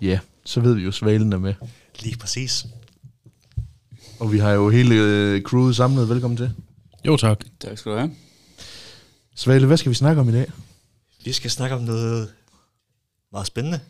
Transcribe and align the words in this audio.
Ja, 0.00 0.18
så 0.44 0.60
ved 0.60 0.74
vi 0.74 0.82
jo, 0.82 0.92
Svalen 0.92 1.32
er 1.32 1.38
med. 1.38 1.54
Lige 2.00 2.16
præcis. 2.16 2.66
Og 4.20 4.32
vi 4.32 4.38
har 4.38 4.50
jo 4.50 4.70
hele 4.70 4.94
øh, 4.94 5.42
crewet 5.42 5.76
samlet. 5.76 6.08
Velkommen 6.08 6.36
til. 6.36 6.50
Jo, 7.06 7.16
tak. 7.16 7.44
Tak 7.60 7.78
skal 7.78 7.92
du 7.92 7.96
have. 7.96 8.10
Svale, 9.34 9.66
hvad 9.66 9.76
skal 9.76 9.90
vi 9.90 9.94
snakke 9.94 10.20
om 10.20 10.28
i 10.28 10.32
dag? 10.32 10.50
Vi 11.24 11.32
skal 11.32 11.50
snakke 11.50 11.76
om 11.76 11.82
noget 11.82 12.32
meget 13.32 13.46
spændende. 13.46 13.80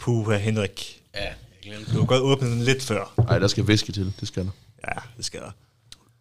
Puha, 0.00 0.36
Henrik. 0.38 1.02
Ja, 1.14 1.24
jeg 1.24 1.34
glemte 1.62 1.92
Du 1.92 1.98
har 1.98 2.06
godt 2.06 2.22
åbnet 2.22 2.50
den 2.50 2.60
lidt 2.62 2.82
før. 2.82 3.14
Nej, 3.18 3.38
der 3.38 3.48
skal 3.48 3.68
væske 3.68 3.92
til. 3.92 4.12
Det 4.20 4.28
skal 4.28 4.44
der. 4.44 4.50
Ja, 4.88 5.00
det 5.16 5.24
skal 5.24 5.40
der. 5.40 5.50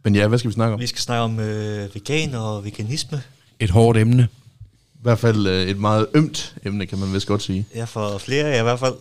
Men 0.04 0.16
ja, 0.16 0.28
hvad 0.28 0.40
skal 0.40 0.50
vi 0.50 0.54
snakke 0.54 0.74
om? 0.74 0.80
Vi 0.80 0.88
skal 0.88 1.02
snakke 1.02 1.22
om 1.22 1.40
øh, 1.40 1.96
veganer 1.96 2.40
og 2.40 2.66
veganisme. 2.66 3.22
Et 3.60 3.70
hårdt 3.70 3.98
emne. 3.98 4.28
I 5.04 5.06
hvert 5.06 5.20
fald 5.20 5.48
øh, 5.48 5.68
et 5.68 5.80
meget 5.80 6.08
ømt 6.14 6.56
emne, 6.66 6.86
kan 6.86 7.00
man 7.00 7.14
vist 7.14 7.28
godt 7.28 7.42
sige. 7.42 7.68
Ja, 7.76 7.84
for 7.84 8.18
flere 8.18 8.60
i 8.60 8.62
hvert 8.62 8.80
fald. 8.80 8.94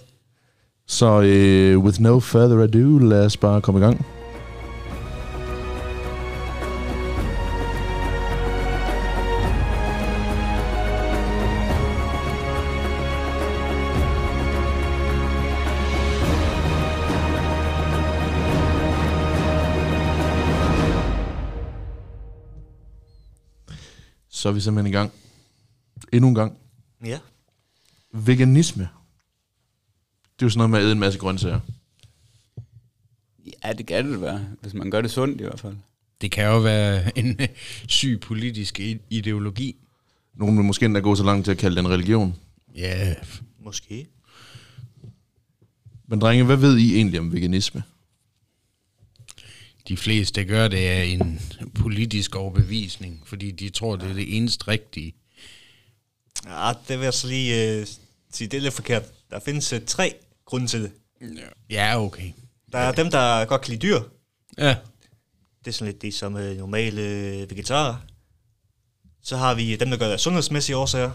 Så 0.87 1.21
øh, 1.21 1.79
with 1.79 2.01
no 2.01 2.21
further 2.21 2.63
ado, 2.63 2.99
lad 2.99 3.25
os 3.25 3.37
bare 3.37 3.61
komme 3.61 3.81
i 3.81 3.83
gang. 3.83 4.07
Så 24.31 24.49
er 24.49 24.53
vi 24.53 24.61
simpelthen 24.61 24.95
i 24.95 24.97
gang. 24.97 25.13
Endnu 26.13 26.29
en 26.29 26.35
gang. 26.35 26.59
Ja. 27.05 27.19
Veganisme. 28.13 28.89
Det 30.23 30.43
er 30.43 30.47
jo 30.47 30.51
sådan 30.51 30.59
noget 30.59 30.71
med 30.71 30.79
at 30.79 30.85
æde 30.85 30.93
en 30.93 30.99
masse 30.99 31.19
grøntsager. 31.19 31.61
Ja, 33.65 33.73
det 33.73 33.87
kan 33.87 34.13
det 34.13 34.21
være, 34.21 34.47
hvis 34.61 34.75
man 34.75 34.91
gør 34.91 35.01
det 35.01 35.11
sundt 35.11 35.41
i 35.41 35.45
hvert 35.45 35.61
fald. 35.61 35.77
Det 36.21 36.31
kan 36.31 36.45
jo 36.45 36.59
være 36.59 37.19
en 37.19 37.39
syg 37.89 38.21
politisk 38.21 38.81
ideologi. 39.11 39.77
Nogle 40.35 40.57
vil 40.57 40.65
måske 40.65 40.87
endda 40.87 41.01
gå 41.01 41.15
så 41.15 41.25
langt 41.25 41.45
til 41.45 41.53
at 41.53 41.59
kalde 41.59 41.77
det 41.77 41.83
en 41.85 41.91
religion. 41.91 42.37
Ja, 42.77 43.15
Måske. 43.59 44.07
Men 46.07 46.21
drenge, 46.21 46.45
hvad 46.45 46.57
ved 46.57 46.79
I 46.79 46.97
egentlig 46.97 47.21
om 47.21 47.33
veganisme? 47.33 47.83
de 49.89 49.97
fleste 49.97 50.45
gør 50.45 50.69
det 50.69 50.77
af 50.77 51.05
en 51.05 51.41
politisk 51.75 52.37
overbevisning, 52.37 53.23
fordi 53.25 53.51
de 53.51 53.69
tror, 53.69 53.97
det 53.97 54.11
er 54.11 54.15
det 54.15 54.37
eneste 54.37 54.69
rigtige. 54.69 55.15
Ja, 56.47 56.73
det 56.89 56.99
vil 56.99 57.05
jeg 57.05 57.15
så 57.15 57.27
lige 57.29 57.79
øh, 57.81 57.87
sige, 58.33 58.49
det 58.49 58.57
er 58.57 58.61
lidt 58.61 58.75
forkert. 58.75 59.03
Der 59.31 59.41
findes 59.41 59.73
øh, 59.73 59.81
tre 59.87 60.15
grunde 60.47 60.67
til 60.67 60.83
det. 60.83 60.93
Ja, 61.71 62.01
okay. 62.03 62.33
Der 62.73 62.79
er 62.79 62.93
dem, 62.93 63.11
der 63.11 63.45
godt 63.45 63.61
kan 63.63 63.71
lide 63.71 63.83
dyr. 63.87 64.01
Ja, 64.59 64.77
Det 65.65 65.67
er 65.67 65.71
sådan 65.73 65.93
lidt 65.93 66.03
de 66.03 66.13
som 66.13 66.37
øh, 66.37 66.57
normale 66.57 67.03
øh, 67.03 67.51
vegetarer. 67.51 67.97
Så 69.23 69.37
har 69.37 69.55
vi 69.55 69.77
dem, 69.77 69.91
der 69.91 69.97
gør 69.97 70.07
det 70.07 70.13
af 70.13 70.21
sundhedsmæssige 70.21 70.77
årsager. 70.77 71.11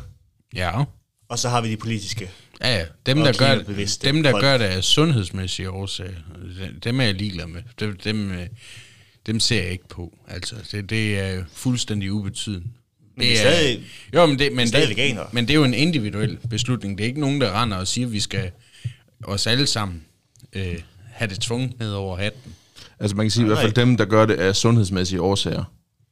ja. 0.56 0.84
Og 1.30 1.40
så 1.40 1.50
har 1.50 1.62
vi 1.62 1.72
de 1.72 1.78
politiske. 1.78 2.32
Ja, 2.62 2.76
ja. 2.78 2.86
Dem, 3.06 3.18
Og 3.20 3.26
der, 3.26 3.34
gør, 3.34 3.56
klimabevidste 3.56 4.08
dem, 4.08 4.24
der 4.24 4.32
folk. 4.32 4.42
gør 4.42 4.58
det 4.58 4.66
af 4.66 4.84
sundhedsmæssige 4.84 5.70
årsager, 5.70 6.14
dem 6.84 7.00
er 7.00 7.06
jeg 7.06 7.14
ligeglad 7.16 7.48
med. 7.48 7.64
Dem, 7.80 7.98
dem, 7.98 8.32
øh, 8.32 8.48
dem 9.26 9.40
ser 9.40 9.62
jeg 9.64 9.72
ikke 9.72 9.88
på. 9.88 10.18
Altså, 10.28 10.56
det, 10.72 10.90
det 10.90 11.20
er 11.20 11.44
fuldstændig 11.52 12.12
ubetydende. 12.12 12.68
Men 13.18 13.26
det 13.26 13.32
er 13.34 13.38
stadig- 13.38 13.80
jo, 14.14 14.26
men 14.26 14.40
det, 14.40 14.52
men, 14.52 14.58
det 14.58 14.64
er 14.64 14.68
stadig 14.68 14.88
det, 14.88 14.98
veganere. 14.98 15.28
men 15.32 15.44
det 15.48 15.52
er 15.54 15.56
jo 15.56 15.64
en 15.64 15.74
individuel 15.74 16.38
beslutning. 16.50 16.98
Det 16.98 17.04
er 17.04 17.08
ikke 17.08 17.20
nogen, 17.22 17.42
der 17.42 17.62
render 17.62 17.78
og 17.78 17.88
siger, 17.88 18.08
at 18.08 18.14
vi 18.14 18.20
skal 18.20 18.52
os 19.24 19.48
alle 19.48 19.68
sammen 19.68 20.02
øh, 20.54 20.76
have 21.06 21.30
det 21.30 21.40
tvunget 21.40 21.80
ned 21.80 21.92
over 21.92 22.18
hatten. 22.18 22.54
Altså 23.00 23.16
man 23.18 23.24
kan 23.26 23.32
sige 23.32 23.42
i 23.42 23.48
Nej, 23.48 23.54
hvert 23.54 23.62
fald 23.64 23.74
dem, 23.74 23.98
der 23.98 24.06
gør 24.06 24.26
det 24.26 24.34
af 24.34 24.56
sundhedsmæssige 24.56 25.22
årsager, 25.22 25.64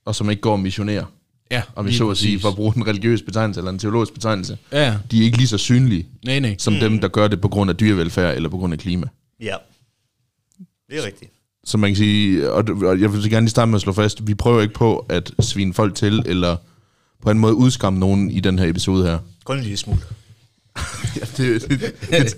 og 0.06 0.16
som 0.16 0.30
ikke 0.30 0.42
går 0.42 0.52
og 0.52 0.60
missionerer, 0.60 1.06
Ja, 1.52 1.62
om 1.76 1.86
vi 1.88 1.94
så 1.94 2.10
at 2.10 2.18
sige, 2.18 2.40
for 2.40 2.50
at 2.50 2.56
bruge 2.56 2.74
en 2.78 2.88
religiøs 2.88 3.22
betegnelse 3.22 3.60
eller 3.60 3.72
en 3.72 3.80
teologisk 3.80 4.14
betegnelse, 4.14 4.58
Ja, 4.72 4.98
de 5.12 5.20
er 5.20 5.24
ikke 5.24 5.38
lige 5.38 5.48
så 5.48 5.58
synlige, 5.58 6.06
nej, 6.26 6.40
nej. 6.40 6.56
som 6.60 6.74
dem, 6.74 7.00
der 7.00 7.08
gør 7.08 7.28
det 7.28 7.42
på 7.42 7.48
grund 7.48 7.70
af 7.70 7.78
dyrevelfærd 7.78 8.36
eller 8.36 8.50
på 8.50 8.58
grund 8.58 8.74
af 8.74 8.80
klima. 8.80 9.08
Ja. 9.42 9.56
Det 10.90 10.98
er 11.00 11.06
rigtigt. 11.06 11.32
Så 11.66 11.78
man 11.78 11.90
kan 11.90 11.96
sige, 11.98 12.52
og 12.52 12.66
og 12.84 13.02
jeg 13.02 13.14
vil 13.14 13.30
gerne 13.30 13.46
lige 13.46 13.50
starte 13.50 13.70
med 13.72 13.76
at 13.76 13.82
slå 13.82 13.94
fast, 13.94 14.28
vi 14.28 14.34
prøver 14.36 14.62
ikke 14.62 14.74
på 14.74 15.06
at 15.10 15.32
svine 15.40 15.74
folk 15.74 15.96
til, 15.96 16.24
eller 16.26 16.58
på 17.26 17.32
en 17.32 17.40
måde 17.40 17.54
udskamme 17.56 18.00
nogen 18.00 18.32
i 18.32 18.40
den 18.40 18.60
her 18.60 18.70
episode 18.70 19.06
her. 19.06 19.20
Kun 19.44 19.58
en 19.58 19.64
lille 19.64 19.78
smule. 19.78 20.00
Ja, 21.16 21.26
det, 21.38 21.62
det, 21.70 21.80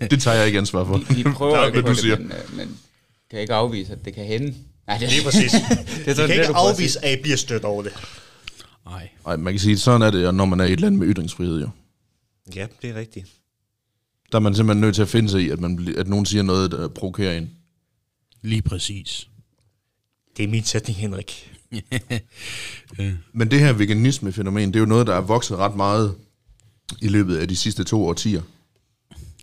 det, 0.02 0.12
det 0.12 0.22
tager 0.22 0.38
jeg 0.38 0.46
ikke 0.48 0.60
ansvar 0.60 0.86
for. 0.86 0.98
Vi 1.14 1.24
prøver 1.24 1.58
Nå, 1.58 1.66
ikke 1.66 1.82
hvad 1.82 1.84
på 1.84 1.90
du 1.96 1.96
siger. 2.02 2.16
det, 2.16 2.26
men, 2.26 2.38
øh, 2.38 2.58
men 2.58 2.78
kan 3.32 3.40
ikke 3.40 3.54
afvise, 3.54 3.92
at 3.94 4.06
det 4.06 4.14
kan 4.14 4.26
hænde. 4.26 4.56
Nej, 4.88 4.98
det, 4.98 5.10
Lige 5.10 5.24
præcis. 5.24 5.52
det 5.52 5.62
er 5.62 6.06
Vi 6.06 6.14
sådan, 6.14 6.16
kan 6.16 6.24
ikke 6.30 6.42
det, 6.44 6.50
at 6.50 6.56
afvise, 6.56 7.06
at 7.06 7.20
I 7.20 7.22
bliver 7.22 7.38
stødt 7.38 7.64
over 7.64 7.84
det. 7.84 7.94
Nej. 8.86 9.10
Nej, 9.26 9.36
man 9.36 9.54
kan 9.54 9.60
sige, 9.60 9.78
sådan 9.78 10.02
er 10.02 10.12
det, 10.12 10.36
når 10.36 10.46
man 10.46 10.60
er 10.60 10.66
i 10.66 10.74
et 10.74 10.80
land 10.80 10.96
med 10.96 11.08
ytringsfrihed 11.08 11.62
jo. 11.62 11.70
Ja, 12.56 12.68
det 12.82 12.90
er 12.90 12.96
rigtigt. 12.96 13.26
Der 14.32 14.38
er 14.38 14.42
man 14.42 14.56
simpelthen 14.56 14.82
nødt 14.82 14.96
til 14.96 15.02
at 15.02 15.10
finde 15.10 15.30
sig 15.30 15.42
i, 15.42 15.50
at, 15.50 15.60
man, 15.60 15.94
at 15.98 16.08
nogen 16.08 16.26
siger 16.26 16.44
noget, 16.44 16.72
der 16.72 16.88
provokerer 16.88 17.38
en. 17.38 17.50
Lige 18.42 18.62
præcis. 18.62 19.28
Det 20.38 20.44
er 20.44 20.48
min 20.48 20.64
sætning, 20.64 20.98
Henrik. 21.00 21.54
Men 23.34 23.52
det 23.52 23.60
her 23.60 23.74
veganisme-fænomen, 23.74 24.68
det 24.68 24.76
er 24.76 24.80
jo 24.80 24.86
noget, 24.86 25.08
der 25.08 25.16
er 25.16 25.22
vokset 25.22 25.58
ret 25.58 25.76
meget 25.76 26.16
i 27.02 27.08
løbet 27.08 27.38
af 27.38 27.48
de 27.48 27.56
sidste 27.56 27.84
to 27.84 28.06
årtier. 28.06 28.42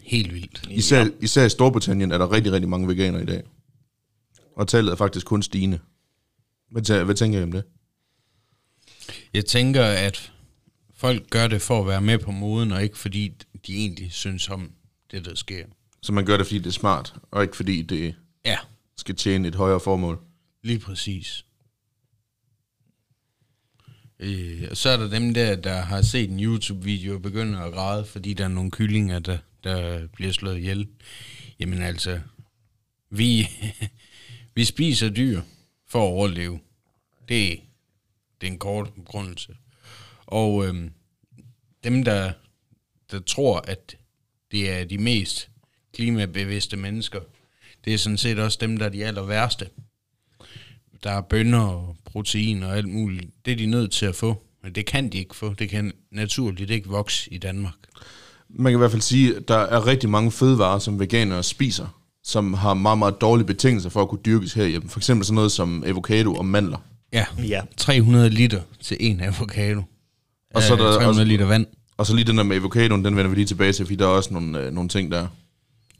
Helt 0.02 0.34
vildt. 0.34 0.66
Især, 0.70 1.06
især 1.20 1.44
i 1.44 1.48
Storbritannien 1.50 2.12
er 2.12 2.18
der 2.18 2.32
rigtig, 2.32 2.52
rigtig 2.52 2.68
mange 2.68 2.88
veganere 2.88 3.22
i 3.22 3.26
dag. 3.26 3.42
Og 4.56 4.68
tallet 4.68 4.92
er 4.92 4.96
faktisk 4.96 5.26
kun 5.26 5.42
stigende. 5.42 5.78
Hvad, 6.70 7.04
hvad 7.04 7.14
tænker 7.14 7.40
I 7.40 7.42
om 7.42 7.52
det? 7.52 7.64
Jeg 9.34 9.44
tænker, 9.44 9.84
at 9.84 10.32
folk 10.96 11.30
gør 11.30 11.46
det 11.48 11.62
for 11.62 11.80
at 11.80 11.86
være 11.86 12.00
med 12.00 12.18
på 12.18 12.30
moden, 12.30 12.72
og 12.72 12.82
ikke 12.82 12.98
fordi 12.98 13.28
de 13.66 13.76
egentlig 13.76 14.12
synes 14.12 14.48
om 14.48 14.70
det, 15.10 15.24
der 15.24 15.34
sker. 15.34 15.64
Så 16.02 16.12
man 16.12 16.24
gør 16.26 16.36
det, 16.36 16.46
fordi 16.46 16.58
det 16.58 16.66
er 16.66 16.70
smart, 16.70 17.14
og 17.30 17.42
ikke 17.42 17.56
fordi 17.56 17.82
det 17.82 18.14
Ja, 18.44 18.56
skal 18.96 19.14
tjene 19.16 19.48
et 19.48 19.54
højere 19.54 19.80
formål. 19.80 20.18
lige 20.62 20.78
præcis. 20.78 21.44
Øh, 24.18 24.68
og 24.70 24.76
så 24.76 24.88
er 24.88 24.96
der 24.96 25.08
dem 25.08 25.34
der, 25.34 25.56
der 25.56 25.80
har 25.80 26.02
set 26.02 26.30
en 26.30 26.40
YouTube-video 26.40 27.14
og 27.14 27.22
begynder 27.22 27.60
at 27.60 27.72
græde, 27.72 28.04
fordi 28.04 28.34
der 28.34 28.44
er 28.44 28.48
nogle 28.48 28.70
kyllinger, 28.70 29.18
der, 29.18 29.38
der 29.64 30.06
bliver 30.06 30.32
slået 30.32 30.56
ihjel. 30.56 30.88
Jamen 31.60 31.82
altså, 31.82 32.20
vi, 33.10 33.48
vi 34.54 34.64
spiser 34.64 35.08
dyr 35.08 35.40
for 35.88 35.98
at 35.98 36.12
overleve. 36.12 36.60
Det, 37.28 37.60
det 38.40 38.46
er 38.46 38.52
en 38.52 38.58
kort 38.58 38.94
begrundelse. 38.94 39.56
Og 40.26 40.66
øhm, 40.66 40.92
dem, 41.84 42.04
der, 42.04 42.32
der 43.10 43.20
tror, 43.20 43.60
at 43.60 43.96
det 44.50 44.70
er 44.70 44.84
de 44.84 44.98
mest 44.98 45.50
klimabevidste 45.94 46.76
mennesker, 46.76 47.20
det 47.84 47.94
er 47.94 47.98
sådan 47.98 48.18
set 48.18 48.38
også 48.38 48.58
dem, 48.60 48.76
der 48.76 48.86
er 48.86 48.90
de 48.90 49.04
aller 49.04 49.22
værste. 49.22 49.68
Der 51.04 51.10
er 51.10 51.20
bønner 51.20 51.60
og 51.60 51.96
protein 52.04 52.62
og 52.62 52.76
alt 52.76 52.88
muligt. 52.88 53.24
Det 53.44 53.52
er 53.52 53.56
de 53.56 53.66
nødt 53.66 53.90
til 53.92 54.06
at 54.06 54.14
få. 54.14 54.42
Men 54.62 54.72
det 54.72 54.86
kan 54.86 55.08
de 55.12 55.18
ikke 55.18 55.36
få. 55.36 55.54
Det 55.54 55.68
kan 55.70 55.92
naturligt 56.12 56.70
ikke 56.70 56.88
vokse 56.88 57.32
i 57.32 57.38
Danmark. 57.38 57.72
Man 58.50 58.72
kan 58.72 58.76
i 58.76 58.78
hvert 58.78 58.90
fald 58.90 59.02
sige, 59.02 59.36
at 59.36 59.48
der 59.48 59.56
er 59.58 59.86
rigtig 59.86 60.10
mange 60.10 60.30
fødevarer, 60.30 60.78
som 60.78 61.00
veganere 61.00 61.42
spiser, 61.42 62.00
som 62.24 62.54
har 62.54 62.74
meget, 62.74 62.98
meget 62.98 63.20
dårlige 63.20 63.46
betingelser 63.46 63.90
for 63.90 64.02
at 64.02 64.08
kunne 64.08 64.20
dyrkes 64.26 64.52
herhjemme. 64.52 64.88
For 64.88 64.98
eksempel 65.00 65.24
sådan 65.26 65.34
noget 65.34 65.52
som 65.52 65.84
avocado 65.86 66.34
og 66.34 66.44
mandler. 66.46 66.78
Ja, 67.12 67.24
Ja. 67.48 67.60
300 67.76 68.30
liter 68.30 68.60
til 68.82 68.96
en 69.00 69.20
avocado. 69.20 69.82
Og 70.54 70.62
så 70.62 70.72
er 70.72 70.76
der 70.76 70.84
300 70.84 71.08
også- 71.10 71.24
liter 71.24 71.46
vand. 71.46 71.66
Og 71.96 72.06
så 72.06 72.14
lige 72.14 72.24
den 72.24 72.36
der 72.38 72.42
med 72.44 72.56
avocadoen, 72.56 73.04
den 73.04 73.16
vender 73.16 73.28
vi 73.28 73.34
lige 73.36 73.46
tilbage 73.46 73.72
til, 73.72 73.86
fordi 73.86 73.96
der 73.96 74.04
er 74.04 74.08
også 74.08 74.32
nogle, 74.32 74.60
øh, 74.60 74.72
nogle 74.72 74.88
ting 74.88 75.12
der. 75.12 75.26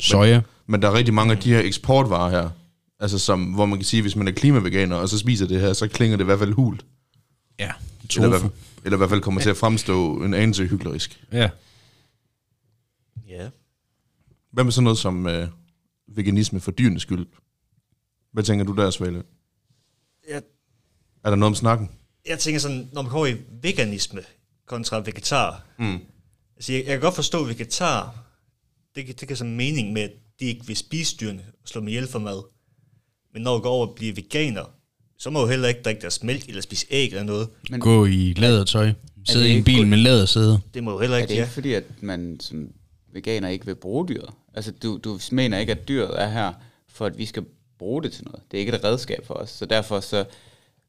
Soja. 0.01 0.41
Men 0.67 0.83
der 0.83 0.89
er 0.89 0.95
rigtig 0.95 1.15
mange 1.15 1.33
af 1.33 1.39
de 1.39 1.49
her 1.53 1.61
eksportvarer 1.61 2.31
her, 2.31 2.51
altså 3.05 3.19
som, 3.19 3.45
hvor 3.45 3.67
man 3.67 3.79
kan 3.79 3.85
sige, 3.85 4.03
hvis 4.03 4.17
man 4.17 4.29
er 4.29 4.33
klimaveganer, 4.33 4.97
og 4.97 5.09
så 5.09 5.19
spiser 5.19 5.47
det 5.47 5.61
her, 5.61 5.73
så 5.73 5.89
klinger 5.89 6.17
det 6.17 6.25
i 6.25 6.27
hvert 6.27 6.39
fald 6.39 6.53
hult. 6.53 6.87
Ja, 7.59 7.73
Eller, 8.17 8.27
i 8.27 8.29
hvert 8.29 8.41
tofu. 8.41 8.49
fald- 8.49 8.85
eller 8.85 8.97
i 8.97 8.99
hvert 8.99 9.11
fald 9.11 9.21
kommer 9.21 9.41
til 9.41 9.51
at 9.51 9.57
fremstå 9.57 10.23
en 10.25 10.35
anelse 10.35 10.67
hyklerisk. 10.67 11.25
Ja. 11.33 11.51
Ja. 13.29 13.49
Hvad 14.53 14.65
med 14.65 14.73
sådan 14.73 14.85
noget 14.85 14.99
som 14.99 15.27
øh, 15.27 15.49
veganisme 16.09 16.61
for 16.61 16.71
dyrenes 16.71 17.03
skyld? 17.03 17.27
Hvad 18.33 18.43
tænker 18.45 18.65
du 18.65 18.73
der, 18.75 18.91
Svale? 18.91 19.23
Jeg, 20.29 20.43
Er 21.25 21.31
der 21.31 21.37
noget 21.37 21.51
om 21.51 21.55
snakken? 21.55 21.91
jeg 22.29 22.39
tænker 22.39 22.61
sådan, 22.61 22.89
når 22.93 23.03
man 23.03 23.11
kommer 23.11 23.27
i 23.27 23.37
veganisme 23.63 24.21
kontra 24.67 24.97
vegetar. 25.01 25.67
Mm. 25.79 25.99
Altså, 26.57 26.73
jeg, 26.73 26.79
jeg 26.85 26.93
kan 26.93 27.01
godt 27.01 27.15
forstå 27.15 27.45
vegetar. 27.45 28.19
Det, 28.95 29.07
kan- 29.07 29.15
det 29.21 29.29
kan 29.29 29.37
sådan 29.37 29.57
mening 29.57 29.93
med, 29.93 30.03
at 30.03 30.13
de 30.41 30.45
ikke 30.45 30.67
vil 30.67 30.77
spise 30.77 31.17
dyrene 31.17 31.45
og 31.63 31.69
slå 31.69 31.81
dem 31.81 31.89
ihjel 31.89 32.09
for 32.09 32.19
mad. 32.19 32.43
Men 33.35 33.43
når 33.43 33.55
du 33.57 33.63
går 33.63 33.71
over 33.71 33.87
og 33.87 33.95
bliver 33.95 34.15
veganer, 34.15 34.65
så 35.19 35.31
må 35.31 35.41
du 35.43 35.47
heller 35.47 35.69
ikke 35.69 35.81
drikke 35.83 36.01
deres 36.03 36.23
mælk 36.23 36.49
eller 36.49 36.63
spise 36.63 36.87
æg 36.91 37.07
eller 37.09 37.23
noget. 37.23 37.49
Men 37.71 37.81
Gå 37.81 38.05
i 38.07 38.35
lædertøj. 38.37 38.93
Sidde 39.29 39.45
det 39.45 39.51
i 39.51 39.57
en 39.57 39.65
bil 39.65 39.79
kun- 39.79 39.91
med 39.91 39.99
lædersæde. 39.99 40.61
Det 40.75 40.85
må 40.85 40.93
du 40.93 40.99
heller 40.99 41.17
er 41.17 41.21
ikke, 41.21 41.29
det 41.31 41.37
ja. 41.37 41.41
ikke 41.43 41.53
fordi, 41.53 41.73
at 41.73 41.85
man 42.01 42.41
sådan 42.41 42.73
veganer 43.13 43.49
ikke 43.49 43.67
vil 43.67 43.75
bruge 43.75 44.09
dyret. 44.09 44.31
Altså, 44.55 44.73
du, 44.73 45.01
du 45.05 45.19
mener 45.33 45.59
ikke, 45.59 45.73
at 45.73 45.89
dyret 45.89 46.23
er 46.23 46.29
her, 46.29 46.53
for 46.89 47.07
at 47.07 47.19
vi 47.19 47.27
skal 47.27 47.45
bruge 47.79 48.03
det 48.03 48.13
til 48.13 48.25
noget. 48.25 48.41
Det 48.51 48.57
er 48.57 48.61
ikke 48.61 48.73
et 48.73 48.85
redskab 48.85 49.27
for 49.27 49.35
os. 49.35 49.51
Så 49.51 49.67
derfor 49.67 50.01
så 50.01 50.25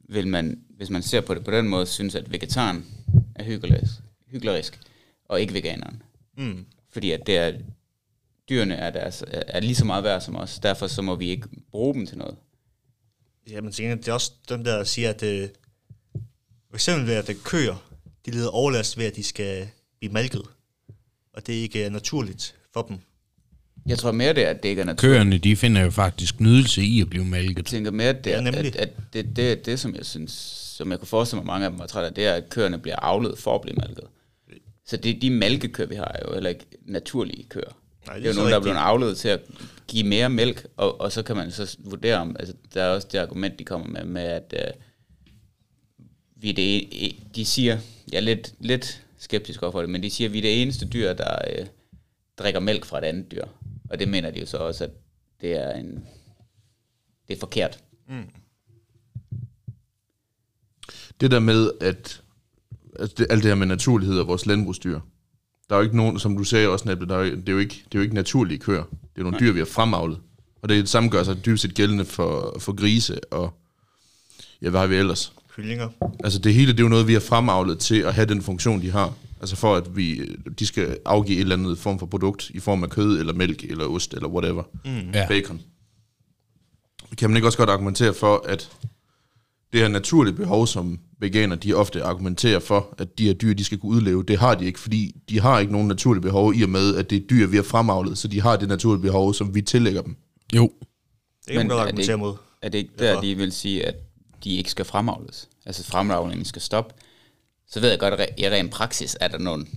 vil 0.10 0.28
man, 0.28 0.60
hvis 0.78 0.90
man 0.90 1.04
ser 1.04 1.22
på 1.22 1.34
det 1.34 1.44
på 1.44 1.52
den 1.52 1.68
måde, 1.68 1.86
synes, 1.86 2.16
at 2.16 2.32
vegetaren 2.32 2.86
er 3.36 3.44
hyggelig, 3.44 3.80
hyggelig 4.32 4.64
og 5.30 5.42
ikke 5.42 5.54
veganeren. 5.54 6.02
Mm. 6.38 6.66
Fordi 6.94 7.12
at 7.12 7.28
det 7.28 7.38
er, 7.38 7.52
dyrene 8.50 8.76
er, 8.76 8.90
deres, 8.90 9.24
er, 9.28 9.44
er 9.48 9.60
lige 9.60 9.76
så 9.76 9.86
meget 9.86 10.04
værd 10.04 10.22
som 10.22 10.36
os. 10.36 10.60
Derfor 10.60 10.88
så 10.88 11.02
må 11.02 11.16
vi 11.16 11.30
ikke 11.30 11.48
bruge 11.72 11.94
dem 11.94 12.06
til 12.08 12.18
noget. 12.18 12.36
Ja, 13.50 13.62
men 13.62 13.72
tænker, 13.72 13.96
det 13.96 14.08
er 14.08 14.14
også 14.14 14.32
dem, 14.50 14.64
der 14.64 14.84
siger, 14.84 15.10
at 15.10 15.24
øh, 15.24 15.50
for 16.70 16.76
eksempel 16.76 17.08
ved, 17.08 17.14
at 17.16 17.30
øh, 17.30 17.36
køer, 17.44 17.76
de 18.26 18.32
lider 18.32 18.50
overlast 18.50 18.98
ved, 18.98 19.06
at 19.06 19.16
de 19.16 19.24
skal 19.24 19.68
blive 20.00 20.14
malket. 20.14 20.42
Og 21.34 21.48
det 21.48 21.54
ikke 21.54 21.84
er 21.84 21.90
naturligt 21.90 22.56
for 22.74 22.82
dem. 22.82 22.98
Jeg 23.88 23.98
tror 23.98 24.12
mere, 24.12 24.34
det 24.34 24.46
er, 24.46 24.50
at 24.50 24.64
det 24.64 24.70
ikke 24.70 24.82
er 24.82 24.86
naturligt. 24.86 25.14
Køerne, 25.16 25.38
de 25.38 25.56
finder 25.56 25.82
jo 25.82 25.92
faktisk 25.92 26.40
nydelse 26.40 26.84
i 26.84 27.02
at 27.02 27.10
blive 27.10 27.24
Jeg 27.24 27.30
malket. 27.32 27.66
tænker 27.66 27.92
mere, 27.92 28.10
at 28.10 28.24
det, 28.24 28.32
Ja, 28.32 28.36
er, 28.38 28.42
nemlig. 28.42 28.66
at, 28.66 28.76
at 28.76 28.90
det, 29.14 29.36
det, 29.36 29.66
det, 29.66 29.80
som 29.80 29.96
jeg 29.96 30.06
synes, 30.06 30.32
som 30.78 30.92
jeg 30.92 31.00
kunne 31.00 31.08
forestille 31.08 31.38
mig, 31.40 31.46
mange 31.46 31.66
af 31.66 31.72
dem 31.72 31.80
var 31.80 31.88
trætte 31.88 32.08
af, 32.08 32.14
det 32.14 32.26
er, 32.26 32.34
at 32.34 32.50
køerne 32.50 32.80
bliver 32.80 32.96
avlet 32.96 33.38
for 33.40 33.56
at 33.56 33.62
blive 33.62 33.76
malket. 33.76 34.04
Så 34.86 34.98
det, 34.98 35.22
de 35.22 35.30
malkekøer, 35.30 35.88
vi 35.88 35.96
har, 35.96 36.06
er 36.16 36.20
jo 36.28 36.34
heller 36.34 36.50
ikke 36.50 36.66
naturlige 36.86 37.44
køer. 37.44 37.78
Nej, 38.08 38.16
det, 38.16 38.24
det 38.24 38.30
er 38.30 38.30
jo 38.30 38.34
så 38.34 38.40
nogen, 38.40 38.52
der 38.52 38.58
er 38.58 38.62
blevet 38.62 38.78
avlet 38.78 39.18
til 39.18 39.28
at 39.28 39.42
give 39.88 40.04
mere 40.04 40.30
mælk, 40.30 40.68
og, 40.78 41.02
og 41.02 41.12
så 41.12 41.24
kan 41.24 41.36
man 41.36 41.52
så 41.52 41.78
vurdere 41.80 42.18
om, 42.18 42.36
altså 42.40 42.56
der 42.74 42.84
er 42.84 42.90
også 42.90 43.08
det 43.12 43.20
argument, 43.20 43.60
de 43.60 43.64
kommer 43.64 43.88
med, 43.88 44.04
med 44.04 44.22
at 44.22 44.54
øh, 44.54 44.74
vi 46.36 46.50
er 46.50 46.54
det, 46.54 46.82
e- 46.82 47.24
de 47.36 47.46
siger, 47.46 47.80
jeg 48.12 48.18
er 48.18 48.22
lidt, 48.22 48.54
lidt 48.60 49.04
skeptisk 49.18 49.64
overfor 49.64 49.82
det, 49.82 49.90
men 49.90 50.04
de 50.04 50.10
siger, 50.10 50.28
at 50.28 50.34
vi 50.34 50.38
er 50.38 50.42
det 50.42 50.62
eneste 50.62 50.88
dyr, 50.88 51.14
der 51.14 51.38
øh, 51.52 51.66
drikker 52.38 52.60
mælk 52.60 52.86
fra 52.86 52.98
et 52.98 53.04
andet 53.04 53.32
dyr. 53.32 53.46
Og 53.90 54.00
det 54.00 54.08
mener 54.08 54.32
de 54.32 54.40
jo 54.40 54.46
så 54.46 54.58
også, 54.58 54.84
at 54.84 54.92
det 55.42 55.52
er 55.52 55.72
en, 55.72 56.06
det 57.28 57.36
er 57.36 57.40
forkert. 57.40 57.84
Det 61.22 61.32
der 61.32 61.40
med, 61.40 61.72
at 61.82 62.22
altså 63.00 63.16
det, 63.18 63.28
alt 63.30 63.44
det 63.44 63.52
her 63.52 63.56
med 63.56 63.68
naturlighed 63.68 64.20
og 64.20 64.28
vores 64.28 64.46
landbrugsdyr, 64.46 65.00
der 65.70 65.76
er 65.76 65.80
jo 65.80 65.84
ikke 65.84 65.98
nogen, 65.98 66.20
som 66.20 66.38
du 66.38 66.44
sagde 66.44 66.70
også, 66.70 66.86
Nable, 66.88 67.08
der 67.08 67.18
er, 67.18 67.24
det, 67.24 67.50
er 67.50 67.54
jo 67.54 67.60
ikke, 67.60 67.76
det 67.86 67.96
er 67.96 68.00
jo 68.00 68.02
ikke 68.02 68.16
naturlige 68.16 68.58
køer. 68.58 68.84
Det 68.84 68.92
er 68.92 69.18
jo 69.18 69.24
nogle 69.24 69.40
dyr, 69.40 69.52
vi 69.52 69.60
har 69.60 69.66
fremavlet. 69.66 70.18
Og 70.62 70.70
det, 70.70 70.78
er 70.78 70.82
det 70.82 70.90
samme 70.90 71.10
gør 71.10 71.24
sig 71.24 71.46
dybest 71.46 71.62
set 71.62 71.76
gældende 71.76 72.06
for, 72.06 72.58
for 72.60 72.76
grise 72.76 73.34
og, 73.34 73.54
ja, 74.62 74.70
hvad 74.70 74.80
har 74.80 74.88
vi 74.88 74.96
ellers? 74.96 75.34
Kyllinger. 75.56 75.90
Altså 76.24 76.40
det 76.40 76.54
hele, 76.54 76.72
det 76.72 76.80
er 76.80 76.84
jo 76.84 76.90
noget, 76.90 77.08
vi 77.08 77.14
har 77.14 77.20
fremavlet 77.20 77.80
til 77.80 78.00
at 78.00 78.14
have 78.14 78.28
den 78.28 78.42
funktion, 78.42 78.82
de 78.82 78.92
har. 78.92 79.14
Altså 79.40 79.56
for 79.56 79.76
at 79.76 79.98
vi, 79.98 80.36
de 80.60 80.66
skal 80.66 80.98
afgive 81.06 81.38
et 81.38 81.42
eller 81.42 81.56
andet 81.56 81.78
form 81.78 82.00
for 82.00 82.06
produkt 82.06 82.50
i 82.50 82.60
form 82.60 82.84
af 82.84 82.90
kød, 82.90 83.20
eller 83.20 83.34
mælk, 83.34 83.64
eller 83.64 83.86
ost, 83.86 84.14
eller 84.14 84.30
whatever. 84.30 84.64
Mm. 84.86 85.12
Ja. 85.14 85.28
Bacon. 85.28 85.62
Kan 87.18 87.30
man 87.30 87.38
ikke 87.38 87.48
også 87.48 87.58
godt 87.58 87.70
argumentere 87.70 88.14
for, 88.14 88.46
at 88.48 88.72
det 89.76 89.84
her 89.84 89.90
naturlige 89.90 90.34
behov, 90.36 90.68
som 90.68 91.00
veganer 91.20 91.56
de 91.56 91.74
ofte 91.74 92.04
argumenterer 92.04 92.60
for, 92.60 92.96
at 92.98 93.18
de 93.18 93.26
her 93.26 93.34
dyr, 93.34 93.54
de 93.54 93.64
skal 93.64 93.78
kunne 93.78 93.92
udleve, 93.92 94.24
det 94.24 94.38
har 94.40 94.56
de 94.56 94.66
ikke, 94.66 94.80
fordi 94.80 95.16
de 95.30 95.40
har 95.40 95.60
ikke 95.60 95.72
nogen 95.72 95.88
naturlige 95.88 96.22
behov 96.22 96.54
i 96.56 96.64
og 96.64 96.70
med, 96.70 96.96
at 96.96 97.10
det 97.10 97.16
er 97.16 97.28
dyr, 97.30 97.48
vi 97.48 97.56
har 97.56 97.64
fremavlet, 97.64 98.18
så 98.18 98.28
de 98.28 98.42
har 98.42 98.56
det 98.56 98.68
naturlige 98.68 99.02
behov, 99.02 99.34
som 99.34 99.56
vi 99.56 99.62
tillægger 99.62 100.02
dem. 100.02 100.16
Jo, 100.56 100.72
Det 101.48 101.48
kan 101.48 101.56
man 101.56 101.68
godt 101.68 101.80
er 101.80 101.84
det 101.84 101.88
argumentere 101.90 102.14
ikke- 102.16 102.26
mod. 102.26 102.36
Er 102.62 102.70
det 102.70 102.78
ikke 102.78 102.92
der, 103.00 103.06
Derfor. 103.06 103.22
de 103.22 103.36
vil 103.36 103.52
sige, 103.52 103.86
at 103.86 103.96
de 104.44 104.56
ikke 104.58 104.72
skal 104.72 104.86
fremavles? 104.86 105.50
Altså 105.66 105.84
fremavlingen 105.84 106.46
skal 106.46 106.62
stoppe? 106.62 106.94
Så 107.70 107.80
ved 107.80 107.90
jeg 107.90 108.00
godt, 108.00 108.14
at 108.14 108.30
i 108.38 108.50
ren 108.50 108.70
praksis 108.70 109.18
er 109.20 109.28
der 109.28 109.38
nogen... 109.38 109.68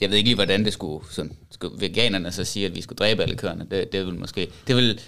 Jeg 0.00 0.10
ved 0.10 0.16
ikke 0.16 0.28
lige, 0.28 0.34
hvordan 0.34 0.64
det 0.64 0.72
skulle... 0.72 1.04
Sådan, 1.10 1.32
skulle 1.50 1.80
veganerne 1.80 2.32
så 2.32 2.44
sige, 2.44 2.66
at 2.66 2.74
vi 2.74 2.80
skulle 2.80 2.96
dræbe 2.96 3.22
alle 3.22 3.36
køerne. 3.36 3.66
Det, 3.70 3.92
det 3.92 4.06
vil 4.06 4.14
måske... 4.14 4.48
Det 4.66 4.76
vil, 4.76 5.00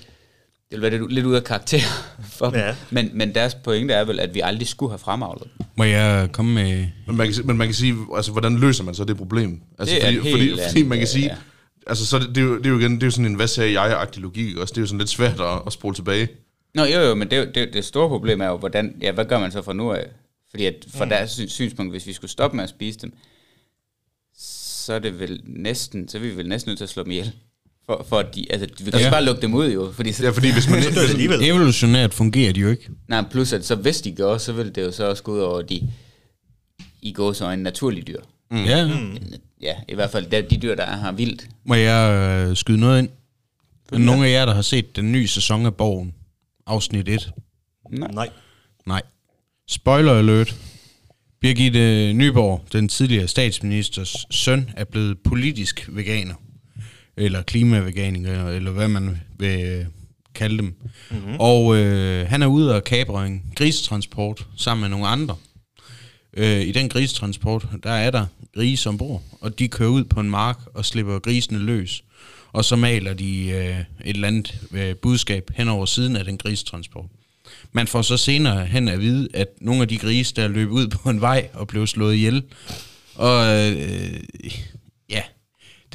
det 0.71 0.81
vil 0.81 0.83
være 0.83 0.91
lidt, 1.01 1.13
lidt 1.13 1.27
ud 1.27 1.35
af 1.35 1.45
karakter 1.45 1.79
for 2.39 2.51
dem. 2.51 2.59
Ja. 2.61 2.77
Men, 2.91 3.11
men 3.15 3.35
deres 3.35 3.55
pointe 3.55 3.95
er 3.95 4.05
vel, 4.05 4.21
at 4.21 4.35
vi 4.35 4.41
aldrig 4.41 4.69
skulle 4.69 4.91
have 4.91 4.99
fremavlet. 4.99 5.49
må 5.77 5.85
jeg 5.85 6.29
komme 6.33 6.55
med... 6.55 6.87
Men 7.07 7.17
man 7.17 7.33
kan, 7.33 7.47
men 7.47 7.57
man 7.57 7.67
kan 7.69 7.75
sige, 7.75 7.97
altså, 8.17 8.33
hvordan 8.33 8.59
løser 8.59 8.85
man 8.85 8.95
så 8.95 9.05
det 9.05 9.17
problem? 9.17 9.61
Altså, 9.79 9.95
Det 9.95 10.03
er 10.03 10.07
fordi, 10.07 10.31
fordi, 10.31 10.51
anden, 10.51 10.69
fordi 10.69 10.83
man 10.83 10.99
kan 10.99 11.07
sige, 11.07 11.27
ja. 11.27 11.37
altså, 11.87 12.07
så 12.07 12.17
er 12.17 12.21
det, 12.21 12.29
det, 12.29 12.39
er 12.39 12.43
jo, 12.45 12.59
det 12.59 12.67
er 12.67 12.71
jo 12.71 12.79
igen, 12.79 12.95
det 12.95 13.03
er 13.03 13.07
jo 13.07 13.11
sådan 13.11 13.27
en, 13.27 13.35
hvad 13.35 13.47
sagde 13.47 13.81
jeg-agtig 13.81 14.23
logik 14.23 14.57
også. 14.57 14.73
Det 14.73 14.79
er 14.79 14.83
jo 14.83 14.87
sådan 14.87 14.99
lidt 14.99 15.11
svært 15.11 15.41
at, 15.41 15.63
at 15.67 15.73
spole 15.73 15.95
tilbage. 15.95 16.29
Nå 16.75 16.85
jo 16.85 17.01
jo, 17.01 17.15
men 17.15 17.31
det, 17.31 17.39
er 17.39 17.45
det, 17.53 17.73
det 17.73 17.85
store 17.85 18.09
problem 18.09 18.41
er 18.41 18.47
jo, 18.47 18.57
hvordan, 18.57 18.97
ja, 19.01 19.13
hvad 19.13 19.25
gør 19.25 19.39
man 19.39 19.53
så 19.53 19.63
fra 19.63 19.73
nu 19.73 19.93
af? 19.93 20.07
Fordi 20.51 20.65
at 20.65 20.87
fra 20.95 21.05
mm. 21.05 21.09
deres 21.09 21.31
sy- 21.31 21.47
synspunkt, 21.49 21.93
hvis 21.93 22.07
vi 22.07 22.13
skulle 22.13 22.31
stoppe 22.31 22.57
med 22.57 22.65
at 22.65 22.71
spise 22.71 22.99
dem, 22.99 23.13
så 24.39 24.93
er 24.93 24.99
det 24.99 25.21
vel 25.21 25.41
næsten, 25.45 26.09
så 26.09 26.19
er 26.19 26.23
vi 26.23 26.37
vel 26.37 26.49
næsten 26.49 26.71
nødt 26.71 26.79
til 26.79 26.85
at 26.85 26.91
slå 26.91 27.03
dem 27.03 27.11
ihjel. 27.11 27.33
For, 27.87 28.07
for 28.09 28.19
at 28.19 28.35
de, 28.35 28.47
altså, 28.51 28.85
vi 28.85 28.91
kan 28.91 29.01
ja. 29.01 29.11
Bare 29.11 29.25
lukke 29.25 29.43
dem 29.43 29.55
ud 29.55 29.73
jo, 29.73 29.93
fordi 29.93 30.13
så, 30.13 30.25
Ja, 30.25 30.31
fordi 30.31 30.53
hvis 30.53 30.71
man... 30.71 30.83
Så 30.83 30.91
dør 30.91 31.01
det 31.01 31.11
alligevel. 31.11 31.45
Evolutionært 31.45 32.15
fungerer 32.15 32.53
de 32.53 32.61
jo 32.61 32.69
ikke. 32.69 32.89
nej, 33.09 33.25
plus 33.31 33.53
at 33.53 33.65
så 33.67 33.75
hvis 33.75 34.01
de 34.01 34.13
gør, 34.13 34.39
så 34.39 34.53
vil 34.53 34.75
det 34.75 34.83
jo 34.83 34.93
så 34.93 35.09
også 35.11 35.23
gå 35.23 35.33
ud 35.33 35.39
over 35.39 35.63
de, 35.63 35.91
i 37.03 37.13
går 37.13 37.33
så 37.33 37.51
en 37.51 37.59
naturlig 37.59 38.07
dyr. 38.07 38.21
Mm. 38.51 38.65
Ja, 38.65 38.91
Ja, 39.63 39.75
i 39.89 39.95
hvert 39.95 40.11
fald 40.11 40.27
de, 40.31 40.43
de 40.51 40.57
dyr, 40.57 40.75
der 40.75 40.83
er 40.83 40.97
her 40.97 41.13
vildt. 41.13 41.49
må 41.65 41.75
jeg 41.75 42.13
øh, 42.51 42.57
skyde 42.57 42.81
noget 42.81 42.99
ind? 42.99 43.09
Er 43.93 43.99
nogen 43.99 44.25
af 44.25 44.31
jer, 44.31 44.47
der 44.47 44.55
har 44.55 44.63
set 44.63 44.97
den 44.97 45.13
nye 45.13 45.29
sæson 45.29 45.67
af 45.67 45.75
Borgen? 45.75 46.15
Afsnit 46.67 47.09
1? 47.09 47.31
Nej. 47.91 48.29
Nej. 48.87 49.03
Spoiler 49.69 50.13
alert. 50.13 50.57
Birgitte 51.41 52.13
Nyborg, 52.13 52.65
den 52.73 52.89
tidligere 52.89 53.29
statsministers 53.29 54.27
søn, 54.31 54.71
er 54.77 54.85
blevet 54.85 55.19
politisk 55.25 55.89
veganer. 55.93 56.35
Eller 57.17 57.43
klimaveganer, 57.43 58.49
eller 58.49 58.71
hvad 58.71 58.89
man 58.89 59.21
vil 59.39 59.61
øh, 59.61 59.87
kalde 60.35 60.59
dem. 60.59 60.75
Mm-hmm. 61.11 61.37
Og 61.39 61.77
øh, 61.77 62.29
han 62.29 62.43
er 62.43 62.47
ude 62.47 62.75
og 62.75 62.85
kabre 62.85 63.27
en 63.27 63.43
grisetransport 63.57 64.47
sammen 64.57 64.81
med 64.81 64.89
nogle 64.89 65.07
andre. 65.07 65.37
Øh, 66.37 66.61
I 66.61 66.73
den 66.73 66.89
grisetransport, 66.89 67.67
der 67.83 67.91
er 67.91 68.11
der 68.11 68.27
grise 68.55 68.89
ombord, 68.89 69.23
og 69.41 69.59
de 69.59 69.69
kører 69.69 69.91
ud 69.91 70.05
på 70.05 70.21
en 70.21 70.31
mark 70.31 70.59
og 70.75 70.85
slipper 70.85 71.19
grisene 71.19 71.59
løs. 71.59 72.05
Og 72.53 72.65
så 72.65 72.77
maler 72.77 73.15
de 73.15 73.49
øh, 73.49 73.79
et 73.79 73.85
eller 74.05 74.29
andet 74.29 74.61
øh, 74.73 74.97
budskab 74.97 75.51
hen 75.55 75.69
over 75.69 75.87
siden 75.87 76.17
af 76.17 76.25
den 76.25 76.39
grisetransport. 76.39 77.07
Man 77.73 77.87
får 77.87 78.03
så 78.03 78.17
senere 78.17 78.67
hen 78.67 78.89
at 78.89 79.01
vide, 79.01 79.29
at 79.35 79.49
nogle 79.61 79.83
af 79.83 79.89
de 79.89 79.99
grise, 79.99 80.35
der 80.35 80.49
løb 80.49 80.71
ud 80.71 80.89
på 80.89 81.11
en 81.11 81.21
vej 81.21 81.49
og 81.53 81.67
blev 81.69 81.87
slået 81.87 82.15
ihjel, 82.15 82.43
og 83.15 83.47
øh, 83.47 84.21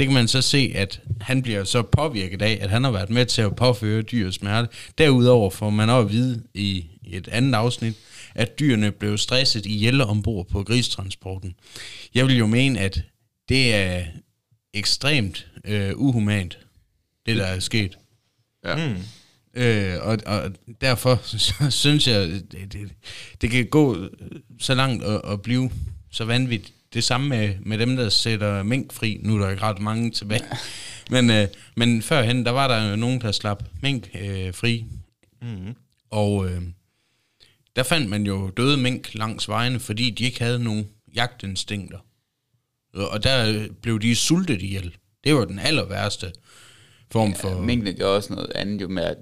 det 0.02 0.08
kan 0.08 0.14
man 0.14 0.28
så 0.28 0.42
se, 0.42 0.72
at 0.76 1.02
han 1.22 1.42
bliver 1.42 1.64
så 1.64 1.82
påvirket 1.82 2.42
af, 2.42 2.58
at 2.62 2.70
han 2.70 2.84
har 2.84 2.92
været 2.92 3.10
med 3.10 3.26
til 3.26 3.42
at 3.42 3.56
påføre 3.56 4.02
dyr 4.02 4.32
smerte. 4.32 4.70
Derudover 4.98 5.50
får 5.50 5.70
man 5.70 5.90
også 5.90 6.06
at 6.08 6.12
vide 6.12 6.44
i 6.54 6.86
et 7.04 7.28
andet 7.28 7.56
afsnit, 7.56 7.96
at 8.36 8.60
dyrene 8.60 8.92
blev 8.92 9.18
stresset 9.18 9.66
ihjel 9.66 10.02
ombord 10.02 10.48
på 10.48 10.64
gristransporten. 10.64 11.54
Jeg 12.16 12.28
vil 12.28 12.38
jo 12.38 12.48
mene, 12.48 12.80
at 12.80 13.02
det 13.50 13.76
er 13.76 14.04
ekstremt 14.74 15.48
øh, 15.66 15.92
uhumant, 15.96 16.60
det 17.26 17.38
der 17.38 17.46
er 17.46 17.60
sket. 17.60 17.98
Ja. 18.66 18.76
Mm. 18.76 19.02
Øh, 19.62 19.98
og, 20.02 20.18
og 20.26 20.52
derfor 20.82 21.22
så 21.38 21.70
synes 21.70 22.08
jeg, 22.08 22.28
det, 22.28 22.74
det, 22.74 22.92
det 23.42 23.50
kan 23.50 23.66
gå 23.66 23.98
så 24.60 24.76
langt 24.76 25.04
at, 25.04 25.22
at 25.32 25.42
blive 25.42 25.72
så 26.12 26.26
vanvittigt. 26.26 26.74
Det 26.94 27.04
samme 27.04 27.30
med, 27.30 27.56
med 27.60 27.78
dem, 27.78 27.96
der 27.96 28.10
sætter 28.10 28.64
mink 28.64 28.94
fri. 28.94 29.20
Nu 29.24 29.36
er 29.36 29.40
der 29.40 29.50
ikke 29.50 29.64
ret 29.64 29.80
mange 29.80 30.12
tilbage. 30.12 30.44
Men, 31.12 31.30
øh, 31.30 31.48
men 31.76 32.02
førhen, 32.02 32.46
der 32.46 32.52
var 32.52 32.68
der 32.68 32.90
jo 32.90 32.96
nogen, 32.96 33.22
der 33.22 33.32
slap 33.32 33.64
mink 33.82 34.10
øh, 34.22 34.54
fri. 34.54 34.86
Mm-hmm. 35.42 35.76
Og 36.10 36.50
øh, 36.50 36.62
der 37.76 37.84
fandt 37.84 38.10
man 38.10 38.26
jo 38.26 38.50
døde 38.50 38.78
mink 38.78 39.14
langs 39.14 39.50
vejene, 39.50 39.80
fordi 39.80 40.10
de 40.10 40.24
ikke 40.24 40.44
havde 40.44 40.64
nogen 40.64 40.88
jagtinstinkter. 41.16 41.98
Og 42.94 43.10
og 43.10 43.24
der 43.24 43.54
øh, 43.54 43.70
blev 43.82 44.00
de 44.00 44.16
sultet 44.16 44.62
ihjel. 44.62 44.96
Det 45.24 45.36
var 45.36 45.46
den 45.46 45.60
aller 45.60 45.86
værste 45.86 46.32
form 47.12 47.36
for... 47.36 47.50
Ja, 47.50 47.62
Minkene 47.62 47.94
gør 47.94 48.06
også 48.06 48.34
noget 48.34 48.52
andet 48.56 48.82
jo 48.82 48.88
med, 48.88 49.04
at 49.04 49.18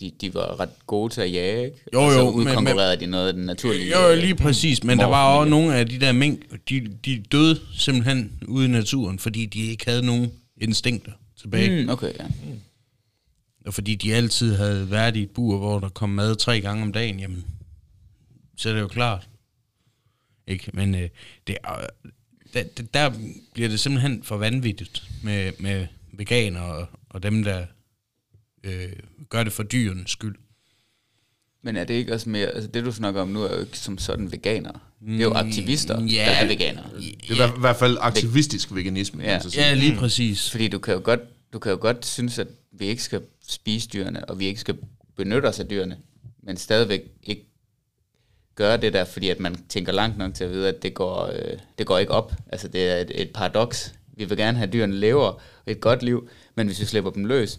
de, 0.00 0.12
de 0.20 0.34
var 0.34 0.60
ret 0.60 0.86
gode 0.86 1.14
til 1.14 1.20
at 1.20 1.32
jage, 1.32 1.64
ikke? 1.64 1.76
Jo, 1.94 2.00
jo, 2.00 2.24
men- 2.24 2.34
udkonkurrerede 2.34 3.00
de 3.00 3.06
noget 3.06 3.28
af 3.28 3.34
den 3.34 3.44
naturlige... 3.44 3.90
Jo, 3.90 4.10
øh, 4.12 4.18
lige 4.18 4.34
præcis, 4.34 4.84
men 4.84 4.98
der 4.98 5.06
var 5.06 5.34
også 5.36 5.50
nogle 5.50 5.74
af 5.74 5.86
de 5.88 6.00
der 6.00 6.12
mink, 6.12 6.40
de, 6.68 6.88
de 7.04 7.22
døde 7.32 7.60
simpelthen 7.74 8.32
ude 8.48 8.64
i 8.64 8.68
naturen, 8.68 9.18
fordi 9.18 9.46
de 9.46 9.60
ikke 9.60 9.84
havde 9.86 10.06
nogen 10.06 10.32
instinkter 10.60 11.12
tilbage. 11.40 11.70
Mm. 11.80 11.82
Mm, 11.82 11.88
okay, 11.92 12.12
ja. 12.18 12.26
Og 13.66 13.74
fordi 13.74 13.94
de 13.94 14.14
altid 14.14 14.56
havde 14.56 14.90
været 14.90 15.16
i 15.16 15.22
et 15.22 15.30
bur, 15.30 15.58
hvor 15.58 15.78
der 15.78 15.88
kom 15.88 16.08
mad 16.10 16.36
tre 16.36 16.60
gange 16.60 16.82
om 16.82 16.92
dagen, 16.92 17.20
jamen, 17.20 17.44
så 18.56 18.68
er 18.68 18.72
det 18.72 18.80
jo 18.80 18.88
klart. 18.88 19.28
Ikke? 20.46 20.70
Men 20.74 20.94
øh, 20.94 21.08
det, 21.46 21.56
der, 22.54 22.62
der, 22.62 22.82
der 22.94 23.12
bliver 23.54 23.68
det 23.68 23.80
simpelthen 23.80 24.22
for 24.22 24.36
vanvittigt 24.36 25.02
med, 25.22 25.52
med 25.58 25.86
veganer 26.12 26.60
og, 26.60 26.86
og 27.10 27.22
dem, 27.22 27.44
der 27.44 27.66
øh, 28.68 28.92
gør 29.28 29.44
det 29.44 29.52
for 29.52 29.62
dyrenes 29.62 30.10
skyld. 30.10 30.34
Men 31.62 31.76
er 31.76 31.84
det 31.84 31.94
ikke 31.94 32.14
også 32.14 32.28
mere... 32.28 32.46
Altså 32.46 32.70
det, 32.70 32.84
du 32.84 32.92
snakker 32.92 33.20
om 33.22 33.28
nu, 33.28 33.42
er 33.42 33.54
jo 33.54 33.60
ikke 33.60 33.78
som 33.78 33.98
sådan 33.98 34.32
veganer. 34.32 34.72
Det 35.06 35.14
er 35.18 35.22
jo 35.22 35.32
aktivister, 35.32 36.00
Mm, 36.00 36.06
ja. 36.06 36.24
der 36.24 36.30
er 36.30 36.46
veganere. 36.46 36.84
Det 37.00 37.08
er 37.28 37.32
i 37.32 37.36
hvert- 37.36 37.56
i 37.56 37.60
hvert 37.60 37.76
fald 37.76 37.96
aktivistisk 38.00 38.74
veganisme. 38.74 39.22
Ja. 39.22 39.26
kan 39.28 39.34
man 39.34 39.42
så 39.42 39.50
sige. 39.50 39.62
Ja, 39.64 39.74
lige 39.74 39.96
præcis. 39.96 40.50
Fordi 40.50 40.68
du 40.68 40.78
kan 40.78 40.94
jo 40.94 41.00
godt, 41.04 41.20
du 41.52 41.58
kan 41.58 41.72
jo 41.72 41.78
godt 41.80 42.06
synes, 42.06 42.38
at 42.38 42.48
vi 42.72 42.84
ikke 42.86 43.02
skal 43.02 43.22
spise 43.48 43.88
dyrene, 43.88 44.24
og 44.24 44.38
vi 44.38 44.46
ikke 44.46 44.60
skal 44.60 44.76
benytte 45.16 45.46
os 45.46 45.60
af 45.60 45.68
dyrene, 45.68 45.96
men 46.42 46.56
stadigvæk 46.56 47.00
ikke 47.22 47.44
gøre 48.54 48.76
det 48.76 48.92
der, 48.92 49.04
fordi 49.04 49.28
at 49.28 49.40
man 49.40 49.56
tænker 49.68 49.92
langt 49.92 50.18
nok 50.18 50.34
til 50.34 50.44
at 50.44 50.50
vide, 50.50 50.68
at 50.68 50.82
det 50.82 50.94
går, 50.94 51.26
øh, 51.26 51.58
det 51.78 51.86
går 51.86 51.98
ikke 51.98 52.12
op. 52.12 52.32
Altså 52.52 52.68
det 52.68 52.88
er 52.88 52.96
et, 52.96 53.10
et 53.22 53.30
paradoks. 53.34 53.94
Vi 54.16 54.24
vil 54.24 54.36
gerne 54.38 54.58
have, 54.58 54.66
at 54.66 54.72
dyrene 54.72 54.96
lever 54.96 55.40
et 55.66 55.80
godt 55.80 56.02
liv, 56.02 56.28
men 56.54 56.66
hvis 56.66 56.80
vi 56.80 56.84
slipper 56.84 57.10
dem 57.10 57.24
løs, 57.24 57.58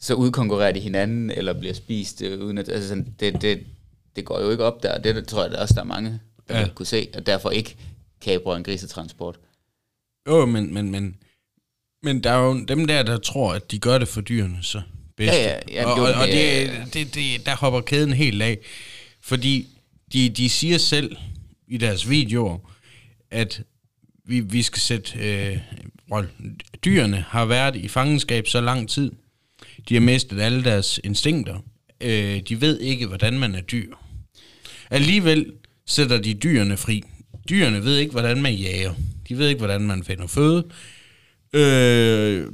så 0.00 0.14
udkonkurrerer 0.14 0.72
de 0.72 0.80
hinanden, 0.80 1.30
eller 1.30 1.52
bliver 1.52 1.74
spist 1.74 2.22
øh, 2.22 2.40
uden 2.40 2.58
at... 2.58 2.68
Altså 2.68 2.88
sådan, 2.88 3.14
det, 3.20 3.42
det, 3.42 3.66
det 4.16 4.24
går 4.24 4.40
jo 4.40 4.50
ikke 4.50 4.64
op 4.64 4.82
der, 4.82 4.98
det 4.98 5.26
tror 5.26 5.42
jeg 5.42 5.50
da 5.52 5.56
også, 5.56 5.74
der 5.74 5.80
er 5.80 5.84
mange, 5.84 6.20
der 6.48 6.60
Ja. 6.60 6.68
kunne 6.74 6.86
se, 6.86 7.08
og 7.14 7.26
derfor 7.26 7.50
ikke 7.50 7.76
kabre 8.20 8.56
en 8.56 8.64
grisetransport. 8.64 9.38
Jo, 10.28 10.46
men, 10.46 10.74
men, 10.74 10.90
men, 10.90 11.16
men 12.02 12.24
der 12.24 12.30
er 12.30 12.38
jo 12.46 12.64
dem 12.64 12.86
der, 12.86 13.02
der 13.02 13.18
tror, 13.18 13.52
at 13.54 13.70
de 13.70 13.78
gør 13.78 13.98
det 13.98 14.08
for 14.08 14.20
dyrene, 14.20 14.58
så 14.62 14.82
bedst. 15.16 15.32
Ja, 15.32 15.42
ja, 15.42 15.58
ja, 15.72 15.86
og, 15.86 15.98
jo, 15.98 16.02
og, 16.04 16.14
og 16.14 16.26
det 16.26 16.70
det, 16.94 17.14
det, 17.14 17.46
der 17.46 17.56
hopper 17.56 17.80
kæden 17.80 18.12
helt 18.12 18.42
af. 18.42 18.58
Fordi 19.20 19.68
de, 20.12 20.28
de 20.28 20.48
siger 20.48 20.78
selv 20.78 21.16
i 21.68 21.76
deres 21.76 22.10
videoer, 22.10 22.58
at 23.30 23.62
vi, 24.24 24.40
vi 24.40 24.62
skal 24.62 24.80
sætte... 24.80 25.18
Øh, 25.18 25.58
dyrene 26.84 27.24
har 27.28 27.44
været 27.44 27.76
i 27.76 27.88
fangenskab 27.88 28.46
så 28.46 28.60
lang 28.60 28.88
tid. 28.88 29.12
De 29.88 29.94
har 29.94 30.00
mistet 30.00 30.40
alle 30.40 30.64
deres 30.64 31.00
instinkter. 31.04 31.64
Øh, 32.00 32.40
de 32.48 32.60
ved 32.60 32.80
ikke, 32.80 33.06
hvordan 33.06 33.38
man 33.38 33.54
er 33.54 33.60
dyr. 33.60 33.94
Alligevel 34.90 35.52
sætter 35.86 36.18
de 36.20 36.34
dyrene 36.34 36.76
fri. 36.76 37.02
Dyrene 37.48 37.84
ved 37.84 37.96
ikke, 37.96 38.12
hvordan 38.12 38.42
man 38.42 38.54
jager. 38.54 38.94
De 39.28 39.38
ved 39.38 39.48
ikke, 39.48 39.58
hvordan 39.58 39.80
man 39.80 40.04
finder 40.04 40.26
føde. 40.26 40.64
Øh, 41.52 42.46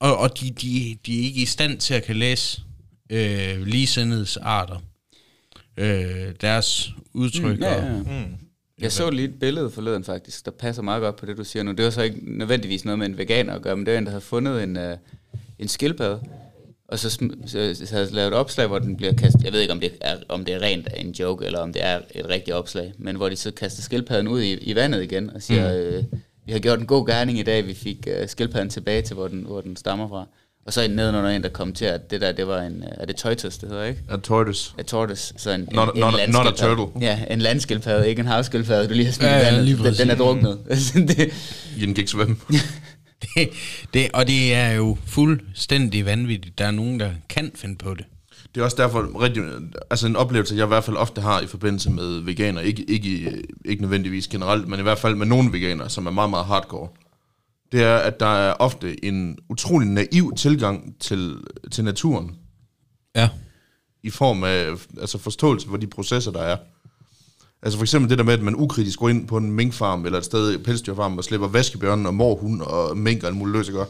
og 0.00 0.18
og 0.18 0.40
de, 0.40 0.50
de, 0.50 0.98
de 1.06 1.20
er 1.20 1.24
ikke 1.24 1.42
i 1.42 1.44
stand 1.44 1.78
til 1.78 1.94
at 1.94 2.02
kan 2.02 2.16
læse 2.16 2.62
øh, 3.10 3.66
ligesindedes 3.66 4.36
arter. 4.36 4.82
Øh, 5.76 6.32
deres 6.40 6.92
udtryk. 7.12 7.56
Mm, 7.56 7.62
ja, 7.62 7.84
ja. 7.84 8.02
Mm. 8.02 8.36
Jeg 8.80 8.92
så 8.92 9.10
lige 9.10 9.28
et 9.28 9.38
billede 9.38 9.70
forleden 9.70 10.04
faktisk, 10.04 10.44
der 10.44 10.50
passer 10.50 10.82
meget 10.82 11.00
godt 11.00 11.16
på 11.16 11.26
det, 11.26 11.36
du 11.36 11.44
siger 11.44 11.62
nu. 11.62 11.72
Det 11.72 11.84
var 11.84 11.90
så 11.90 12.02
ikke 12.02 12.38
nødvendigvis 12.38 12.84
noget 12.84 12.98
med 12.98 13.06
en 13.06 13.18
veganer 13.18 13.54
at 13.54 13.62
gøre, 13.62 13.76
men 13.76 13.86
det 13.86 13.92
var 13.92 13.98
en, 13.98 14.04
der 14.04 14.10
havde 14.10 14.24
fundet 14.24 14.62
en, 14.62 14.76
uh, 14.76 14.92
en 15.58 15.68
skildpadde, 15.68 16.20
og 16.88 16.98
så, 16.98 17.10
så, 17.46 17.76
så 17.86 17.94
havde 17.94 18.12
lavet 18.14 18.28
et 18.28 18.34
opslag, 18.34 18.66
hvor 18.66 18.78
den 18.78 18.96
bliver 18.96 19.12
kastet. 19.12 19.44
Jeg 19.44 19.52
ved 19.52 19.60
ikke, 19.60 19.72
om 19.72 19.80
det, 19.80 19.92
er, 20.00 20.16
om 20.28 20.44
det 20.44 20.54
er 20.54 20.62
rent 20.62 20.88
en 20.96 21.10
joke, 21.10 21.46
eller 21.46 21.58
om 21.58 21.72
det 21.72 21.84
er 21.84 22.00
et 22.14 22.28
rigtigt 22.28 22.54
opslag, 22.56 22.92
men 22.98 23.16
hvor 23.16 23.28
de 23.28 23.36
så 23.36 23.50
kaster 23.50 23.82
skildpadden 23.82 24.28
ud 24.28 24.42
i, 24.42 24.52
i 24.52 24.74
vandet 24.74 25.02
igen, 25.02 25.30
og 25.34 25.42
siger, 25.42 25.68
mm. 25.72 25.78
øh, 25.78 26.04
vi 26.46 26.52
har 26.52 26.58
gjort 26.58 26.78
en 26.78 26.86
god 26.86 27.06
gerning 27.06 27.38
i 27.38 27.42
dag, 27.42 27.66
vi 27.66 27.74
fik 27.74 28.06
uh, 28.22 28.28
skildpadden 28.28 28.70
tilbage 28.70 29.02
til, 29.02 29.14
hvor 29.14 29.28
den, 29.28 29.42
hvor 29.46 29.60
den 29.60 29.76
stammer 29.76 30.08
fra. 30.08 30.26
Og 30.66 30.72
så 30.72 30.88
nedenunder 30.88 31.30
en, 31.30 31.42
der 31.42 31.48
kommenterer, 31.48 31.94
at 31.94 32.10
det 32.10 32.20
der, 32.20 32.32
det 32.32 32.46
var 32.46 32.62
en, 32.62 32.76
uh, 32.82 32.88
er 33.02 33.04
det 33.06 33.16
tortoise, 33.16 33.60
det 33.60 33.68
hedder, 33.68 33.84
ikke? 33.84 34.00
A 34.10 34.16
tortoise. 34.16 34.72
A 34.78 34.82
tortoise, 34.82 35.34
så 35.36 35.50
en, 35.50 35.68
Not- 35.72 35.94
en, 35.94 36.00
not 36.00 36.14
en 36.26 36.30
not 36.30 36.46
a 36.46 36.50
turtle. 36.50 37.00
Ja, 37.00 37.18
en 37.30 37.38
landskildpadde, 37.38 38.08
ikke 38.08 38.20
en 38.20 38.26
havskildpadde, 38.26 38.88
du 38.88 38.94
lige 38.94 39.04
har 39.06 39.12
smidt 39.12 39.30
Ja, 39.30 39.36
i 39.36 39.40
ja, 39.40 39.44
vandet. 39.44 39.64
lige 39.64 39.84
den, 39.84 39.94
den 39.94 40.10
er 40.10 40.16
druknet. 40.16 40.58
Altså, 40.70 40.92
det, 40.98 41.32
I 41.76 41.86
den 41.86 41.94
gik 41.94 42.08
svømme. 42.08 42.36
Det, 43.36 43.50
det, 43.94 44.08
og 44.14 44.26
det 44.26 44.54
er 44.54 44.70
jo 44.72 44.98
fuldstændig 45.06 46.04
vanvittigt. 46.04 46.58
Der 46.58 46.66
er 46.66 46.70
nogen, 46.70 47.00
der 47.00 47.10
kan 47.28 47.50
finde 47.54 47.76
på 47.76 47.94
det. 47.94 48.04
Det 48.54 48.60
er 48.60 48.64
også 48.64 48.76
derfor 48.76 49.22
rigtig, 49.22 49.42
altså 49.90 50.06
en 50.06 50.16
oplevelse, 50.16 50.56
jeg 50.56 50.64
i 50.64 50.68
hvert 50.68 50.84
fald 50.84 50.96
ofte 50.96 51.20
har 51.20 51.40
i 51.40 51.46
forbindelse 51.46 51.90
med 51.90 52.20
veganer, 52.20 52.60
ikke, 52.60 52.84
ikke, 52.90 53.42
ikke 53.64 53.82
nødvendigvis 53.82 54.28
generelt, 54.28 54.68
men 54.68 54.78
i 54.80 54.82
hvert 54.82 54.98
fald 54.98 55.14
med 55.14 55.26
nogle 55.26 55.52
veganer, 55.52 55.88
som 55.88 56.06
er 56.06 56.10
meget, 56.10 56.30
meget 56.30 56.46
hardcore, 56.46 56.88
det 57.72 57.82
er, 57.82 57.96
at 57.96 58.20
der 58.20 58.26
er 58.26 58.52
ofte 58.52 59.04
en 59.04 59.38
utrolig 59.48 59.88
naiv 59.88 60.32
tilgang 60.36 60.94
til, 61.00 61.36
til 61.72 61.84
naturen, 61.84 62.36
Ja. 63.14 63.28
i 64.02 64.10
form 64.10 64.44
af 64.44 64.70
altså 65.00 65.18
forståelse 65.18 65.68
for 65.68 65.76
de 65.76 65.86
processer, 65.86 66.32
der 66.32 66.40
er. 66.42 66.56
Altså 67.66 67.78
for 67.78 67.84
eksempel 67.84 68.10
det 68.10 68.18
der 68.18 68.24
med, 68.24 68.34
at 68.34 68.42
man 68.42 68.56
ukritisk 68.56 68.98
går 68.98 69.08
ind 69.08 69.28
på 69.28 69.36
en 69.36 69.52
minkfarm 69.52 70.04
eller 70.04 70.18
et 70.18 70.24
sted 70.24 70.58
pelsdyrfarm 70.58 71.18
og 71.18 71.24
slipper 71.24 71.48
vaskebjørnen 71.48 72.06
og 72.06 72.14
morhund 72.14 72.60
og 72.60 72.96
mink 72.96 73.22
og 73.22 73.28
alt 73.28 73.36
muligt 73.36 73.56
løs, 73.56 73.68
ikke? 73.68 73.80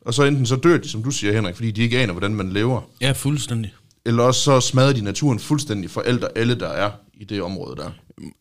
Og 0.00 0.14
så 0.14 0.24
enten 0.24 0.46
så 0.46 0.56
dør 0.56 0.76
de, 0.78 0.88
som 0.88 1.02
du 1.02 1.10
siger, 1.10 1.32
Henrik, 1.32 1.54
fordi 1.54 1.70
de 1.70 1.82
ikke 1.82 1.98
aner, 1.98 2.12
hvordan 2.12 2.34
man 2.34 2.52
lever. 2.52 2.80
Ja, 3.00 3.12
fuldstændig. 3.12 3.74
Eller 4.06 4.22
også 4.22 4.40
så 4.40 4.60
smadrer 4.60 4.92
de 4.92 5.04
naturen 5.04 5.38
fuldstændig 5.38 5.90
for 5.90 6.00
alt 6.00 6.24
og 6.24 6.30
alle, 6.36 6.54
der 6.54 6.68
er 6.68 6.90
i 7.14 7.24
det 7.24 7.42
område 7.42 7.76
der. 7.76 7.90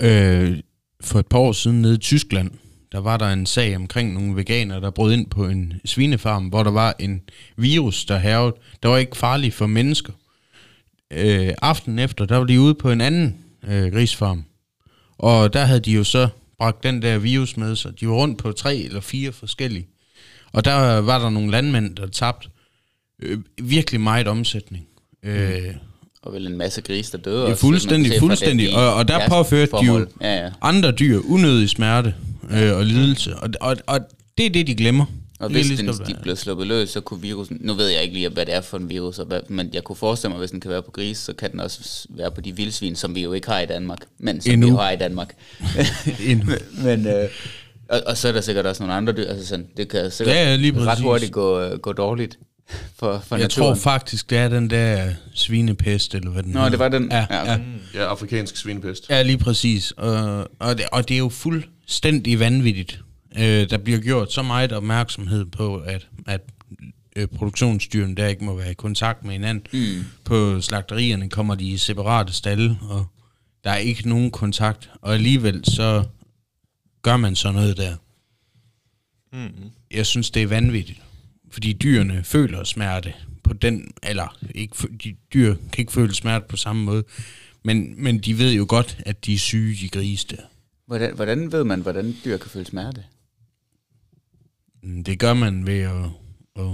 Øh, 0.01 0.59
for 1.01 1.19
et 1.19 1.27
par 1.27 1.39
år 1.39 1.51
siden 1.51 1.81
nede 1.81 1.93
i 1.93 1.97
Tyskland, 1.97 2.51
der 2.91 2.99
var 2.99 3.17
der 3.17 3.27
en 3.27 3.45
sag 3.45 3.75
omkring 3.75 4.13
nogle 4.13 4.35
veganere, 4.35 4.81
der 4.81 4.89
brød 4.89 5.13
ind 5.13 5.29
på 5.29 5.47
en 5.47 5.73
svinefarm, 5.85 6.47
hvor 6.47 6.63
der 6.63 6.71
var 6.71 6.95
en 6.99 7.21
virus, 7.57 8.05
der 8.05 8.17
hervede. 8.17 8.55
Der 8.83 8.89
var 8.89 8.97
ikke 8.97 9.17
farlig 9.17 9.53
for 9.53 9.67
mennesker. 9.67 10.13
Øh, 11.11 11.53
aften 11.61 11.99
efter, 11.99 12.25
der 12.25 12.37
var 12.37 12.45
de 12.45 12.59
ude 12.61 12.75
på 12.75 12.91
en 12.91 13.01
anden 13.01 13.35
øh, 13.67 13.93
grisfarm. 13.93 14.43
Og 15.21 15.53
der 15.53 15.65
havde 15.65 15.79
de 15.79 15.91
jo 15.91 16.03
så 16.03 16.27
bragt 16.57 16.83
den 16.83 17.01
der 17.01 17.17
virus 17.17 17.57
med 17.57 17.75
sig. 17.75 17.99
De 17.99 18.07
var 18.07 18.13
rundt 18.13 18.37
på 18.37 18.51
tre 18.51 18.75
eller 18.77 19.01
fire 19.01 19.31
forskellige. 19.31 19.87
Og 20.53 20.65
der 20.65 20.97
var 20.97 21.19
der 21.19 21.29
nogle 21.29 21.51
landmænd, 21.51 21.95
der 21.95 22.07
tabte 22.07 22.49
øh, 23.21 23.39
virkelig 23.61 24.01
meget 24.01 24.27
omsætning. 24.27 24.87
Øh, 25.23 25.75
og 26.21 26.33
vel 26.33 26.47
en 26.47 26.57
masse 26.57 26.81
gris, 26.81 27.09
der 27.09 27.17
døde. 27.17 27.43
Ja, 27.43 27.49
også, 27.49 27.61
fuldstændig, 27.61 28.11
fra 28.11 28.19
fuldstændig. 28.19 28.67
den 28.67 28.75
Og, 28.75 28.93
og 28.93 29.07
der 29.07 29.29
påførte 29.29 29.71
de 29.81 29.85
jo 29.85 30.07
Ja, 30.21 30.43
ja. 30.43 30.49
andre 30.61 30.91
dyr 30.91 31.21
unødig 31.29 31.69
smerte 31.69 32.15
øh, 32.51 32.77
og 32.77 32.85
lidelse. 32.85 33.35
Og, 33.37 33.49
og, 33.61 33.77
og 33.87 33.99
det 34.37 34.45
er 34.45 34.49
det, 34.49 34.67
de 34.67 34.75
glemmer. 34.75 35.05
Og 35.41 35.49
hvis 35.49 35.67
lige 35.67 35.77
den, 35.77 35.87
de 35.87 35.99
være. 35.99 36.21
blev 36.21 36.35
sluppet 36.35 36.67
løs, 36.67 36.89
så 36.89 37.01
kunne 37.01 37.21
virusen... 37.21 37.57
Nu 37.61 37.73
ved 37.73 37.87
jeg 37.87 38.01
ikke 38.03 38.13
lige, 38.13 38.29
hvad 38.29 38.45
det 38.45 38.53
er 38.55 38.61
for 38.61 38.77
en 38.77 38.89
virus, 38.89 39.19
og 39.19 39.25
hvad, 39.25 39.39
men 39.47 39.69
jeg 39.73 39.83
kunne 39.83 39.95
forestille 39.95 40.29
mig, 40.29 40.39
hvis 40.39 40.51
den 40.51 40.59
kan 40.59 40.71
være 40.71 40.81
på 40.81 40.91
gris, 40.91 41.17
så 41.17 41.33
kan 41.33 41.51
den 41.51 41.59
også 41.59 42.05
være 42.09 42.31
på 42.31 42.41
de 42.41 42.55
vildsvin, 42.55 42.95
som 42.95 43.15
vi 43.15 43.21
jo 43.23 43.33
ikke 43.33 43.47
har 43.49 43.59
i 43.59 43.65
Danmark. 43.65 43.99
Men 44.19 44.41
som 44.41 44.51
Endnu. 44.53 44.67
vi 44.67 44.71
jo 44.71 44.77
har 44.77 44.91
i 44.91 44.97
Danmark. 44.97 45.33
Endnu. 46.27 46.51
men, 46.85 47.07
øh, 47.07 47.29
og, 47.89 48.01
og 48.07 48.17
så 48.17 48.27
er 48.27 48.31
der 48.31 48.41
sikkert 48.41 48.65
også 48.65 48.83
nogle 48.83 48.95
andre 48.95 49.13
dyr. 49.13 49.27
Altså 49.29 49.47
sådan, 49.47 49.67
det 49.77 49.87
kan 49.89 50.11
sikkert 50.11 50.35
Ja, 50.35 50.55
lige 50.55 50.79
ret 50.79 50.99
hurtigt 50.99 51.31
gå, 51.31 51.59
øh, 51.61 51.79
gå 51.79 51.93
dårligt 51.93 52.39
for, 52.95 53.23
for 53.27 53.35
Jeg 53.35 53.41
naturen. 53.43 53.75
tror 53.75 53.81
faktisk, 53.81 54.29
det 54.29 54.37
er 54.37 54.49
den 54.49 54.69
der 54.69 55.09
svinepest, 55.33 56.15
eller 56.15 56.31
hvad 56.31 56.43
den 56.43 56.51
Nå, 56.51 56.59
hedder. 56.59 56.69
det 56.69 56.79
var 56.79 56.87
den. 56.87 57.11
Ja, 57.11 57.25
Ja, 57.29 57.41
okay. 57.41 57.51
ja. 57.93 57.99
Ja, 57.99 58.05
afrikansk 58.09 58.57
svinepest. 58.57 59.09
ja 59.09 59.21
lige 59.21 59.37
præcis. 59.37 59.91
Og, 59.91 60.39
og, 60.59 60.77
det, 60.77 60.85
og 60.91 61.07
det 61.07 61.13
er 61.13 61.17
jo 61.19 61.29
fuldstændig 61.29 62.39
vanvittigt. 62.39 62.99
Øh, 63.37 63.69
der 63.69 63.77
bliver 63.77 63.99
gjort 63.99 64.33
så 64.33 64.41
meget 64.41 64.71
opmærksomhed 64.71 65.45
på, 65.45 65.77
at, 65.77 66.07
at 66.27 66.41
øh, 67.15 67.27
produktionsdyrene 67.27 68.15
der 68.15 68.27
ikke 68.27 68.43
må 68.43 68.55
være 68.55 68.71
i 68.71 68.73
kontakt 68.73 69.23
med 69.23 69.31
hinanden. 69.31 69.67
Mm. 69.73 70.05
På 70.23 70.61
slagterierne 70.61 71.29
kommer 71.29 71.55
de 71.55 71.67
i 71.67 71.77
separate 71.77 72.33
stalle, 72.33 72.77
og 72.81 73.05
der 73.63 73.71
er 73.71 73.77
ikke 73.77 74.09
nogen 74.09 74.31
kontakt. 74.31 74.89
Og 75.01 75.13
alligevel 75.13 75.65
så 75.65 76.03
gør 77.01 77.17
man 77.17 77.35
sådan 77.35 77.55
noget 77.55 77.77
der. 77.77 77.95
Mm. 79.33 79.71
jeg 79.91 80.05
synes, 80.05 80.31
det 80.31 80.41
er 80.41 80.47
vanvittigt. 80.47 81.01
Fordi 81.51 81.73
dyrene 81.73 82.23
føler 82.23 82.63
smerte 82.63 83.13
på 83.43 83.53
den, 83.53 83.91
eller 84.03 84.37
ikke, 84.55 84.75
de 85.03 85.15
dyr 85.33 85.55
kan 85.55 85.81
ikke 85.81 85.91
føle 85.91 86.15
smerte 86.15 86.45
på 86.49 86.57
samme 86.57 86.83
måde, 86.83 87.03
men, 87.63 88.03
men 88.03 88.19
de 88.19 88.37
ved 88.37 88.53
jo 88.53 88.65
godt, 88.69 88.97
at 89.05 89.25
de 89.25 89.33
er 89.33 89.37
syge, 89.37 89.75
de 89.81 89.89
grise 89.89 90.27
der. 90.27 90.41
Hvordan, 90.85 91.15
hvordan 91.15 91.51
ved 91.51 91.63
man, 91.63 91.81
hvordan 91.81 92.15
dyr 92.25 92.37
kan 92.37 92.49
føle 92.49 92.65
smerte? 92.65 93.03
Mm, 94.83 95.03
Det 95.03 95.19
gør 95.19 95.33
man 95.33 95.65
ved 95.67 95.79
at, 95.79 95.91
at 96.59 96.65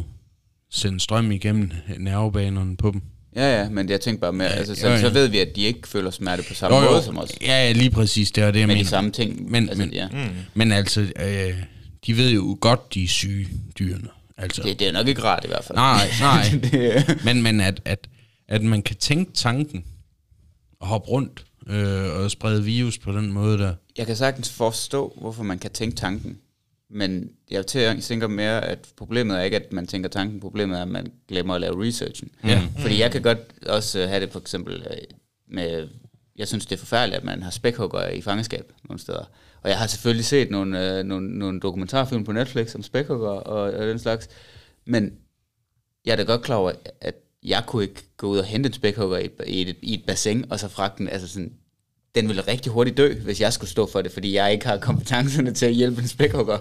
sende 0.72 1.00
strøm 1.00 1.32
igennem 1.32 1.72
nervebanerne 2.00 2.78
på 2.78 2.92
dem. 2.92 3.02
Ja, 3.36 3.62
ja, 3.62 3.70
men 3.70 3.90
jeg 3.90 4.02
tænkte 4.02 4.22
bare 4.22 4.34
mere, 4.34 4.48
altså, 4.50 4.76
så, 4.76 4.88
jo, 4.88 4.94
ja. 4.94 5.02
så 5.02 5.10
ved 5.10 5.28
vi, 5.28 5.40
at 5.40 5.56
de 5.56 5.62
ikke 5.62 5.88
føler 5.88 6.12
smerte 6.12 6.44
på 6.48 6.54
samme 6.54 6.82
måde 6.82 7.04
som 7.04 7.18
os. 7.18 7.30
Ja, 7.42 7.66
ja, 7.66 7.72
lige 7.72 7.90
præcis, 7.90 8.32
det 8.32 8.44
er 8.44 8.52
det, 8.52 8.60
jeg 8.60 8.68
Med 8.68 8.76
mener. 8.76 8.84
de 8.86 8.90
samme 8.90 9.12
ting. 9.12 9.52
Men, 9.52 9.70
altså, 9.70 9.86
men, 9.86 9.94
ja. 9.94 10.08
Mm. 10.12 10.36
men 10.54 10.72
altså, 10.72 11.02
øh, 11.02 11.64
de 12.06 12.18
ved 12.18 12.32
jo 12.32 12.58
godt, 12.62 12.94
de 12.94 13.04
er 13.04 13.08
syge, 13.08 13.48
dyrene. 13.80 14.08
Altså. 14.38 14.62
det, 14.64 14.80
det 14.80 14.88
er 14.88 14.92
nok 14.92 15.08
ikke 15.08 15.24
rart 15.24 15.44
i 15.46 15.48
hvert 15.48 15.64
fald. 15.64 15.76
Nej, 15.76 16.08
nej. 16.22 16.44
det, 16.64 17.20
Men, 17.26 17.44
men 17.44 17.62
at, 17.62 17.82
at, 17.86 18.08
at 18.48 18.62
man 18.62 18.82
kan 18.82 18.96
tænke 18.96 19.32
tanken 19.34 19.84
og 20.80 20.88
hoppe 20.88 21.10
rundt 21.10 21.46
øh, 21.68 22.16
og 22.16 22.32
sprede 22.32 22.64
virus 22.64 22.98
på 22.98 23.12
den 23.12 23.32
måde 23.32 23.58
der. 23.58 23.74
jeg 23.98 24.06
kan 24.08 24.16
sagtens 24.16 24.50
forstå, 24.50 25.18
hvorfor 25.22 25.44
man 25.44 25.60
kan 25.60 25.72
tænke 25.72 25.96
tanken. 25.96 26.38
Men 26.90 27.30
jeg 27.52 27.64
tæ- 27.72 28.02
tænker 28.02 28.28
mere, 28.28 28.66
at 28.66 28.88
problemet 28.98 29.38
er 29.38 29.42
ikke, 29.42 29.58
at 29.58 29.74
man 29.74 29.88
tænker 29.88 30.10
tanken. 30.10 30.40
Problemet 30.40 30.78
er, 30.78 30.82
at 30.82 30.88
man 30.88 31.12
glemmer 31.28 31.56
at 31.56 31.62
lave 31.62 31.86
researchen. 31.88 32.32
Ja. 32.44 32.68
Fordi 32.80 33.00
jeg 33.00 33.12
kan 33.12 33.22
godt 33.22 33.38
også 33.68 34.08
have 34.08 34.22
det 34.22 34.32
for 34.32 34.40
eksempel 34.40 34.88
øh, 34.92 34.98
med... 35.48 35.88
Jeg 36.36 36.48
synes, 36.48 36.66
det 36.66 36.76
er 36.76 36.80
forfærdeligt, 36.80 37.18
at 37.18 37.24
man 37.24 37.44
har 37.44 37.52
spækhugger 37.52 38.08
i 38.10 38.22
fangenskab 38.22 38.72
nogle 38.90 39.00
steder. 39.00 39.26
Og 39.62 39.70
jeg 39.70 39.78
har 39.78 39.88
selvfølgelig 39.88 40.26
set 40.26 40.52
nogle, 40.52 40.98
øh, 41.00 41.04
nogle, 41.04 41.40
nogle 41.40 41.60
dokumentarfilm 41.60 42.24
på 42.24 42.32
Netflix 42.32 42.76
om 42.76 42.84
spækhugger 42.84 43.30
og, 43.30 43.62
og 43.74 43.88
den 43.88 44.00
slags. 44.00 44.30
Men 44.86 45.14
jeg 46.06 46.12
er 46.12 46.16
da 46.16 46.24
godt 46.24 46.42
klar 46.42 46.56
over, 46.56 46.72
at 47.02 47.16
jeg 47.44 47.64
kunne 47.68 47.84
ikke 47.84 48.04
gå 48.18 48.28
ud 48.28 48.38
og 48.38 48.46
hente 48.46 48.68
en 48.68 48.74
spækhugger 48.74 49.18
i, 49.18 49.26
et- 49.26 49.42
i, 49.48 49.62
et, 49.62 49.76
i 49.82 49.94
et 49.94 50.04
bassin, 50.08 50.46
og 50.52 50.60
så 50.60 50.68
fragte 50.68 50.98
den, 50.98 51.10
altså 51.10 51.28
sådan, 51.28 51.54
den 52.16 52.28
vil 52.30 52.42
rigtig 52.44 52.72
hurtigt 52.72 52.98
dø, 52.98 53.14
hvis 53.24 53.42
jeg 53.42 53.54
skulle 53.54 53.70
stå 53.70 53.90
for 53.92 54.02
det, 54.02 54.12
fordi 54.12 54.34
jeg 54.36 54.52
ikke 54.52 54.66
har 54.68 54.78
kompetencerne 54.78 55.54
til 55.54 55.66
at 55.66 55.74
hjælpe 55.74 56.02
en 56.02 56.08
spækhugger. 56.08 56.58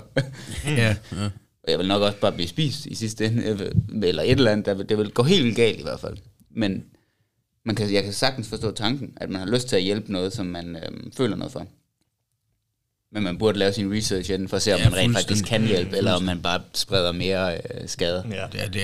Ja, 0.67 0.97
ja. 1.13 1.25
Og 1.65 1.71
jeg 1.71 1.79
vil 1.79 1.89
nok 1.89 2.03
også 2.03 2.19
bare 2.19 2.33
blive 2.33 2.49
spist 2.49 2.87
i 2.87 2.95
sidste 2.95 3.27
ende, 3.27 3.59
vil- 3.59 4.05
eller 4.05 4.23
et 4.23 4.31
eller 4.31 4.51
andet, 4.53 4.67
der 4.67 4.75
vil, 4.75 4.89
det 4.89 4.99
vil 4.99 5.11
gå 5.11 5.23
helt 5.23 5.45
vildt 5.45 5.57
galt 5.57 5.79
i 5.79 5.83
hvert 5.83 6.01
fald. 6.01 6.17
Men 6.51 6.85
man 7.65 7.75
kan, 7.77 7.93
jeg 7.93 8.05
kan 8.05 8.13
sagtens 8.13 8.49
forstå 8.49 8.71
tanken, 8.71 9.13
at 9.17 9.31
man 9.31 9.41
har 9.41 9.49
lyst 9.49 9.69
til 9.69 9.77
at 9.77 9.83
hjælpe 9.83 10.13
noget, 10.13 10.33
som 10.33 10.47
man 10.47 10.77
øhm, 10.77 11.13
føler 11.13 11.37
noget 11.37 11.53
for. 11.53 11.67
Men 13.13 13.23
man 13.23 13.39
burde 13.39 13.59
lave 13.59 13.73
sin 13.73 13.93
research 13.93 14.33
inden 14.33 14.49
for 14.49 14.57
at 14.57 14.63
se, 14.63 14.75
om 14.75 14.81
Ja, 14.81 14.91
man 14.91 14.99
rent 14.99 15.17
faktisk 15.17 15.45
kan 15.45 15.67
hjælpe, 15.67 15.97
eller 15.97 16.13
om 16.13 16.23
man 16.23 16.41
bare 16.43 16.61
spreder 16.75 17.13
mere 17.13 17.55
øh, 17.55 17.61
skader. 17.87 18.23
Ja. 18.31 18.45
Det 18.53 18.63
er 18.63 18.69
det, 18.71 18.83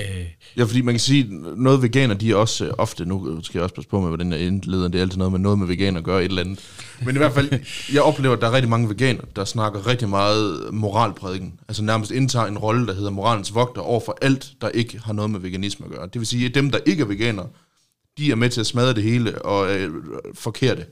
Ja, 0.57 0.63
fordi 0.63 0.81
man 0.81 0.93
kan 0.93 0.99
sige, 0.99 1.27
noget 1.55 1.81
veganer, 1.81 2.15
de 2.15 2.31
er 2.31 2.35
også 2.35 2.65
øh, 2.65 2.73
ofte, 2.77 3.05
nu 3.05 3.43
skal 3.43 3.57
jeg 3.57 3.63
også 3.63 3.75
passe 3.75 3.89
på 3.89 3.99
med, 3.99 4.07
hvordan 4.07 4.31
jeg 4.31 4.39
indleder, 4.39 4.87
det 4.87 4.97
er 4.97 5.01
altid 5.01 5.17
noget 5.17 5.31
med 5.31 5.39
noget 5.39 5.59
med 5.59 5.67
veganer 5.67 5.97
at 5.99 6.03
gøre 6.03 6.21
et 6.23 6.29
eller 6.29 6.41
andet. 6.41 6.59
Men 7.05 7.15
i 7.15 7.17
hvert 7.17 7.33
fald, 7.33 7.49
jeg 7.93 8.01
oplever, 8.01 8.35
at 8.35 8.41
der 8.41 8.47
er 8.47 8.51
rigtig 8.51 8.69
mange 8.69 8.89
veganer, 8.89 9.23
der 9.35 9.45
snakker 9.45 9.87
rigtig 9.87 10.09
meget 10.09 10.73
moralprædiken. 10.73 11.59
Altså 11.67 11.83
nærmest 11.83 12.11
indtager 12.11 12.45
en 12.45 12.57
rolle, 12.57 12.87
der 12.87 12.93
hedder 12.93 13.09
moralens 13.11 13.53
vogter 13.55 13.81
over 13.81 13.99
for 13.99 14.17
alt, 14.21 14.51
der 14.61 14.69
ikke 14.69 14.99
har 14.99 15.13
noget 15.13 15.31
med 15.31 15.39
veganisme 15.39 15.85
at 15.85 15.91
gøre. 15.91 16.05
Det 16.05 16.19
vil 16.19 16.27
sige, 16.27 16.45
at 16.45 16.55
dem, 16.55 16.71
der 16.71 16.79
ikke 16.85 17.01
er 17.01 17.07
veganer, 17.07 17.43
de 18.17 18.31
er 18.31 18.35
med 18.35 18.49
til 18.49 18.59
at 18.59 18.67
smadre 18.67 18.93
det 18.93 19.03
hele 19.03 19.41
og 19.41 19.75
øh, 19.75 19.91
forkert 20.33 20.77
det. 20.77 20.85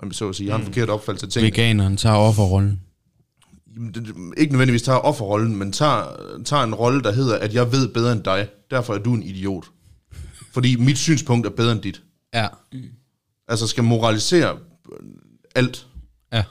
Om 0.00 0.08
jeg 0.08 0.14
så 0.14 0.28
at 0.28 0.36
sige, 0.36 0.50
har 0.50 0.58
en 0.58 0.64
forkert 0.64 0.90
opfattelse 0.90 1.26
af 1.26 1.30
tingene. 1.30 1.56
veganeren 1.56 1.96
tager 1.96 2.16
offerrollen. 2.16 2.80
Ikke 4.36 4.52
nødvendigvis 4.52 4.82
tager 4.82 4.98
offerrollen, 4.98 5.56
men 5.56 5.72
tager, 5.72 6.04
tager 6.44 6.62
en 6.62 6.74
rolle, 6.74 7.02
der 7.02 7.12
hedder, 7.12 7.38
at 7.38 7.54
jeg 7.54 7.72
ved 7.72 7.88
bedre 7.88 8.12
end 8.12 8.22
dig, 8.22 8.48
derfor 8.70 8.94
er 8.94 8.98
du 8.98 9.14
en 9.14 9.22
idiot. 9.22 9.64
Fordi 10.52 10.76
mit 10.76 10.98
synspunkt 10.98 11.46
er 11.46 11.50
bedre 11.50 11.72
end 11.72 11.80
dit. 11.80 12.02
Ja. 12.34 12.46
Altså 13.48 13.66
skal 13.66 13.84
moralisere 13.84 14.58
alt. 15.54 15.86
Ja. 16.32 16.44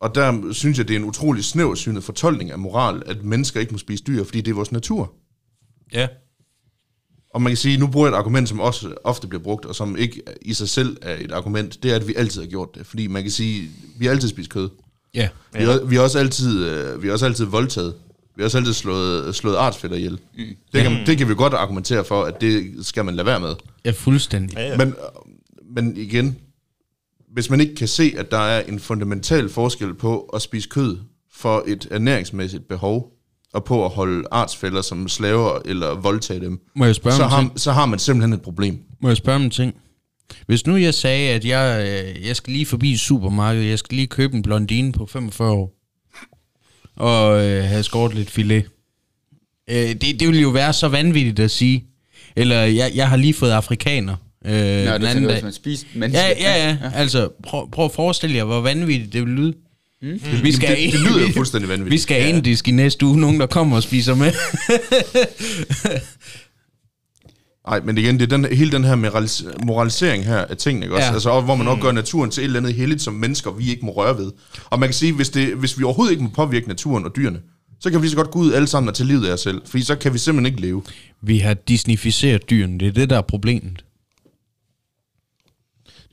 Og 0.00 0.14
der 0.14 0.52
synes 0.52 0.78
jeg, 0.78 0.88
det 0.88 0.96
er 0.96 1.00
en 1.00 1.04
utrolig 1.04 1.44
snæversynet 1.44 2.04
fortolkning 2.04 2.50
af 2.50 2.58
moral, 2.58 3.02
at 3.06 3.24
mennesker 3.24 3.60
ikke 3.60 3.72
må 3.72 3.78
spise 3.78 4.04
dyr, 4.04 4.24
fordi 4.24 4.40
det 4.40 4.50
er 4.50 4.54
vores 4.54 4.72
natur. 4.72 5.12
Ja. 5.92 6.08
Og 7.36 7.42
man 7.42 7.50
kan 7.50 7.56
sige, 7.56 7.76
nu 7.76 7.86
bruger 7.86 8.06
jeg 8.06 8.14
et 8.14 8.18
argument, 8.18 8.48
som 8.48 8.60
også 8.60 8.94
ofte 9.04 9.26
bliver 9.26 9.42
brugt, 9.42 9.64
og 9.64 9.74
som 9.74 9.96
ikke 9.96 10.22
i 10.42 10.52
sig 10.52 10.68
selv 10.68 10.96
er 11.02 11.16
et 11.20 11.32
argument, 11.32 11.82
det 11.82 11.90
er, 11.90 11.96
at 11.96 12.08
vi 12.08 12.14
altid 12.16 12.40
har 12.40 12.48
gjort 12.48 12.74
det. 12.74 12.86
Fordi 12.86 13.06
man 13.06 13.22
kan 13.22 13.30
sige, 13.30 13.70
vi 13.98 14.06
har 14.06 14.12
altid 14.12 14.28
spist 14.28 14.50
kød. 14.50 14.68
Ja. 15.14 15.28
Vi, 15.52 15.64
har, 15.64 15.84
vi, 15.84 15.96
har 15.96 16.02
også 16.02 16.18
altid, 16.18 16.64
øh, 16.64 17.02
vi 17.02 17.06
har 17.06 17.12
også 17.12 17.26
altid 17.26 17.44
voldtaget. 17.44 17.94
Vi 18.36 18.42
har 18.42 18.44
også 18.44 18.58
altid 18.58 18.72
slået, 18.72 19.34
slået 19.34 19.56
artsfælder 19.56 19.96
ihjel. 19.96 20.12
Mm. 20.12 20.44
Det, 20.72 20.82
kan, 20.82 21.06
det 21.06 21.18
kan 21.18 21.28
vi 21.28 21.34
godt 21.34 21.54
argumentere 21.54 22.04
for, 22.04 22.22
at 22.24 22.40
det 22.40 22.86
skal 22.86 23.04
man 23.04 23.14
lade 23.14 23.26
være 23.26 23.40
med. 23.40 23.54
Ja, 23.84 23.90
fuldstændig. 23.90 24.56
Ja, 24.56 24.68
ja. 24.68 24.76
Men, 24.76 24.94
men 25.74 25.96
igen, 25.96 26.36
hvis 27.32 27.50
man 27.50 27.60
ikke 27.60 27.74
kan 27.74 27.88
se, 27.88 28.14
at 28.16 28.30
der 28.30 28.38
er 28.38 28.62
en 28.62 28.80
fundamental 28.80 29.48
forskel 29.48 29.94
på 29.94 30.20
at 30.20 30.42
spise 30.42 30.68
kød 30.68 30.98
for 31.32 31.64
et 31.66 31.88
ernæringsmæssigt 31.90 32.68
behov, 32.68 33.15
og 33.54 33.64
på 33.64 33.84
at 33.84 33.90
holde 33.90 34.24
artsfælder 34.30 34.82
som 34.82 35.08
slaver 35.08 35.58
eller 35.64 35.94
voldtage 35.94 36.40
dem, 36.40 36.60
Må 36.76 36.84
jeg 36.84 36.94
spørge 36.94 37.16
så 37.16 37.22
om 37.22 37.28
en 37.28 37.34
har, 37.34 37.40
ting? 37.42 37.60
så 37.60 37.72
har 37.72 37.86
man 37.86 37.98
simpelthen 37.98 38.32
et 38.32 38.42
problem. 38.42 38.78
Må 39.00 39.08
jeg 39.08 39.16
spørge 39.16 39.36
om 39.36 39.42
en 39.42 39.50
ting? 39.50 39.74
Hvis 40.46 40.66
nu 40.66 40.76
jeg 40.76 40.94
sagde, 40.94 41.30
at 41.30 41.44
jeg, 41.44 41.86
øh, 42.18 42.26
jeg 42.26 42.36
skal 42.36 42.52
lige 42.52 42.66
forbi 42.66 42.96
supermarkedet, 42.96 43.68
jeg 43.68 43.78
skal 43.78 43.96
lige 43.96 44.06
købe 44.06 44.36
en 44.36 44.42
blondine 44.42 44.92
på 44.92 45.06
45 45.06 45.50
år, 45.52 45.72
og 46.96 47.44
øh, 47.46 47.64
have 47.64 47.82
skåret 47.82 48.14
lidt 48.14 48.30
filet. 48.30 48.64
Øh, 49.70 49.76
det, 49.76 50.00
det 50.02 50.28
ville 50.28 50.40
jo 50.42 50.48
være 50.48 50.72
så 50.72 50.88
vanvittigt 50.88 51.38
at 51.40 51.50
sige. 51.50 51.84
Eller 52.36 52.56
jeg, 52.60 52.92
jeg 52.94 53.08
har 53.08 53.16
lige 53.16 53.34
fået 53.34 53.50
afrikaner. 53.50 54.16
Øh, 54.44 54.52
Nå, 54.52 54.58
den 54.58 54.86
du 54.86 54.92
anden 54.92 55.00
tænker, 55.12 55.20
dag. 55.28 55.34
hvis 55.34 55.42
man 55.42 55.52
spiser 55.52 55.86
mennesker. 55.94 56.26
Ja, 56.26 56.32
ja, 56.40 56.68
ja. 56.82 56.90
Altså, 56.94 57.28
prøv, 57.42 57.70
prøv 57.70 57.84
at 57.84 57.92
forestille 57.92 58.36
jer, 58.36 58.44
hvor 58.44 58.60
vanvittigt 58.60 59.12
det 59.12 59.20
vil 59.22 59.30
lyde. 59.30 59.54
Mm. 60.02 60.20
Vi 60.42 60.52
skal 60.52 60.76
det, 60.76 60.92
det 60.92 61.00
lyder 61.00 61.26
jo 61.26 61.32
fuldstændig 61.32 61.68
vanvittigt. 61.68 61.92
Vi 61.92 61.98
skal 61.98 62.22
ja. 62.22 62.28
indisk 62.28 62.68
i 62.68 62.70
næste 62.70 63.06
uge, 63.06 63.20
nogen 63.20 63.40
der 63.40 63.46
kommer 63.46 63.76
og 63.76 63.82
spiser 63.82 64.14
med. 64.14 64.32
Nej, 67.66 67.80
men 67.80 67.98
igen, 67.98 68.20
det 68.20 68.32
er 68.32 68.36
den, 68.36 68.56
hele 68.56 68.72
den 68.72 68.84
her 68.84 68.96
moralis- 68.96 69.64
moralisering 69.64 70.24
her 70.24 70.38
af 70.38 70.56
tingene, 70.56 70.86
ikke 70.86 70.94
også? 70.96 71.06
Ja. 71.06 71.12
Altså, 71.12 71.40
hvor 71.40 71.54
man 71.54 71.68
også 71.68 71.82
gør 71.82 71.92
naturen 71.92 72.30
til 72.30 72.40
et 72.40 72.44
eller 72.44 72.60
andet 72.60 72.74
heldigt, 72.74 73.02
som 73.02 73.14
mennesker 73.14 73.50
vi 73.50 73.70
ikke 73.70 73.84
må 73.86 73.92
røre 73.92 74.18
ved. 74.18 74.32
Og 74.64 74.78
man 74.78 74.88
kan 74.88 74.94
sige, 74.94 75.12
hvis, 75.12 75.30
det, 75.30 75.54
hvis 75.54 75.78
vi 75.78 75.84
overhovedet 75.84 76.12
ikke 76.12 76.24
må 76.24 76.30
påvirke 76.30 76.68
naturen 76.68 77.04
og 77.04 77.16
dyrene, 77.16 77.40
så 77.80 77.90
kan 77.90 78.02
vi 78.02 78.08
så 78.08 78.16
godt 78.16 78.30
gå 78.30 78.38
ud 78.38 78.52
alle 78.52 78.66
sammen 78.68 78.88
og 78.88 78.94
tage 78.94 79.06
livet 79.06 79.26
af 79.26 79.32
os 79.32 79.40
selv, 79.40 79.62
fordi 79.66 79.84
så 79.84 79.96
kan 79.96 80.12
vi 80.12 80.18
simpelthen 80.18 80.46
ikke 80.46 80.60
leve. 80.66 80.82
Vi 81.22 81.38
har 81.38 81.54
disnificeret 81.54 82.50
dyrene, 82.50 82.78
det 82.78 82.88
er 82.88 82.92
det, 82.92 83.10
der 83.10 83.16
er 83.16 83.22
problemet. 83.22 83.84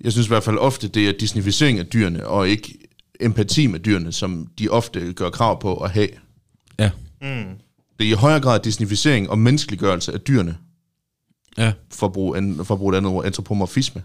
Jeg 0.02 0.12
synes 0.12 0.28
i 0.28 0.30
hvert 0.30 0.44
fald 0.44 0.58
ofte, 0.58 0.88
det 0.88 1.10
er 1.10 1.14
disnificering 1.20 1.80
af 1.80 1.86
dyrene, 1.86 2.28
og 2.28 2.50
ikke 2.50 2.78
empati 3.24 3.68
med 3.68 3.80
dyrene, 3.80 4.12
som 4.12 4.48
de 4.60 4.70
ofte 4.70 5.14
gør 5.14 5.30
krav 5.30 5.62
på 5.62 5.78
at 5.78 5.92
have. 5.92 6.10
Ja, 6.80 6.92
Mm. 7.24 7.60
Det 8.00 8.08
er 8.08 8.12
i 8.12 8.14
højere 8.14 8.40
grad 8.42 8.60
disnificering 8.60 9.30
og 9.30 9.40
menneskeliggørelse 9.40 10.14
af 10.14 10.22
dyrene, 10.22 10.58
ja. 11.58 11.74
for 11.92 12.08
at 12.08 12.14
bruge, 12.14 12.38
an, 12.38 12.66
for 12.66 12.74
at 12.74 12.78
bruge 12.78 12.94
et 12.94 12.98
andet 12.98 13.12
ord, 13.12 13.26
antropomorfisme, 13.26 14.04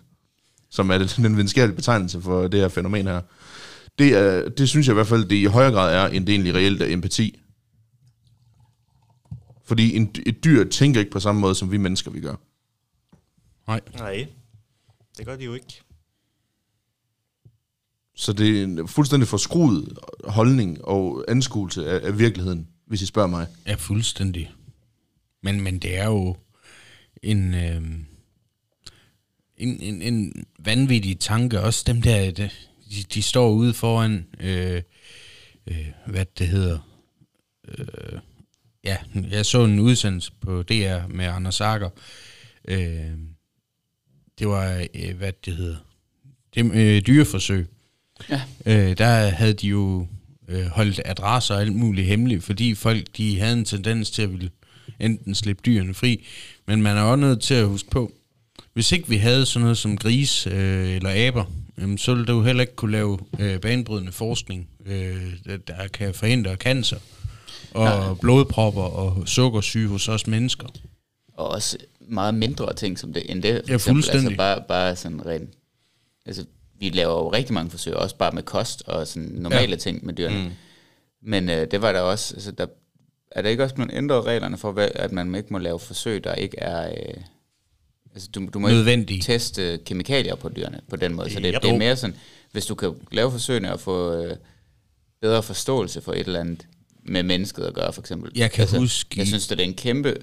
som 0.71 0.91
er 0.91 0.99
det, 0.99 1.17
den 1.17 1.35
videnskabelige 1.37 1.77
betegnelse 1.77 2.21
for 2.21 2.49
det 2.49 2.61
her 2.61 2.69
fænomen 2.69 3.07
her. 3.07 3.21
Det, 3.99 4.17
er, 4.17 4.49
det 4.49 4.69
synes 4.69 4.87
jeg 4.87 4.93
i 4.93 4.95
hvert 4.95 5.07
fald, 5.07 5.25
det 5.25 5.37
i 5.37 5.45
højere 5.45 5.73
grad 5.73 5.95
er, 5.95 6.07
end 6.07 6.27
det 6.27 6.33
egentlig 6.33 6.55
reelt 6.55 6.83
er 6.83 6.93
empati. 6.93 7.41
Fordi 9.65 9.97
en, 9.97 10.15
et 10.27 10.45
dyr 10.45 10.69
tænker 10.69 11.01
ikke 11.01 11.13
på 11.13 11.21
samme 11.21 11.41
måde, 11.41 11.55
som 11.55 11.73
vi 11.73 11.77
mennesker 11.77 12.11
vi 12.11 12.21
gør. 12.21 12.35
Nej. 13.67 13.81
Nej, 13.95 14.27
det 15.19 15.27
gør 15.27 15.37
de 15.37 15.45
jo 15.45 15.55
ikke. 15.55 15.83
Så 18.19 18.33
det 18.33 18.59
er 18.59 18.65
en 18.65 18.89
fuldstændig 18.89 19.29
forskruet 19.29 19.99
holdning 20.25 20.85
og 20.85 21.25
anskuelse 21.29 21.87
af, 21.87 22.07
af 22.07 22.19
virkeligheden, 22.19 22.69
hvis 22.87 23.03
I 23.03 23.07
spørger 23.07 23.29
mig. 23.29 23.47
Ja, 23.67 23.75
fuldstændig. 23.75 24.53
Men, 25.43 25.61
men 25.61 25.79
det 25.79 25.99
er 25.99 26.07
jo 26.07 26.37
en, 27.23 27.55
øh, 27.55 27.83
en, 29.57 29.81
en, 29.81 30.03
en 30.03 30.47
vanvittig 30.59 31.21
tanke. 31.21 31.61
Også 31.61 31.85
dem 31.87 32.03
der, 32.03 32.31
de, 32.31 32.51
de 33.15 33.23
står 33.23 33.51
ude 33.51 33.75
foran, 33.75 34.27
øh, 34.41 34.83
øh, 35.67 35.87
hvad 36.07 36.27
det 36.39 36.49
hedder. 36.49 36.79
Øh, 37.69 38.19
ja, 38.85 38.97
jeg 39.31 39.47
så 39.47 39.65
en 39.65 39.79
udsendelse 39.79 40.33
på 40.41 40.63
DR 40.63 41.07
med 41.09 41.25
Anders 41.25 41.61
Akker. 41.61 41.91
Øh, 42.69 43.13
det 44.39 44.49
var, 44.49 44.87
øh, 44.95 45.17
hvad 45.17 45.33
det 45.45 45.57
hedder, 45.57 45.77
det, 46.55 46.73
øh, 46.75 47.07
dyreforsøg. 47.07 47.67
Ja. 48.31 48.41
Øh, 48.67 48.99
der 48.99 49.07
havde 49.29 49.53
de 49.53 49.67
jo 49.69 50.07
øh, 50.49 50.67
holdt 50.67 51.01
adresser 51.05 51.55
og 51.55 51.61
alt 51.61 51.73
muligt 51.73 52.07
hemmeligt, 52.07 52.45
fordi 52.45 52.75
folk 52.75 53.07
de 53.17 53.41
havde 53.41 53.53
en 53.53 53.65
tendens 53.65 54.11
til 54.11 54.23
at 54.23 54.33
ville 54.33 54.51
enten 55.01 55.35
slippe 55.35 55.63
dyrene 55.67 55.95
fri, 55.95 56.27
men 56.67 56.83
man 56.83 56.97
er 56.97 57.03
også 57.03 57.21
nødt 57.21 57.41
til 57.41 57.55
at 57.55 57.67
huske 57.67 57.91
på, 57.91 58.13
hvis 58.73 58.93
ikke 58.93 59.09
vi 59.09 59.17
havde 59.17 59.47
sådan 59.47 59.63
noget 59.63 59.79
som 59.79 59.97
gris 59.99 60.47
øh, 60.47 60.91
eller 60.95 61.27
aber, 61.29 61.45
jamen, 61.81 61.99
så 61.99 62.15
ville 62.15 62.27
det 62.27 62.33
jo 62.33 62.43
heller 62.43 62.61
ikke 62.61 62.77
kunne 62.77 62.93
lave 62.93 63.19
øh, 63.39 63.61
banebrydende 63.61 64.13
forskning, 64.13 64.69
øh, 64.87 65.33
der, 65.69 65.89
kan 65.93 66.15
forhindre 66.15 66.55
cancer 66.57 66.97
og 67.75 67.85
Nej. 67.85 68.15
blodpropper 68.21 68.83
og 68.83 69.29
sukkersyge 69.29 69.89
hos 69.89 70.09
os 70.09 70.27
mennesker. 70.27 70.67
Og 71.35 71.49
også 71.49 71.79
meget 72.01 72.35
mindre 72.35 72.75
ting 72.75 72.99
som 72.99 73.13
det, 73.13 73.31
end 73.31 73.43
det. 73.43 73.63
for 73.65 73.69
Ja, 73.69 73.75
eksempel. 73.75 73.81
fuldstændig. 74.03 74.27
Altså 74.27 74.37
bare, 74.37 74.63
bare 74.69 74.97
sådan 74.97 75.27
rent... 75.27 75.51
Altså, 76.27 76.45
vi 76.79 76.89
laver 76.91 77.13
jo 77.13 77.33
rigtig 77.33 77.55
mange 77.55 77.71
forsøg, 77.71 77.97
også 77.97 78.17
bare 78.17 78.33
med 78.33 78.43
kost 78.43 78.83
og 78.87 79.07
sådan 79.07 79.29
normale 79.29 79.71
Ja. 79.71 79.77
ting 79.77 80.07
med 80.07 80.15
dyrene. 80.15 80.45
Mm. 80.45 80.51
Men 81.23 81.51
øh, 81.51 81.71
det 81.71 81.83
var 81.83 81.93
der 81.93 82.01
også... 82.01 82.35
Altså, 82.35 82.51
der, 82.53 82.67
er 83.31 83.43
der 83.43 83.49
ikke 83.51 83.63
også 83.63 83.75
blevet 83.75 83.91
ændret 83.95 84.25
reglerne 84.25 84.59
for, 84.59 84.73
hvad, 84.73 84.89
at 84.95 85.13
man 85.13 85.35
ikke 85.35 85.49
må 85.53 85.59
lave 85.59 85.79
forsøg, 85.79 86.25
der 86.25 86.35
ikke 86.35 86.59
er... 86.59 86.89
Øh, 86.91 87.23
altså, 88.15 88.29
du, 88.35 88.49
du 88.55 88.59
må 88.59 88.69
Nødvendige. 88.69 89.17
ikke 89.17 89.25
teste 89.27 89.79
kemikalier 89.85 90.35
på 90.35 90.49
dyrene 90.49 90.81
på 90.91 90.97
den 90.97 91.15
måde. 91.15 91.31
Så 91.31 91.41
det, 91.41 91.55
Yep. 91.55 91.63
det 91.63 91.71
er 91.71 91.79
mere 91.79 91.97
sådan, 91.97 92.17
hvis 92.53 92.67
du 92.67 92.75
kan 92.75 92.95
lave 93.13 93.31
forsøgene 93.31 93.73
og 93.73 93.81
få 93.81 94.13
øh, 94.15 94.37
bedre 95.21 95.43
forståelse 95.43 96.01
for 96.01 96.13
et 96.13 96.19
eller 96.27 96.41
andet 96.41 96.67
med 97.03 97.23
mennesket 97.23 97.65
at 97.65 97.75
gøre, 97.75 97.93
for 97.93 98.01
eksempel. 98.03 98.33
Jeg 98.35 98.51
kan 98.53 98.69
huske 98.79 99.17
i- 99.17 99.19
Jeg 99.19 99.27
synes, 99.27 99.49
det 99.49 99.61
er 99.61 99.65
en 99.65 99.75
kæmpe... 99.75 100.17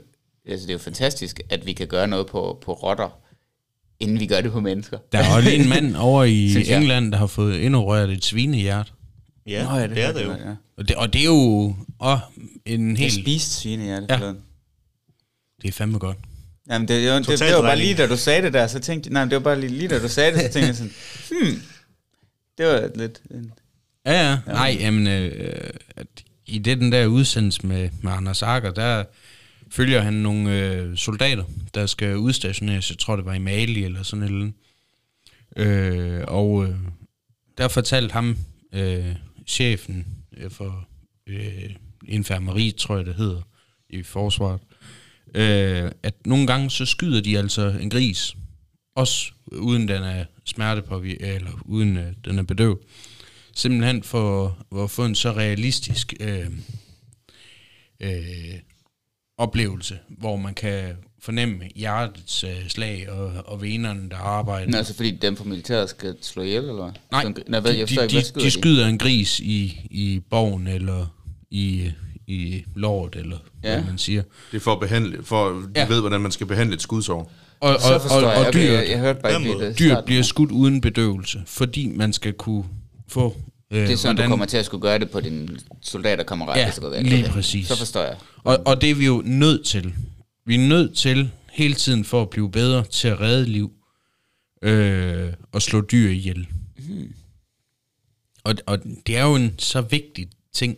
Altså, 0.47 0.67
det 0.67 0.69
er 0.69 0.73
jo 0.75 0.79
fantastisk, 0.79 1.39
at 1.49 1.65
vi 1.65 1.73
kan 1.73 1.87
gøre 1.87 2.07
noget 2.07 2.27
på, 2.27 2.59
på 2.61 2.73
rotter, 2.73 3.19
inden 3.99 4.19
vi 4.19 4.25
gør 4.27 4.41
det 4.41 4.51
på 4.51 4.59
mennesker. 4.59 4.97
Der 5.11 5.19
er 5.19 5.35
også 5.35 5.49
en 5.49 5.69
mand 5.69 5.95
over 6.09 6.23
i 6.23 6.53
jeg. 6.67 6.77
England, 6.77 7.11
der 7.11 7.17
har 7.17 7.27
fået 7.27 7.57
indopereret 7.57 8.09
et 8.09 8.25
svinehjert. 8.25 8.93
Ja, 9.47 9.63
Nå, 9.69 9.79
det, 9.79 9.89
det 9.89 10.03
er 10.03 10.11
det 10.13 10.23
jo. 10.25 10.31
Ja. 10.31 10.55
Og 10.77 10.87
det, 10.87 10.95
og 10.95 11.13
det 11.13 11.21
er 11.21 11.25
jo 11.25 11.75
også 11.99 12.23
en 12.65 12.91
Jeg 12.91 12.97
helt... 12.99 13.13
spiste 13.13 13.53
svinehjerte 13.55 14.05
Ja. 14.09 14.25
ja. 14.25 14.33
Det 15.61 15.67
er 15.67 15.71
fandme 15.71 15.97
godt. 15.99 16.17
Jamen, 16.69 16.87
det, 16.87 17.03
det, 17.03 17.17
det, 17.17 17.27
det, 17.27 17.39
det 17.39 17.55
var 17.55 17.61
bare 17.61 17.77
lige, 17.77 17.95
da 17.95 18.07
du 18.07 18.17
sagde 18.17 18.41
det 18.41 18.53
der, 18.53 18.67
så 18.67 18.79
tænkte 18.79 19.07
jeg, 19.07 19.13
nej, 19.13 19.23
det 19.23 19.33
var 19.33 19.39
bare 19.39 19.59
lige, 19.59 19.69
lige 19.77 19.87
da 19.87 19.99
du 19.99 20.07
sagde 20.09 20.31
det, 20.31 20.41
så 20.41 20.49
tænkte 20.51 20.67
jeg 20.67 20.75
sådan, 20.75 20.91
hmm, 21.29 21.61
det 22.57 22.65
var 22.65 22.89
lidt, 22.95 23.21
en- 23.31 23.51
Ja, 24.05 24.11
ja. 24.11 24.29
ja. 24.31 24.37
Nej, 24.53 24.77
jamen, 24.79 25.07
øh, 25.07 25.69
at 25.95 26.07
i 26.45 26.57
det 26.57 26.77
den 26.79 26.91
der 26.91 27.05
udsendelse 27.05 27.67
med, 27.67 27.89
med 28.01 28.11
Anders 28.11 28.41
Akker, 28.43 28.71
der 28.71 29.03
følger 29.75 30.01
han 30.01 30.13
nogle 30.13 30.61
øh, 30.61 30.97
soldater, 30.97 31.43
der 31.73 31.85
skal 31.85 32.17
udstationeres. 32.17 32.89
Jeg 32.89 32.97
tror, 32.97 33.15
det 33.15 33.25
var 33.25 33.33
i 33.33 33.39
Mali 33.39 33.83
eller 33.83 34.03
sådan 34.03 34.23
et 34.23 34.27
eller 34.27 34.41
andet. 34.41 34.53
Øh, 35.57 36.23
og 36.27 36.65
øh, 36.65 36.75
der 37.57 37.67
fortalte 37.67 38.13
ham, 38.13 38.37
øh, 38.73 39.15
chefen 39.47 40.07
øh, 40.37 40.51
for 40.51 40.87
øh, 41.27 41.69
infirmeri, 42.07 42.71
tror 42.77 42.97
jeg 42.97 43.05
det 43.05 43.15
hedder, 43.15 43.41
i 43.89 44.03
forsvaret, 44.03 44.61
øh, 45.35 45.91
at 46.03 46.15
nogle 46.25 46.47
gange 46.47 46.69
så 46.69 46.85
skyder 46.85 47.21
de 47.21 47.37
altså 47.37 47.69
en 47.81 47.89
gris, 47.89 48.35
også 48.95 49.31
uden 49.47 49.87
den 49.87 50.03
er 50.03 50.25
smertepåvirket, 50.45 51.35
eller 51.35 51.51
uden 51.65 51.97
øh, 51.97 52.13
den 52.25 52.39
er 52.39 52.43
bedøvet. 52.43 52.77
Simpelthen 53.55 54.03
for, 54.03 54.57
for 54.73 54.83
at 54.83 54.91
få 54.91 55.05
en 55.05 55.15
så 55.15 55.31
realistisk 55.31 56.13
øh, 56.19 56.51
øh, 57.99 58.59
oplevelse, 59.37 59.97
hvor 60.19 60.35
man 60.35 60.53
kan 60.53 60.83
fornemme 61.21 61.55
hjertets 61.75 62.43
øh, 62.43 62.49
slag 62.67 63.09
og, 63.09 63.31
og 63.45 63.61
venerne, 63.61 64.09
der 64.09 64.15
arbejder. 64.17 64.71
Nå, 64.71 64.77
altså 64.77 64.95
fordi 64.95 65.11
dem 65.11 65.35
fra 65.37 65.43
militæret 65.43 65.89
skal 65.89 66.15
slå 66.21 66.43
ihjel, 66.43 66.63
eller? 66.63 66.91
Nej, 67.11 67.21
Sådan- 67.23 67.43
Nej, 67.47 67.59
hvad, 67.59 67.71
jeg 67.71 67.89
de, 67.89 67.95
forstår 67.95 68.07
de, 68.07 68.17
ikke, 68.17 68.31
hvad 68.33 68.43
de, 68.43 68.45
skyder 68.45 68.45
de 68.45 68.51
skyder 68.51 68.87
en 68.87 68.97
gris 68.97 69.39
i, 69.39 69.87
i 69.91 70.21
borgen, 70.29 70.67
eller 70.67 71.05
i, 71.51 71.91
i 72.27 72.63
lort, 72.75 73.15
eller 73.15 73.37
ja. 73.63 73.75
Hvad 73.75 73.85
man 73.85 73.97
siger. 73.97 74.21
Det 74.51 74.57
er 74.57 74.61
for 74.61 74.71
at 74.73 74.79
behandle, 74.79 75.23
for 75.23 75.49
de 75.49 75.67
Ja. 75.75 75.87
ved, 75.87 75.99
hvordan 76.01 76.21
man 76.21 76.31
skal 76.31 76.47
behandle 76.47 76.75
et 76.75 76.81
skudsår. 76.81 77.31
Og, 77.59 77.69
og, 77.73 77.81
Så 77.81 77.93
og, 77.93 78.01
forstår 78.01 78.17
og, 78.17 78.23
jeg. 78.23 78.31
og 78.41 78.47
Okay, 78.47 78.59
dyret, 78.59 78.73
jeg, 78.73 78.89
jeg 78.89 78.99
hørte 78.99 79.19
bare 79.21 79.39
ikke 79.41 79.59
det. 79.67 79.79
dyret 79.79 80.05
bliver 80.05 80.21
skudt 80.23 80.51
uden 80.51 80.81
bedøvelse, 80.81 81.41
fordi 81.45 81.87
man 81.87 82.13
skal 82.13 82.33
kunne 82.33 82.63
få... 83.07 83.35
Øh, 83.71 83.81
Det 83.81 83.91
er 83.91 83.95
sådan, 83.95 84.15
du 84.15 84.29
kommer 84.29 84.45
til 84.45 84.57
at 84.57 84.65
skulle 84.65 84.81
gøre 84.81 84.99
det 84.99 85.09
på 85.09 85.19
din 85.19 85.59
soldaterkammerat. 85.81 86.57
Ja, 86.57 86.89
galt. 86.89 87.07
lige 87.09 87.29
præcis. 87.29 87.67
Så 87.67 87.77
forstår 87.77 88.01
jeg. 88.01 88.17
Og, 88.43 88.59
og 88.65 88.81
det 88.81 88.91
er 88.91 88.95
vi 88.95 89.05
jo 89.05 89.21
nødt 89.25 89.65
til. 89.65 89.93
Vi 90.45 90.55
er 90.55 90.67
nødt 90.67 90.97
til 90.97 91.31
hele 91.51 91.73
tiden 91.73 92.05
for 92.05 92.21
at 92.21 92.29
blive 92.29 92.51
bedre 92.51 92.83
til 92.83 93.07
at 93.07 93.19
redde 93.19 93.45
liv 93.45 93.71
øh, 94.61 95.33
og 95.51 95.61
slå 95.61 95.81
dyr 95.81 96.09
ihjel. 96.09 96.47
Mm. 96.77 97.13
Og, 98.43 98.55
og 98.65 98.79
det 99.07 99.17
er 99.17 99.23
jo 99.23 99.35
en 99.35 99.53
så 99.59 99.81
vigtig 99.81 100.27
ting, 100.53 100.77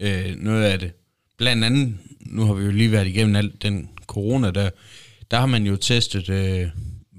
øh, 0.00 0.36
noget 0.36 0.64
af 0.64 0.78
det. 0.78 0.92
Blandt 1.38 1.64
andet, 1.64 1.94
nu 2.20 2.44
har 2.44 2.52
vi 2.52 2.64
jo 2.64 2.70
lige 2.70 2.92
været 2.92 3.06
igennem 3.06 3.36
alt 3.36 3.62
den 3.62 3.88
corona 4.06 4.50
der, 4.50 4.70
der 5.30 5.38
har 5.38 5.46
man 5.46 5.66
jo 5.66 5.76
testet 5.76 6.28
øh, 6.28 6.68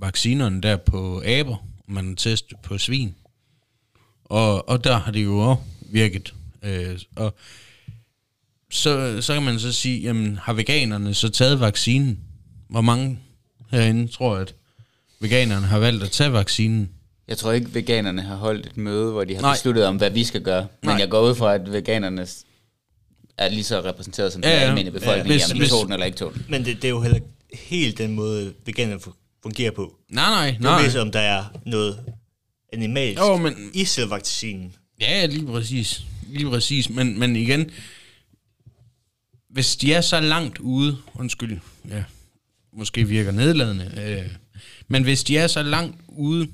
vaccinerne 0.02 0.62
der 0.62 0.76
på 0.76 1.24
aber, 1.26 1.56
og 1.88 1.92
man 1.92 2.08
har 2.08 2.16
testet 2.16 2.58
på 2.64 2.78
svin. 2.78 3.16
Og, 4.30 4.70
og 4.70 4.84
der 4.84 4.98
har 4.98 5.12
det 5.12 5.24
jo 5.24 5.40
også 5.40 5.62
virket. 5.82 6.34
Øh, 6.64 7.00
og 7.16 7.36
så, 8.72 9.22
så 9.22 9.34
kan 9.34 9.44
man 9.44 9.60
så 9.60 9.72
sige, 9.72 10.00
jamen 10.02 10.38
har 10.38 10.54
veganerne 10.54 11.14
så 11.14 11.30
taget 11.30 11.60
vaccinen? 11.60 12.20
Hvor 12.70 12.82
mange 12.82 13.20
herinde 13.72 14.08
tror, 14.12 14.36
at 14.36 14.56
veganerne 15.20 15.66
har 15.66 15.80
valgt 15.80 16.04
at 16.04 16.12
tage 16.12 16.34
vaccinen? 16.34 16.90
Jeg 17.28 17.38
tror 17.38 17.52
ikke, 17.52 17.74
veganerne 17.74 18.22
har 18.22 18.36
holdt 18.36 18.66
et 18.66 18.78
møde, 18.78 19.12
hvor 19.12 19.24
de 19.24 19.34
har 19.36 19.42
Nej. 19.42 19.50
Nej. 19.50 19.56
besluttet 19.56 19.86
om, 19.86 19.96
hvad 19.98 20.10
vi 20.10 20.24
skal 20.24 20.42
gøre. 20.42 20.68
Men 20.84 20.90
Nej. 20.90 20.98
jeg 21.00 21.10
går 21.10 21.30
ud 21.30 21.36
fra, 21.36 21.54
at 21.56 21.72
veganerne 21.72 22.28
er 23.38 23.50
lige 23.50 23.64
så 23.64 23.82
repræsenteret 23.82 24.34
som 24.34 24.42
den 24.42 24.52
Ja, 24.52 24.58
ja. 24.58 24.64
almindelige 24.64 25.00
befolkning. 25.00 25.28
Ja, 25.28 25.34
Ja, 25.34 25.38
hvis- 25.40 25.46
de 25.54 25.58
hvis- 25.58 25.70
tog 25.70 25.84
den 25.86 25.94
eller 25.94 26.06
ikke 26.06 26.18
tog 26.18 26.34
den. 26.34 26.46
Men 26.50 26.66
det, 26.66 26.76
det 26.76 26.84
er 26.86 26.90
jo 26.90 27.02
heller 27.02 27.16
ikke 27.16 27.28
helt 27.54 27.98
den 27.98 28.16
måde, 28.16 28.54
veganerne 28.66 29.02
fu- 29.08 29.40
fungerer 29.44 29.72
på. 29.72 29.96
Nej, 30.12 30.30
nej, 30.30 30.48
Det 30.52 30.58
er 30.58 30.62
nej. 30.62 30.84
mest, 30.84 30.96
om 30.96 31.12
der 31.12 31.20
er 31.20 31.44
noget 31.66 32.00
animalsk 32.74 33.20
Jo, 33.20 33.38
men- 33.38 33.72
i 33.74 33.86
selve 33.86 34.10
vaccinen. 34.10 34.76
Ja, 35.02 35.26
lige 35.26 35.46
præcis. 35.46 36.02
Lige 36.28 36.50
præcis. 36.50 36.90
Men, 36.90 37.20
men 37.20 37.36
igen, 37.36 37.72
hvis 39.50 39.76
de 39.76 39.94
er 39.94 40.02
så 40.02 40.20
langt 40.20 40.60
ude, 40.60 40.98
undskyld, 41.16 41.60
ja, 41.90 42.04
måske 42.74 43.08
virker 43.08 43.32
nedladende, 43.32 43.92
øh, 43.98 44.32
men 44.88 45.04
hvis 45.04 45.24
de 45.24 45.38
er 45.38 45.48
så 45.48 45.64
langt 45.64 45.98
ude, 46.08 46.48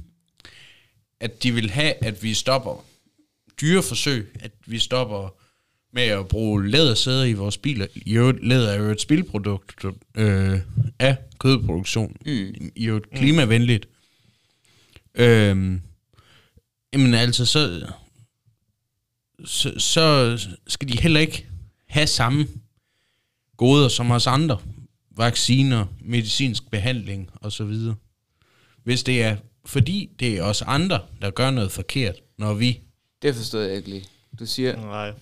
at 1.19 1.43
de 1.43 1.51
vil 1.51 1.69
have, 1.69 1.93
at 2.03 2.23
vi 2.23 2.33
stopper 2.33 2.85
dyreforsøg, 3.61 4.31
at 4.39 4.51
vi 4.65 4.79
stopper 4.79 5.33
med 5.93 6.03
at 6.03 6.27
bruge 6.27 6.67
lædersæder 6.69 7.23
i 7.23 7.33
vores 7.33 7.57
biler. 7.57 7.87
I 7.95 8.13
øvrigt, 8.13 8.47
læder 8.47 8.69
er 8.71 8.77
jo 8.83 8.89
et 8.91 9.01
spildprodukt 9.01 9.85
øh, 10.15 10.59
af 10.99 11.17
kødproduktion. 11.39 12.15
Mm. 12.25 12.71
I 12.75 12.85
jo 12.85 12.97
et 12.97 13.09
klimavenligt. 13.11 13.87
Øhm, 15.15 15.81
jamen 16.95 17.13
altså, 17.13 17.45
så, 17.45 17.87
så, 19.45 19.73
så 19.77 20.37
skal 20.67 20.87
de 20.87 21.01
heller 21.01 21.19
ikke 21.19 21.47
have 21.87 22.07
samme 22.07 22.47
goder 23.57 23.87
som 23.87 24.11
os 24.11 24.27
andre. 24.27 24.57
Vacciner, 25.17 25.85
medicinsk 26.01 26.71
behandling 26.71 27.29
osv. 27.41 27.73
Hvis 28.83 29.03
det 29.03 29.23
er 29.23 29.37
fordi 29.65 30.09
det 30.19 30.37
er 30.37 30.43
os 30.43 30.61
andre, 30.61 31.01
der 31.21 31.31
gør 31.31 31.51
noget 31.51 31.71
forkert, 31.71 32.15
når 32.37 32.53
vi... 32.53 32.79
Det 33.21 33.35
forstod 33.35 33.63
jeg 33.63 33.75
ikke 33.75 33.89
lige. 33.89 34.05
Du 34.39 34.45
siger, 34.45 34.75
Nej. 34.75 35.13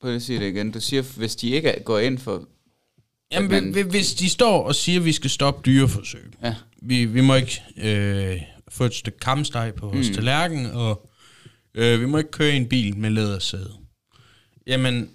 prøv 0.00 0.14
at 0.14 0.22
sige 0.22 0.40
det 0.40 0.48
igen. 0.48 0.70
Du 0.70 0.80
siger, 0.80 1.02
hvis 1.16 1.36
de 1.36 1.48
ikke 1.50 1.82
går 1.84 1.98
ind 1.98 2.18
for... 2.18 2.48
Jamen, 3.32 3.72
man... 3.72 3.88
hvis 3.90 4.14
de 4.14 4.28
står 4.28 4.64
og 4.64 4.74
siger, 4.74 4.98
at 4.98 5.04
vi 5.04 5.12
skal 5.12 5.30
stoppe 5.30 5.70
dyreforsøg, 5.70 6.32
Ja, 6.42 6.54
vi, 6.82 7.04
vi 7.04 7.20
må 7.20 7.34
ikke 7.34 7.62
øh, 7.76 8.42
få 8.70 8.84
et 8.84 8.94
stykke 8.94 9.18
kamsteg 9.18 9.74
på 9.74 9.88
vores 9.88 10.08
mm. 10.08 10.14
tallerken, 10.14 10.66
og 10.66 11.10
øh, 11.74 12.00
vi 12.00 12.06
må 12.06 12.18
ikke 12.18 12.30
køre 12.30 12.52
i 12.52 12.56
en 12.56 12.68
bil 12.68 12.96
med 12.96 13.10
lædersæde. 13.10 13.72
Jamen, 14.66 15.10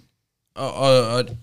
og, 0.54 0.74
og, 0.74 1.08
og 1.08 1.36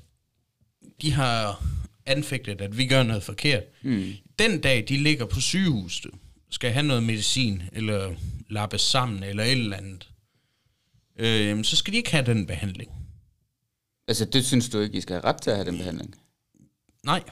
de 1.02 1.12
har 1.12 1.64
anfægtet, 2.06 2.62
at 2.62 2.78
vi 2.78 2.88
gør 2.88 3.04
noget 3.04 3.24
forkert. 3.24 3.64
Mm. 3.82 4.14
Den 4.40 4.62
dag, 4.62 4.86
de 4.90 4.98
ligger 4.98 5.26
på 5.26 5.42
sygehuset, 5.42 6.12
skal 6.50 6.72
have 6.72 6.86
noget 6.86 7.04
medicin, 7.04 7.64
eller 7.74 8.16
lappes 8.50 8.82
sammen, 8.82 9.24
eller 9.24 9.44
et 9.44 9.52
eller 9.52 9.78
andet, 9.78 10.10
øh, 11.16 11.64
så 11.64 11.76
skal 11.76 11.94
de 11.94 11.98
ikke 11.98 12.12
have 12.12 12.26
den 12.26 12.48
behandling. 12.48 12.92
altså 14.08 14.26
det 14.26 14.46
synes 14.46 14.70
du 14.70 14.80
ikke, 14.80 14.98
I 14.98 15.02
skal 15.02 15.14
have 15.14 15.24
ret 15.24 15.42
til 15.42 15.50
at 15.50 15.56
have 15.56 15.66
den 15.66 15.78
behandling? 15.78 16.16
Nej. 17.04 17.24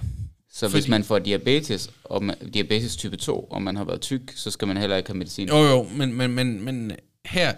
Så 0.59 0.69
Fordi- 0.69 0.81
hvis 0.81 0.89
man 0.89 1.03
får 1.03 1.19
diabetes, 1.19 1.89
og 2.03 2.23
man, 2.23 2.51
diabetes 2.53 2.95
type 2.95 3.17
2, 3.17 3.43
og 3.43 3.61
man 3.61 3.75
har 3.75 3.83
været 3.83 4.01
tyk, 4.01 4.21
så 4.35 4.51
skal 4.51 4.67
man 4.67 4.77
heller 4.77 4.97
ikke 4.97 5.09
have 5.09 5.17
medicin? 5.17 5.47
Jo, 5.47 5.57
jo, 5.57 5.83
men, 5.83 6.13
men, 6.13 6.31
men, 6.31 6.61
men 6.61 6.91
her, 7.25 7.53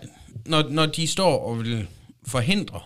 når, 0.45 0.69
når 0.69 0.85
de 0.85 1.07
står 1.07 1.39
og 1.39 1.59
vil 1.59 1.87
forhindre 2.27 2.81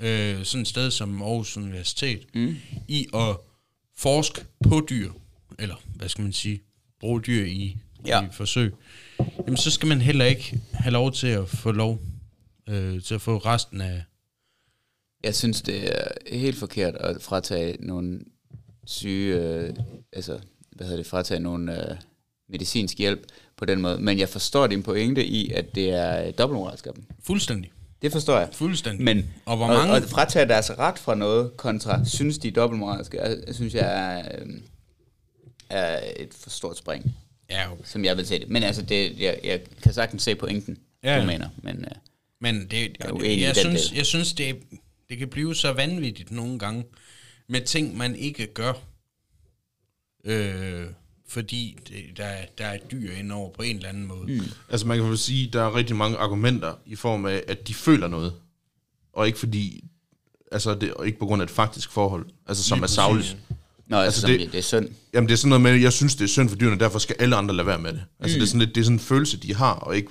øh, 0.00 0.44
sådan 0.44 0.62
et 0.62 0.68
sted 0.68 0.90
som 0.90 1.22
Aarhus 1.22 1.56
Universitet 1.56 2.26
mm. 2.34 2.56
i 2.88 3.06
at 3.14 3.36
forske 3.96 4.44
på 4.68 4.86
dyr, 4.90 5.12
eller 5.58 5.74
hvad 5.94 6.08
skal 6.08 6.22
man 6.22 6.32
sige, 6.32 6.60
bruge 7.00 7.22
dyr 7.22 7.44
i, 7.44 7.76
ja. 8.06 8.22
I 8.22 8.26
forsøg, 8.32 8.74
jamen 9.38 9.56
så 9.56 9.70
skal 9.70 9.88
man 9.88 10.00
heller 10.00 10.24
ikke 10.24 10.60
have 10.72 10.92
lov 10.92 11.12
til 11.12 11.26
at 11.26 11.48
få 11.48 11.72
lov 11.72 12.00
øh, 12.68 13.02
til 13.02 13.14
at 13.14 13.20
få 13.20 13.36
resten 13.36 13.80
af... 13.80 14.04
Jeg 15.24 15.34
synes, 15.34 15.62
det 15.62 15.96
er 15.98 16.08
helt 16.38 16.58
forkert 16.58 16.94
at 16.94 17.22
fratage 17.22 17.76
nogle 17.80 18.20
syge, 18.86 19.34
øh, 19.36 19.74
altså, 20.12 20.38
hvad 20.70 20.86
hedder 20.86 20.96
det, 21.02 21.06
fratage 21.06 21.40
nogle 21.40 21.90
øh, 21.90 21.96
medicinsk 22.48 22.98
hjælp 22.98 23.26
på 23.56 23.64
den 23.64 23.80
måde. 23.80 23.98
Men 23.98 24.18
jeg 24.18 24.28
forstår 24.28 24.66
din 24.66 24.82
pointe 24.82 25.24
i, 25.26 25.50
at 25.52 25.74
det 25.74 25.90
er 25.90 26.26
øh, 26.26 26.32
dobbeltmoralsk 26.38 26.86
af 26.86 26.94
dem. 26.94 27.04
Fuldstændig. 27.22 27.70
Det 28.02 28.12
forstår 28.12 28.38
jeg. 28.38 28.48
Fuldstændig. 28.52 29.04
Men 29.04 29.30
Og 29.46 29.56
hvor 29.56 29.66
og, 29.66 29.72
mange- 29.74 29.94
og 29.94 30.02
fratage 30.02 30.48
deres 30.48 30.70
ret 30.78 30.98
fra 30.98 31.14
noget 31.14 31.56
kontra, 31.56 32.04
synes 32.04 32.38
de 32.38 32.48
er 32.48 32.52
dobbeltmoralske, 32.52 33.18
er, 33.18 33.52
synes 33.52 33.74
jeg 33.74 34.10
er, 34.18 34.38
øh, 34.40 34.46
er 35.70 36.00
et 36.16 36.34
for 36.34 36.50
stort 36.50 36.78
spring, 36.78 37.14
Ja, 37.50 37.72
okay. 37.72 37.82
som 37.84 38.04
jeg 38.04 38.16
vil 38.16 38.26
se 38.26 38.38
det. 38.38 38.48
Men 38.48 38.62
altså, 38.62 38.82
det, 38.82 39.18
jeg, 39.20 39.38
jeg 39.44 39.60
kan 39.82 39.92
sagtens 39.92 40.22
se 40.22 40.34
pointen, 40.34 40.78
Ja, 41.02 41.20
du 41.20 41.26
mener. 41.26 41.48
Men 41.62 41.76
øh, 41.84 41.90
Men 42.40 42.66
det, 42.70 42.96
Jeg 43.00 43.10
er 43.10 43.46
jeg, 43.46 43.56
synes, 43.56 43.86
del. 43.88 43.96
jeg 43.96 44.06
synes, 44.06 44.32
det, 44.32 44.56
det 45.08 45.18
kan 45.18 45.28
blive 45.28 45.54
så 45.54 45.72
vanvittigt 45.72 46.30
nogle 46.30 46.58
gange 46.58 46.84
med 47.48 47.60
ting, 47.60 47.96
man 47.96 48.16
ikke 48.16 48.46
gør, 48.46 48.72
øh, 50.24 50.86
fordi 51.28 51.78
det, 51.88 51.96
der, 52.16 52.24
er, 52.24 52.46
der 52.58 52.64
er 52.66 52.78
dyr 52.92 53.10
indover 53.12 53.50
på 53.52 53.62
en 53.62 53.76
eller 53.76 53.88
anden 53.88 54.06
måde. 54.06 54.32
Mm. 54.32 54.40
Altså 54.68 54.86
man 54.86 54.98
kan 54.98 55.08
vel 55.08 55.18
sige, 55.18 55.46
at 55.46 55.52
der 55.52 55.62
er 55.62 55.74
rigtig 55.76 55.96
mange 55.96 56.16
argumenter 56.16 56.74
i 56.86 56.94
form 56.96 57.26
af, 57.26 57.42
at 57.48 57.68
de 57.68 57.74
føler 57.74 58.08
noget. 58.08 58.32
Og 59.12 59.26
ikke 59.26 59.38
fordi, 59.38 59.84
altså 60.52 60.74
det, 60.74 60.94
og 60.94 61.06
ikke 61.06 61.18
på 61.18 61.26
grund 61.26 61.42
af 61.42 61.46
et 61.46 61.50
faktisk 61.50 61.90
forhold, 61.90 62.26
altså 62.46 62.64
som 62.64 62.82
er 62.82 62.86
savligt. 62.86 63.36
Nå, 63.86 63.96
altså, 63.96 64.26
Altså, 64.26 64.44
det- 64.44 64.52
det, 64.52 64.58
er 64.58 64.62
synd. 64.62 64.88
Jamen 65.14 65.28
det 65.28 65.32
er 65.32 65.36
sådan 65.38 65.48
noget 65.48 65.62
med, 65.62 65.72
jeg 65.72 65.92
synes 65.92 66.16
det 66.16 66.24
er 66.24 66.28
synd 66.28 66.48
for 66.48 66.56
dyrene, 66.56 66.78
derfor 66.78 66.98
skal 66.98 67.16
alle 67.18 67.36
andre 67.36 67.54
lade 67.56 67.66
være 67.66 67.78
med 67.78 67.92
det. 67.92 68.02
Altså 68.20 68.36
mm. 68.36 68.40
det, 68.40 68.46
er 68.46 68.46
sådan, 68.50 68.58
lidt- 68.60 68.74
det 68.74 68.80
er 68.80 68.84
sådan 68.84 68.96
en 68.96 69.00
følelse, 69.00 69.36
de 69.36 69.54
har, 69.54 69.72
og 69.72 69.96
ikke 69.96 70.08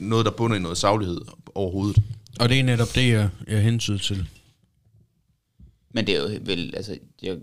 noget, 0.00 0.26
der 0.26 0.32
bunder 0.32 0.56
i 0.56 0.60
noget 0.60 0.78
saglighed 0.78 1.20
overhovedet. 1.54 2.02
Og 2.40 2.48
det 2.48 2.58
er 2.58 2.62
netop 2.64 2.94
det, 2.94 3.08
jeg, 3.08 3.28
jeg 3.48 3.62
hensyder 3.62 3.98
til. 3.98 4.26
Men 5.94 6.06
det 6.06 6.16
er 6.16 6.20
jo 6.22 6.38
vel, 6.42 6.74
altså, 6.76 6.98
jeg 7.22 7.36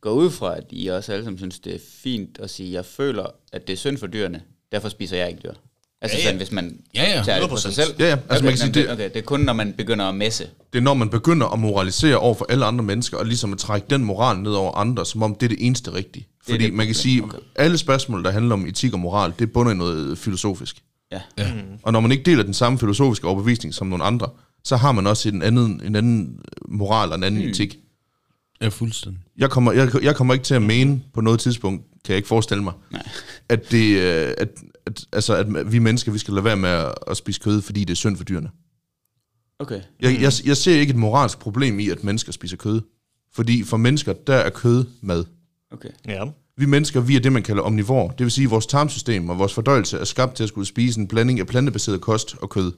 går 0.00 0.10
ud 0.10 0.30
fra, 0.30 0.56
at 0.56 0.64
I 0.70 0.86
også 0.86 1.12
alle 1.12 1.24
sammen 1.24 1.38
synes, 1.38 1.58
det 1.58 1.74
er 1.74 1.78
fint 2.02 2.38
at 2.42 2.50
sige, 2.50 2.72
jeg 2.72 2.84
føler, 2.84 3.26
at 3.52 3.66
det 3.66 3.72
er 3.72 3.76
synd 3.76 3.98
for 3.98 4.06
dyrene, 4.06 4.42
derfor 4.72 4.88
spiser 4.88 5.16
jeg 5.16 5.28
ikke 5.28 5.40
dyr. 5.44 5.52
Altså 6.00 6.16
Ja, 6.16 6.20
ja, 6.22 6.26
sådan, 6.26 6.36
hvis 6.36 6.52
man 6.52 6.80
Ja, 6.94 7.02
ja, 7.16 7.22
tager 7.22 7.40
det 7.40 7.50
på 7.50 7.56
sig 7.56 7.68
100%. 7.70 7.74
selv. 7.74 7.94
Ja, 7.98 8.04
ja. 8.06 8.10
Altså, 8.12 8.26
okay, 8.30 8.42
man 8.44 8.52
kan 8.52 8.58
sige, 8.58 8.72
det- 8.72 8.90
okay, 8.92 9.04
det 9.08 9.16
er 9.16 9.20
kun, 9.22 9.40
når 9.40 9.52
man 9.52 9.72
begynder 9.72 10.04
at 10.04 10.14
messe. 10.14 10.48
Det 10.72 10.78
er 10.78 10.82
når 10.82 10.94
man 10.94 11.10
begynder 11.10 11.46
at 11.46 11.58
moralisere 11.58 12.16
over 12.16 12.34
for 12.34 12.46
alle 12.48 12.64
andre 12.64 12.84
mennesker, 12.84 13.16
og 13.16 13.26
ligesom 13.26 13.52
at 13.52 13.58
trække 13.58 13.86
den 13.90 14.04
moral 14.04 14.38
ned 14.38 14.52
over 14.52 14.72
andre, 14.72 15.06
som 15.06 15.22
om 15.22 15.34
det 15.34 15.46
er 15.46 15.48
det 15.48 15.66
eneste 15.66 15.92
rigtige. 15.94 16.28
Fordi 16.42 16.58
det 16.64 16.72
man 16.74 16.86
kan 16.86 16.94
sige, 16.94 17.22
Okay. 17.24 17.38
alle 17.56 17.78
spørgsmål, 17.78 18.24
der 18.24 18.30
handler 18.30 18.54
om 18.54 18.66
etik 18.66 18.92
og 18.92 18.98
moral, 19.00 19.32
det 19.38 19.52
bunder 19.52 19.72
i 19.72 19.76
noget 19.76 20.18
filosofisk. 20.18 20.82
Ja. 21.12 21.20
Ja. 21.38 21.52
Og 21.82 21.92
når 21.92 22.00
man 22.00 22.12
ikke 22.12 22.24
deler 22.24 22.42
den 22.42 22.54
samme 22.54 22.78
filosofiske 22.78 23.26
overbevisning 23.26 23.74
som 23.74 23.86
nogle 23.86 24.04
andre, 24.04 24.28
så 24.64 24.76
har 24.76 24.92
man 24.92 25.06
også 25.06 25.28
en 25.28 25.42
anden, 25.42 25.80
en 25.84 25.96
anden 25.96 26.40
moral 26.68 27.08
og 27.08 27.14
en 27.14 27.22
anden 27.22 27.42
mm. 27.42 27.48
etik. 27.50 27.78
Ja, 28.60 28.68
fuldstændig. 28.68 29.22
Jeg 29.36 29.50
kommer, 29.50 29.72
jeg, 29.72 30.02
jeg 30.02 30.16
kommer 30.16 30.34
ikke 30.34 30.44
til 30.44 30.54
at 30.54 30.62
mene 30.62 31.02
på 31.14 31.20
noget 31.20 31.40
tidspunkt, 31.40 31.84
kan 32.04 32.12
jeg 32.12 32.16
ikke 32.16 32.28
forestille 32.28 32.64
mig, 32.64 32.72
Nej. 32.90 33.08
at, 33.48 33.70
det, 33.70 33.98
øh, 33.98 34.34
at, 34.38 34.48
at, 34.86 35.04
altså, 35.12 35.36
at 35.36 35.72
vi 35.72 35.78
mennesker 35.78 36.12
vi 36.12 36.18
skal 36.18 36.34
lade 36.34 36.44
være 36.44 36.56
med 36.56 36.68
at, 36.68 36.94
at 37.06 37.16
spise 37.16 37.40
kød, 37.40 37.62
fordi 37.62 37.80
det 37.80 37.90
er 37.90 37.96
synd 37.96 38.16
for 38.16 38.24
dyrene. 38.24 38.50
Okay. 39.58 39.80
Jeg, 40.00 40.20
jeg, 40.20 40.32
jeg 40.44 40.56
ser 40.56 40.80
ikke 40.80 40.90
et 40.90 40.96
moralsk 40.96 41.38
problem 41.38 41.80
i, 41.80 41.88
at 41.88 42.04
mennesker 42.04 42.32
spiser 42.32 42.56
kød. 42.56 42.80
Fordi 43.32 43.62
for 43.62 43.76
mennesker, 43.76 44.12
der 44.12 44.34
er 44.34 44.50
kød 44.50 44.84
mad. 45.00 45.24
Okay. 45.70 45.88
Ja. 46.08 46.24
Vi 46.56 46.66
mennesker, 46.66 47.00
vi 47.00 47.16
er 47.16 47.20
det, 47.20 47.32
man 47.32 47.42
kalder 47.42 47.62
omnivor. 47.62 48.08
Det 48.08 48.20
vil 48.20 48.30
sige, 48.30 48.44
at 48.44 48.50
vores 48.50 48.66
tarmsystem 48.66 49.30
og 49.30 49.38
vores 49.38 49.54
fordøjelse 49.54 49.98
er 49.98 50.04
skabt 50.04 50.34
til 50.34 50.42
at 50.42 50.48
skulle 50.48 50.66
spise 50.66 51.00
en 51.00 51.08
blanding 51.08 51.40
af 51.40 51.46
plantebaseret 51.46 52.00
kost 52.00 52.36
og 52.40 52.50
kød. 52.50 52.72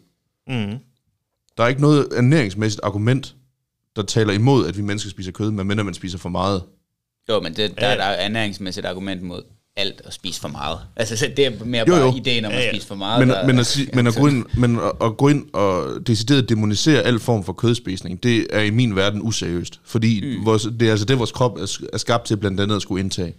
Mm. 0.49 0.79
Der 1.57 1.65
er 1.65 1.69
ikke 1.69 1.81
noget 1.81 2.09
ernæringsmæssigt 2.13 2.81
argument, 2.85 3.35
der 3.97 4.03
taler 4.03 4.33
imod, 4.33 4.67
at 4.67 4.77
vi 4.77 4.83
mennesker 4.83 5.11
spiser 5.11 5.33
kød, 5.33 5.51
medmindre 5.51 5.85
man 5.85 5.95
spiser 5.95 6.19
for 6.19 6.29
meget. 6.29 6.63
Jo, 7.29 7.41
men 7.41 7.57
det, 7.57 7.79
der 7.79 7.87
Ja. 7.87 7.93
er 7.93 7.97
der 7.97 8.05
ernæringsmæssigt 8.05 8.87
argument 8.87 9.23
mod 9.23 9.43
alt 9.77 10.03
at 10.05 10.13
spise 10.15 10.41
for 10.41 10.49
meget. 10.49 10.79
Altså, 10.97 11.17
så 11.17 11.33
det 11.37 11.47
er 11.47 11.65
mere 11.65 11.85
Jo, 11.89 11.93
bare 11.95 12.01
jo. 12.03 12.15
ideen 12.17 12.45
om 12.45 12.51
Ja, 12.53 12.59
at 12.59 12.65
ja. 12.65 12.73
spise 12.73 12.87
for 12.87 12.95
meget. 12.95 13.21
Men, 13.21 13.29
der- 13.29 13.47
men, 13.47 13.59
at, 13.59 13.67
sige, 13.67 13.89
men, 13.95 14.07
at 14.07 14.15
gå 14.15 14.27
ind, 14.27 14.45
men 14.59 14.77
at, 14.79 14.93
at 15.03 15.17
gå 15.17 15.29
ind 15.29 15.47
og 15.55 16.07
decideret 16.07 16.49
demonisere 16.49 17.03
al 17.03 17.19
form 17.19 17.45
for 17.45 17.53
kødspisning, 17.53 18.23
det 18.23 18.47
er 18.51 18.61
i 18.61 18.71
min 18.71 18.97
verden 18.97 19.23
useriøst. 19.23 19.81
Fordi 19.85 20.37
mm. 20.39 20.45
vores, 20.47 20.63
det 20.63 20.83
er 20.83 20.91
altså 20.91 21.07
det, 21.07 21.19
vores 21.19 21.33
krop 21.33 21.59
er, 21.59 21.79
er 21.93 21.99
skabt 21.99 22.25
til 22.27 22.37
blandt 22.37 22.61
andet 22.61 22.77
at 22.77 22.83
skulle 22.83 23.01
indtage. 23.05 23.35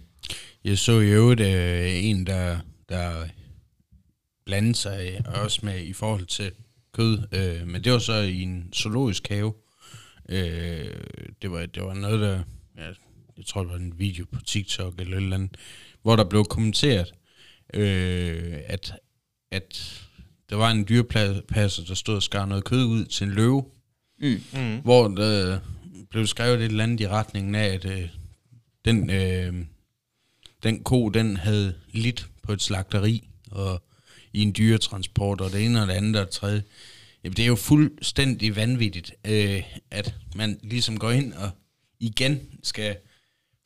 Jeg 0.64 0.78
så 0.78 1.00
i 1.00 1.06
øvrigt 1.10 1.40
øh, 1.40 2.04
en, 2.04 2.26
der, 2.26 2.56
der 2.88 3.10
blandede 4.46 4.74
sig 4.74 5.20
også 5.42 5.60
med 5.62 5.80
i 5.84 5.92
forhold 5.92 6.26
til 6.26 6.50
kød, 6.98 7.18
øh, 7.32 7.68
men 7.68 7.84
det 7.84 7.92
var 7.92 7.98
så 7.98 8.14
i 8.14 8.42
en 8.42 8.72
zoologisk 8.74 9.28
have. 9.28 9.54
Øh, 10.28 10.94
det, 11.42 11.50
var, 11.50 11.66
det 11.66 11.82
var 11.82 11.94
noget, 11.94 12.20
der, 12.20 12.42
ja, 12.76 12.86
jeg 13.36 13.46
tror, 13.46 13.62
det 13.62 13.70
var 13.70 13.76
en 13.76 13.98
video 13.98 14.26
på 14.32 14.40
TikTok 14.46 14.94
eller 15.00 15.16
et 15.16 15.22
eller 15.22 15.36
andet, 15.36 15.56
hvor 16.02 16.16
der 16.16 16.24
blev 16.24 16.44
kommenteret, 16.44 17.12
øh, 17.74 18.58
at, 18.66 18.94
at 19.50 20.00
der 20.50 20.56
var 20.56 20.70
en 20.70 20.86
dyrepasser, 20.88 21.84
der 21.84 21.94
stod 21.94 22.16
og 22.16 22.22
skar 22.22 22.46
noget 22.46 22.64
kød 22.64 22.84
ud 22.84 23.04
til 23.04 23.26
en 23.26 23.32
løve, 23.32 23.64
Mm. 24.20 24.42
Mm. 24.52 24.78
hvor 24.78 25.08
der 25.08 25.60
blev 26.10 26.26
skrevet 26.26 26.58
et 26.58 26.64
eller 26.64 26.84
andet 26.84 27.00
i 27.00 27.08
retningen 27.08 27.54
af, 27.54 27.66
at 27.66 27.84
øh, 27.84 28.08
den, 28.84 29.10
øh, 29.10 29.54
den 30.62 30.84
ko, 30.84 31.08
den 31.08 31.36
havde 31.36 31.74
lidt 31.92 32.28
på 32.42 32.52
et 32.52 32.62
slagteri, 32.62 33.28
og 33.50 33.82
i 34.32 34.42
en 34.42 34.54
dyretransport, 34.58 35.40
og 35.40 35.52
det 35.52 35.64
ene 35.64 35.82
og 35.82 35.86
det 35.88 35.92
andet 35.94 36.16
og 36.16 36.26
det 36.26 36.34
tredje. 36.34 36.62
Jamen, 37.24 37.36
det 37.36 37.42
er 37.42 37.46
jo 37.46 37.56
fuldstændig 37.56 38.56
vanvittigt, 38.56 39.12
øh, 39.24 39.62
at 39.90 40.14
man 40.34 40.60
ligesom 40.62 40.98
går 40.98 41.10
ind 41.10 41.32
og 41.32 41.50
igen 42.00 42.40
skal 42.62 42.96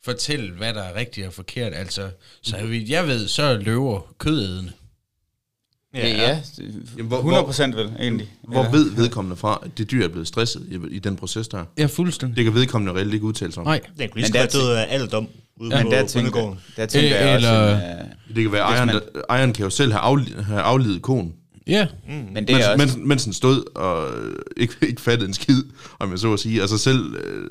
fortælle, 0.05 0.51
hvad 0.53 0.73
der 0.73 0.81
er 0.83 0.95
rigtigt 0.95 1.27
og 1.27 1.33
forkert. 1.33 1.73
Altså, 1.73 2.09
så 2.41 2.65
vidt 2.65 2.89
jeg 2.89 3.07
ved, 3.07 3.27
så 3.27 3.43
er 3.43 3.57
løver 3.57 4.13
kødædende. 4.17 4.71
Ja, 5.93 6.07
ja. 6.07 6.41
Jamen, 6.97 7.07
hvor- 7.07 7.17
100 7.17 7.43
procent 7.43 7.75
vel, 7.75 7.93
egentlig. 7.99 8.33
Hvor 8.41 8.71
ved 8.71 8.91
vedkommende 8.91 9.35
fra, 9.37 9.61
at 9.65 9.77
det 9.77 9.91
dyr 9.91 10.03
er 10.03 10.07
blevet 10.07 10.27
stresset 10.27 10.67
i, 10.91 10.95
i 10.95 10.99
den 10.99 11.15
proces 11.15 11.47
der? 11.47 11.65
Ja, 11.77 11.85
fuldstændig. 11.85 12.37
Det 12.37 12.43
kan 12.45 12.53
vedkommende 12.53 12.93
reelt 12.99 13.13
ikke 13.13 13.25
udtale 13.25 13.51
sig 13.51 13.61
om. 13.61 13.67
Nej, 13.67 13.79
Den 13.99 14.09
kunne 14.09 14.21
lige 14.21 14.27
så 14.27 14.39
godt 14.39 14.53
døde 14.53 14.85
af 14.85 14.93
alderdom 14.93 15.27
ude 15.59 15.69
Men 15.69 15.83
på 15.85 15.91
der 15.91 16.05
tænker, 16.07 16.31
bondegården. 16.31 16.59
der 16.75 16.85
tænker 16.85 17.09
Øh, 17.19 17.25
jeg 17.25 17.35
også, 17.35 17.47
eller- 17.47 17.75
en, 17.75 17.99
øh, 18.29 18.35
Det 18.35 18.43
kan 18.43 18.51
være, 18.51 18.61
ejeren, 18.61 18.87
man- 18.87 19.01
ejeren 19.29 19.53
kan 19.53 19.63
jo 19.63 19.69
selv 19.69 19.91
have, 19.91 20.01
afli, 20.01 20.33
have 20.43 20.61
aflivet 20.61 21.01
konen, 21.01 21.35
ja. 21.67 21.87
men 22.07 22.35
det 22.35 22.35
mens, 22.35 22.49
er 22.51 22.55
også... 22.71 22.77
mens, 22.77 22.97
mens 23.07 23.23
den 23.23 23.33
stod 23.33 23.63
og 23.75 24.07
ikke, 24.57 24.73
ikke 24.81 25.01
fattede 25.01 25.27
en 25.27 25.33
skid, 25.33 25.63
om 25.99 26.11
jeg 26.11 26.19
så 26.19 26.33
at 26.33 26.39
sige. 26.39 26.61
Altså 26.61 26.77
selv 26.77 27.15
øh, 27.15 27.49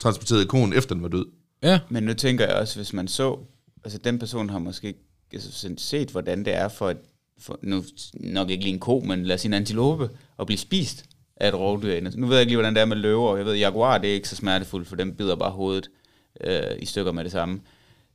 transporterede 0.00 0.46
konen, 0.46 0.72
efter 0.72 0.94
den 0.94 1.02
var 1.02 1.08
død. 1.08 1.26
Ja, 1.62 1.78
Men 1.88 2.02
nu 2.02 2.14
tænker 2.14 2.46
jeg 2.46 2.54
også, 2.54 2.76
hvis 2.76 2.92
man 2.92 3.08
så, 3.08 3.38
altså 3.84 3.98
den 4.04 4.18
person 4.18 4.50
har 4.50 4.58
måske 4.58 4.94
altså, 5.32 5.70
set, 5.78 6.08
hvordan 6.10 6.44
det 6.44 6.54
er 6.56 6.68
for, 6.68 6.90
et, 6.90 6.96
for 7.40 7.58
nu 7.62 7.84
nok 8.14 8.50
ikke 8.50 8.64
lige 8.64 8.74
en 8.74 8.80
ko, 8.80 9.00
men 9.06 9.24
lad 9.24 9.34
os 9.34 9.40
sige 9.40 9.48
en 9.50 9.54
antilope, 9.54 10.08
at 10.40 10.46
blive 10.46 10.58
spist 10.58 11.04
af 11.36 11.48
et 11.48 11.54
rovdyr. 11.54 12.00
Nu 12.16 12.26
ved 12.26 12.36
jeg 12.36 12.40
ikke 12.42 12.50
lige, 12.50 12.56
hvordan 12.56 12.74
det 12.74 12.80
er 12.80 12.84
med 12.84 12.96
løver, 12.96 13.28
og 13.28 13.38
jeg 13.38 13.46
ved, 13.46 13.54
jaguar, 13.54 13.98
det 13.98 14.10
er 14.10 14.14
ikke 14.14 14.28
så 14.28 14.36
smertefuldt, 14.36 14.88
for 14.88 14.96
dem 14.96 15.14
bider 15.14 15.36
bare 15.36 15.50
hovedet 15.50 15.88
øh, 16.44 16.60
i 16.78 16.86
stykker 16.86 17.12
med 17.12 17.24
det 17.24 17.32
samme. 17.32 17.60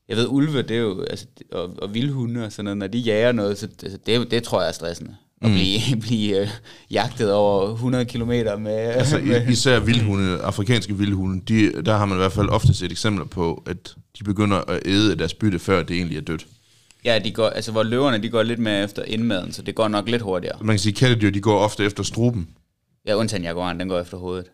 Jeg 0.10 0.18
ved, 0.18 0.28
ulve, 0.30 0.62
det 0.62 0.78
er 0.78 0.82
jo, 0.82 1.04
altså, 1.04 1.26
og, 1.52 1.74
og 1.82 1.94
vildhunde 1.94 2.46
og 2.46 2.52
sådan 2.52 2.66
noget, 2.66 2.78
når 2.78 2.88
de 2.88 2.98
jager 2.98 3.32
noget, 3.32 3.58
så 3.58 3.68
altså, 3.84 3.98
det, 4.06 4.32
det 4.32 4.44
tror 4.44 4.62
jeg 4.62 4.68
er 4.68 4.74
stressende. 4.74 5.16
At 5.42 5.52
blive, 5.52 5.80
blive 6.08 6.42
øh, 6.42 6.50
jagtet 6.92 7.34
over 7.34 7.74
100 7.74 8.06
km 8.06 8.32
med... 8.60 8.72
Altså 8.72 9.18
med 9.18 9.48
især 9.48 9.80
vildhunde, 9.80 10.42
afrikanske 10.42 10.98
vildhunde, 10.98 11.42
de, 11.48 11.84
der 11.84 11.98
har 11.98 12.06
man 12.06 12.18
i 12.18 12.20
hvert 12.20 12.32
fald 12.32 12.50
ofte 12.50 12.74
set 12.74 12.92
eksempler 12.92 13.26
på, 13.26 13.64
at 13.68 13.96
de 14.20 14.24
begynder 14.24 14.58
at 14.58 14.80
æde 14.86 15.16
deres 15.16 15.34
bytte, 15.34 15.60
før 15.60 15.84
det 15.84 15.96
egentlig 15.96 16.18
er 16.18 16.22
dødt. 16.22 16.48
Ja, 17.06 17.20
de 17.20 17.32
går, 17.32 17.50
altså 17.50 17.72
hvor 17.72 17.84
løverne, 17.84 18.24
de 18.24 18.30
går 18.30 18.44
lidt 18.44 18.60
mere 18.60 18.84
efter 18.84 19.04
indmaden, 19.04 19.52
så 19.52 19.62
det 19.62 19.76
går 19.76 19.88
nok 19.88 20.10
lidt 20.10 20.22
hurtigere. 20.22 20.58
Man 20.62 20.74
kan 20.74 20.80
sige, 20.80 20.92
at 20.92 20.98
kattedyr, 20.98 21.30
de 21.30 21.42
går 21.42 21.60
ofte 21.60 21.86
efter 21.86 22.04
struben. 22.04 22.48
Ja, 23.08 23.16
undtagen 23.16 23.44
jaguaren, 23.44 23.80
den 23.80 23.90
går 23.90 24.00
efter 24.00 24.18
hovedet. 24.18 24.46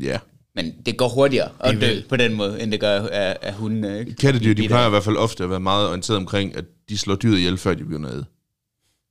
Ja. 0.00 0.18
Men 0.54 0.72
det 0.86 0.96
går 0.96 1.08
hurtigere 1.08 1.50
at 1.60 1.80
dø 1.80 2.00
på 2.08 2.16
den 2.16 2.34
måde, 2.34 2.62
end 2.62 2.72
det 2.72 2.80
gør 2.80 3.06
af, 3.08 3.36
af 3.42 3.54
hundene, 3.54 3.98
ikke? 3.98 4.14
Kattedyr, 4.14 4.48
de 4.48 4.54
bidt 4.54 4.68
plejer 4.68 4.86
i 4.86 4.90
hvert 4.90 5.04
fald 5.04 5.16
ofte 5.16 5.44
at 5.44 5.50
være 5.50 5.60
meget 5.60 5.88
orienteret 5.88 6.16
omkring, 6.16 6.56
at 6.56 6.64
de 6.88 6.98
slår 6.98 7.14
dyret 7.14 7.38
ihjel, 7.38 7.58
før 7.58 7.74
de 7.74 7.84
begynder 7.84 8.08
at 8.08 8.14
æde. 8.14 8.24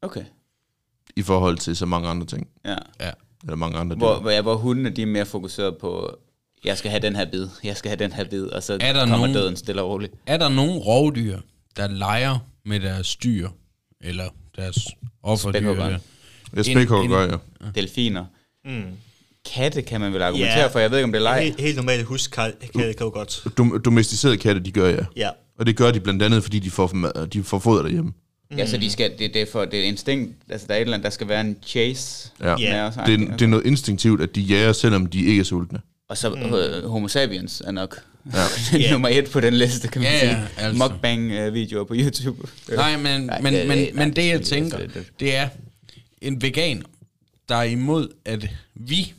Okay, 0.01 0.23
I 1.15 1.21
forhold 1.21 1.57
til 1.57 1.75
så 1.75 1.85
mange 1.85 2.09
andre 2.09 2.25
ting. 2.27 2.47
ja. 2.65 2.75
ja. 2.99 3.11
Eller 3.43 3.55
mange 3.55 3.77
andre 3.77 3.95
dyr. 3.95 3.99
Hvor, 3.99 4.19
hvor, 4.19 4.29
ja, 4.29 4.41
hvor 4.41 4.55
hundene, 4.55 4.89
de 4.89 5.01
er 5.01 5.05
mere 5.05 5.25
fokuseret 5.25 5.77
på, 5.77 6.17
jeg 6.65 6.77
skal 6.77 6.91
have 6.91 7.01
den 7.01 7.15
her 7.15 7.25
bid, 7.31 7.47
jeg 7.63 7.77
skal 7.77 7.89
have 7.89 7.99
den 7.99 8.11
her 8.13 8.23
bid, 8.29 8.45
og 8.45 8.63
så 8.63 8.73
Er 8.73 8.77
der 8.93 8.99
kommer 8.99 9.17
nogen- 9.17 9.33
døden 9.33 9.55
stille 9.55 9.81
og 9.81 9.89
roligt. 9.89 10.13
Er 10.25 10.37
der 10.37 10.49
nogen 10.49 10.77
rovdyr, 10.77 11.39
der 11.77 11.87
leger 11.87 12.39
med 12.65 12.79
deres 12.79 13.15
dyr, 13.15 13.49
eller 14.01 14.23
deres 14.55 14.87
offerdyr? 15.23 15.59
Spækhugger 16.63 17.01
en- 17.03 17.09
gør 17.09 17.19
jeg. 17.19 17.39
Delfiner. 17.75 18.25
Mm. 18.65 18.83
Katte 19.53 19.81
kan 19.81 20.01
man 20.01 20.13
vel 20.13 20.21
argumentere 20.21 20.59
Ja. 20.59 20.67
for, 20.67 20.79
jeg 20.79 20.91
ved 20.91 20.97
ikke, 20.97 21.03
om 21.05 21.11
det 21.11 21.19
er 21.19 21.23
leg. 21.23 21.43
Helt, 21.43 21.61
helt 21.61 21.75
normalt 21.75 22.03
huskald 22.05 22.53
kan 22.73 22.81
det 22.87 23.01
jo 23.01 23.09
godt. 23.13 23.43
Dom, 23.57 23.81
domesticerede 23.85 24.37
katte, 24.37 24.61
de 24.61 24.71
gør 24.71 24.87
jeg. 24.89 25.05
Ja. 25.15 25.29
Og 25.59 25.65
det 25.65 25.75
gør 25.77 25.91
de 25.91 25.99
blandt 25.99 26.23
andet, 26.23 26.43
fordi 26.43 26.59
de 26.59 26.71
får, 26.71 26.87
de 27.33 27.43
får 27.43 27.59
foder 27.59 27.81
derhjemme. 27.81 28.11
Ja, 28.57 28.65
så 28.65 28.77
de 28.77 28.89
skal, 28.91 29.11
det, 29.19 29.33
det, 29.33 29.41
er 29.41 29.45
for, 29.51 29.65
det 29.65 29.79
er 29.79 29.83
instinkt, 29.83 30.33
altså 30.49 30.67
der 30.67 30.73
er 30.73 30.77
et 30.77 30.81
eller 30.81 30.93
andet, 30.93 31.03
der 31.03 31.09
skal 31.09 31.27
være 31.27 31.41
en 31.41 31.57
chase. 31.65 32.29
Ja. 32.41 32.55
Ja. 32.59 32.71
med 32.73 32.79
os, 32.81 32.93
Det, 33.05 33.13
er, 33.21 33.31
det 33.37 33.41
er 33.41 33.47
noget 33.47 33.65
instinktivt, 33.65 34.21
at 34.21 34.35
de 34.35 34.41
jager, 34.41 34.73
selvom 34.73 35.05
de 35.05 35.25
ikke 35.25 35.39
er 35.39 35.43
sultne. 35.43 35.79
Og 36.09 36.17
så 36.17 36.29
mm. 36.29 36.89
Homo 36.89 37.07
sapiens 37.07 37.61
er 37.65 37.71
nok 37.71 37.99
Ja. 38.33 38.39
Ja. 38.79 38.91
nummer 38.91 39.07
et 39.09 39.29
på 39.31 39.39
den 39.39 39.53
liste, 39.53 39.87
kan 39.87 40.01
man 40.01 40.11
Ja, 40.11 40.19
sige. 40.19 40.31
ja, 40.31 40.41
altså. 40.57 40.83
Mukbang-videoer 40.89 41.83
på 41.83 41.93
YouTube. 41.97 42.47
Nej, 42.75 42.97
men, 42.97 43.21
Nej, 43.21 43.41
men, 43.41 43.53
det- 43.53 43.67
men, 43.67 43.77
det- 43.77 43.95
men 43.95 44.15
det 44.15 44.27
jeg 44.27 44.41
tænker, 44.41 44.77
det 45.19 45.35
er 45.35 45.47
en 46.21 46.41
vegan, 46.41 46.83
der 47.49 47.55
er 47.55 47.63
imod, 47.63 48.07
at 48.25 48.45
vi 48.75 49.13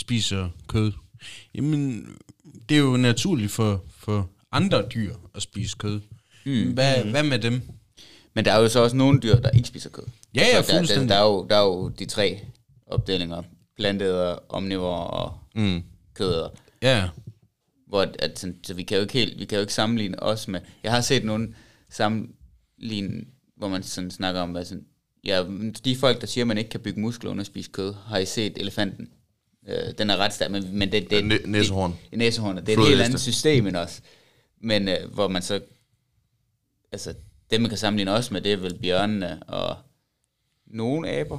spiser 0.00 0.48
kød. 0.68 0.92
Jamen, 1.54 2.06
det 2.68 2.74
er 2.76 2.80
jo 2.80 2.96
naturligt 2.96 3.50
for, 3.52 3.84
for 3.98 4.30
andre 4.52 4.82
dyr 4.94 5.14
at 5.34 5.42
spise 5.42 5.76
kød. 5.78 6.00
Mm. 6.46 6.72
Hvad, 6.72 7.04
hvad 7.04 7.22
med 7.22 7.38
dem? 7.38 7.62
Men 8.34 8.44
der 8.44 8.52
er 8.52 8.58
jo 8.60 8.68
så 8.68 8.82
også 8.82 8.96
nogle 8.96 9.20
dyr, 9.20 9.36
der 9.36 9.50
ikke 9.50 9.68
spiser 9.68 9.90
kød. 9.90 10.04
Ja, 10.34 10.40
ja, 10.40 10.62
Så 10.62 10.66
der, 10.66 10.72
der, 10.72 10.78
fuldstændig. 10.78 11.08
der, 11.08 11.14
er 11.16 11.22
jo, 11.24 11.46
der 11.50 11.56
er 11.56 11.64
jo 11.64 11.88
de 11.88 12.06
tre 12.06 12.40
opdelinger. 12.86 13.42
Planteder, 13.76 14.38
omnivore 14.48 15.06
og 15.06 15.38
Mm. 15.54 15.82
kødæder. 16.14 16.48
Ja, 16.82 17.08
Hvor 17.88 18.06
at, 18.18 18.38
sådan- 18.38 18.56
så 18.66 18.74
vi 18.74 18.82
kan 18.82 18.96
jo 18.96 19.02
ikke 19.02 19.12
helt, 19.12 19.38
vi 19.38 19.44
kan 19.44 19.56
jo 19.56 19.60
ikke 19.60 19.74
sammenligne 19.74 20.22
os 20.22 20.48
med, 20.48 20.60
jeg 20.82 20.92
har 20.92 21.00
set 21.00 21.24
nogen 21.24 21.54
sammenligne, 21.90 23.24
hvor 23.56 23.68
man 23.68 23.82
sådan 23.82 24.10
snakker 24.10 24.40
om, 24.40 24.50
hvad 24.50 24.64
sådan, 24.64 24.84
ja, 25.24 25.44
de 25.84 25.96
folk, 25.96 26.20
der 26.20 26.26
siger, 26.26 26.42
at 26.44 26.48
man 26.48 26.58
ikke 26.58 26.70
kan 26.70 26.80
bygge 26.80 27.00
muskler 27.00 27.30
uden 27.30 27.40
at 27.40 27.46
spise 27.46 27.70
kød, 27.70 27.94
har 28.06 28.18
I 28.18 28.26
set 28.26 28.58
elefanten? 28.58 29.08
Øh, 29.70 29.92
den 29.98 30.10
er 30.10 30.16
ret 30.16 30.32
stærk, 30.34 30.50
men, 30.50 30.78
men 30.78 30.92
det, 30.92 31.10
det, 31.10 31.24
næ- 31.24 31.38
næsehorn. 31.44 31.94
Det, 32.10 32.18
næsehornet. 32.18 32.66
Det 32.66 32.74
er 32.74 32.82
et 32.82 32.88
helt 32.88 33.00
andet 33.02 33.20
system 33.20 33.66
end 33.66 33.76
os. 33.76 34.00
Men 34.62 34.88
øh, 34.88 34.96
hvor 35.14 35.28
man 35.28 35.42
så, 35.42 35.60
altså, 36.92 37.14
det 37.50 37.60
man 37.60 37.68
kan 37.68 37.78
sammenligne 37.78 38.12
os 38.12 38.30
med, 38.30 38.40
det 38.40 38.52
er 38.52 38.56
vel 38.56 38.78
bjørnene 38.82 39.42
og 39.42 39.76
nogle 40.66 41.10
aber. 41.10 41.38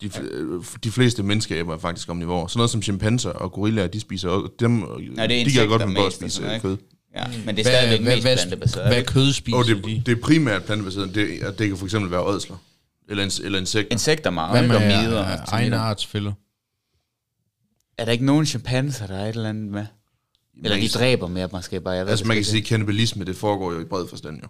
De, 0.00 0.10
øh, 0.22 0.64
de 0.84 0.90
fleste 0.90 1.22
menneskeaber 1.22 1.74
er 1.74 1.78
faktisk 1.78 2.08
omnivorer. 2.08 2.46
Sådan 2.46 2.58
noget 2.58 2.70
som 2.70 2.82
chimpanser 2.82 3.30
og 3.30 3.52
gorillaer, 3.52 3.86
de 3.86 4.00
spiser 4.00 4.28
også, 4.28 4.48
dem, 4.60 4.70
Nej, 4.70 5.26
det 5.26 5.40
er 5.40 5.44
de 5.44 5.50
kan 5.50 5.68
godt 5.68 5.82
finde 5.82 5.94
på 5.96 6.06
at 6.06 6.12
spise 6.12 6.30
sådan 6.30 6.46
noget, 6.48 6.62
kød. 6.62 6.72
ikke? 6.72 6.84
Ja, 7.16 7.24
men 7.46 7.56
det 7.56 7.66
er 7.66 7.70
stadigvæk 7.70 8.00
hvad, 8.00 8.14
mest 8.14 8.24
hvad, 8.26 8.36
plantebaseret. 8.36 8.86
hvad 8.88 8.98
ikke? 8.98 9.12
kød 9.12 9.32
spiser 9.32 9.56
Og 9.58 9.64
de? 9.64 9.74
det, 9.82 10.06
det 10.06 10.18
er 10.18 10.20
primært 10.22 10.64
plantebaseret. 10.64 11.14
Det, 11.14 11.58
det 11.58 11.68
kan 11.68 11.76
for 11.76 11.84
eksempel 11.84 12.10
være 12.10 12.20
ådsler. 12.20 12.56
Eller, 13.08 13.40
eller 13.44 13.58
insekter. 13.58 13.92
Insekter 13.92 14.30
meget, 14.30 14.58
Hvad 14.58 14.68
med 14.68 14.76
og 14.76 14.82
mider. 14.82 15.32
øh, 15.32 15.46
termitter. 15.48 15.78
artsfælder? 15.78 16.32
Er 17.98 18.04
der 18.04 18.12
ikke 18.12 18.24
nogen 18.24 18.46
chimpanser, 18.46 19.06
der 19.06 19.14
er 19.16 19.24
et 19.28 19.28
eller 19.36 19.48
andet 19.48 19.72
med? 19.72 19.86
Eller 20.64 20.76
de 20.80 20.88
dræber 20.88 21.28
mere 21.28 21.48
måske 21.52 21.80
bare, 21.80 21.94
jeg 21.94 22.04
ved 22.04 22.10
Altså 22.10 22.26
man 22.26 22.36
kan 22.36 22.44
sige, 22.44 22.60
at 22.60 22.66
kannibalisme, 22.66 23.24
det 23.24 23.36
foregår 23.36 23.72
jo 23.72 23.80
i 23.80 23.84
bred 23.84 24.08
forstand 24.08 24.42
jo. 24.42 24.48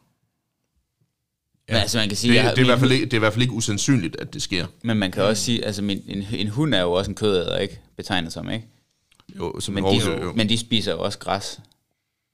Men 1.69 1.77
altså 1.77 1.99
man 1.99 2.09
kan 2.09 2.17
sige, 2.17 2.31
Det, 2.31 2.37
jeg 2.37 2.45
det, 2.45 2.51
er 2.51 2.57
i 2.57 2.61
min 2.61 2.67
hvert 2.67 2.79
fald 2.79 2.91
hund- 2.91 2.95
ikke, 2.95 3.05
det 3.05 3.13
er 3.13 3.17
i 3.17 3.19
hvert 3.19 3.33
fald 3.33 3.43
ikke 3.43 3.55
usandsynligt, 3.55 4.17
at 4.21 4.35
det 4.35 4.43
sker. 4.43 4.67
Men 4.83 4.97
man 4.99 5.11
kan 5.13 5.23
også 5.23 5.43
sige, 5.45 5.65
altså 5.65 5.83
min, 5.83 6.03
en, 6.07 6.27
en 6.33 6.49
hund 6.49 6.75
er 6.75 6.81
jo 6.81 6.93
også 6.93 7.11
en 7.11 7.15
kødæder, 7.15 7.59
ikke? 7.59 7.81
Betegnet 7.97 8.33
som, 8.33 8.51
ikke? 8.51 8.67
Jo, 9.37 9.61
som 9.61 9.75
Men 9.75 9.85
men 9.85 10.01
de, 10.01 10.07
jo. 10.23 10.33
men 10.33 10.49
de 10.49 10.59
spiser 10.59 10.93
jo 10.93 11.01
også 11.01 11.19
græs. 11.19 11.61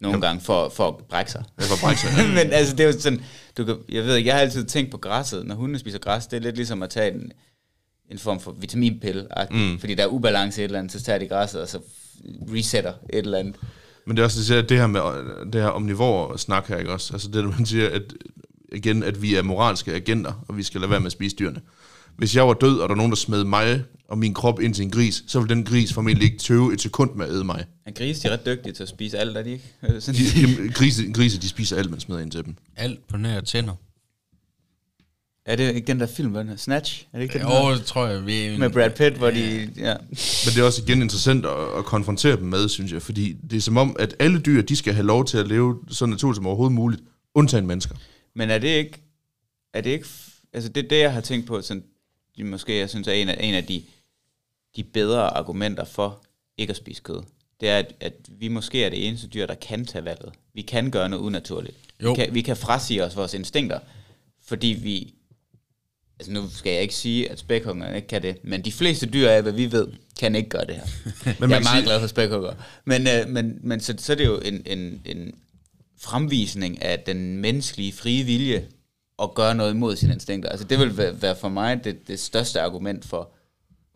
Nogle 0.00 0.18
Ja. 0.18 0.26
gange 0.26 0.40
for, 0.42 0.68
for 0.68 0.88
at 0.88 0.96
brække 0.96 1.30
sig. 1.30 1.44
Jeg 1.58 1.66
får 1.66 1.76
brække 1.86 2.00
sig. 2.00 2.10
men 2.44 2.52
altså, 2.52 2.76
det 2.76 2.84
er 2.84 2.92
jo 2.92 3.00
sådan, 3.00 3.22
du 3.56 3.64
kan, 3.64 3.76
jeg 3.88 4.04
ved 4.04 4.16
ikke, 4.16 4.28
jeg 4.28 4.34
har 4.36 4.40
altid 4.42 4.64
tænkt 4.64 4.90
på 4.90 4.98
græsset, 4.98 5.46
når 5.46 5.54
hundene 5.54 5.78
spiser 5.78 5.98
græs, 5.98 6.26
det 6.26 6.36
er 6.36 6.40
lidt 6.40 6.56
ligesom 6.56 6.82
at 6.82 6.90
tage 6.90 7.14
en, 7.14 7.32
en 8.10 8.18
form 8.18 8.40
for 8.40 8.52
vitaminpille, 8.52 9.26
mm. 9.50 9.78
fordi 9.78 9.94
der 9.94 10.02
er 10.02 10.06
ubalance 10.06 10.60
i 10.60 10.64
et 10.64 10.68
eller 10.68 10.78
andet, 10.78 10.92
så 10.92 11.02
tager 11.02 11.18
de 11.18 11.28
græsset, 11.28 11.60
og 11.60 11.68
så 11.68 11.78
resetter 12.54 12.92
et 13.12 13.18
eller 13.18 13.38
andet. 13.38 13.56
Men 14.06 14.16
det 14.16 14.22
er 14.22 14.24
også 14.24 14.54
det, 14.54 14.68
det 14.68 14.78
her 14.78 14.86
med 14.86 15.00
det 15.52 15.62
her 15.62 15.68
omnivore 15.68 16.38
snak 16.38 16.68
her, 16.68 16.76
ikke 16.76 16.92
også? 16.92 17.12
Altså 17.12 17.28
det, 17.28 17.44
man 17.44 17.66
siger, 17.66 17.88
at 17.88 18.02
igen, 18.72 19.02
at 19.02 19.22
vi 19.22 19.34
er 19.34 19.42
moralske 19.42 19.94
agenter, 19.94 20.44
og 20.48 20.56
vi 20.56 20.62
skal 20.62 20.80
lade 20.80 20.90
være 20.90 21.00
med 21.00 21.06
at 21.06 21.12
spise 21.12 21.36
dyrene. 21.36 21.60
Hvis 22.16 22.36
jeg 22.36 22.46
var 22.46 22.54
død, 22.54 22.78
og 22.78 22.88
der 22.88 22.94
er 22.94 22.96
nogen, 22.96 23.12
der 23.12 23.16
smed 23.16 23.44
mig 23.44 23.84
og 24.08 24.18
min 24.18 24.34
krop 24.34 24.60
ind 24.60 24.74
til 24.74 24.84
en 24.84 24.90
gris, 24.90 25.24
så 25.26 25.40
ville 25.40 25.54
den 25.54 25.64
gris 25.64 25.92
formentlig 25.92 26.24
ikke 26.24 26.38
tøve 26.38 26.72
et 26.72 26.80
sekund 26.80 27.14
med 27.14 27.26
at 27.26 27.32
æde 27.32 27.44
mig. 27.44 27.64
En 27.86 27.94
gris, 27.94 28.18
de 28.18 28.28
er 28.28 28.32
ret 28.32 28.46
dygtige 28.46 28.72
til 28.72 28.82
at 28.82 28.88
spise 28.88 29.18
alt, 29.18 29.36
er 29.36 29.42
de 29.42 29.50
ikke? 29.50 29.64
De, 29.82 30.40
jamen, 30.40 30.72
grise, 30.72 31.12
grise, 31.12 31.40
de 31.40 31.48
spiser 31.48 31.76
alt, 31.76 31.90
man 31.90 32.00
smider 32.00 32.20
ind 32.20 32.30
til 32.30 32.44
dem. 32.44 32.56
Alt 32.76 33.08
på 33.08 33.16
nær 33.16 33.40
tænder. 33.40 33.74
Er 35.46 35.56
det 35.56 35.74
ikke 35.74 35.86
den 35.86 36.00
der 36.00 36.06
film, 36.06 36.30
hvad 36.30 36.44
den? 36.44 36.58
Snatch? 36.58 37.06
Er 37.12 37.18
det 37.18 37.22
ikke 37.22 37.38
den, 37.38 37.48
Jo, 37.48 37.74
det 37.74 37.84
tror 37.84 38.06
jeg, 38.06 38.26
vi. 38.26 38.56
Med 38.58 38.70
Brad 38.70 38.90
Pitt, 38.90 39.16
hvor 39.16 39.30
de... 39.30 39.72
Ja. 39.76 39.96
Men 40.08 40.54
det 40.54 40.58
er 40.58 40.62
også 40.64 40.82
igen 40.82 41.02
interessant 41.02 41.46
at, 41.46 41.78
at 41.78 41.84
konfrontere 41.84 42.36
dem 42.36 42.46
med, 42.46 42.68
synes 42.68 42.92
jeg, 42.92 43.02
fordi 43.02 43.36
det 43.50 43.56
er 43.56 43.60
som 43.60 43.76
om, 43.76 43.96
at 43.98 44.16
alle 44.18 44.40
dyr, 44.40 44.62
de 44.62 44.76
skal 44.76 44.94
have 44.94 45.06
lov 45.06 45.24
til 45.24 45.38
at 45.38 45.48
leve 45.48 45.78
så 45.88 46.06
naturligt 46.06 46.36
som 46.36 46.46
overhovedet 46.46 46.74
muligt, 46.74 47.02
undtagen 47.34 47.66
mennesker. 47.66 47.94
Men 48.34 48.50
er 48.50 48.58
det 48.58 48.68
ikke... 48.68 48.98
Er 49.74 49.80
det 49.80 49.90
ikke... 49.90 50.06
Altså, 50.52 50.68
det 50.68 50.84
er 50.84 50.88
det, 50.88 50.98
jeg 50.98 51.12
har 51.12 51.20
tænkt 51.20 51.46
på, 51.46 51.62
sådan, 51.62 51.84
de 52.36 52.44
måske, 52.44 52.78
jeg 52.78 52.90
synes, 52.90 53.08
er 53.08 53.12
en 53.12 53.28
af, 53.28 53.36
en 53.40 53.54
af 53.54 53.64
de, 53.64 53.82
de 54.76 54.84
bedre 54.84 55.36
argumenter 55.36 55.84
for 55.84 56.22
ikke 56.58 56.70
at 56.70 56.76
spise 56.76 57.02
kød. 57.02 57.22
Det 57.60 57.68
er, 57.68 57.78
at, 57.78 57.94
at 58.00 58.12
vi 58.28 58.48
måske 58.48 58.84
er 58.84 58.90
det 58.90 59.08
eneste 59.08 59.28
dyr, 59.28 59.46
der 59.46 59.54
kan 59.54 59.86
tage 59.86 60.04
valget. 60.04 60.32
Vi 60.54 60.62
kan 60.62 60.90
gøre 60.90 61.08
noget 61.08 61.22
unaturligt. 61.22 61.76
Jo. 62.02 62.10
Vi 62.10 62.16
kan, 62.16 62.34
vi 62.34 62.42
kan 62.42 62.56
frasige 62.56 63.04
os 63.04 63.16
vores 63.16 63.34
instinkter, 63.34 63.78
fordi 64.46 64.66
vi... 64.66 65.14
Altså 66.20 66.32
nu 66.32 66.48
skal 66.50 66.72
jeg 66.72 66.82
ikke 66.82 66.94
sige, 66.94 67.30
at 67.30 67.38
spækhungerne 67.38 67.96
ikke 67.96 68.08
kan 68.08 68.22
det, 68.22 68.36
men 68.44 68.64
de 68.64 68.72
fleste 68.72 69.06
dyr 69.06 69.28
af, 69.28 69.42
hvad 69.42 69.52
vi 69.52 69.72
ved, 69.72 69.86
kan 70.18 70.34
ikke 70.34 70.48
gøre 70.48 70.64
det 70.64 70.74
her. 70.74 70.84
Men 71.40 71.50
jeg 71.50 71.58
er 71.58 71.62
meget 71.62 71.84
glad 71.84 72.00
for 72.00 72.06
spækhugger. 72.06 72.52
Men, 72.84 73.06
øh, 73.06 73.28
men, 73.28 73.58
men 73.62 73.80
så, 73.80 73.94
så 73.98 74.12
er 74.12 74.16
det 74.16 74.26
jo 74.26 74.38
en, 74.38 74.62
en, 74.66 75.02
en 75.04 75.34
fremvisning 76.00 76.82
af 76.82 76.98
den 77.06 77.36
menneskelige 77.36 77.92
frie 77.92 78.24
vilje 78.24 78.66
at 79.22 79.34
gøre 79.34 79.54
noget 79.54 79.70
imod 79.70 79.96
sine 79.96 80.12
instinkter. 80.12 80.50
Altså 80.50 80.66
det 80.66 80.78
vil 80.78 80.96
være, 80.96 81.22
være 81.22 81.36
for 81.36 81.48
mig 81.48 81.84
det, 81.84 82.08
det 82.08 82.20
største 82.20 82.60
argument 82.60 83.04
for 83.04 83.32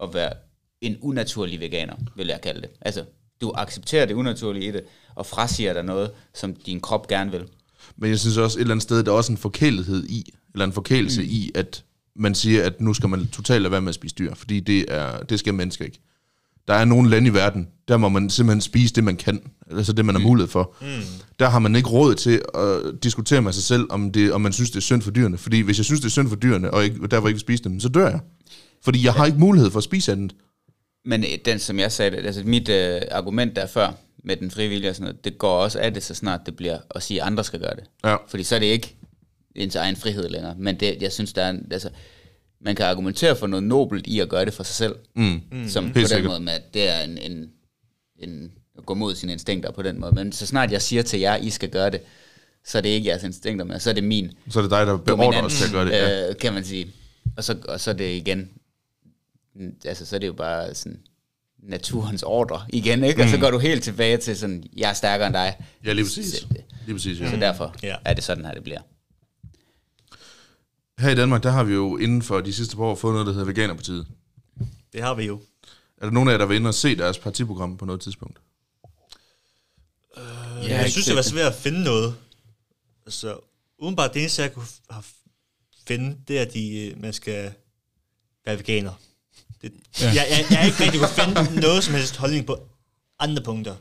at 0.02 0.14
være 0.14 0.32
en 0.80 0.96
unaturlig 1.00 1.60
veganer, 1.60 1.94
vil 2.16 2.26
jeg 2.26 2.40
kalde 2.40 2.60
det. 2.60 2.70
Altså, 2.80 3.04
du 3.40 3.52
accepterer 3.54 4.06
det 4.06 4.14
unaturlige 4.14 4.68
i 4.68 4.72
det, 4.72 4.84
og 5.14 5.26
frasiger 5.26 5.72
dig 5.72 5.82
noget, 5.82 6.10
som 6.34 6.54
din 6.54 6.80
krop 6.80 7.08
gerne 7.08 7.30
vil. 7.30 7.44
Men 7.96 8.10
jeg 8.10 8.18
synes 8.20 8.36
også 8.36 8.58
et 8.58 8.60
eller 8.60 8.74
andet 8.74 8.82
sted, 8.82 9.02
der 9.02 9.12
er 9.12 9.16
også 9.16 9.32
en 9.32 9.38
forkælethed 9.38 10.06
i, 10.06 10.34
eller 10.54 10.64
en 10.64 10.72
forkælelse 10.72 11.22
mm. 11.22 11.28
i, 11.30 11.50
at 11.54 11.84
man 12.16 12.34
siger, 12.34 12.64
at 12.64 12.80
nu 12.80 12.94
skal 12.94 13.08
man 13.08 13.26
totalt 13.26 13.62
lade 13.62 13.72
være 13.72 13.80
med 13.80 13.88
at 13.88 13.94
spise 13.94 14.14
dyr, 14.14 14.34
fordi 14.34 14.60
det, 14.60 14.84
er, 14.88 15.18
det 15.18 15.38
skal 15.38 15.54
mennesker 15.54 15.84
ikke. 15.84 16.00
Der 16.68 16.74
er 16.74 16.84
nogle 16.84 17.10
lande 17.10 17.30
i 17.30 17.34
verden, 17.34 17.68
der 17.88 17.96
må 17.96 18.08
man 18.08 18.30
simpelthen 18.30 18.60
spise 18.60 18.94
det, 18.94 19.04
man 19.04 19.16
kan, 19.16 19.40
altså 19.70 19.92
det, 19.92 20.04
man 20.04 20.14
har 20.14 20.22
mulighed 20.22 20.48
for. 20.48 20.74
Mm. 20.80 20.86
Der 21.38 21.48
har 21.48 21.58
man 21.58 21.76
ikke 21.76 21.88
råd 21.88 22.14
til 22.14 22.42
at 22.54 23.02
diskutere 23.02 23.42
med 23.42 23.52
sig 23.52 23.62
selv, 23.62 23.86
om, 23.90 24.12
det, 24.12 24.32
om 24.32 24.40
man 24.40 24.52
synes, 24.52 24.70
det 24.70 24.76
er 24.76 24.80
synd 24.80 25.02
for 25.02 25.10
dyrene. 25.10 25.38
Fordi 25.38 25.60
hvis 25.60 25.78
jeg 25.78 25.84
synes, 25.84 26.00
det 26.00 26.06
er 26.06 26.10
synd 26.10 26.28
for 26.28 26.36
dyrene, 26.36 26.70
og 26.70 26.84
ikke, 26.84 27.06
derfor 27.06 27.28
ikke 27.28 27.36
vil 27.36 27.40
spise 27.40 27.64
dem, 27.64 27.80
så 27.80 27.88
dør 27.88 28.08
jeg. 28.08 28.20
Fordi 28.84 29.04
jeg 29.04 29.12
har 29.12 29.26
ikke 29.26 29.38
mulighed 29.38 29.70
for 29.70 29.78
at 29.78 29.84
spise 29.84 30.12
andet. 30.12 30.34
Men 31.04 31.24
øh, 31.24 31.38
den, 31.44 31.58
som 31.58 31.78
jeg 31.78 31.92
sagde, 31.92 32.16
altså 32.16 32.42
mit 32.44 32.68
øh, 32.68 33.00
argument 33.10 33.56
der 33.56 33.66
før, 33.66 33.92
med 34.24 34.36
den 34.36 34.50
frivillige 34.50 34.90
og 34.90 34.96
sådan 34.96 35.04
noget, 35.04 35.24
det 35.24 35.38
går 35.38 35.58
også 35.58 35.78
af 35.78 35.94
det, 35.94 36.02
så 36.02 36.14
snart 36.14 36.40
det 36.46 36.56
bliver 36.56 36.78
at 36.90 37.02
sige, 37.02 37.22
at 37.22 37.26
andre 37.26 37.44
skal 37.44 37.60
gøre 37.60 37.74
det. 37.76 37.84
Ja. 38.04 38.16
Fordi 38.28 38.42
så 38.42 38.54
er 38.54 38.58
det 38.58 38.66
ikke 38.66 38.96
ens 39.54 39.76
egen 39.76 39.96
frihed 39.96 40.28
længere. 40.28 40.54
Men 40.58 40.80
det, 40.80 41.02
jeg 41.02 41.12
synes, 41.12 41.32
der 41.32 41.42
er 41.42 41.50
en, 41.50 41.68
altså, 41.70 41.90
man 42.60 42.76
kan 42.76 42.86
argumentere 42.86 43.36
for 43.36 43.46
noget 43.46 43.62
nobelt 43.62 44.06
i 44.06 44.20
at 44.20 44.28
gøre 44.28 44.44
det 44.44 44.54
for 44.54 44.62
sig 44.62 44.74
selv. 44.74 44.94
Mm. 45.16 45.40
Som 45.68 45.84
på 45.84 45.86
Helt 45.88 45.94
den 45.94 46.06
sikkert. 46.08 46.30
måde 46.30 46.40
med, 46.40 46.52
at 46.52 46.74
det 46.74 46.88
er 46.88 47.00
en, 47.00 47.18
en, 47.18 47.50
en, 48.18 48.52
at 48.78 48.86
gå 48.86 48.94
mod 48.94 49.14
sine 49.14 49.32
instinkter 49.32 49.70
på 49.70 49.82
den 49.82 50.00
måde. 50.00 50.14
Men 50.14 50.32
så 50.32 50.46
snart 50.46 50.72
jeg 50.72 50.82
siger 50.82 51.02
til 51.02 51.20
jer, 51.20 51.36
I 51.36 51.50
skal 51.50 51.68
gøre 51.68 51.90
det, 51.90 52.00
så 52.66 52.78
er 52.78 52.82
det 52.82 52.88
ikke 52.88 53.08
jeres 53.08 53.22
instinkter, 53.22 53.64
men 53.64 53.80
så 53.80 53.90
er 53.90 53.94
det 53.94 54.04
min 54.04 54.30
Så 54.50 54.58
er 54.58 54.62
det 54.62 54.70
dig, 54.70 54.86
der 54.86 54.96
beordrer 54.96 55.42
os 55.42 55.54
til 55.54 55.64
at 55.66 55.72
gøre 55.72 55.84
det. 55.84 55.90
Ja. 55.92 56.28
øh, 56.30 56.36
kan 56.36 56.52
man 56.52 56.64
sige. 56.64 56.86
Og 57.36 57.44
så, 57.44 57.56
og 57.68 57.80
så 57.80 57.90
er 57.90 57.94
det 57.94 58.16
igen, 58.16 58.50
mm, 59.54 59.74
altså 59.84 60.06
så 60.06 60.16
er 60.16 60.20
det 60.20 60.26
jo 60.26 60.32
bare 60.32 60.74
sådan 60.74 60.98
naturens 61.62 62.22
ordre 62.22 62.62
igen, 62.68 63.04
ikke? 63.04 63.22
Og 63.22 63.28
så 63.28 63.38
går 63.38 63.50
du 63.50 63.58
helt 63.58 63.82
tilbage 63.82 64.16
til 64.16 64.36
sådan, 64.36 64.64
jeg 64.76 64.88
er 64.90 64.94
stærkere 64.94 65.26
end 65.26 65.34
dig. 65.34 65.56
ja, 65.84 65.92
lige 65.92 66.04
præcis. 66.04 66.32
Det. 66.48 66.64
Lige 66.86 66.94
præcis, 66.94 67.20
ja. 67.20 67.30
Så 67.30 67.36
derfor 67.36 67.74
Ja. 67.82 67.96
er 68.04 68.14
det 68.14 68.24
sådan 68.24 68.44
her, 68.44 68.52
det 68.54 68.62
bliver. 68.62 68.80
Her 70.98 71.10
i 71.10 71.14
Danmark, 71.14 71.42
der 71.42 71.50
har 71.50 71.64
vi 71.64 71.74
jo 71.74 71.96
inden 71.96 72.22
for 72.22 72.40
de 72.40 72.52
sidste 72.52 72.76
par 72.76 72.84
år 72.84 72.94
fået 72.94 73.12
noget, 73.12 73.26
der 73.26 73.32
hedder 73.32 73.46
Veganerpartiet. 73.46 74.06
Det 74.92 75.02
har 75.02 75.14
vi 75.14 75.24
jo. 75.24 75.40
Er 75.98 76.06
der 76.06 76.10
nogen 76.10 76.28
af 76.28 76.32
jer, 76.32 76.38
der 76.38 76.46
vil 76.46 76.56
ind 76.56 76.66
og 76.66 76.74
se 76.74 76.96
deres 76.96 77.18
partiprogram 77.18 77.76
på 77.76 77.84
noget 77.84 78.00
tidspunkt? 78.00 78.38
Har 80.16 80.68
jeg 80.68 80.78
ikke 80.78 80.90
synes, 80.90 81.06
det 81.06 81.16
var 81.16 81.22
svært 81.22 81.52
at 81.52 81.58
finde 81.58 81.82
noget. 81.82 82.14
Altså, 83.06 83.38
udenbart 83.78 84.14
det 84.14 84.20
eneste, 84.20 84.42
jeg 84.42 84.54
kunne 84.54 84.66
finde, 85.86 86.16
det 86.28 86.38
er, 86.38 86.42
at 86.42 86.54
de, 86.54 86.76
øh, 86.76 87.00
man 87.00 87.12
skal 87.12 87.52
være 88.44 88.58
veganer. 88.58 88.92
Det, 89.62 89.72
ja. 90.00 90.06
jeg, 90.06 90.14
jeg, 90.14 90.46
jeg, 90.50 90.60
er 90.60 90.64
ikke 90.64 90.84
rigtig 90.84 91.00
kunne 91.00 91.44
finde 91.44 91.60
noget 91.60 91.84
som 91.84 91.94
helst 91.94 92.16
holdning 92.16 92.46
på 92.46 92.68
andre 93.18 93.42
punkter. 93.42 93.76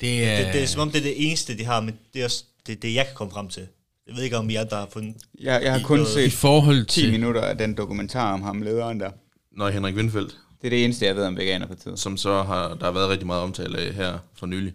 Det 0.00 0.24
er, 0.24 0.44
Det, 0.44 0.54
det 0.54 0.62
er 0.62 0.66
som 0.66 0.80
om, 0.80 0.90
det 0.90 0.98
er 0.98 1.02
det 1.02 1.28
eneste, 1.28 1.58
de 1.58 1.64
har, 1.64 1.80
men 1.80 1.98
det 2.14 2.20
er 2.20 2.24
også 2.24 2.44
det, 2.66 2.82
det 2.82 2.94
jeg 2.94 3.06
kan 3.06 3.14
komme 3.14 3.32
frem 3.32 3.48
til. 3.48 3.68
Jeg 4.08 4.16
ved 4.16 4.22
ikke, 4.22 4.36
om 4.36 4.50
I 4.50 4.54
andre 4.54 4.76
har 4.76 4.88
fundet... 4.92 5.14
Jeg, 5.40 5.62
jeg 5.62 5.72
har 5.72 5.78
I 5.78 5.82
kun 5.82 5.98
noget- 5.98 6.10
i 6.10 6.30
set 6.30 6.32
forhold 6.32 6.86
10 6.86 7.00
til... 7.00 7.10
minutter 7.12 7.40
af 7.40 7.58
den 7.58 7.74
dokumentar 7.76 8.32
om 8.32 8.42
ham, 8.42 8.62
lederen 8.62 9.00
der. 9.00 9.10
Når 9.56 9.68
Henrik 9.70 9.94
Windfeldt, 9.96 10.38
Det 10.62 10.66
er 10.66 10.70
det 10.70 10.84
eneste, 10.84 11.04
jeg 11.06 11.16
ved 11.16 11.24
om 11.24 11.36
Veganerpartiet. 11.36 11.98
som 11.98 12.16
så 12.16 12.42
har, 12.42 12.74
der 12.74 12.84
har 12.84 12.92
været 12.92 13.08
rigtig 13.08 13.26
meget 13.26 13.42
omtale 13.42 13.78
af 13.78 13.92
her 13.94 14.18
for 14.34 14.46
nylig, 14.46 14.72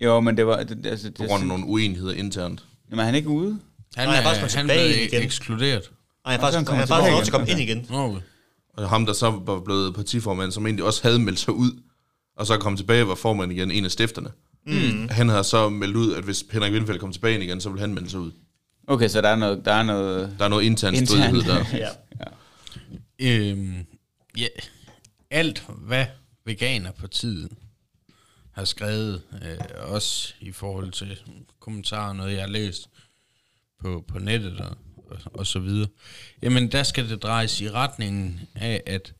Jo, 0.00 0.20
men 0.20 0.36
det 0.36 0.46
var... 0.46 0.62
Det, 0.62 0.86
altså, 0.86 1.08
det, 1.08 1.16
på 1.16 1.24
grund 1.24 1.42
af 1.42 1.48
nogle 1.48 1.66
uenigheder 1.66 2.14
internt. 2.14 2.64
Jamen, 2.90 3.00
er 3.00 3.04
han 3.04 3.14
ikke 3.14 3.28
ude? 3.28 3.58
Han 3.96 4.08
Nej, 4.08 4.16
er, 4.16 4.20
jeg 4.20 4.28
er 4.30 4.34
faktisk 4.34 4.56
han 4.56 4.64
tilbage 4.68 4.94
blev 4.94 5.06
igen. 5.06 5.22
ekskluderet. 5.22 5.90
Ej, 6.26 6.32
jeg 6.32 6.42
Og 6.42 6.52
så 6.52 6.58
har 6.58 6.64
faktisk, 6.64 6.70
jeg 6.70 6.78
har 6.78 6.86
faktisk 6.86 6.96
tilbage 6.96 7.10
lov 7.12 7.22
til 7.24 7.30
at 7.30 7.32
komme 7.32 7.50
ind 7.50 7.60
igen. 7.60 7.86
Nå, 7.90 8.20
Og 8.76 8.88
ham, 8.88 9.06
der 9.06 9.12
så 9.12 9.30
var 9.30 9.60
blevet 9.60 9.94
partiformand, 9.94 10.52
som 10.52 10.66
egentlig 10.66 10.84
også 10.84 11.02
havde 11.02 11.18
meldt 11.18 11.38
sig 11.38 11.54
ud, 11.54 11.70
og 12.36 12.46
så 12.46 12.56
kom 12.58 12.76
tilbage 12.76 13.02
og 13.02 13.08
var 13.08 13.14
formand 13.14 13.52
igen, 13.52 13.70
en 13.70 13.84
af 13.84 13.90
stifterne. 13.90 14.30
Mm. 14.68 15.08
Han 15.10 15.28
havde 15.28 15.44
så 15.44 15.68
meldt 15.68 15.96
ud, 15.96 16.14
at 16.14 16.24
hvis 16.24 16.44
Henrik 16.50 16.72
Windfeldt 16.72 17.00
kom 17.00 17.12
tilbage 17.12 17.44
igen, 17.44 17.60
så 17.60 17.68
ville 17.68 17.80
han 17.80 17.94
melde 17.94 18.10
sig 18.10 18.20
ud. 18.20 18.32
Okay, 18.86 19.08
så 19.08 19.20
der 19.20 19.28
er 19.28 19.36
noget... 19.36 19.64
Der 19.64 19.72
er 19.72 19.82
noget 19.82 20.34
Der 20.38 20.44
er 20.44 20.48
noget 20.48 20.64
intern 20.64 20.94
Internt. 20.94 21.08
stridighed 21.08 21.42
der. 21.42 21.64
Ja. 21.78 21.88
Øhm, 23.20 23.86
ja, 24.38 24.46
alt 25.30 25.64
hvad 25.68 26.06
Veganerpartiet 26.44 27.50
har 28.52 28.64
skrevet, 28.64 29.22
øh, 29.42 29.58
også 29.92 30.34
i 30.40 30.52
forhold 30.52 30.92
til 30.92 31.18
kommentarer, 31.60 32.12
noget 32.12 32.32
jeg 32.32 32.40
har 32.40 32.48
læst 32.48 32.88
på, 33.80 34.04
på 34.08 34.18
nettet 34.18 34.60
og, 34.60 34.76
og, 35.10 35.18
og 35.24 35.46
så 35.46 35.58
videre, 35.58 35.88
jamen 36.42 36.72
der 36.72 36.82
skal 36.82 37.08
det 37.08 37.22
drejes 37.22 37.60
i 37.60 37.70
retningen 37.70 38.40
af, 38.54 38.82
at 38.86 39.12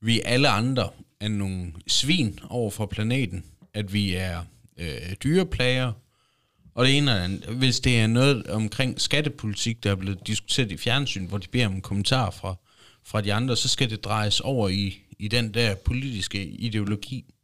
vi 0.00 0.20
alle 0.24 0.48
andre 0.48 0.90
er 1.20 1.28
nogle 1.28 1.72
svin 1.86 2.38
over 2.48 2.70
for 2.70 2.86
planeten, 2.86 3.44
at 3.74 3.92
vi 3.92 4.14
er 4.14 4.42
øh, 4.78 5.12
dyreplager, 5.24 5.92
og 6.74 6.86
det 6.86 6.96
ene 6.96 7.10
er, 7.10 7.52
hvis 7.52 7.80
det 7.80 8.00
er 8.00 8.06
noget 8.06 8.46
omkring 8.46 9.00
skattepolitik, 9.00 9.84
der 9.84 9.90
er 9.90 9.94
blevet 9.94 10.26
diskuteret 10.26 10.72
i 10.72 10.76
fjernsyn, 10.76 11.26
hvor 11.26 11.38
de 11.38 11.48
beder 11.48 11.66
om 11.66 11.80
kommentarer 11.80 12.30
fra, 12.30 12.54
fra 13.04 13.20
de 13.20 13.34
andre, 13.34 13.56
så 13.56 13.68
skal 13.68 13.90
det 13.90 14.04
drejes 14.04 14.40
over 14.40 14.68
i, 14.68 14.98
i 15.18 15.28
den 15.28 15.54
der 15.54 15.74
politiske 15.74 16.44
ideologi 16.44 17.34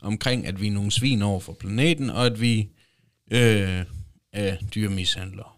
omkring, 0.00 0.46
at 0.46 0.60
vi 0.60 0.66
er 0.66 0.70
nogle 0.70 0.90
svin 0.90 1.22
over 1.22 1.40
for 1.40 1.52
planeten, 1.52 2.10
og 2.10 2.26
at 2.26 2.40
vi 2.40 2.68
øh, 3.30 3.84
er 4.32 4.56
dyremishandlere. 4.74 5.48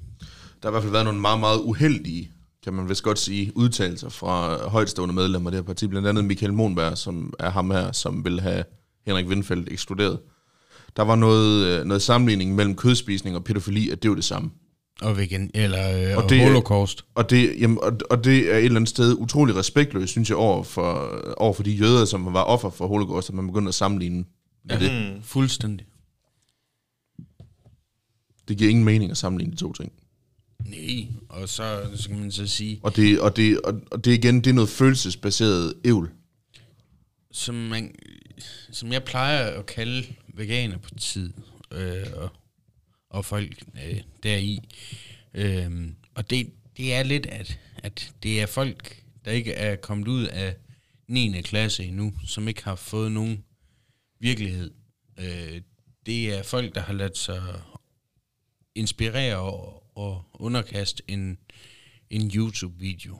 Der 0.62 0.68
har 0.68 0.68
i 0.68 0.72
hvert 0.72 0.82
fald 0.82 0.92
været 0.92 1.04
nogle 1.04 1.20
meget, 1.20 1.40
meget 1.40 1.60
uheldige, 1.60 2.30
kan 2.64 2.72
man 2.72 2.88
vist 2.88 3.02
godt 3.02 3.18
sige, 3.18 3.56
udtalelser 3.56 4.08
fra 4.08 4.68
højtstående 4.68 5.14
medlemmer 5.14 5.50
af 5.50 5.52
det 5.52 5.58
her 5.58 5.66
parti. 5.66 5.86
Blandt 5.86 6.08
andet 6.08 6.24
Michael 6.24 6.52
Monberg, 6.52 6.98
som 6.98 7.34
er 7.38 7.50
ham 7.50 7.70
her, 7.70 7.92
som 7.92 8.24
vil 8.24 8.40
have 8.40 8.64
Henrik 9.06 9.26
Windfeldt 9.26 9.72
ekskluderet. 9.72 10.18
Der 10.96 11.02
var 11.02 11.16
noget, 11.16 11.66
øh, 11.66 11.84
noget 11.84 12.02
sammenligning 12.02 12.54
mellem 12.54 12.76
kødspisning 12.76 13.36
og 13.36 13.44
pædofili, 13.44 13.90
at 13.90 14.02
det 14.02 14.08
var 14.08 14.14
det 14.14 14.24
samme. 14.24 14.50
Og 15.02 15.16
vegan, 15.16 15.50
eller 15.54 16.10
øh, 16.10 16.16
Og 16.16 16.22
og 16.24 16.30
det- 16.30 16.40
holocaust. 16.46 17.04
Og 17.14 17.30
det, 17.30 17.60
jamen, 17.60 17.78
og, 17.82 17.92
og 18.10 18.24
det 18.24 18.52
er 18.52 18.56
et 18.56 18.64
eller 18.64 18.76
andet 18.76 18.88
sted 18.88 19.14
utrolig 19.18 19.56
respektløst, 19.56 20.10
synes 20.10 20.28
jeg, 20.28 20.36
over 20.36 20.62
for, 20.62 20.92
over 21.36 21.52
for 21.52 21.62
de 21.62 21.70
jøder, 21.70 22.04
som 22.04 22.24
var 22.34 22.42
offer 22.42 22.70
for 22.70 22.86
holocaust, 22.86 23.28
at 23.28 23.34
man 23.34 23.46
begynder 23.46 23.68
at 23.68 23.74
sammenligne 23.74 24.24
med 24.64 24.78
ja. 24.80 24.84
det. 24.84 25.20
Fuldstændig. 25.24 25.86
Det 28.48 28.56
giver 28.58 28.70
ingen 28.70 28.84
mening 28.84 29.10
at 29.10 29.16
sammenligne 29.16 29.52
de 29.52 29.56
to 29.60 29.72
ting. 29.72 29.92
Nej, 30.66 31.06
og 31.28 31.48
så, 31.48 31.80
så 31.96 32.08
kan 32.08 32.18
man 32.18 32.30
så 32.32 32.46
sige, 32.46 32.80
Og 32.82 32.96
det, 32.96 33.20
og 33.20 33.36
det, 33.36 33.60
og, 33.60 33.74
og 33.90 34.04
det 34.04 34.12
igen, 34.12 34.36
det 34.36 34.46
er 34.50 34.54
noget 34.54 34.70
følelsesbaseret 34.70 35.74
ævl. 35.84 36.10
som, 37.32 37.54
man, 37.54 37.94
som 38.72 38.92
jeg 38.92 39.02
plejer 39.04 39.44
at 39.44 39.66
kalde 39.66 40.06
veganer 40.38 40.78
på 40.78 40.94
tid, 40.94 41.32
øh, 41.72 42.06
og, 42.16 42.30
og 43.10 43.24
folk 43.24 43.62
øh, 43.86 44.00
deri. 44.22 44.58
Øh, 45.34 45.88
og 46.14 46.30
det, 46.30 46.52
det 46.76 46.94
er 46.94 47.02
lidt, 47.02 47.26
at, 47.26 47.58
at 47.76 48.12
det 48.22 48.40
er 48.40 48.46
folk, 48.46 49.02
der 49.24 49.30
ikke 49.30 49.52
er 49.52 49.76
kommet 49.76 50.08
ud 50.08 50.24
af 50.24 50.56
9. 51.08 51.42
klasse 51.42 51.84
endnu, 51.84 52.14
som 52.26 52.48
ikke 52.48 52.64
har 52.64 52.74
fået 52.74 53.12
nogen 53.12 53.44
virkelighed. 54.20 54.70
Øh, 55.18 55.60
det 56.06 56.38
er 56.38 56.42
folk, 56.42 56.74
der 56.74 56.80
har 56.80 56.92
ladt 56.92 57.18
sig 57.18 57.42
inspirere 58.74 59.36
og, 59.36 59.82
og 59.96 60.24
underkaste 60.34 61.02
en, 61.08 61.38
en 62.10 62.30
YouTube-video. 62.34 63.18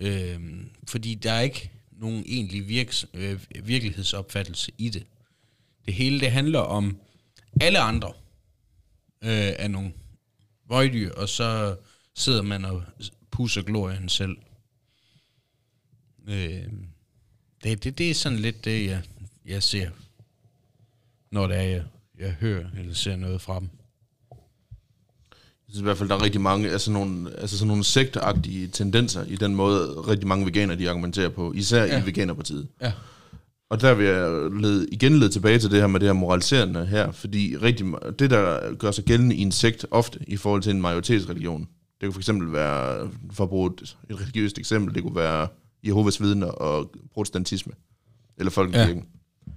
Øh, 0.00 0.40
fordi 0.88 1.14
der 1.14 1.32
er 1.32 1.40
ikke 1.40 1.70
nogen 1.92 2.24
egentlig 2.26 2.68
virks, 2.68 3.06
øh, 3.14 3.40
virkelighedsopfattelse 3.64 4.72
i 4.78 4.88
det. 4.88 5.06
Det 5.86 5.94
hele 5.94 6.20
det 6.20 6.30
handler 6.30 6.58
om 6.58 6.98
alle 7.60 7.78
andre 7.78 8.12
øh, 9.24 9.52
er 9.58 9.68
nogle 9.68 9.92
vøjdyr, 10.68 11.12
og 11.12 11.28
så 11.28 11.76
sidder 12.14 12.42
man 12.42 12.64
og 12.64 12.82
pusser 13.30 13.62
glorien 13.62 14.08
selv. 14.08 14.36
Øh, 16.28 16.64
det, 17.64 17.84
det, 17.84 17.98
det 17.98 18.10
er 18.10 18.14
sådan 18.14 18.38
lidt 18.38 18.64
det, 18.64 18.86
jeg, 18.86 19.02
jeg 19.46 19.62
ser, 19.62 19.90
når 21.30 21.46
det 21.46 21.56
er, 21.56 21.62
jeg, 21.62 21.84
jeg 22.18 22.30
hører 22.30 22.66
eller 22.78 22.94
ser 22.94 23.16
noget 23.16 23.40
fra 23.40 23.60
dem. 23.60 23.68
Jeg 25.40 25.74
synes 25.74 25.80
i 25.80 25.84
hvert 25.84 25.98
fald, 25.98 26.08
der 26.08 26.14
er 26.14 26.22
rigtig 26.22 26.40
mange, 26.40 26.70
altså 26.70 26.90
nogle, 26.90 27.30
altså 27.38 27.58
sådan 27.58 27.68
nogle 27.68 27.84
sektagtige 27.84 28.68
tendenser 28.68 29.24
i 29.24 29.36
den 29.36 29.54
måde, 29.54 30.00
rigtig 30.00 30.28
mange 30.28 30.46
veganer, 30.46 30.74
de 30.74 30.90
argumenterer 30.90 31.28
på, 31.28 31.52
især 31.52 31.84
ja. 31.84 31.94
Ja. 31.94 32.02
i 32.02 32.06
Veganerpartiet. 32.06 32.68
Ja. 32.80 32.92
Og 33.70 33.80
der 33.80 33.94
vil 33.94 34.06
jeg 34.06 34.50
led, 34.60 34.86
igen 34.92 35.18
lede 35.18 35.30
tilbage 35.30 35.58
til 35.58 35.70
det 35.70 35.80
her 35.80 35.86
med 35.86 36.00
det 36.00 36.08
her 36.08 36.12
moraliserende 36.12 36.86
her, 36.86 37.12
fordi 37.12 37.56
rigtig, 37.56 37.86
det, 38.18 38.30
der 38.30 38.74
gør 38.74 38.90
sig 38.90 39.04
gældende 39.04 39.36
i 39.36 39.40
en 39.40 39.52
sekt 39.52 39.86
ofte 39.90 40.18
i 40.26 40.36
forhold 40.36 40.62
til 40.62 40.74
en 40.74 40.80
majoritetsreligion, 40.80 41.68
det 42.00 42.06
kunne 42.06 42.12
for 42.12 42.20
eksempel 42.20 42.52
være, 42.52 43.10
for 43.32 43.44
at 43.44 43.50
bruge 43.50 43.70
et, 43.72 43.96
et 44.10 44.20
religiøst 44.20 44.58
eksempel, 44.58 44.94
det 44.94 45.02
kunne 45.02 45.16
være 45.16 45.48
Jehovas 45.82 46.22
vidner 46.22 46.46
og 46.46 46.92
protestantisme, 47.14 47.72
eller 48.38 48.50
folkekirken. 48.50 49.04
Ja. 49.46 49.52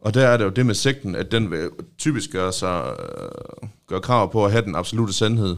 Og 0.00 0.14
der 0.14 0.28
er 0.28 0.36
det 0.36 0.44
jo 0.44 0.50
det 0.50 0.66
med 0.66 0.74
sekten, 0.74 1.14
at 1.14 1.32
den 1.32 1.50
vil 1.50 1.70
typisk 1.98 2.30
gøre, 2.30 2.52
sig, 2.52 2.96
øh, 3.00 3.68
gøre 3.86 4.00
krav 4.00 4.32
på 4.32 4.44
at 4.44 4.52
have 4.52 4.64
den 4.64 4.74
absolute 4.74 5.12
sandhed, 5.12 5.56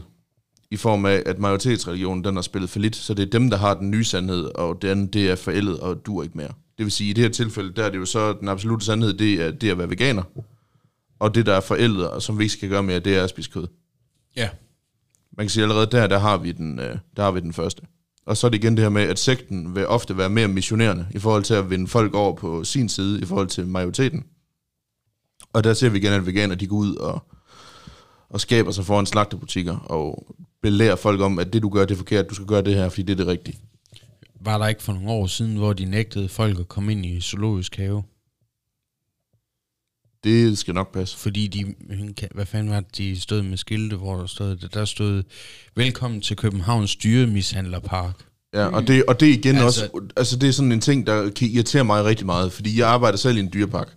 i 0.71 0.77
form 0.77 1.05
af, 1.05 1.23
at 1.25 1.39
majoritetsreligionen 1.39 2.23
den 2.23 2.35
har 2.35 2.41
spillet 2.41 2.69
for 2.69 2.79
lidt, 2.79 2.95
så 2.95 3.13
det 3.13 3.23
er 3.23 3.29
dem, 3.29 3.49
der 3.49 3.57
har 3.57 3.73
den 3.73 3.91
nye 3.91 4.03
sandhed, 4.03 4.43
og 4.43 4.81
den 4.81 5.07
det 5.07 5.29
er 5.29 5.35
forældet 5.35 5.79
og 5.79 6.05
du 6.05 6.21
ikke 6.21 6.37
mere. 6.37 6.53
Det 6.77 6.85
vil 6.85 6.91
sige, 6.91 7.09
i 7.09 7.13
det 7.13 7.23
her 7.23 7.31
tilfælde, 7.31 7.73
der 7.73 7.83
er 7.83 7.89
det 7.89 7.97
jo 7.97 8.05
så, 8.05 8.33
den 8.33 8.47
absolute 8.47 8.85
sandhed, 8.85 9.13
det 9.13 9.33
er, 9.33 9.51
det 9.51 9.67
er 9.67 9.71
at 9.71 9.77
være 9.77 9.89
veganer, 9.89 10.23
og 11.19 11.35
det, 11.35 11.45
der 11.45 11.53
er 11.53 11.61
forældet, 11.61 12.09
og 12.09 12.21
som 12.21 12.39
vi 12.39 12.43
ikke 12.43 12.53
skal 12.53 12.69
gøre 12.69 12.83
mere, 12.83 12.99
det 12.99 13.17
er 13.17 13.23
at 13.23 13.29
spise 13.29 13.49
kød. 13.51 13.67
Ja. 14.35 14.49
Man 15.37 15.43
kan 15.45 15.49
sige 15.49 15.63
allerede 15.63 15.87
der, 15.91 16.07
der 16.07 16.19
har 16.19 16.37
vi 16.37 16.51
den, 16.51 16.79
øh, 16.79 16.97
der 17.17 17.23
har 17.23 17.31
vi 17.31 17.39
den 17.39 17.53
første. 17.53 17.81
Og 18.25 18.37
så 18.37 18.47
er 18.47 18.51
det 18.51 18.63
igen 18.63 18.77
det 18.77 18.83
her 18.83 18.89
med, 18.89 19.01
at 19.01 19.19
sekten 19.19 19.75
vil 19.75 19.87
ofte 19.87 20.17
være 20.17 20.29
mere 20.29 20.47
missionerende 20.47 21.07
i 21.11 21.19
forhold 21.19 21.43
til 21.43 21.53
at 21.53 21.69
vinde 21.69 21.87
folk 21.87 22.13
over 22.13 22.35
på 22.35 22.63
sin 22.63 22.89
side 22.89 23.21
i 23.21 23.25
forhold 23.25 23.47
til 23.47 23.67
majoriteten. 23.67 24.25
Og 25.53 25.63
der 25.63 25.73
ser 25.73 25.89
vi 25.89 25.97
igen, 25.97 26.13
at 26.13 26.25
veganer 26.25 26.55
de 26.55 26.67
går 26.67 26.75
ud 26.75 26.95
og, 26.95 27.23
og 28.29 28.41
skaber 28.41 28.71
sig 28.71 28.85
foran 28.85 29.05
slagterbutikker 29.05 29.77
og 29.77 30.35
belærer 30.61 30.95
folk 30.95 31.21
om, 31.21 31.39
at 31.39 31.53
det 31.53 31.61
du 31.61 31.69
gør, 31.69 31.85
det 31.85 31.93
er 31.93 31.97
forkert, 31.97 32.29
du 32.29 32.35
skal 32.35 32.47
gøre 32.47 32.61
det 32.61 32.75
her, 32.75 32.89
fordi 32.89 33.03
det 33.03 33.11
er 33.11 33.17
det 33.17 33.27
rigtige. 33.27 33.59
Var 34.41 34.57
der 34.57 34.67
ikke 34.67 34.83
for 34.83 34.93
nogle 34.93 35.09
år 35.11 35.27
siden, 35.27 35.55
hvor 35.57 35.73
de 35.73 35.85
nægtede 35.85 36.29
folk 36.29 36.59
at 36.59 36.67
komme 36.67 36.91
ind 36.91 37.05
i 37.05 37.21
zoologisk 37.21 37.75
have? 37.75 38.03
Det 40.23 40.57
skal 40.57 40.73
nok 40.73 40.93
passe. 40.93 41.17
Fordi 41.17 41.47
de, 41.47 41.75
hvad 42.35 42.45
fanden 42.45 42.69
var 42.73 42.79
det, 42.79 42.97
de 42.97 43.19
stod 43.19 43.41
med 43.41 43.57
skilte, 43.57 43.95
hvor 43.95 44.15
der 44.15 44.25
stod, 44.25 44.55
der 44.55 44.85
stod, 44.85 45.23
velkommen 45.75 46.21
til 46.21 46.35
Københavns 46.35 46.95
dyremishandlerpark. 46.95 48.15
Ja, 48.53 48.65
og 48.65 48.87
det, 48.87 49.03
og 49.05 49.19
det 49.19 49.27
igen 49.27 49.55
Altså- 49.55 49.65
også, 49.93 50.07
altså 50.17 50.37
det 50.37 50.47
er 50.49 50.53
sådan 50.53 50.71
en 50.71 50.81
ting, 50.81 51.07
der 51.07 51.29
kan 51.29 51.47
irritere 51.47 51.83
mig 51.83 52.03
rigtig 52.05 52.25
meget, 52.25 52.51
fordi 52.53 52.79
jeg 52.79 52.89
arbejder 52.89 53.17
selv 53.17 53.37
i 53.37 53.39
en 53.39 53.49
dyrepark. 53.53 53.95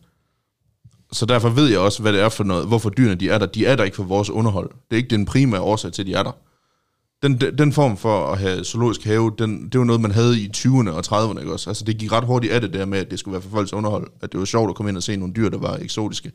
Så 1.12 1.26
derfor 1.26 1.48
ved 1.48 1.68
jeg 1.68 1.78
også, 1.78 2.02
hvad 2.02 2.12
det 2.12 2.20
er 2.20 2.28
for 2.28 2.44
noget, 2.44 2.66
hvorfor 2.68 2.90
dyrene 2.90 3.14
de 3.14 3.28
er 3.30 3.38
der. 3.38 3.46
De 3.46 3.66
er 3.66 3.76
der 3.76 3.84
ikke 3.84 3.96
for 3.96 4.04
vores 4.04 4.30
underhold. 4.30 4.70
Det 4.70 4.76
er 4.90 4.96
ikke 4.96 5.10
den 5.10 5.24
primære 5.26 5.60
årsag 5.60 5.92
til, 5.92 6.02
at 6.02 6.06
de 6.06 6.14
er 6.14 6.22
der. 6.22 6.32
Den, 7.22 7.40
den, 7.40 7.72
form 7.72 7.96
for 7.96 8.26
at 8.26 8.38
have 8.38 8.64
zoologisk 8.64 9.04
have, 9.04 9.32
den, 9.38 9.68
det 9.68 9.78
var 9.78 9.84
noget, 9.84 10.00
man 10.00 10.10
havde 10.10 10.40
i 10.40 10.50
20'erne 10.56 10.90
og 10.90 11.04
30'erne, 11.06 11.38
ikke 11.38 11.52
også? 11.52 11.70
Altså 11.70 11.84
det 11.84 11.98
gik 11.98 12.12
ret 12.12 12.24
hurtigt 12.24 12.52
af 12.52 12.60
det 12.60 12.72
der 12.72 12.86
med, 12.86 12.98
at 12.98 13.10
det 13.10 13.18
skulle 13.18 13.32
være 13.32 13.42
for 13.42 13.50
folks 13.50 13.72
underhold. 13.72 14.06
At 14.20 14.32
det 14.32 14.40
var 14.40 14.46
sjovt 14.46 14.70
at 14.70 14.76
komme 14.76 14.90
ind 14.90 14.96
og 14.96 15.02
se 15.02 15.16
nogle 15.16 15.34
dyr, 15.34 15.48
der 15.48 15.58
var 15.58 15.76
eksotiske. 15.76 16.32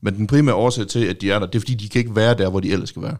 Men 0.00 0.16
den 0.16 0.26
primære 0.26 0.54
årsag 0.54 0.86
til, 0.86 1.04
at 1.04 1.20
de 1.20 1.30
er 1.30 1.38
der, 1.38 1.46
det 1.46 1.54
er 1.54 1.60
fordi, 1.60 1.74
de 1.74 1.88
kan 1.88 1.98
ikke 1.98 2.16
være 2.16 2.34
der, 2.34 2.50
hvor 2.50 2.60
de 2.60 2.72
ellers 2.72 2.88
skal 2.88 3.02
være. 3.02 3.16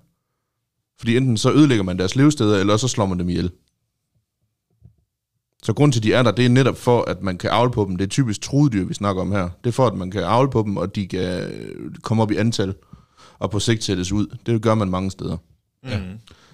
Fordi 0.98 1.16
enten 1.16 1.36
så 1.36 1.52
ødelægger 1.52 1.84
man 1.84 1.98
deres 1.98 2.16
levesteder, 2.16 2.58
eller 2.58 2.76
så 2.76 2.88
slår 2.88 3.06
man 3.06 3.18
dem 3.18 3.28
ihjel. 3.28 3.50
Så 5.62 5.72
grund 5.72 5.92
til, 5.92 6.00
at 6.00 6.04
de 6.04 6.12
er 6.12 6.22
der, 6.22 6.30
det 6.30 6.44
er 6.44 6.48
netop 6.48 6.76
for, 6.76 7.02
at 7.02 7.22
man 7.22 7.38
kan 7.38 7.50
avle 7.50 7.70
på 7.70 7.84
dem. 7.84 7.96
Det 7.96 8.04
er 8.04 8.08
typisk 8.08 8.40
trudedyr, 8.40 8.84
vi 8.84 8.94
snakker 8.94 9.22
om 9.22 9.32
her. 9.32 9.48
Det 9.64 9.70
er 9.70 9.72
for, 9.72 9.86
at 9.86 9.94
man 9.94 10.10
kan 10.10 10.22
avle 10.22 10.50
på 10.50 10.62
dem, 10.62 10.76
og 10.76 10.94
de 10.94 11.06
kan 11.06 11.42
øh, 11.52 11.94
komme 12.02 12.22
op 12.22 12.30
i 12.30 12.36
antal, 12.36 12.74
og 13.38 13.50
på 13.50 13.58
sigt 13.58 13.84
sættes 13.84 14.12
ud. 14.12 14.36
Det 14.46 14.62
gør 14.62 14.74
man 14.74 14.90
mange 14.90 15.10
steder. 15.10 15.36
Ja. 15.84 16.00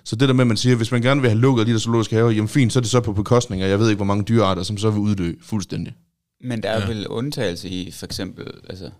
Så 0.06 0.16
det 0.16 0.28
der 0.28 0.34
med, 0.34 0.42
at 0.42 0.46
man 0.48 0.56
siger, 0.56 0.76
hvis 0.76 0.92
man 0.92 1.02
gerne 1.02 1.20
vil 1.20 1.30
have 1.30 1.40
lukket 1.40 1.66
de 1.66 1.72
der 1.72 1.78
zoologiske 1.78 2.14
haver, 2.16 2.30
jamen 2.30 2.48
fint, 2.48 2.72
så 2.72 2.78
er 2.78 2.80
det 2.80 2.90
så 2.90 3.00
på 3.00 3.12
bekostning 3.12 3.62
af, 3.62 3.68
jeg 3.68 3.78
ved 3.78 3.88
ikke, 3.88 3.96
hvor 3.96 4.04
mange 4.04 4.24
dyrearter, 4.24 4.62
som 4.62 4.78
så 4.78 4.90
vil 4.90 5.00
uddø 5.00 5.32
fuldstændig. 5.42 5.94
Men 6.40 6.62
der 6.62 6.68
er 6.70 6.80
Ja. 6.80 6.86
vel 6.86 7.08
undtagelse 7.08 7.68
i, 7.68 7.90
for 7.90 8.06
eksempel, 8.06 8.46
altså, 8.68 8.90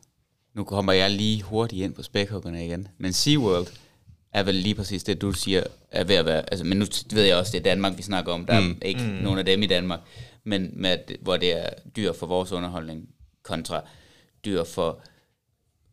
nu 0.55 0.65
kommer 0.65 0.93
jeg 0.93 1.11
lige 1.11 1.43
hurtigt 1.43 1.83
ind 1.85 1.95
på 1.95 2.03
spækhuggerne 2.03 2.67
igen, 2.67 2.89
men 2.99 3.13
SeaWorld 3.13 3.67
er 4.33 4.43
vel 4.43 4.55
lige 4.55 4.75
præcis 4.75 5.05
det, 5.05 5.21
du 5.21 5.33
siger, 5.33 5.63
er 5.91 6.05
ved 6.05 6.15
at 6.15 6.27
være, 6.27 6.51
altså, 6.51 6.65
men 6.65 6.79
nu 6.79 6.85
ved 7.13 7.23
jeg 7.23 7.37
også, 7.37 7.53
det 7.53 7.59
er 7.59 7.63
Danmark, 7.63 7.97
vi 7.97 8.03
snakker 8.03 8.33
om, 8.33 8.47
der 8.47 8.61
mm. 8.61 8.79
er 8.83 8.87
ikke 8.87 9.03
mm. 9.03 9.09
nogen 9.25 9.39
af 9.39 9.45
dem 9.45 9.63
i 9.63 9.67
Danmark, 9.67 10.01
men 10.45 10.71
med, 10.73 10.91
at- 10.91 11.13
hvor 11.21 11.37
det 11.37 11.65
er 11.65 11.69
dyr 11.97 12.13
for 12.13 12.27
vores 12.27 12.53
underholdning, 12.53 13.09
kontra 13.43 13.81
dyr 14.45 14.65
for, 14.65 15.01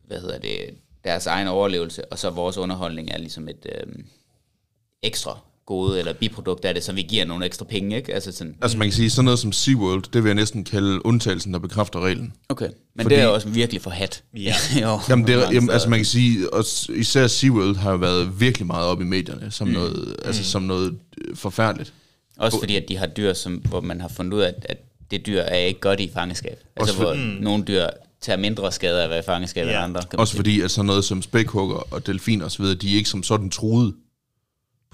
hvad 0.06 0.20
hedder 0.20 0.38
det, 0.38 0.58
deres 1.04 1.26
egen 1.26 1.48
overlevelse, 1.48 2.04
og 2.12 2.18
så 2.18 2.30
vores 2.30 2.56
underholdning 2.56 3.10
er 3.10 3.18
ligesom 3.18 3.48
et 3.48 3.66
øhm, 3.80 4.04
ekstra 5.06 5.38
gode 5.66 5.98
eller 5.98 6.12
biprodukt 6.12 6.64
af 6.64 6.74
det, 6.74 6.84
så 6.84 6.92
vi 6.92 7.02
giver 7.02 7.24
nogle 7.24 7.46
ekstra 7.46 7.64
penge, 7.64 7.96
ikke? 7.96 8.14
Altså 8.14 8.32
sådan, 8.32 8.54
Altså 8.62 8.78
man 8.78 8.86
kan 8.88 8.92
sige, 8.92 9.10
sådan 9.10 9.24
noget 9.24 9.38
som 9.38 9.52
SeaWorld, 9.52 10.02
det 10.12 10.22
vil 10.24 10.28
jeg 10.28 10.34
næsten 10.34 10.64
kalde 10.64 11.06
undtagelsen, 11.06 11.52
der 11.52 11.58
bekræfter 11.58 12.00
reglen. 12.00 12.32
okay. 12.48 12.68
Men 12.96 13.02
Fordi- 13.04 13.14
det 13.14 13.22
er 13.22 13.26
også 13.26 13.48
virkelig 13.48 13.82
for 13.82 13.90
hat. 13.90 14.22
Ja. 14.36 14.54
jo, 14.82 15.00
Jamen, 15.08 15.26
det 15.26 15.34
er, 15.34 15.50
jamen, 15.52 15.70
altså 15.70 15.88
man 15.88 15.98
kan 15.98 16.06
sige, 16.06 16.54
og 16.54 16.64
især 16.94 17.26
SeaWorld 17.26 17.76
har 17.76 17.90
jo 17.90 17.96
været 17.96 18.40
virkelig 18.40 18.66
meget 18.66 18.86
op 18.86 19.00
i 19.00 19.04
medierne, 19.04 19.50
som, 19.50 19.68
mm. 19.68 19.74
noget, 19.74 20.16
altså, 20.24 20.44
som 20.44 20.62
noget 20.62 20.98
øh, 21.28 21.36
forfærdeligt. 21.36 21.92
Også 22.36 22.58
fordi, 22.58 22.76
at 22.76 22.84
de 22.88 22.96
har 22.96 23.06
dyr, 23.06 23.32
som, 23.32 23.54
hvor 23.54 23.80
man 23.80 24.00
har 24.00 24.08
fundet 24.08 24.32
ud 24.34 24.40
af, 24.40 24.48
at, 24.48 24.66
at 24.68 24.78
det 25.10 25.26
dyr 25.26 25.40
er 25.40 25.56
ikke 25.56 25.80
godt 25.80 26.00
i 26.00 26.10
fangeskab. 26.14 26.58
Altså, 26.76 26.94
for- 26.94 27.02
hvor 27.04 27.14
mm. 27.14 27.20
nogle 27.20 27.64
dyr 27.64 27.86
tager 28.20 28.36
mindre 28.36 28.72
skade 28.72 29.00
af 29.00 29.04
at 29.04 29.10
være 29.10 29.18
i 29.18 29.22
fangeskab 29.22 29.66
Ja. 29.66 29.70
end 29.70 29.78
andre. 29.96 30.00
Også 30.18 30.30
sige. 30.30 30.38
fordi, 30.38 30.60
at 30.60 30.70
sådan 30.70 30.86
noget 30.86 31.04
som 31.04 31.22
spækhugger 31.22 31.76
og 31.94 32.06
delfiner 32.06 32.44
osv., 32.46 32.64
de 32.64 32.92
er 32.92 32.96
ikke 32.96 33.08
som 33.08 33.22
sådan 33.22 33.50
truet 33.50 33.94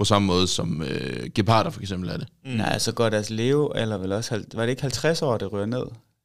på 0.00 0.04
samme 0.04 0.26
måde 0.26 0.46
som 0.46 0.82
øh, 0.82 1.30
geparder 1.34 1.70
for 1.70 1.80
eksempel 1.80 2.10
er 2.10 2.16
det. 2.16 2.28
Mm. 2.44 2.50
Nej, 2.50 2.78
så 2.78 2.92
går 2.92 3.08
deres 3.08 3.30
leve, 3.30 3.80
eller 3.80 3.98
vel 3.98 4.12
også, 4.12 4.42
var 4.54 4.62
det 4.62 4.70
ikke 4.70 4.82
50 4.82 5.22
år, 5.22 5.38
det 5.38 5.52
rører 5.52 5.66
ned? 5.66 5.82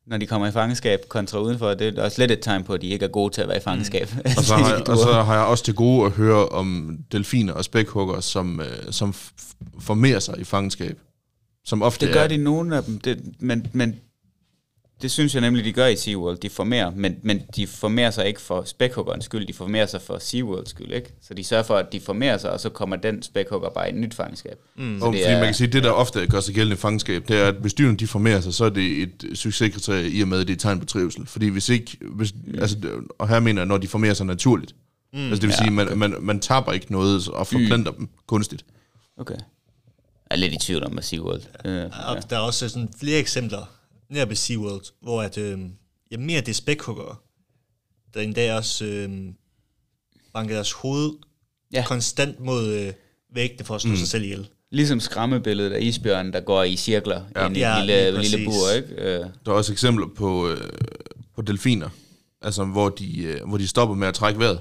Når 0.08 0.18
de 0.18 0.28
kommer 0.28 0.48
i 0.48 0.52
fangeskab 0.52 1.00
kontra 1.10 1.40
udenfor, 1.40 1.74
det 1.74 1.98
er 1.98 2.04
også 2.04 2.22
lidt 2.22 2.32
et 2.32 2.40
tegn 2.42 2.64
på, 2.64 2.74
at 2.74 2.82
de 2.82 2.88
ikke 2.88 3.06
er 3.06 3.10
gode 3.10 3.34
til 3.34 3.42
at 3.42 3.48
være 3.48 3.58
i 3.58 3.62
fangeskab. 3.62 4.10
Mm. 4.14 4.20
Og 4.38 4.44
så, 4.44 4.56
har 4.56 4.70
jeg, 4.70 4.88
og 4.90 4.98
så 4.98 5.14
har 5.24 5.36
jeg 5.36 5.44
også 5.44 5.64
til 5.64 5.74
gode 5.74 6.06
at 6.06 6.12
høre 6.12 6.50
om 6.50 6.98
delfiner 7.12 7.54
og 7.54 7.66
spækhugger, 7.66 8.20
som, 8.20 8.60
øh, 8.60 8.92
som 8.92 9.14
formerer 9.80 10.20
sig 10.20 10.40
i 10.40 10.44
fangenskab. 10.44 11.00
Som 11.66 11.82
ofte 11.82 12.06
det 12.06 12.14
gør 12.14 12.22
er, 12.22 12.28
de 12.28 12.38
nogle 12.38 12.78
af 12.78 12.84
dem, 12.84 13.00
det, 13.00 13.20
men, 13.40 13.68
men 13.74 13.96
det 15.06 15.12
synes 15.12 15.34
jeg 15.34 15.42
nemlig, 15.42 15.66
de 15.66 15.74
gør 15.74 15.86
i 15.86 15.96
SeaWorld. 15.96 16.38
De 16.38 16.50
formerer, 16.50 16.92
men, 16.96 17.16
men 17.22 17.42
de 17.56 17.68
formerer 17.68 18.12
sig 18.12 18.28
ikke 18.28 18.42
for 18.42 18.64
spækhuggerens 18.64 19.26
skyld, 19.26 19.48
de 19.48 19.54
formerer 19.54 19.86
sig 19.86 20.02
for 20.02 20.18
SeaWorlds 20.20 20.70
skyld, 20.70 20.92
ikke? 20.94 21.14
Så 21.22 21.34
de 21.34 21.44
sørger 21.44 21.64
for, 21.64 21.76
at 21.76 21.86
de 21.92 22.00
formerer 22.00 22.38
sig, 22.38 22.52
og 22.52 22.60
så 22.60 22.70
kommer 22.70 22.96
den 22.96 23.22
spækhugger 23.24 23.70
bare 23.70 23.90
i 23.90 23.94
et 23.94 24.00
nyt 24.00 24.14
fangenskab. 24.14 24.58
Mm. 24.76 25.02
Og, 25.02 25.14
fordi 25.14 25.34
man 25.34 25.44
kan 25.44 25.54
sige, 25.54 25.68
at 25.68 25.74
det, 25.74 25.84
der 25.84 25.92
ofte 25.92 26.28
gør 26.28 26.40
sig 26.40 26.56
gældende 26.56 26.74
i 26.74 26.78
fangenskab, 26.78 27.28
det 27.28 27.36
er, 27.38 27.48
at 27.48 27.56
hvis 27.56 27.74
dyrene 27.74 27.98
de 27.98 28.08
formerer 28.08 28.42
sig, 28.42 28.54
så 28.54 28.66
er 28.66 28.70
det 28.70 29.02
et 29.02 29.26
succeskriterie 29.38 30.10
i 30.10 30.22
og 30.22 30.28
med, 30.28 30.40
at 30.40 30.48
det 30.48 30.54
er 30.54 30.56
et 30.56 30.62
tegn 30.62 30.80
på 30.80 30.86
trivsel. 30.86 31.26
Fordi 31.26 31.48
hvis 31.48 31.70
ikke, 31.70 31.98
hvis, 32.02 32.34
mm. 32.46 32.60
altså, 32.60 32.76
det- 32.76 32.92
og 33.20 33.30
her 33.30 33.40
mener 33.40 33.62
jeg, 33.62 33.68
når 33.68 33.78
de 33.78 33.88
formerer 33.88 34.14
sig 34.14 34.26
naturligt. 34.26 34.76
Mm. 35.14 35.20
Altså 35.20 35.36
det 35.36 35.44
vil 35.44 35.56
Ja, 35.60 35.64
sige, 35.66 35.72
man, 35.72 35.98
man, 35.98 36.16
man 36.22 36.40
taber 36.40 36.72
ikke 36.72 36.92
noget 36.92 37.30
og 37.30 37.48
forplanter 37.48 37.92
mm. 37.92 37.98
dem 37.98 38.10
kunstigt. 38.28 38.66
Okay. 39.18 39.36
Jeg 40.30 40.36
er 40.36 40.36
lidt 40.36 40.54
i 40.54 40.58
tvivl 40.62 40.84
om, 40.84 40.92
hvad 40.92 41.04
SeaWorld... 41.04 41.42
Øh, 41.66 41.76
ja. 41.76 41.86
Og 42.12 42.30
der 42.30 42.36
er 42.36 42.40
også 42.40 42.70
sådan 42.70 42.90
flere 43.00 43.20
eksempler 43.20 43.70
nær 44.10 44.26
ved 44.26 44.36
SeaWorld, 44.36 44.84
hvor 45.02 45.22
at, 45.22 45.38
øh, 45.38 45.60
ja, 46.12 46.18
mere 46.18 46.40
det 46.42 46.50
er 46.50 46.54
spækhuggere, 46.54 47.16
der 48.14 48.22
en 48.22 48.34
dag 48.34 48.54
også 48.54 48.86
øh, 48.86 49.10
banker 50.34 50.54
deres 50.56 50.72
hoved 50.72 51.12
ja. 51.74 51.84
Konstant 51.88 52.40
mod 52.40 52.68
øh, 52.74 52.94
væggene 53.34 53.66
for 53.66 53.76
at 53.76 53.82
slå 53.82 53.92
mm. 53.92 53.98
sig 53.98 54.08
selv 54.08 54.24
ihjel. 54.24 54.48
Ligesom 54.72 55.00
skræmmebilledet 55.00 55.72
af 55.72 55.82
isbjørnen, 55.82 56.34
der 56.34 56.40
går 56.40 56.64
i 56.64 56.76
cirkler 56.76 57.24
Ja. 57.36 57.46
ind 57.48 57.58
i 57.58 57.60
Ja, 57.60 57.84
lige 57.84 58.06
lille, 58.12 58.22
lille 58.22 58.46
bur, 58.46 58.72
ikke? 58.76 58.88
Øh, 58.94 59.26
Der 59.46 59.52
er 59.52 59.56
også 59.56 59.72
eksempler 59.72 60.08
på, 60.16 60.50
øh, 60.50 60.70
på 61.36 61.42
delfiner, 61.42 61.90
altså 62.42 62.66
hvor 62.66 62.90
de, 62.90 63.24
øh, 63.24 63.48
hvor 63.48 63.58
de 63.58 63.68
stopper 63.68 63.96
med 63.96 64.08
at 64.08 64.14
trække 64.14 64.40
vejret. 64.40 64.60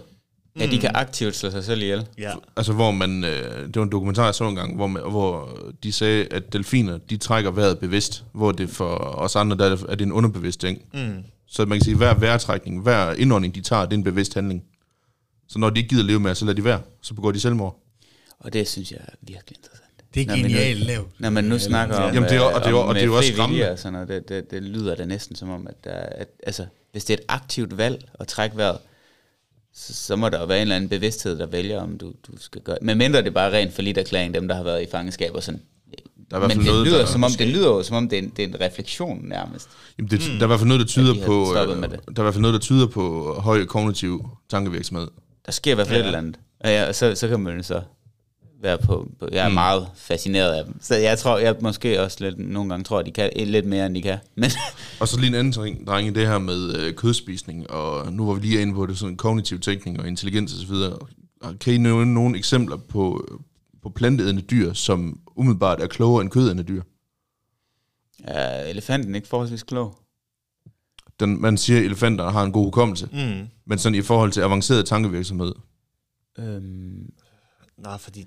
Ja, 0.61 0.67
de 0.67 0.79
kan 0.79 0.91
aktivt 0.95 1.37
slå 1.37 1.51
sig 1.51 1.65
selv 1.65 1.83
ihjel. 1.83 2.07
Ja. 2.19 2.33
Altså 2.57 2.73
hvor 2.73 2.91
man, 2.91 3.25
øh, 3.25 3.67
det 3.67 3.77
var 3.77 3.83
en 3.83 3.93
dokumentar, 3.93 4.25
jeg 4.25 4.35
så 4.35 4.45
en 4.49 4.55
gang, 4.55 4.77
hvor, 4.77 4.87
man, 4.87 5.03
hvor 5.11 5.59
de 5.83 5.93
sagde, 5.93 6.27
at 6.31 6.53
delfiner, 6.53 6.99
de 6.99 7.17
trækker 7.17 7.51
vejret 7.51 7.79
bevidst, 7.79 8.25
hvor 8.33 8.53
det 8.53 8.71
for 8.71 8.87
os 8.97 9.37
andre, 9.37 9.57
der 9.57 9.65
er 9.65 9.69
det, 9.77 9.85
er 9.89 9.95
det 9.95 10.05
en 10.05 10.13
underbevidst 10.13 10.61
ting. 10.61 10.83
Mm. 10.95 11.25
Så 11.47 11.65
man 11.65 11.79
kan 11.79 11.85
sige, 11.85 11.93
at 11.93 11.99
hver 11.99 12.15
vejrtrækning, 12.15 12.83
hver 12.83 13.13
indånding, 13.13 13.55
de 13.55 13.61
tager, 13.61 13.83
det 13.85 13.93
er 13.93 13.97
en 13.97 14.05
bevidst 14.05 14.35
handling. 14.35 14.65
Så 15.49 15.59
når 15.59 15.71
de 15.71 15.79
ikke 15.81 15.89
gider 15.89 16.03
leve 16.05 16.21
med, 16.21 16.35
så 16.35 16.45
lader 16.45 16.57
de 16.57 16.65
være, 16.65 16.81
så 17.03 17.15
begår 17.15 17.33
de 17.33 17.41
selvmord. 17.41 17.81
Og 18.39 18.53
det 18.53 18.69
synes 18.69 18.91
jeg 18.93 18.99
er 19.03 19.15
virkelig 19.21 19.57
interessant. 19.59 19.81
Det 20.15 20.31
er 20.31 20.37
genialt 20.37 20.81
lavet. 20.81 21.07
Når 21.19 21.31
man 21.31 21.45
nu 21.45 21.59
snakker 21.59 21.97
om, 21.97 22.15
Jamen, 22.15 22.29
det 22.31 22.37
er 22.37 22.41
og 22.41 22.61
det 22.65 22.71
er 22.71 22.75
og 22.75 22.95
det 22.95 23.01
er 23.01 23.07
jo 23.07 23.13
øh, 23.13 23.17
også 23.19 23.33
skræmmende. 23.33 23.71
og 23.71 23.79
sådan 23.79 23.93
noget, 23.93 24.09
det, 24.09 24.29
det, 24.29 24.51
det, 24.51 24.63
lyder 24.63 24.95
da 24.95 25.05
næsten 25.05 25.37
som 25.37 25.51
om, 25.51 25.67
at, 25.67 25.85
der, 25.85 25.91
er- 25.91 26.09
at 26.21 26.29
altså, 26.47 26.67
hvis 26.93 27.05
det 27.05 27.15
er 27.15 27.19
et 27.19 27.25
aktivt 27.29 27.77
valg 27.79 28.05
at 28.21 28.29
trække 28.29 28.57
vejret, 28.57 28.79
så, 29.75 29.95
så 29.95 30.17
må 30.17 30.29
der 30.29 30.41
jo 30.41 30.47
være 30.47 30.59
en 30.59 30.63
eller 30.63 30.77
anden 30.77 30.89
bevidsthed, 30.89 31.39
der 31.39 31.47
vælger, 31.47 31.81
om 31.81 31.99
du, 31.99 32.07
du 32.07 32.33
skal 32.39 32.61
gøre 32.61 32.77
Men 32.83 32.99
mindre 32.99 33.19
det 33.19 33.27
er 33.27 33.31
bare 33.31 33.53
rent 33.53 33.73
for 33.73 33.83
lidt 33.83 33.99
erklæring, 33.99 34.35
dem 34.35 34.49
der 34.49 34.55
har 34.55 34.63
været 34.63 34.83
i 34.83 34.87
fangenskab 34.91 35.35
og 35.35 35.43
sådan. 35.43 35.61
Der 36.31 36.37
er 36.37 36.49
Men 36.49 36.59
det 36.59 36.67
noget, 36.67 36.87
lyder, 36.87 36.99
der, 36.99 37.07
som 37.07 37.25
om, 37.25 37.31
det 37.39 37.49
lyder 37.49 37.69
jo 37.69 37.83
som 37.83 37.97
om, 37.97 38.09
det 38.09 38.19
er 38.19 38.23
en, 38.23 38.33
det 38.37 38.45
er 38.45 38.49
en 38.49 38.61
refleksion 38.61 39.21
nærmest. 39.25 39.69
Jamen, 39.99 40.11
det, 40.11 40.21
der 40.21 40.41
er 40.41 40.45
i 40.45 40.47
hvert 40.47 40.59
fald 40.59 40.69
noget, 40.69 40.81
der 40.81 40.87
tyder 40.87 41.15
på, 41.27 41.41
øh, 41.41 41.55
der 41.55 41.61
er 41.61 42.21
i 42.21 42.23
hvert 42.23 42.35
fald 42.35 42.43
noget, 42.43 42.55
der 42.55 42.61
tyder 42.61 42.87
på 42.87 43.35
høj 43.39 43.65
kognitiv 43.65 44.29
tankevirksomhed. 44.51 45.09
Der 45.47 45.53
sker 45.53 45.73
i 45.73 45.75
hvert 45.75 45.87
fald 45.87 45.97
ja. 45.97 46.03
et 46.03 46.07
eller 46.07 46.19
andet. 46.19 46.37
Og 46.61 46.71
ja, 46.71 46.93
så, 46.93 47.15
så 47.15 47.29
kan 47.29 47.41
man 47.41 47.63
så 47.63 47.83
være 48.65 48.79
på, 48.79 49.09
på 49.19 49.29
jeg 49.33 49.45
er 49.45 49.49
mm. 49.49 49.55
meget 49.55 49.89
fascineret 49.95 50.53
af 50.53 50.65
dem. 50.65 50.83
Så 50.83 50.95
jeg 50.95 51.19
tror, 51.19 51.39
jeg 51.39 51.57
måske 51.61 52.03
også 52.03 52.17
lidt, 52.21 52.39
nogle 52.39 52.71
gange 52.71 52.85
tror, 52.85 52.99
at 52.99 53.07
de 53.07 53.11
kan 53.11 53.31
lidt 53.35 53.67
mere, 53.67 53.87
end 53.87 53.95
de 53.95 54.03
kan. 54.03 54.19
Men 54.35 54.51
Og 55.01 55.09
så 55.09 55.17
lige 55.21 55.29
en 55.29 55.35
anden 55.35 55.53
ting, 55.53 55.87
drenge, 55.87 56.15
det 56.15 56.27
her 56.27 56.39
med 56.39 56.77
øh, 56.77 56.95
kødspisning, 56.95 57.71
og 57.71 58.13
nu 58.13 58.27
var 58.27 58.35
vi 58.35 58.41
lige 58.41 58.63
inde 58.63 58.75
på 58.75 58.87
det, 58.87 58.99
sådan 58.99 59.17
kognitiv 59.17 59.61
tænkning 59.61 60.01
og 60.01 60.09
intelligens 60.09 60.55
osv. 60.55 60.75
Og 61.41 61.59
Kan 61.61 61.75
I 61.75 61.79
nævne 61.79 62.15
nogle 62.15 62.39
eksempler 62.39 62.77
på, 62.77 63.29
på 63.83 63.89
planteædende 63.89 64.43
dyr, 64.43 64.73
som 64.73 65.21
umiddelbart 65.37 65.81
er 65.83 65.87
klogere 65.87 66.23
end 66.23 66.31
kødædende 66.31 66.63
dyr? 66.63 66.83
er 68.25 68.63
elefanten 68.65 69.15
ikke 69.15 69.29
forholdsvis 69.29 69.63
klog? 69.63 69.99
Den, 71.21 71.41
man 71.43 71.57
siger, 71.57 71.79
at 71.79 71.85
elefanter 71.85 72.31
har 72.31 72.43
en 72.43 72.53
god 72.53 72.65
hukommelse, 72.65 73.09
Mm. 73.13 73.47
men 73.67 73.79
sådan 73.79 73.99
i 73.99 74.03
forhold 74.03 74.33
til 74.33 74.41
avanceret 74.41 74.87
tankevirksomhed. 74.87 75.53
Øhm, 76.39 77.11
Nej, 77.79 77.99
fordi 77.99 78.25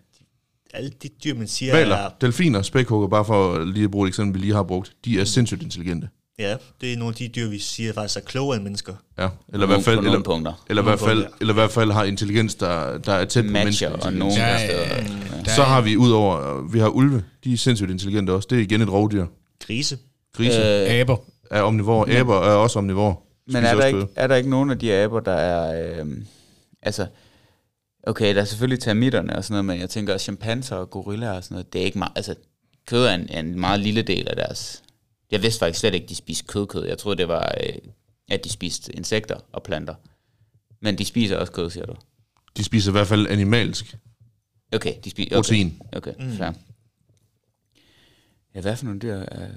alle 0.74 0.92
de 1.04 1.10
dyr, 1.24 1.36
man 1.36 1.48
siger, 1.48 1.74
Valer, 1.74 1.96
er, 1.96 2.10
delfiner, 2.22 2.62
spækhugger, 2.62 3.08
bare 3.08 3.26
for 3.26 3.64
lige 3.64 3.84
at 3.84 3.92
bruge 3.92 4.08
et 4.08 4.10
eksempel, 4.10 4.42
vi 4.42 4.46
lige 4.46 4.54
har 4.56 4.64
brugt, 4.64 4.94
de 5.06 5.20
er 5.20 5.26
sindssygt 5.26 5.64
intelligente. 5.64 6.10
ja, 6.40 6.56
det 6.82 6.94
er 6.94 6.98
nogle 6.98 7.12
af 7.12 7.16
de 7.16 7.28
dyr, 7.28 7.50
vi 7.50 7.60
siger 7.60 7.94
faktisk 7.94 8.18
er 8.18 8.22
klogere 8.22 8.56
end 8.56 8.64
mennesker. 8.64 8.94
Ja, 9.20 9.30
eller 9.54 9.66
i 9.66 9.68
hvert 9.68 9.84
fald, 9.84 10.00
eller, 10.00 10.24
punkter. 10.24 10.64
eller, 10.70 10.84
i 10.84 10.86
hvert 10.86 11.00
fald, 11.00 11.18
punkter. 11.24 11.38
eller 11.42 11.54
i 11.54 11.56
hvert 11.56 11.72
fald 11.72 11.92
har 11.92 12.04
intelligens, 12.04 12.56
der, 12.56 12.98
der 12.98 13.14
er 13.14 13.26
tæt 13.26 13.46
på 13.46 13.52
menneskelig 13.52 14.04
og 14.04 14.14
nogle 14.14 14.34
Ja, 14.34 14.58
ja, 14.58 15.04
Ja. 15.38 15.44
Der 15.46 15.52
Så 15.56 15.64
har 15.64 15.82
vi 15.82 15.98
udover, 15.98 16.62
vi 16.72 16.80
har 16.80 16.88
ulve, 16.90 17.24
de 17.44 17.54
er 17.54 17.58
sindssygt 17.58 17.92
intelligente 17.92 18.32
også. 18.32 18.48
Det 18.50 18.58
er 18.58 18.62
igen 18.62 18.82
et 18.82 18.90
rovdyr. 18.90 19.26
Grise. 19.66 19.98
Grise 20.38 20.60
øh, 20.60 21.00
Aber. 21.00 21.18
er 21.52 21.62
omnivore, 21.62 22.10
aber 22.12 22.36
er 22.36 22.54
også 22.56 22.80
omnivore. 22.80 23.16
Men 23.48 23.56
er 23.56 23.76
der, 23.76 23.86
ikke, 23.86 24.08
er 24.16 24.28
der 24.28 24.36
ikke 24.36 24.50
nogen 24.50 24.70
af 24.70 24.80
de 24.80 24.94
aber, 24.94 25.20
der 25.20 25.32
er... 25.32 25.92
Øh, 26.02 26.06
altså, 26.82 27.08
okay, 28.08 28.36
der 28.36 28.42
er 28.42 28.46
selvfølgelig 28.46 28.80
termitterne 28.80 29.36
og 29.36 29.44
sådan 29.44 29.54
noget, 29.54 29.66
men 29.66 29.80
jeg 29.80 29.90
tænker 29.90 30.14
også 30.14 30.24
chimpanser 30.24 30.76
og 30.76 30.90
gorillaer 30.90 31.32
og 31.32 31.44
sådan 31.44 31.56
noget, 31.56 31.74
det 31.74 31.82
er 31.82 31.86
ikke 31.86 31.98
meget... 31.98 32.12
Altså, 32.16 32.36
kød 32.86 33.06
er 33.06 33.14
en, 33.14 33.30
er 33.30 33.40
en 33.40 33.60
meget 33.60 33.80
lille 33.80 34.02
del 34.02 34.28
af 34.28 34.36
deres... 34.36 34.84
Jeg 35.32 35.42
vidste 35.42 35.60
faktisk 35.60 35.80
slet 35.80 35.94
ikke, 35.94 36.08
de 36.08 36.16
spiste 36.16 36.46
kødkød. 36.48 36.86
Jeg 36.86 36.98
troede, 36.98 37.18
det 37.18 37.28
var, 37.28 37.56
øh, 37.64 37.74
at 38.30 38.44
de 38.44 38.50
spiste 38.50 38.96
insekter 38.96 39.38
og 39.52 39.64
planter. 39.64 39.96
Men 40.82 40.98
de 40.98 41.06
spiser 41.06 41.38
også 41.38 41.54
kød, 41.54 41.70
siger 41.70 41.86
du? 41.86 41.96
De 42.58 42.64
spiser 42.64 42.92
i 42.92 42.94
hvert 42.94 43.08
fald 43.08 43.28
animalsk 43.28 43.96
Okay, 44.76 44.94
de 45.04 45.10
spiser... 45.10 45.30
Okay. 45.30 45.36
protein. 45.36 45.82
Okay, 45.92 46.14
mm. 46.20 46.38
fair. 46.38 46.52
Ja, 48.56 48.62
hvad 48.62 48.76
for 48.76 48.86
nogle 48.86 49.00
dyr 49.00 49.16
er... 49.16 49.48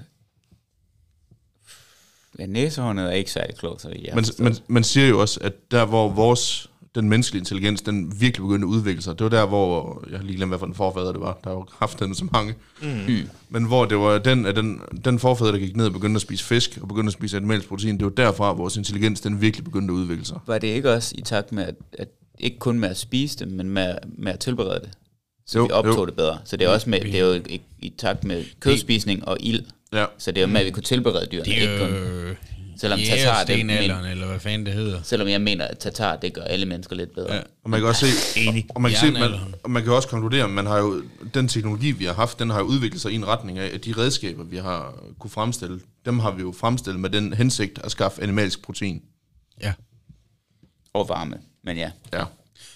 Ja, 2.39 2.45
næsehåndet 2.45 3.05
er 3.05 3.11
ikke 3.11 3.31
særlig 3.31 3.55
klogt, 3.55 3.81
så 3.81 3.89
jeg 3.89 4.15
Man, 4.15 4.23
man, 4.39 4.55
man 4.67 4.83
siger 4.83 5.07
jo 5.07 5.21
også, 5.21 5.39
at 5.39 5.53
der 5.71 5.85
hvor 5.85 6.09
vores, 6.09 6.70
den 6.95 7.09
menneskelige 7.09 7.39
intelligens, 7.39 7.81
den 7.81 8.21
virkelig 8.21 8.47
begyndte 8.47 8.65
at 8.65 8.69
udvikle 8.69 9.01
sig, 9.01 9.19
det 9.19 9.23
var 9.23 9.29
der, 9.29 9.45
hvor, 9.45 10.03
jeg 10.11 10.19
har 10.19 10.25
lige 10.25 10.35
glemt, 10.35 10.49
hvad 10.51 10.59
for 10.59 10.65
en 10.65 10.73
forfader 10.73 11.11
det 11.11 11.21
var, 11.21 11.39
der 11.43 11.49
har 11.49 11.57
jo 11.57 11.65
haft 11.79 11.99
den 11.99 12.15
så 12.15 12.25
mange, 12.33 12.55
Mm. 12.81 13.27
men 13.49 13.63
hvor 13.63 13.85
det 13.85 13.97
var 13.97 14.17
den, 14.17 14.45
at 14.45 14.55
den, 14.55 14.81
den 15.05 15.19
forfader, 15.19 15.51
der 15.51 15.59
gik 15.59 15.75
ned 15.75 15.85
og 15.85 15.93
begyndte 15.93 16.17
at 16.17 16.21
spise 16.21 16.43
fisk, 16.43 16.77
og 16.81 16.87
begyndte 16.87 17.09
at 17.09 17.13
spise 17.13 17.37
animalsk 17.37 17.67
protein, 17.67 17.97
det 17.97 18.03
var 18.05 18.11
derfra, 18.11 18.53
vores 18.53 18.77
intelligens, 18.77 19.21
den 19.21 19.41
virkelig 19.41 19.63
begyndte 19.63 19.91
at 19.91 19.95
udvikle 19.95 20.25
sig. 20.25 20.39
Var 20.47 20.57
det 20.57 20.67
ikke 20.67 20.91
også 20.93 21.15
i 21.17 21.21
takt 21.21 21.51
med, 21.51 21.63
at, 21.63 21.75
at 21.97 22.07
ikke 22.39 22.59
kun 22.59 22.79
med 22.79 22.89
at 22.89 22.97
spise 22.97 23.39
det, 23.39 23.47
men 23.47 23.69
med, 23.69 23.93
med 24.17 24.31
at 24.31 24.39
tilberede 24.39 24.79
det? 24.79 24.89
Så 25.47 25.59
Jo, 25.59 25.65
vi 25.65 25.71
optog 25.71 25.97
jo. 25.97 26.05
det 26.05 26.13
bedre. 26.15 26.37
Så 26.45 26.57
det 26.57 26.65
er 26.65 26.69
også 26.69 26.89
med, 26.89 26.99
det 27.01 27.15
er 27.19 27.25
jo 27.25 27.33
i, 27.49 27.61
i 27.79 27.93
takt 27.97 28.23
med 28.23 28.43
kødspisning 28.59 29.27
og 29.27 29.37
ild. 29.39 29.63
Ja. 29.93 30.05
Så 30.17 30.31
det 30.31 30.37
er 30.37 30.47
jo 30.47 30.51
med, 30.53 30.59
at 30.59 30.65
vi 30.65 30.71
kunne 30.71 30.83
tilberede 30.83 31.27
dyrene. 31.31 31.45
Det 31.45 31.51
ikke 31.51 31.79
kun, 31.79 31.89
selvom 32.81 32.99
tatar, 32.99 33.43
det, 33.43 33.65
men, 33.65 34.05
eller 34.05 34.27
hvad 34.27 34.39
fanden 34.39 34.65
det 34.65 34.73
hedder. 34.73 35.01
selvom 35.03 35.27
jeg 35.27 35.41
mener, 35.41 35.65
at 35.65 35.79
tatar, 35.79 36.15
det 36.15 36.33
gør 36.33 36.41
alle 36.41 36.65
mennesker 36.65 36.95
lidt 36.95 37.13
bedre. 37.15 37.35
Ja. 37.35 37.41
Og 37.63 37.69
man 37.69 37.79
kan 37.79 37.89
også 37.89 38.05
se, 38.05 38.39
Enig. 38.39 38.65
og 38.69 38.81
man 38.81 38.91
kan, 38.91 38.99
se, 38.99 39.11
man, 39.11 39.31
og 39.63 39.71
man 39.71 39.83
kan 39.83 39.93
også 39.93 40.07
konkludere, 40.07 40.43
at 40.43 40.49
man 40.49 40.65
har 40.65 40.77
jo, 40.77 41.03
den 41.33 41.47
teknologi, 41.47 41.91
vi 41.91 42.05
har 42.05 42.13
haft, 42.13 42.39
den 42.39 42.49
har 42.49 42.59
jo 42.59 42.65
udviklet 42.65 43.01
sig 43.01 43.11
i 43.11 43.15
en 43.15 43.27
retning 43.27 43.59
af, 43.59 43.71
at 43.73 43.85
de 43.85 43.93
redskaber, 43.97 44.43
vi 44.43 44.57
har 44.57 45.03
kunne 45.19 45.31
fremstille, 45.31 45.79
dem 46.05 46.19
har 46.19 46.31
vi 46.31 46.41
jo 46.41 46.53
fremstillet 46.57 46.99
med 46.99 47.09
den 47.09 47.33
hensigt 47.33 47.79
at 47.83 47.91
skaffe 47.91 48.23
animalsk 48.23 48.61
protein. 48.61 49.01
Ja. 49.61 49.73
Og 50.93 51.09
varme. 51.09 51.37
Men 51.63 51.77
ja, 51.77 51.91
Ja. 52.13 52.23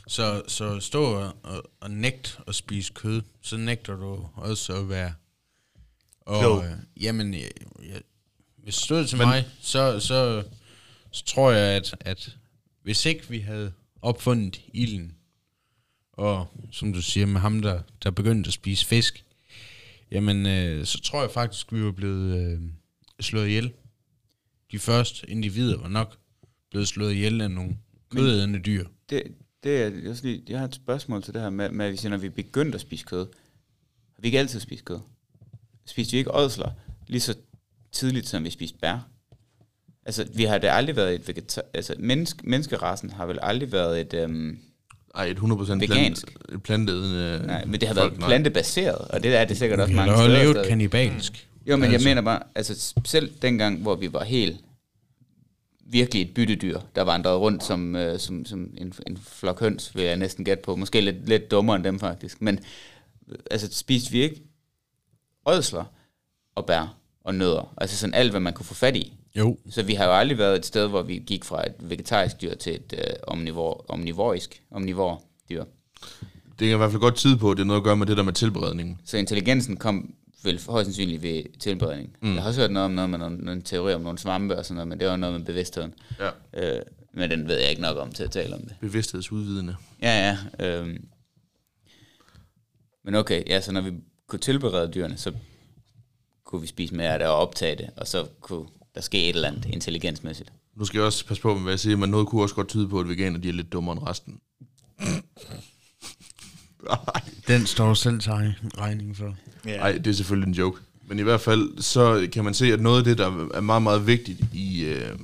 Så, 0.08 0.42
så 0.48 0.80
stå 0.80 1.04
og, 1.04 1.34
og, 1.44 1.64
og 1.82 1.92
nægt 1.92 2.40
at 2.48 2.56
spise 2.56 2.94
kød, 2.94 3.22
så 3.42 3.58
nægter 3.58 3.96
du 3.96 4.28
også 4.36 4.74
at 4.74 4.90
være... 4.90 5.14
Og, 6.22 6.40
Klog. 6.40 6.64
øh, 6.66 6.72
jamen, 7.04 7.34
jeg, 7.34 7.50
jeg, 7.94 8.02
hvis 8.66 8.76
det 8.76 8.84
stod 8.84 9.06
til 9.06 9.18
Men- 9.18 9.28
mig, 9.28 9.46
så, 9.62 10.00
så, 10.00 10.44
så 11.12 11.26
tror 11.26 11.52
jeg, 11.52 11.76
at, 11.76 11.96
at 12.00 12.38
hvis 12.84 13.06
ikke 13.06 13.30
vi 13.30 13.40
havde 13.40 13.72
opfundet 14.02 14.62
ilden, 14.74 15.16
og 16.14 16.48
som 16.72 16.94
du 16.94 17.02
siger 17.02 17.26
med 17.26 17.42
ham, 17.42 17.62
der, 17.62 17.82
der 18.04 18.12
begyndte 18.12 18.48
at 18.48 18.54
spise 18.54 18.86
fisk, 18.86 19.26
jamen, 20.12 20.46
øh, 20.46 20.86
så 20.86 21.02
tror 21.02 21.22
jeg 21.22 21.32
faktisk, 21.32 21.74
vi 21.74 21.84
var 21.84 21.92
blevet 21.92 22.38
øh, 22.52 22.60
slået 23.20 23.48
ihjel. 23.48 23.74
De 24.72 24.80
første 24.80 25.30
individer 25.30 25.78
var 25.78 25.88
nok 25.88 26.18
blevet 26.70 26.88
slået 26.88 27.14
ihjel 27.14 27.42
af 27.42 27.52
nogle 27.52 27.78
kødædende 28.10 28.60
dyr. 28.60 28.88
det, 29.10 29.24
det 29.64 29.82
er 29.82 29.90
jeg, 29.90 30.10
også 30.10 30.24
lige, 30.28 30.44
jeg 30.48 30.60
har 30.60 30.68
et 30.68 30.76
spørgsmål 30.76 31.24
til 31.24 31.34
det 31.34 31.42
her 31.42 31.50
med, 31.50 31.70
med 31.70 31.86
at 31.86 31.92
vi 31.92 31.98
siger, 31.98 32.10
når 32.10 32.18
vi 32.18 32.30
begyndte 32.30 32.76
at 32.76 32.82
spise 32.82 33.06
kød. 33.06 33.28
Har 34.16 34.22
vi 34.22 34.28
ikke 34.28 34.40
altid 34.40 34.60
spist 34.60 34.86
kød? 34.86 35.00
Spiste 35.86 36.12
vi 36.12 36.18
ikke 36.18 36.36
ådsler 36.36 36.72
lige 37.08 37.22
så 37.22 37.36
tidligt, 37.96 38.28
som 38.30 38.44
vi 38.44 38.50
spiste 38.50 38.78
bær? 38.82 39.08
Altså, 40.06 40.28
vi 40.34 40.44
har 40.44 40.58
da 40.58 40.72
aldrig 40.72 40.96
været 40.96 41.16
et 41.16 41.28
vegetar... 41.28 41.62
Altså, 41.74 41.96
menneske, 42.00 42.40
menneskerassen 42.44 43.10
har 43.10 43.26
vel 43.26 43.40
aldrig 43.42 43.72
været 43.72 44.02
et... 44.02 44.14
Øhm, 44.14 44.58
Ej, 45.16 45.26
et 45.26 45.38
100% 45.38 45.66
plant, 45.66 45.82
Vegansk. 45.82 46.36
et 46.54 46.64
planteædende 46.64 47.48
nej, 47.48 47.66
men 47.66 47.80
det 47.80 47.88
har 47.88 47.96
folk, 47.96 48.12
været 48.12 48.20
nej. 48.20 48.30
plantebaseret, 48.30 48.98
og 48.98 49.24
det 49.24 49.36
er 49.36 49.46
det 49.46 49.58
sikkert 49.58 49.80
også 49.80 49.92
Vi 49.92 49.96
mange 49.96 50.12
har 50.12 50.22
da 50.22 50.24
steder. 50.28 50.40
levet 50.42 50.56
stadig. 50.56 50.70
kannibalsk. 50.70 51.48
Jo, 51.68 51.76
men 51.76 51.84
altså. 51.84 51.94
Altså. 51.94 52.10
jeg 52.10 52.16
mener 52.16 52.22
bare, 52.22 52.40
altså 52.56 52.94
selv 53.06 53.34
dengang, 53.42 53.82
hvor 53.82 53.96
vi 53.96 54.14
var 54.14 54.24
helt 54.24 54.58
virkelig 55.86 56.22
et 56.22 56.34
byttedyr, 56.34 56.80
der 56.96 57.02
vandrede 57.02 57.36
rundt 57.38 57.64
som, 57.64 57.96
øh, 57.96 58.20
som, 58.20 58.46
som 58.46 58.74
en, 58.78 58.94
en 59.08 59.18
flok 59.18 59.60
høns, 59.60 59.96
vil 59.96 60.04
jeg 60.04 60.18
næsten 60.18 60.46
gætte 60.46 60.64
på. 60.64 60.76
Måske 60.76 61.02
lidt, 61.02 61.30
lidt 61.30 61.52
dummere 61.52 61.76
end 61.76 61.84
dem 61.84 62.00
faktisk. 62.00 62.42
Men 62.42 62.60
øh, 63.30 63.36
altså 63.52 63.68
spiste 63.72 64.12
vi 64.12 64.22
ikke 64.22 64.42
ådsler 65.46 65.84
og 66.56 66.66
bær 66.66 66.98
og 67.26 67.36
nødder? 67.36 67.74
Altså 67.78 67.98
sådan 67.98 68.14
alt, 68.14 68.32
hvad 68.32 68.40
man 68.40 68.54
kunne 68.54 68.66
få 68.66 68.74
fat 68.74 68.96
i. 68.96 69.14
Jo, 69.36 69.58
Så 69.70 69.84
vi 69.84 69.94
har 69.94 70.06
jo 70.06 70.18
aldrig 70.18 70.38
været 70.38 70.56
et 70.56 70.66
sted, 70.66 70.88
hvor 70.88 71.02
vi 71.02 71.24
gik 71.28 71.44
fra 71.44 71.66
et 71.68 71.74
vegetarisk 71.80 72.42
dyr 72.42 72.56
til 72.56 72.76
et 72.76 72.94
øh, 72.98 73.14
omnivor, 73.28 73.86
omnivorisk 73.88 74.62
omnivor 74.72 75.24
dyr. 75.50 75.64
Det 76.60 76.68
kan 76.68 76.70
i 76.70 76.78
hvert 76.78 76.92
fald 76.92 77.02
godt 77.02 77.16
tyde 77.16 77.38
på, 77.38 77.52
at 77.52 77.58
det 77.58 77.64
er 77.64 77.68
noget 77.68 77.80
at 77.80 77.84
gøre 77.84 77.98
med 77.98 78.08
det 78.08 78.18
der 78.18 78.24
med 78.24 78.34
tilberedningen. 78.34 79.02
Så 79.06 79.18
intelligensen 79.18 79.78
kom 79.78 80.14
vel 80.44 80.62
højst 80.70 80.86
sandsynligt 80.86 81.22
ved 81.22 81.44
tilberedning. 81.60 82.16
Mm. 82.22 82.34
Jeg 82.34 82.42
har 82.42 82.50
også 82.50 82.62
hørt 82.62 82.72
noget 82.72 82.86
om 82.86 82.92
noget 82.92 83.10
med 83.10 83.20
nogle, 83.20 83.38
nogle 83.38 83.62
teorier 83.62 83.96
om 83.96 84.02
nogle 84.02 84.20
svampe 84.20 84.58
og 84.58 84.66
sådan 84.66 84.76
noget, 84.76 84.88
men 84.88 85.00
det 85.00 85.08
var 85.08 85.16
noget 85.16 85.36
med 85.40 85.46
bevidstheden. 85.46 85.94
Ja. 86.20 86.76
Øh, 86.78 86.82
men 87.14 87.32
den 87.32 87.48
ved 87.48 87.60
jeg 87.60 87.70
ikke 87.70 87.82
nok 87.82 87.98
om 87.98 88.12
til 88.12 88.24
at 88.24 88.32
tale 88.32 88.56
om 88.56 88.62
det. 88.62 88.76
Bevidsthedsudvidende. 88.82 89.76
Ja, 90.02 90.38
ja. 90.60 90.68
Øh, 90.82 91.00
men 93.06 93.16
okay, 93.16 93.44
ja, 93.48 93.62
så 93.62 93.72
når 93.72 93.82
vi 93.82 93.92
kunne 94.28 94.40
tilberede 94.40 94.92
dyrene, 94.92 95.18
så 95.18 95.32
kunne 96.46 96.62
vi 96.62 96.68
spise 96.68 96.96
mere 96.96 97.14
af 97.14 97.20
det 97.20 97.28
og 97.28 97.36
optage 97.36 97.76
det, 97.76 97.90
og 97.98 98.08
så 98.08 98.28
kunne 98.42 98.66
der 98.96 99.02
ske 99.02 99.30
et 99.30 99.36
eller 99.36 99.48
andet 99.48 99.66
intelligensmæssigt. 99.66 100.54
Nu 100.76 100.86
skal 100.86 100.98
jeg 100.98 101.06
også 101.06 101.26
passe 101.26 101.44
på 101.44 101.54
med, 101.54 101.62
hvad 101.62 101.72
jeg 101.72 101.80
siger, 101.80 101.98
men 101.98 102.10
noget 102.10 102.28
kunne 102.28 102.42
også 102.42 102.56
godt 102.56 102.68
tyde 102.68 102.88
på, 102.88 103.00
at 103.00 103.08
veganer 103.08 103.40
de 103.40 103.50
er 103.50 103.54
lidt 103.54 103.74
dummere 103.74 103.98
end 103.98 104.08
resten. 104.08 104.40
Den 107.48 107.66
står 107.66 107.94
selv 107.94 108.20
til 108.20 108.32
regning 108.78 109.18
for. 109.18 109.36
Nej, 109.66 109.74
ja. 109.74 109.98
det 109.98 110.08
er 110.08 110.12
selvfølgelig 110.12 110.48
en 110.48 110.54
joke. 110.54 110.82
Men 111.08 111.20
i 111.20 111.22
hvert 111.22 111.42
fald, 111.42 111.82
så 111.82 112.28
kan 112.32 112.44
man 112.44 112.54
se, 112.54 112.74
at 112.74 112.82
noget 112.82 112.98
af 112.98 113.04
det, 113.04 113.18
der 113.18 113.50
er 113.54 113.62
meget, 113.62 113.82
meget 113.82 114.08
vigtigt 114.08 114.42
i, 114.54 114.84
øh, 114.84 115.20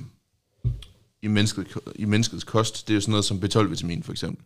i, 1.22 1.28
mennesket, 1.28 1.66
i 1.94 2.04
menneskets 2.04 2.44
kost, 2.44 2.88
det 2.88 2.96
er 2.96 3.00
sådan 3.00 3.10
noget 3.10 3.24
som 3.24 3.42
B12-vitamin, 3.44 4.02
for 4.02 4.12
eksempel. 4.12 4.44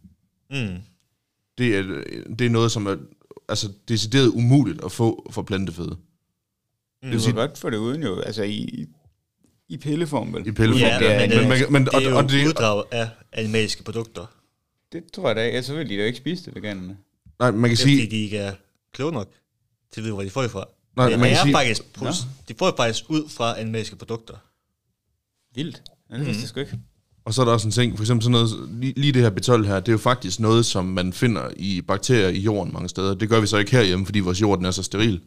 Mm. 0.50 0.76
Det 1.58 1.76
er, 1.76 1.82
det 2.38 2.46
er 2.46 2.50
noget, 2.50 2.72
som 2.72 2.86
er 2.86 2.96
altså, 3.48 3.72
decideret 3.88 4.28
umuligt 4.28 4.84
at 4.84 4.92
få 4.92 5.30
for 5.30 5.42
planteføde. 5.42 5.96
Det 7.02 7.10
vil 7.10 7.20
sige- 7.20 7.24
sige, 7.24 7.34
godt 7.34 7.58
få 7.58 7.70
det 7.70 7.76
uden 7.76 8.02
jo, 8.02 8.20
altså 8.20 8.42
i, 8.42 8.86
i 9.68 9.76
pilleform 9.76 10.34
vel? 10.34 10.46
I 10.46 10.52
pilleform. 10.52 10.80
Ja, 10.80 10.98
det 10.98 11.10
er- 11.14 11.20
men, 11.20 11.28
men, 11.30 11.38
men, 11.38 11.48
man, 11.48 11.58
kan- 11.58 11.72
men, 11.72 11.84
det 11.84 11.92
er 11.92 11.96
og, 11.96 12.04
jo 12.04 12.16
og 12.16 12.30
det, 12.30 12.46
uddrag 12.48 12.84
af 12.90 13.08
animalske 13.32 13.84
produkter. 13.84 14.26
Det 14.92 15.02
tror 15.14 15.26
jeg 15.28 15.36
da 15.36 15.42
ikke. 15.44 15.62
Så 15.62 15.74
vil 15.74 15.88
de 15.88 15.96
da 15.98 16.04
ikke 16.04 16.18
spise 16.18 16.44
det, 16.44 16.54
veganerne. 16.54 16.96
nej, 17.40 17.50
man 17.50 17.60
kan 17.62 17.70
Det 17.70 17.72
er 17.72 17.76
sige, 17.86 18.10
de 18.10 18.16
ikke 18.16 18.38
er 18.38 18.52
kloge 18.94 19.12
nok 19.12 19.28
til 19.92 20.00
at 20.00 20.04
vide, 20.04 20.14
hvor 20.14 20.22
de 20.22 20.30
får 20.30 20.42
det 20.42 20.50
fra. 20.50 20.64
nej, 20.96 21.08
det 21.08 21.18
man 21.18 21.28
kan 21.28 21.38
er 21.38 21.42
sige, 21.42 21.54
faktisk, 21.54 21.82
pros- 21.98 22.26
de 22.48 22.54
får 22.58 22.66
det 22.66 22.74
faktisk 22.76 23.04
ud 23.08 23.28
fra 23.28 23.60
animalske 23.60 23.96
produkter. 23.96 24.34
Vildt. 25.54 25.82
Ja, 26.10 26.16
det 26.18 26.26
vidste 26.26 26.40
jeg 26.42 26.48
sgu 26.48 26.60
ikke. 26.60 26.78
og 27.24 27.34
så 27.34 27.40
er 27.40 27.44
der 27.44 27.52
også 27.52 27.68
en 27.68 27.72
ting, 27.72 27.96
for 27.96 28.02
eksempel 28.04 28.22
sådan 28.24 28.32
noget, 28.32 28.68
lige, 28.80 28.92
lige 28.96 29.12
det 29.12 29.22
her 29.22 29.30
B12 29.30 29.66
her, 29.66 29.80
det 29.80 29.88
er 29.88 29.92
jo 29.92 29.98
faktisk 29.98 30.40
noget, 30.40 30.66
som 30.66 30.84
man 30.84 31.12
finder 31.12 31.50
i 31.56 31.80
bakterier 31.80 32.28
i 32.28 32.38
jorden 32.38 32.72
mange 32.72 32.88
steder. 32.88 33.14
Det 33.14 33.28
gør 33.28 33.40
vi 33.40 33.46
så 33.46 33.56
ikke 33.56 33.70
herhjemme, 33.70 34.06
fordi 34.06 34.20
vores 34.20 34.40
jord 34.40 34.58
den 34.58 34.66
er 34.66 34.70
så 34.70 34.82
steril. 34.82 35.20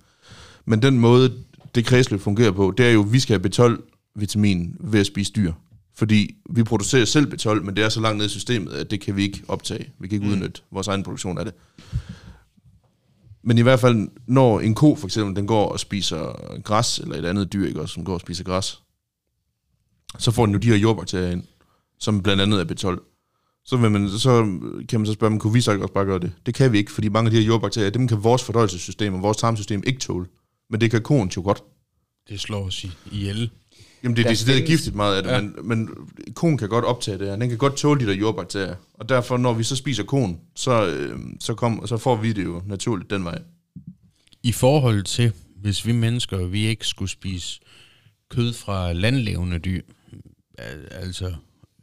Men 0.65 0.81
den 0.81 0.99
måde, 0.99 1.33
det 1.75 1.85
kredsløb 1.85 2.19
fungerer 2.19 2.51
på, 2.51 2.73
det 2.77 2.85
er 2.85 2.91
jo, 2.91 3.03
at 3.03 3.13
vi 3.13 3.19
skal 3.19 3.39
have 3.39 3.49
B12-vitamin 3.49 4.75
ved 4.79 4.99
at 4.99 5.05
spise 5.05 5.31
dyr. 5.35 5.53
Fordi 5.95 6.35
vi 6.49 6.63
producerer 6.63 7.05
selv 7.05 7.33
B12, 7.33 7.61
men 7.61 7.75
det 7.75 7.83
er 7.83 7.89
så 7.89 8.01
langt 8.01 8.17
ned 8.17 8.25
i 8.25 8.29
systemet, 8.29 8.71
at 8.71 8.91
det 8.91 9.01
kan 9.01 9.15
vi 9.15 9.23
ikke 9.23 9.43
optage. 9.47 9.91
Vi 9.99 10.07
kan 10.07 10.15
ikke 10.15 10.27
mm. 10.27 10.33
udnytte 10.33 10.61
vores 10.71 10.87
egen 10.87 11.03
produktion 11.03 11.37
af 11.37 11.45
det. 11.45 11.53
Men 13.43 13.57
i 13.57 13.61
hvert 13.61 13.79
fald, 13.79 14.09
når 14.27 14.59
en 14.59 14.75
ko 14.75 14.95
for 14.95 15.07
eksempel, 15.07 15.35
den 15.35 15.47
går 15.47 15.69
og 15.69 15.79
spiser 15.79 16.59
græs, 16.63 16.99
eller 16.99 17.15
et 17.15 17.25
andet 17.25 17.53
dyr, 17.53 17.67
ikke 17.67 17.81
også, 17.81 17.93
som 17.93 18.05
går 18.05 18.13
og 18.13 18.19
spiser 18.19 18.43
græs, 18.43 18.81
så 20.17 20.31
får 20.31 20.45
den 20.45 20.53
jo 20.53 20.59
de 20.59 20.67
her 20.67 20.75
jordbakterier 20.75 21.31
ind, 21.31 21.43
som 21.99 22.21
blandt 22.21 22.41
andet 22.41 22.59
er 22.59 22.65
B12. 22.65 23.05
Så, 23.65 23.77
vil 23.77 23.91
man, 23.91 24.09
så 24.09 24.59
kan 24.89 24.99
man 24.99 25.05
så 25.05 25.13
spørge, 25.13 25.31
men 25.31 25.39
kunne 25.39 25.53
vi 25.53 25.61
så 25.61 25.71
ikke 25.71 25.83
også 25.83 25.93
bare 25.93 26.05
gøre 26.05 26.19
det? 26.19 26.31
Det 26.45 26.53
kan 26.53 26.71
vi 26.71 26.77
ikke, 26.77 26.91
fordi 26.91 27.09
mange 27.09 27.27
af 27.27 27.31
de 27.31 27.37
her 27.37 27.47
jordbakterier, 27.47 27.89
dem 27.89 28.07
kan 28.07 28.23
vores 28.23 28.43
fordøjelsessystem 28.43 29.13
og 29.13 29.21
vores 29.21 29.37
tarmsystem 29.37 29.83
ikke 29.87 29.99
tåle. 29.99 30.25
Men 30.69 30.81
det 30.81 30.91
kan 30.91 31.01
koen 31.01 31.29
jo 31.37 31.41
godt. 31.41 31.63
Det 32.29 32.39
slår 32.39 32.65
os 32.65 32.83
i- 32.83 32.91
ihjel. 33.11 33.49
Jamen 34.03 34.15
det 34.15 34.21
er 34.21 34.23
Der 34.25 34.29
decideret 34.33 34.55
findes- 34.57 34.69
giftigt 34.71 34.95
meget 34.95 35.15
af 35.17 35.23
det, 35.23 35.29
Ja. 35.31 35.41
men, 35.41 35.55
men 35.63 35.89
koen 36.35 36.57
kan 36.57 36.69
godt 36.69 36.85
optage 36.85 37.17
det 37.17 37.27
her. 37.27 37.35
Den 37.35 37.49
kan 37.49 37.57
godt 37.57 37.77
tåle 37.77 38.01
de 38.01 38.05
der 38.05 38.13
jordbakterier. 38.15 38.75
Og 38.93 39.09
derfor, 39.09 39.37
når 39.37 39.53
vi 39.53 39.63
så 39.63 39.75
spiser 39.75 40.03
koen, 40.03 40.39
så, 40.55 40.87
øh, 40.87 41.19
så, 41.39 41.53
kom, 41.53 41.87
så 41.87 41.97
får 41.97 42.15
vi 42.15 42.33
det 42.33 42.43
jo 42.43 42.61
naturligt 42.65 43.09
den 43.09 43.23
vej. 43.25 43.41
I 44.43 44.51
forhold 44.51 45.03
til, 45.03 45.31
hvis 45.55 45.85
vi 45.85 45.91
mennesker, 45.91 46.37
vi 46.45 46.65
ikke 46.67 46.87
skulle 46.87 47.09
spise 47.11 47.59
kød 48.29 48.53
fra 48.53 48.93
landlevende 48.93 49.59
dyr, 49.59 49.81
al- 50.57 50.87
altså, 50.91 51.27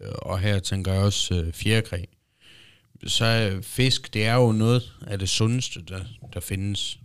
øh, 0.03 0.09
og 0.23 0.39
her 0.39 0.59
tænker 0.59 0.93
jeg 0.93 1.03
også 1.03 1.35
øh, 1.35 1.53
fjerkræ, 1.53 2.03
så 3.07 3.59
fisk, 3.63 4.15
det 4.15 4.27
er 4.27 4.35
jo 4.35 4.53
noget 4.53 4.93
af 5.07 5.19
det 5.19 5.29
sundeste, 5.29 5.81
der, 5.89 6.01
der 6.35 6.41
findes 6.41 6.99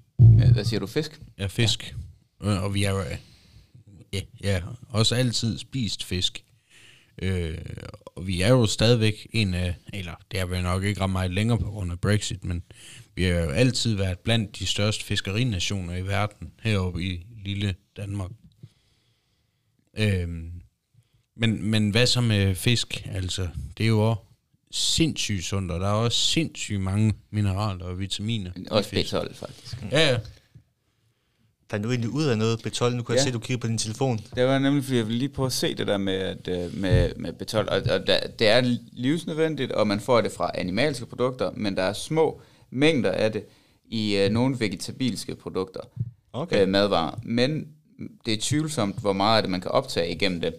hvad 0.54 0.66
siger 0.66 0.80
du? 0.80 0.88
Fisk? 0.88 1.22
Ja, 1.38 1.48
fisk. 1.48 1.96
Øh, 2.44 2.64
Og 2.64 2.74
vi 2.74 2.84
har 2.84 2.92
jo 2.94 3.00
øh, 3.00 3.18
ja, 4.14 4.22
ja, 4.44 4.62
også 4.90 5.16
altid 5.16 5.58
spist 5.58 6.04
fisk. 6.04 6.44
Øh, 7.22 7.58
og 8.06 8.28
vi 8.28 8.42
er 8.42 8.50
jo 8.50 8.66
stadigvæk 8.66 9.28
en 9.32 9.54
af, 9.54 9.76
eller 9.94 10.14
det 10.32 10.40
har 10.40 10.48
vi 10.48 10.62
nok 10.62 10.84
ikke 10.84 11.02
ret 11.02 11.10
meget 11.10 11.32
længere 11.32 11.58
på 11.58 11.70
grund 11.70 11.92
af 11.92 12.00
Brexit, 12.00 12.44
men 12.44 12.64
vi 13.16 13.24
har 13.24 13.40
jo 13.40 13.50
altid 13.50 13.96
været 13.96 14.20
blandt 14.20 14.60
de 14.60 14.66
største 14.66 15.06
fiskerinationer 15.06 15.96
i 15.96 16.08
verden, 16.08 16.52
heroppe 16.62 17.04
i 17.04 17.26
lille 17.46 17.76
Danmark. 17.98 18.32
Øh, 19.98 20.28
men, 21.36 21.64
men 21.64 21.90
hvad 21.90 22.06
så 22.08 22.22
med 22.22 22.56
fisk? 22.56 23.06
Altså, 23.06 23.48
det 23.78 23.84
er 23.84 23.88
jo 23.88 24.10
også 24.10 24.22
sindssygt 24.72 25.44
sundt, 25.44 25.72
og 25.72 25.80
der 25.80 25.88
er 25.88 25.92
også 25.94 26.18
sindssygt 26.18 26.82
mange 26.82 27.14
mineraler 27.32 27.86
og 27.86 28.00
vitaminer. 28.00 28.52
i 28.56 28.66
Også 28.72 28.90
fisk. 28.90 29.14
B12, 29.14 29.34
faktisk. 29.34 29.78
Ja, 29.92 30.10
ja. 30.12 30.18
Fandt 31.72 31.84
du 31.86 31.90
egentlig 31.90 32.10
ud 32.10 32.24
af 32.24 32.38
noget 32.38 32.66
B12? 32.68 32.90
Nu 32.90 33.04
kan 33.04 33.14
Ja. 33.14 33.14
jeg 33.14 33.22
se, 33.22 33.28
at 33.28 33.34
du 33.34 33.40
kigger 33.40 33.62
på 33.62 33.68
din 33.68 33.78
telefon. 33.78 34.20
Det 34.36 34.46
var 34.46 34.60
nemlig, 34.60 34.84
fordi 34.84 34.98
jeg 34.98 35.06
ville 35.06 35.20
lige 35.20 35.30
prøve 35.30 35.46
at 35.46 35.54
se 35.54 35.76
det 35.76 35.88
der 35.88 35.98
med, 35.98 36.14
at, 36.14 36.48
øh, 36.48 36.78
med, 36.78 37.16
med 37.16 37.34
B12. 37.42 37.58
Og, 37.58 37.76
og 38.00 38.08
der, 38.08 38.28
det 38.40 38.48
er 38.48 38.78
livsnødvendigt, 38.92 39.72
og 39.72 39.88
man 39.88 40.00
får 40.00 40.22
det 40.22 40.32
fra 40.32 40.52
animalske 40.54 41.06
produkter, 41.06 41.52
men 41.52 41.78
der 41.78 41.84
er 41.84 41.94
små 41.94 42.42
mængder 42.70 43.12
af 43.12 43.32
det 43.32 43.46
i 43.86 44.16
øh, 44.18 44.30
nogle 44.30 44.60
vegetabilske 44.60 45.36
produkter, 45.36 45.80
Okay. 46.34 46.62
øh, 46.62 46.70
madvarer. 46.70 47.20
Men 47.24 47.68
det 48.26 48.34
er 48.34 48.38
tvivlsomt, 48.42 49.00
hvor 49.00 49.14
meget 49.14 49.38
af 49.38 49.44
det 49.44 49.50
man 49.52 49.62
kan 49.62 49.72
optage 49.72 50.12
igennem 50.16 50.42
det. 50.42 50.54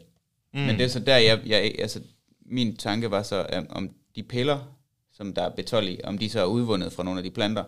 Mm. 0.54 0.60
Men 0.60 0.76
det 0.78 0.84
er 0.84 0.88
så 0.88 1.00
der, 1.00 1.16
jeg, 1.16 1.40
jeg, 1.46 1.74
altså, 1.78 2.00
min 2.46 2.76
tanke 2.76 3.10
var 3.10 3.22
så, 3.22 3.46
øh, 3.52 3.62
om 3.70 3.90
de 4.16 4.22
piller, 4.22 4.76
som 5.12 5.34
der 5.34 5.42
er 5.42 5.50
B12 5.50 5.84
i, 5.84 6.00
om 6.04 6.18
de 6.18 6.30
så 6.30 6.40
er 6.40 6.44
udvundet 6.44 6.92
fra 6.92 7.02
nogle 7.02 7.18
af 7.18 7.24
de 7.24 7.30
planter. 7.30 7.64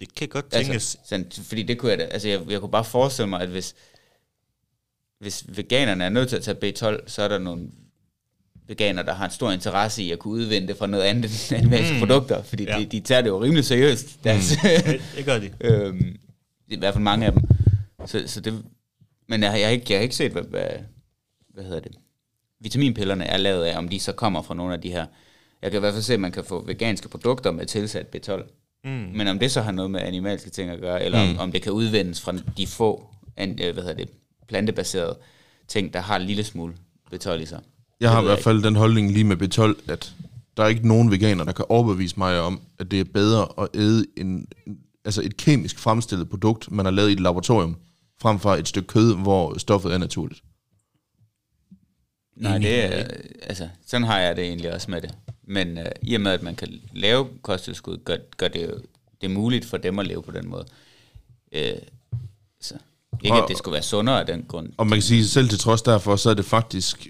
Det 0.00 0.14
kan 0.14 0.28
godt 0.28 0.50
tænkes. 0.50 0.72
Altså, 0.74 0.98
sådan, 1.04 1.30
fordi 1.48 1.62
det 1.62 1.78
kunne 1.78 1.90
jeg 1.90 1.98
da, 1.98 2.04
altså 2.04 2.28
jeg, 2.28 2.50
jeg 2.50 2.60
kunne 2.60 2.70
bare 2.70 2.84
forestille 2.84 3.28
mig, 3.28 3.40
at 3.40 3.48
hvis, 3.48 3.74
hvis 5.18 5.44
veganerne 5.48 6.04
er 6.04 6.08
nødt 6.08 6.28
til 6.28 6.36
at 6.36 6.42
tage 6.42 6.56
B12, 6.56 7.08
så 7.08 7.22
er 7.22 7.28
der 7.28 7.38
nogle 7.38 7.68
veganer, 8.66 9.02
der 9.02 9.12
har 9.14 9.24
en 9.24 9.30
stor 9.30 9.50
interesse 9.50 10.02
i 10.02 10.10
at 10.12 10.18
kunne 10.18 10.34
udvinde 10.34 10.68
det 10.68 10.76
fra 10.76 10.86
noget 10.86 11.04
andet 11.04 11.50
end 11.50 11.58
animalske 11.58 11.94
mm. 11.94 11.98
produkter, 12.00 12.42
fordi 12.42 12.64
Ja. 12.64 12.78
de, 12.78 12.86
de 12.86 13.00
tager 13.00 13.20
det 13.20 13.28
jo 13.28 13.42
rimelig 13.42 13.64
seriøst. 13.64 14.24
Deres, 14.24 14.48
det, 14.62 15.02
det 15.16 15.24
gør 15.24 15.38
de. 15.38 15.52
øhm, 15.68 16.16
I 16.68 16.76
hvert 16.76 16.94
fald 16.94 17.04
mange 17.04 17.26
af 17.26 17.32
dem. 17.32 17.42
Så, 18.06 18.22
så 18.26 18.40
det, 18.40 18.64
men 19.28 19.42
jeg, 19.42 19.52
jeg, 19.60 19.66
har 19.66 19.72
ikke, 19.72 19.86
jeg 19.88 19.98
har 19.98 20.02
ikke 20.02 20.16
set, 20.16 20.32
hvad, 20.32 20.42
hvad, 20.42 20.66
hvad 21.48 21.64
hedder 21.64 21.80
det, 21.80 21.92
vitaminpillerne 22.64 23.24
er 23.24 23.36
lavet 23.36 23.64
af, 23.64 23.78
om 23.78 23.88
de 23.88 24.00
så 24.00 24.12
kommer 24.12 24.42
fra 24.42 24.54
nogle 24.54 24.74
af 24.74 24.80
de 24.80 24.90
her. 24.90 25.06
Jeg 25.62 25.70
kan 25.70 25.78
i 25.78 25.80
hvert 25.80 25.92
fald 25.92 26.02
se, 26.02 26.14
at 26.14 26.20
man 26.20 26.32
kan 26.32 26.44
få 26.44 26.64
veganske 26.64 27.08
produkter 27.08 27.50
med 27.50 27.66
tilsat 27.66 28.06
B12. 28.16 28.42
Mm. 28.84 28.90
Men 28.90 29.28
om 29.28 29.38
det 29.38 29.50
så 29.50 29.60
har 29.60 29.72
noget 29.72 29.90
med 29.90 30.00
animalske 30.00 30.50
ting 30.50 30.70
at 30.70 30.80
gøre, 30.80 31.04
eller 31.04 31.24
mm. 31.24 31.30
om, 31.30 31.38
om 31.38 31.52
det 31.52 31.62
kan 31.62 31.72
udvindes 31.72 32.20
fra 32.20 32.34
de 32.56 32.66
få 32.66 33.06
an, 33.36 33.58
øh, 33.62 33.72
hvad 33.72 33.82
hedder 33.82 33.96
det, 33.96 34.08
plantebaserede 34.48 35.18
ting, 35.68 35.92
der 35.92 36.00
har 36.00 36.16
en 36.16 36.22
lille 36.22 36.44
smule 36.44 36.74
B12 37.14 37.30
i 37.32 37.46
sig. 37.46 37.60
Jeg 38.00 38.10
har 38.10 38.22
i 38.22 38.24
hvert 38.24 38.42
fald 38.42 38.62
den 38.62 38.76
holdning 38.76 39.12
lige 39.12 39.24
med 39.24 39.42
B12, 39.42 39.92
at 39.92 40.14
der 40.56 40.64
er 40.64 40.68
ikke 40.68 40.88
nogen 40.88 41.10
veganer, 41.10 41.44
der 41.44 41.52
kan 41.52 41.64
overbevise 41.68 42.14
mig 42.18 42.40
om, 42.40 42.60
at 42.78 42.90
det 42.90 43.00
er 43.00 43.04
bedre 43.04 43.48
at 43.58 43.68
æde 43.74 44.06
en, 44.16 44.46
altså 45.04 45.22
et 45.22 45.36
kemisk 45.36 45.78
fremstillet 45.78 46.28
produkt, 46.28 46.70
man 46.70 46.86
har 46.86 46.92
lavet 46.92 47.10
i 47.10 47.12
et 47.12 47.20
laboratorium, 47.20 47.76
frem 48.22 48.38
for 48.38 48.54
et 48.54 48.68
stykke 48.68 48.86
kød, 48.86 49.16
hvor 49.16 49.58
stoffet 49.58 49.94
er 49.94 49.98
naturligt. 49.98 50.42
Nej, 52.36 52.58
det 52.58 52.84
er, 52.84 53.04
altså, 53.42 53.68
sådan 53.86 54.06
har 54.06 54.18
jeg 54.18 54.36
det 54.36 54.44
egentlig 54.44 54.72
også 54.74 54.90
med 54.90 55.00
det. 55.00 55.14
Men 55.42 55.78
øh, 55.78 55.86
i 56.02 56.14
og 56.14 56.20
med, 56.20 56.32
at 56.32 56.42
man 56.42 56.56
kan 56.56 56.80
lave 56.92 57.28
kosttilskud, 57.42 57.96
gør, 58.04 58.16
gør 58.36 58.48
det 58.48 58.62
jo 58.62 58.78
det 59.20 59.30
er 59.30 59.34
muligt 59.34 59.64
for 59.64 59.76
dem 59.76 59.98
at 59.98 60.06
leve 60.06 60.22
på 60.22 60.30
den 60.30 60.48
måde. 60.48 60.64
Øh, 61.52 61.72
så 62.60 62.74
ikke, 63.22 63.36
Og- 63.36 63.42
at 63.42 63.48
det 63.48 63.58
skulle 63.58 63.72
være 63.72 63.82
sundere 63.82 64.20
af 64.20 64.26
den 64.26 64.44
grund. 64.48 64.72
Og 64.76 64.86
man 64.86 64.96
kan 64.96 65.02
sige, 65.02 65.26
selv 65.26 65.48
til 65.48 65.58
trods 65.58 65.82
derfor, 65.82 66.16
så 66.16 66.30
er 66.30 66.34
det 66.34 66.44
faktisk, 66.44 67.08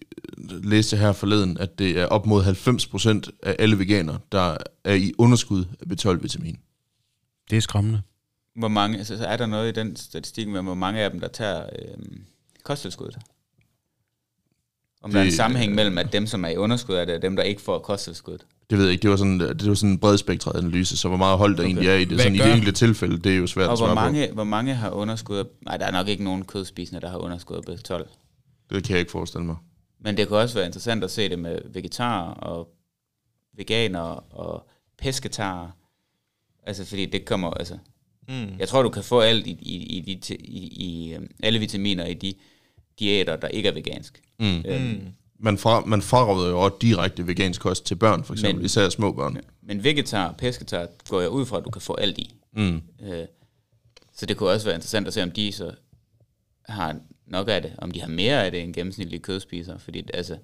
læste 0.49 0.97
jeg 0.97 1.05
her 1.07 1.13
forleden, 1.13 1.59
at 1.59 1.79
det 1.79 1.91
er 2.01 2.07
op 2.07 2.27
mod 2.27 2.43
90% 2.45 3.31
af 3.43 3.57
alle 3.59 3.79
veganer, 3.79 4.19
der 4.33 4.57
er 4.85 4.95
i 4.95 5.13
underskud 5.19 5.65
af 5.81 5.87
B12-vitamin. 5.87 6.59
Det 7.51 7.57
er 7.57 7.61
skræmmende. 7.61 8.03
Hvor 8.57 8.69
mange, 8.69 8.99
altså, 8.99 9.17
så 9.17 9.25
er 9.25 9.37
der 9.37 9.47
noget 9.47 9.69
i 9.77 9.81
den 9.81 9.97
statistik 9.97 10.49
med, 10.49 10.63
hvor 10.63 10.75
mange 10.75 11.01
af 11.01 11.11
dem, 11.11 11.21
der 11.21 11.29
tager 11.29 11.63
øh, 11.79 11.97
kosttilskuddet? 12.63 13.19
Om 15.05 15.11
det, 15.11 15.15
der 15.15 15.21
er 15.21 15.25
en 15.25 15.33
sammenhæng 15.33 15.75
mellem, 15.75 15.99
at 15.99 16.13
dem, 16.13 16.27
som 16.27 16.45
er 16.45 16.49
i 16.49 16.57
underskud, 16.57 16.95
er 16.95 17.05
det, 17.05 17.15
og 17.15 17.23
dem, 17.23 17.37
der 17.37 17.43
ikke 17.43 17.63
får 17.63 17.79
kosttilskuddet. 17.79 18.47
Det 18.71 18.79
ved 18.79 18.85
jeg 18.85 18.93
ikke, 18.93 19.03
det 19.03 19.11
var 19.11 19.17
sådan, 19.17 19.41
det 19.41 19.69
var 19.69 19.75
sådan 19.75 19.91
en 19.91 19.99
bredspektret 19.99 20.57
analyse, 20.59 20.97
så 20.97 21.09
hvor 21.09 21.17
meget 21.17 21.39
hold 21.39 21.57
der 21.57 21.63
okay. 21.63 21.67
egentlig 21.67 21.89
er 21.89 21.95
i 21.95 22.01
det. 22.01 22.09
Hvad 22.09 22.19
Sådan 22.19 22.35
i 22.35 22.39
det 22.39 22.53
enkelte 22.53 22.73
tilfælde, 22.73 23.19
det 23.19 23.33
er 23.33 23.37
jo 23.37 23.47
svært 23.47 23.67
Og 23.67 23.73
at 23.73 23.79
hvor 23.79 23.87
svare 23.87 23.95
mange, 23.95 24.33
hvor 24.33 24.45
mange 24.45 24.75
har 24.75 24.91
underskud 24.91 25.37
af, 25.37 25.45
Nej, 25.65 25.77
der 25.77 25.87
er 25.87 25.91
nok 25.91 26.09
ikke 26.09 26.25
nogen 26.25 26.45
kødspisende, 26.45 27.01
der 27.01 27.09
har 27.09 27.19
underskud 27.19 27.57
af 27.57 27.61
B12. 27.61 28.03
på. 28.69 28.75
Det 28.75 28.85
kan 28.85 28.93
jeg 28.93 29.01
ikke 29.01 29.13
forestille 29.13 29.47
mig. 29.47 29.57
Men 30.01 30.17
det 30.17 30.29
kunne 30.29 30.39
også 30.39 30.55
være 30.55 30.67
interessant 30.67 31.05
at 31.05 31.11
se 31.11 31.29
det 31.29 31.39
med 31.39 31.59
vegetarer 31.73 32.31
og 32.31 32.69
veganere 33.57 34.21
og 34.21 34.69
pesketarer. 34.99 35.71
Altså, 36.67 36.85
fordi 36.85 37.07
det 37.07 37.25
kommer, 37.25 37.51
altså... 37.51 37.79
Mm. 38.29 38.59
Jeg 38.59 38.69
tror, 38.69 38.83
du 38.83 38.89
kan 38.89 39.05
få 39.05 39.21
alt 39.21 39.47
i, 39.47 39.51
i, 39.51 39.99
i, 39.99 40.15
de, 40.15 40.37
i, 40.37 40.59
i 40.85 41.17
alle 41.43 41.59
vitaminer 41.59 42.05
i 42.05 42.15
de 42.15 42.35
diæter, 42.99 43.37
der 43.37 43.49
ikke 43.49 43.69
er 43.69 43.73
vegansk. 43.73 44.23
Mm. 44.41 44.47
Øhm, 44.67 44.83
Mm. 44.85 45.01
Man, 45.39 45.59
fra, 45.59 45.81
man 45.85 46.03
fraråder 46.03 46.51
jo 46.51 46.61
også 46.61 46.77
direkte 46.81 47.27
vegansk 47.27 47.61
kost 47.61 47.87
til 47.87 47.95
børn, 47.95 48.25
for 48.25 48.33
eksempel, 48.35 48.57
Men- 48.57 48.65
især 48.65 48.89
små 48.89 49.13
børn. 49.13 49.37
Men 49.63 49.85
vegetar 49.85 50.29
og 50.29 50.37
pesketar 50.37 50.87
går 51.09 51.21
jeg 51.21 51.31
ud 51.31 51.47
fra, 51.47 51.57
at 51.59 51.65
du 51.65 51.71
kan 51.71 51.83
få 51.83 51.95
alt 51.95 52.19
i. 52.19 52.35
Mm. 52.57 52.83
Øh, 53.03 53.25
så 54.17 54.27
det 54.27 54.37
kunne 54.37 54.51
også 54.51 54.67
være 54.67 54.75
interessant 54.75 55.07
at 55.07 55.15
se, 55.15 55.23
om 55.23 55.31
de 55.31 55.53
så 55.53 55.71
har 56.69 56.97
nok 57.27 57.49
af 57.49 57.63
det, 57.63 57.73
om 57.79 57.91
de 57.91 58.01
har 58.01 58.09
mere 58.09 58.45
af 58.45 58.51
det 58.51 58.63
end 58.63 58.75
gennemsnitlige 58.75 59.21
kødspiser. 59.21 59.79
Fordi 59.79 60.03
altså, 60.15 60.37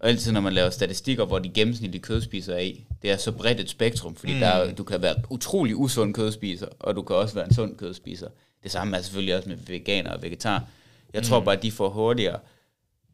Og 0.00 0.08
altid 0.08 0.32
når 0.32 0.40
man 0.40 0.52
laver 0.52 0.70
statistikker, 0.70 1.24
hvor 1.24 1.38
de 1.38 1.48
gennemsnitlige 1.48 2.02
kødspiser 2.02 2.54
er 2.54 2.58
i, 2.60 2.84
det 3.02 3.10
er 3.10 3.16
så 3.16 3.32
bredt 3.32 3.60
et 3.60 3.70
spektrum, 3.70 4.14
fordi 4.14 4.32
mm. 4.32 4.38
der 4.40 4.46
er, 4.46 4.72
du 4.74 4.84
kan 4.84 5.02
være 5.02 5.14
utrolig 5.30 5.76
usund 5.76 6.14
kødspiser, 6.14 6.66
og 6.80 6.96
du 6.96 7.02
kan 7.02 7.16
også 7.16 7.34
være 7.34 7.46
en 7.48 7.54
sund 7.54 7.76
kødspiser. 7.76 8.28
Det 8.62 8.70
samme 8.70 8.96
er 8.96 9.02
selvfølgelig 9.02 9.36
også 9.36 9.48
med 9.48 9.56
veganer 9.66 10.10
og 10.10 10.22
vegetar. 10.22 10.64
Jeg 11.12 11.20
mm. 11.20 11.24
tror 11.24 11.40
bare, 11.40 11.56
at 11.56 11.62
de 11.62 11.72
får 11.72 11.88
hurtigere, 11.88 12.38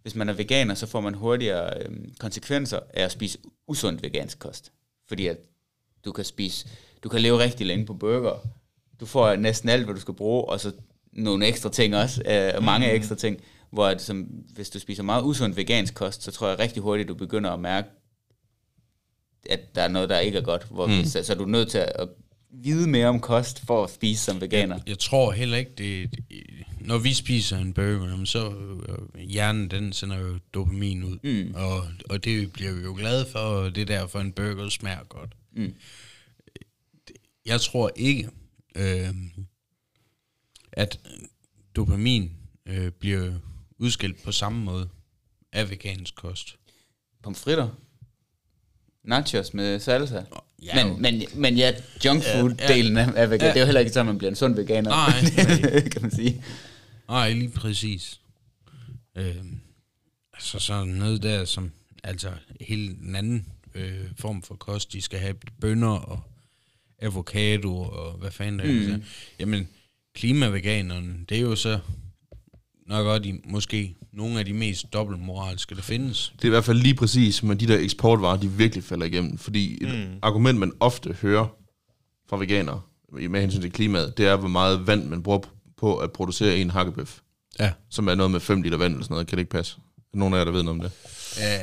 hvis 0.03 0.15
man 0.15 0.29
er 0.29 0.33
veganer, 0.33 0.75
så 0.75 0.87
får 0.87 1.01
man 1.01 1.15
hurtigere 1.15 1.83
øhm, 1.83 2.15
konsekvenser 2.19 2.81
af 2.95 3.05
at 3.05 3.13
spise 3.13 3.39
usund 3.67 4.01
vegansk 4.01 4.39
kost. 4.39 4.73
Fordi 5.09 5.27
at 5.27 5.39
du 6.05 6.13
kan 6.13 6.25
spise, 6.25 6.69
du 7.03 7.09
kan 7.09 7.21
leve 7.21 7.39
rigtig 7.39 7.67
længe 7.67 7.87
på 7.87 7.95
burger. 7.95 8.49
Du 9.01 9.07
får 9.07 9.37
næsten 9.37 9.69
alt, 9.69 9.85
hvad 9.85 9.95
du 9.95 10.01
skal 10.01 10.15
bruge, 10.15 10.45
og 10.45 10.61
så 10.61 10.73
nogle 11.13 11.47
ekstra 11.47 11.71
ting 11.71 11.97
også, 11.97 12.23
øh, 12.27 12.63
mange 12.65 12.87
mm. 12.87 12.95
ekstra 12.95 13.15
ting, 13.15 13.41
hvor 13.71 13.87
at, 13.87 14.03
som, 14.03 14.23
hvis 14.55 14.71
du 14.71 14.79
spiser 14.79 15.03
meget 15.03 15.23
usund 15.23 15.55
vegansk 15.55 15.95
kost, 15.95 16.23
så 16.23 16.31
tror 16.31 16.49
jeg 16.49 16.59
rigtig 16.59 16.83
hurtigt, 16.83 17.09
du 17.09 17.15
begynder 17.15 17.51
at 17.51 17.61
mærke, 17.61 17.89
at 19.51 19.75
der 19.75 19.83
er 19.83 19.89
noget, 19.89 20.09
der 20.09 20.19
ikke 20.19 20.39
er 20.39 20.43
godt. 20.43 20.67
Hvor 20.71 20.87
mm. 20.87 21.05
så, 21.05 21.25
så 21.25 21.33
er 21.33 21.37
du 21.37 21.45
nødt 21.45 21.71
til 21.71 21.79
at 21.79 22.09
vide 22.51 22.89
mere 22.89 23.07
om 23.07 23.21
kost 23.21 23.67
for 23.67 23.85
at 23.85 23.91
spise 23.91 24.25
som 24.25 24.41
veganer. 24.41 24.77
Jeg, 24.77 24.89
jeg 24.89 24.99
tror 24.99 25.33
heller 25.33 25.57
ikke, 25.57 25.73
det, 25.79 26.11
når 26.81 26.99
vi 26.99 27.15
spiser 27.15 27.59
en 27.59 27.73
burger, 27.73 28.25
så 28.25 28.51
øh, 28.89 29.21
hjernen 29.21 29.71
den 29.71 29.93
sender 29.93 30.19
jo 30.19 30.39
dopamin 30.55 31.05
ud, 31.05 31.19
mm. 31.23 31.55
og, 31.55 31.83
og 32.11 32.25
det 32.25 32.53
bliver 32.53 32.73
vi 32.73 32.83
jo 32.83 32.95
glade 32.95 33.27
for, 33.33 33.39
og 33.39 33.75
det 33.75 33.81
er 33.81 33.87
derfor 33.87 34.21
en 34.21 34.33
burger 34.33 34.69
smager 34.69 35.05
godt. 35.05 35.37
Mm. 35.53 35.75
Jeg 37.47 37.61
tror 37.61 37.91
ikke, 37.97 38.31
øh, 38.75 39.15
at 40.73 41.01
dopamin 41.77 42.33
øh, 42.67 42.91
bliver 42.91 43.33
udskilt 43.79 44.23
på 44.23 44.33
samme 44.33 44.65
måde 44.65 44.89
af 45.53 45.71
vegansk 45.71 46.15
kost. 46.15 46.57
Pomfritter? 47.23 47.69
Nachos 49.05 49.55
med 49.55 49.81
salsa? 49.81 50.23
Ja, 50.63 50.85
men, 50.85 51.03
men, 51.03 51.23
men 51.35 51.57
ja, 51.57 51.73
junkfood-delen 52.05 52.97
ja, 52.97 53.03
ja. 53.03 53.13
af 53.15 53.31
vegan, 53.31 53.47
ja. 53.47 53.49
det 53.49 53.57
er 53.57 53.61
jo 53.61 53.65
heller 53.65 53.81
ikke 53.81 53.93
sådan, 53.93 54.07
man 54.07 54.19
bliver 54.19 54.31
en 54.31 54.37
sund 54.37 54.55
veganer. 54.55 54.91
Nej, 54.91 55.81
kan 55.93 56.03
man 56.03 56.11
sige. 56.11 56.45
Nej, 57.09 57.33
lige 57.33 57.51
præcis. 57.51 58.21
Øh, 59.17 59.37
altså 60.33 60.59
sådan 60.59 60.89
noget 60.89 61.23
der, 61.23 61.45
som 61.45 61.73
altså 62.05 62.31
hele 62.61 62.89
den 62.89 63.17
anden 63.17 63.47
øh, 63.75 64.05
form 64.17 64.43
for 64.43 64.55
kost, 64.55 64.93
de 64.93 65.03
skal 65.03 65.19
have 65.19 65.35
bønner 65.61 65.89
og 65.89 66.21
avocado 67.03 67.83
og 67.83 68.13
hvad 68.13 68.31
fanden 68.31 68.59
det 68.59 68.91
er. 68.91 68.97
Mm. 68.97 69.03
Jamen, 69.41 69.69
klimaveganerne, 70.15 71.15
det 71.29 71.37
er 71.37 71.43
jo 71.43 71.57
så 71.57 71.79
nok 72.89 73.07
også 73.07 73.23
de, 73.23 73.41
måske 73.45 73.97
nogle 74.13 74.39
af 74.39 74.45
de 74.45 74.53
mest 74.53 74.93
dobbeltmoralske, 74.93 75.75
der 75.75 75.83
findes. 75.83 76.33
Det 76.37 76.45
er 76.45 76.49
i 76.49 76.51
hvert 76.51 76.65
fald 76.65 76.79
lige 76.79 76.95
præcis 76.95 77.43
med 77.43 77.57
de 77.57 77.67
der 77.67 77.79
eksportvarer, 77.79 78.37
de 78.37 78.51
virkelig 78.51 78.85
falder 78.85 79.07
igennem. 79.07 79.39
Fordi 79.39 79.79
et 79.83 79.89
mm. 79.89 80.19
argument, 80.23 80.59
man 80.59 80.73
ofte 80.81 81.17
hører 81.23 81.47
fra 82.31 82.37
veganere 82.37 82.81
med 83.31 83.41
hensyn 83.41 83.61
til 83.61 83.73
klimaet, 83.73 84.19
det 84.19 84.27
er, 84.27 84.37
hvor 84.37 84.49
meget 84.49 84.87
vand 84.87 85.05
man 85.05 85.23
bruger 85.23 85.39
på 85.77 85.97
at 85.97 86.13
producere 86.13 86.57
en 86.57 86.71
hakkebøf. 86.71 87.21
Ja. 87.61 87.73
Som 87.91 88.09
er 88.09 88.15
noget 88.15 88.31
med 88.31 88.41
5 88.41 88.63
liter 88.63 88.79
vand 88.79 88.93
eller 88.93 89.05
sådan 89.05 89.15
noget. 89.15 89.27
Kan 89.27 89.37
det 89.37 89.41
ikke 89.41 89.51
passe? 89.51 89.77
Nogen 90.15 90.35
af 90.35 90.39
jer, 90.39 90.45
der 90.45 90.53
ved 90.53 90.63
noget 90.63 90.81
om 90.81 90.81
det? 90.81 90.93
Ja, 91.39 91.55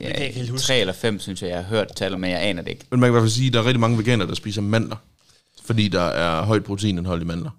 ja, 0.00 0.30
ja 0.34 0.56
3 0.56 0.80
eller 0.80 0.92
5, 0.92 1.20
synes 1.20 1.42
jeg, 1.42 1.48
jeg 1.48 1.56
har 1.56 1.64
hørt 1.64 1.96
tal, 1.96 2.18
men 2.18 2.30
jeg 2.30 2.42
aner 2.42 2.62
det 2.62 2.70
ikke. 2.70 2.84
Men 2.90 3.00
man 3.00 3.06
kan 3.06 3.10
i 3.10 3.14
hvert 3.14 3.22
fald 3.22 3.30
sige, 3.30 3.46
at 3.46 3.52
der 3.52 3.60
er 3.60 3.64
rigtig 3.64 3.80
mange 3.80 3.98
veganere, 3.98 4.28
der 4.28 4.34
spiser 4.34 4.62
mandler. 4.62 4.96
Fordi 5.64 5.88
der 5.88 6.02
er 6.02 6.44
højt 6.44 6.64
proteinindhold 6.64 7.22
i 7.22 7.24
mandler. 7.24 7.50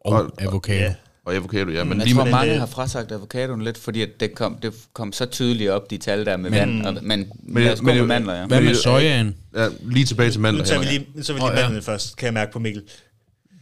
Og, 0.00 0.12
og 0.12 0.32
avocado. 0.38 0.78
Ja. 0.78 0.94
Og 1.26 1.34
avocado, 1.34 1.70
ja. 1.70 1.84
Men 1.84 1.98
jeg 1.98 2.06
lige 2.06 2.16
tror, 2.16 2.24
mange 2.24 2.52
det, 2.52 2.58
har 2.58 2.66
frasagt 2.66 3.12
avocadoen 3.12 3.62
lidt, 3.62 3.78
fordi 3.78 4.02
at 4.02 4.08
det, 4.20 4.34
kom, 4.34 4.58
det 4.62 4.72
kom 4.92 5.12
så 5.12 5.26
tydeligt 5.26 5.70
op, 5.70 5.90
de 5.90 5.98
tal 5.98 6.26
der 6.26 6.36
med 6.36 6.50
men, 6.50 6.58
vand. 6.60 6.86
Og, 6.86 6.94
men, 7.02 7.32
men, 7.42 7.64
lad 7.64 7.72
os 7.72 7.80
gå 7.80 7.86
med 7.86 8.06
mandler, 8.06 8.34
ja. 8.34 8.46
Hvad 8.46 8.60
med 8.60 8.74
sojaen? 8.74 9.36
Ja, 9.56 9.68
lige 9.82 10.04
tilbage 10.04 10.30
til 10.30 10.40
mandler. 10.40 10.62
Nu 10.62 10.68
tager 10.68 10.80
vi 10.80 10.86
lige, 10.86 11.06
tager 11.22 11.32
vi 11.32 11.40
lige 11.40 11.48
oh, 11.48 11.54
mandlerne 11.54 11.74
ja. 11.74 11.80
først, 11.80 12.16
kan 12.16 12.26
jeg 12.26 12.34
mærke 12.34 12.52
på 12.52 12.58
Mikkel. 12.58 12.82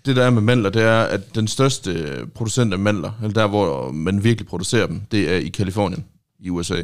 Det 0.07 0.17
der 0.17 0.25
er 0.25 0.31
med 0.31 0.43
mandler, 0.43 0.71
det 0.71 0.83
er, 0.83 1.03
at 1.03 1.35
den 1.35 1.49
største 1.49 2.19
producent 2.35 2.73
af 2.73 2.79
mandler, 2.79 3.13
eller 3.23 3.35
der, 3.35 3.47
hvor 3.47 3.91
man 3.91 4.25
virkelig 4.25 4.49
producerer 4.49 4.87
dem, 4.87 5.01
det 5.11 5.33
er 5.33 5.37
i 5.37 5.49
Kalifornien 5.49 6.05
i 6.41 6.51
USA. 6.51 6.83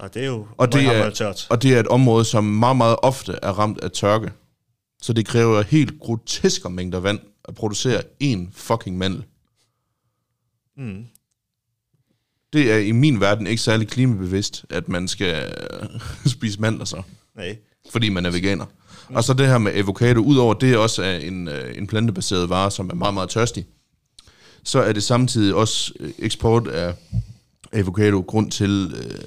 Og 0.00 0.14
det 0.14 0.22
er 0.22 0.26
jo 0.26 0.46
og 0.56 0.72
det 0.72 0.84
er, 0.84 1.10
tørt. 1.10 1.46
Og 1.50 1.62
det 1.62 1.74
er 1.74 1.80
et 1.80 1.86
område, 1.86 2.24
som 2.24 2.44
meget, 2.44 2.76
meget 2.76 2.96
ofte 3.02 3.38
er 3.42 3.50
ramt 3.50 3.80
af 3.80 3.90
tørke. 3.90 4.30
Så 5.02 5.12
det 5.12 5.26
kræver 5.26 5.62
helt 5.62 6.00
groteske 6.00 6.70
mængder 6.70 7.00
vand 7.00 7.18
at 7.48 7.54
producere 7.54 8.02
en 8.20 8.50
fucking 8.52 8.98
mandel. 8.98 9.24
Mm. 10.78 11.04
Det 12.52 12.72
er 12.72 12.78
i 12.78 12.92
min 12.92 13.20
verden 13.20 13.46
ikke 13.46 13.62
særlig 13.62 13.88
klimabevidst, 13.88 14.64
at 14.70 14.88
man 14.88 15.08
skal 15.08 15.52
spise 16.26 16.60
mandler 16.60 16.84
så. 16.84 17.02
Nej. 17.36 17.56
Fordi 17.90 18.08
man 18.08 18.26
er 18.26 18.30
veganer. 18.30 18.64
Mm. 19.08 19.16
Og 19.16 19.24
så 19.24 19.34
det 19.34 19.46
her 19.46 19.58
med 19.58 19.72
avocado, 19.74 20.20
udover 20.20 20.54
det 20.54 20.76
også 20.76 21.02
er 21.02 21.16
en, 21.16 21.48
øh, 21.48 21.78
en 21.78 21.86
plantebaseret 21.86 22.48
vare, 22.48 22.70
som 22.70 22.90
er 22.90 22.94
meget, 22.94 23.14
meget 23.14 23.28
tørstig, 23.28 23.66
så 24.64 24.82
er 24.82 24.92
det 24.92 25.02
samtidig 25.02 25.54
også 25.54 25.92
øh, 26.00 26.10
eksport 26.18 26.66
af 26.66 26.94
avocado 27.72 28.20
grund 28.20 28.50
til 28.50 28.94
øh, 28.96 29.18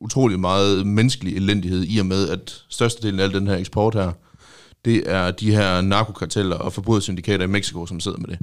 utrolig 0.00 0.40
meget 0.40 0.86
menneskelig 0.86 1.36
elendighed, 1.36 1.84
i 1.88 1.98
og 1.98 2.06
med, 2.06 2.28
at 2.28 2.64
størstedelen 2.68 3.20
af 3.20 3.24
al 3.24 3.32
den 3.32 3.46
her 3.46 3.56
eksport 3.56 3.94
her, 3.94 4.12
det 4.84 5.10
er 5.10 5.30
de 5.30 5.54
her 5.54 5.80
narkokarteller 5.80 6.56
og 6.56 6.72
forbrugersyndikater 6.72 7.44
i 7.44 7.48
Mexico, 7.48 7.86
som 7.86 8.00
sidder 8.00 8.18
med 8.18 8.28
det. 8.28 8.38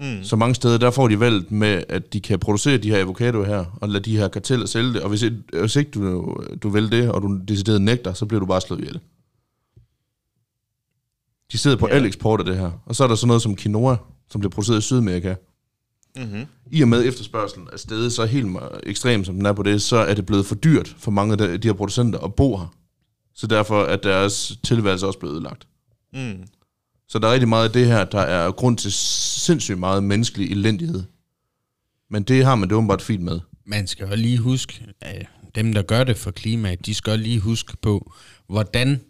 Mm. 0.00 0.24
Så 0.24 0.36
mange 0.36 0.54
steder, 0.54 0.78
der 0.78 0.90
får 0.90 1.08
de 1.08 1.20
valgt 1.20 1.52
med, 1.52 1.82
at 1.88 2.12
de 2.12 2.20
kan 2.20 2.38
producere 2.38 2.78
de 2.78 2.90
her 2.90 3.00
avocadoer 3.00 3.46
her, 3.46 3.64
og 3.80 3.88
lade 3.88 4.04
de 4.04 4.16
her 4.16 4.28
karteller 4.28 4.66
sælge 4.66 4.92
det. 4.92 5.02
Og 5.02 5.08
hvis, 5.08 5.24
hvis 5.60 5.76
ikke 5.76 5.90
du, 5.90 6.36
du 6.62 6.68
vil 6.68 6.92
det, 6.92 7.10
og 7.10 7.22
du 7.22 7.40
decideret 7.48 7.82
nægter, 7.82 8.12
så 8.12 8.26
bliver 8.26 8.40
du 8.40 8.46
bare 8.46 8.60
slået 8.60 8.80
ihjel. 8.80 9.00
De 11.52 11.58
sidder 11.58 11.76
på 11.76 11.88
ja. 11.88 11.94
al 11.94 12.04
eksport 12.04 12.40
af 12.40 12.46
det 12.46 12.56
her. 12.56 12.70
Og 12.86 12.96
så 12.96 13.04
er 13.04 13.08
der 13.08 13.14
sådan 13.14 13.26
noget 13.26 13.42
som 13.42 13.56
quinoa, 13.56 13.96
som 14.30 14.40
bliver 14.40 14.50
produceret 14.50 14.78
i 14.78 14.80
Sydamerika. 14.80 15.34
Mm-hmm. 16.16 16.46
I 16.70 16.82
og 16.82 16.88
med 16.88 17.04
efterspørgselen 17.04 17.68
er 17.72 17.76
stedet 17.76 18.12
så 18.12 18.24
helt 18.24 18.48
ekstrem, 18.82 19.24
som 19.24 19.34
den 19.34 19.46
er 19.46 19.52
på 19.52 19.62
det, 19.62 19.82
så 19.82 19.96
er 19.96 20.14
det 20.14 20.26
blevet 20.26 20.46
for 20.46 20.54
dyrt 20.54 20.94
for 20.98 21.10
mange 21.10 21.44
af 21.44 21.60
de 21.60 21.68
her 21.68 21.72
producenter 21.72 22.18
at 22.18 22.34
bo 22.34 22.56
her. 22.56 22.74
Så 23.34 23.46
derfor 23.46 23.84
er 23.84 23.96
deres 23.96 24.58
tilværelse 24.62 25.06
også 25.06 25.18
blevet 25.18 25.34
ødelagt. 25.34 25.66
Mm. 26.12 26.46
Så 27.08 27.18
der 27.18 27.28
er 27.28 27.32
rigtig 27.32 27.48
meget 27.48 27.64
af 27.64 27.72
det 27.72 27.86
her, 27.86 28.04
der 28.04 28.20
er 28.20 28.52
grund 28.52 28.78
til 28.78 28.92
sindssygt 28.92 29.78
meget 29.78 30.04
menneskelig 30.04 30.50
elendighed. 30.50 31.04
Men 32.10 32.22
det 32.22 32.44
har 32.44 32.54
man 32.54 32.68
det 32.68 32.76
åbenbart 32.76 33.02
fint 33.02 33.22
med. 33.22 33.40
Man 33.64 33.86
skal 33.86 34.08
jo 34.08 34.14
lige 34.14 34.38
huske, 34.38 34.86
at 35.00 35.26
dem, 35.54 35.72
der 35.72 35.82
gør 35.82 36.04
det 36.04 36.16
for 36.16 36.30
klimaet, 36.30 36.86
de 36.86 36.94
skal 36.94 37.18
lige 37.18 37.40
huske 37.40 37.76
på, 37.76 38.12
hvordan 38.46 39.00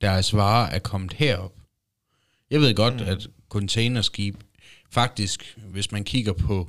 deres 0.00 0.34
varer 0.34 0.70
er 0.70 0.78
kommet 0.78 1.12
herop. 1.12 1.52
Jeg 2.50 2.60
ved 2.60 2.74
godt, 2.74 2.94
mm. 2.94 3.06
at 3.06 3.28
containerskib, 3.48 4.36
faktisk, 4.90 5.58
hvis 5.70 5.92
man 5.92 6.04
kigger 6.04 6.32
på, 6.32 6.68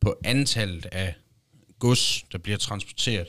på 0.00 0.14
antallet 0.24 0.86
af 0.92 1.14
gods, 1.78 2.24
der 2.32 2.38
bliver 2.38 2.58
transporteret, 2.58 3.26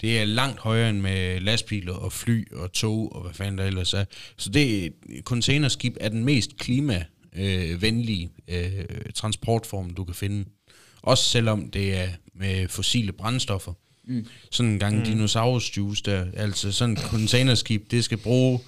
det 0.00 0.20
er 0.20 0.24
langt 0.24 0.60
højere 0.60 0.90
end 0.90 1.00
med 1.00 1.40
lastbiler 1.40 1.92
og 1.92 2.12
fly 2.12 2.52
og 2.52 2.72
tog 2.72 3.16
og 3.16 3.22
hvad 3.22 3.34
fanden 3.34 3.58
der 3.58 3.64
ellers 3.64 3.94
er. 3.94 4.04
Så 4.36 4.50
det 4.50 4.92
containerskib 5.22 5.96
er 6.00 6.08
den 6.08 6.24
mest 6.24 6.56
klimavenlige 6.56 8.30
øh, 8.48 8.84
transportform, 9.14 9.90
du 9.90 10.04
kan 10.04 10.14
finde. 10.14 10.44
Også 11.02 11.24
selvom 11.24 11.70
det 11.70 11.96
er 11.96 12.08
med 12.34 12.68
fossile 12.68 13.12
brændstoffer. 13.12 13.72
Mm. 14.04 14.26
Sådan 14.50 14.72
en 14.72 14.78
gang 14.78 14.98
mm. 14.98 15.04
dinosaurus 15.04 16.02
der, 16.02 16.26
altså 16.36 16.72
sådan 16.72 16.92
et 16.92 17.00
containerskib, 17.00 17.90
det 17.90 18.04
skal 18.04 18.18
bruge, 18.18 18.60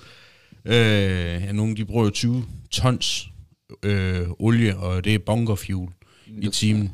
øh, 0.65 0.75
ja, 0.75 1.53
nogle 1.53 1.77
de 1.77 1.85
bruger 1.85 2.11
20 2.11 2.45
tons 2.71 3.29
øh, 3.83 4.29
olie, 4.39 4.77
og 4.77 5.05
det 5.05 5.15
er 5.15 5.19
bunker 5.19 5.55
fuel 5.55 5.89
i 6.27 6.49
timen. 6.49 6.91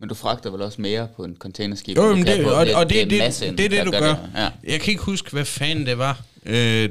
Men 0.00 0.08
du 0.08 0.14
fragter 0.14 0.50
vel 0.50 0.62
også 0.62 0.80
mere 0.80 1.08
på 1.16 1.24
en 1.24 1.36
containerskib? 1.36 1.96
Jo, 1.96 2.14
men 2.14 2.26
det, 2.26 2.44
og, 2.44 2.54
og, 2.54 2.66
og 2.74 2.90
det, 2.90 3.10
det, 3.10 3.40
det, 3.40 3.58
det 3.58 3.64
er 3.64 3.68
det, 3.68 3.86
du 3.86 3.90
gør. 3.90 4.14
Det. 4.14 4.30
Ja. 4.34 4.48
Jeg 4.64 4.80
kan 4.80 4.90
ikke 4.90 5.02
huske, 5.02 5.30
hvad 5.30 5.44
fanden 5.44 5.86
det 5.86 5.98
var. 5.98 6.22
Øh, 6.46 6.88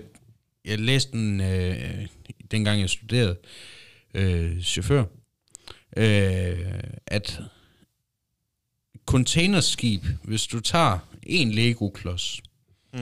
jeg 0.66 0.80
læste 0.80 1.12
den, 1.12 1.42
øh, 1.42 2.08
dengang 2.52 2.82
jeg 2.82 2.90
studerede 2.90 3.38
øh, 4.14 4.62
chauffør, 4.62 5.04
øh, 5.98 6.74
at 7.08 7.42
containerskib, 9.06 10.04
hvis 10.24 10.48
du 10.48 10.60
tager 10.60 11.00
en 11.24 11.52
Lego-klods, 11.52 12.42
mm. 12.94 13.00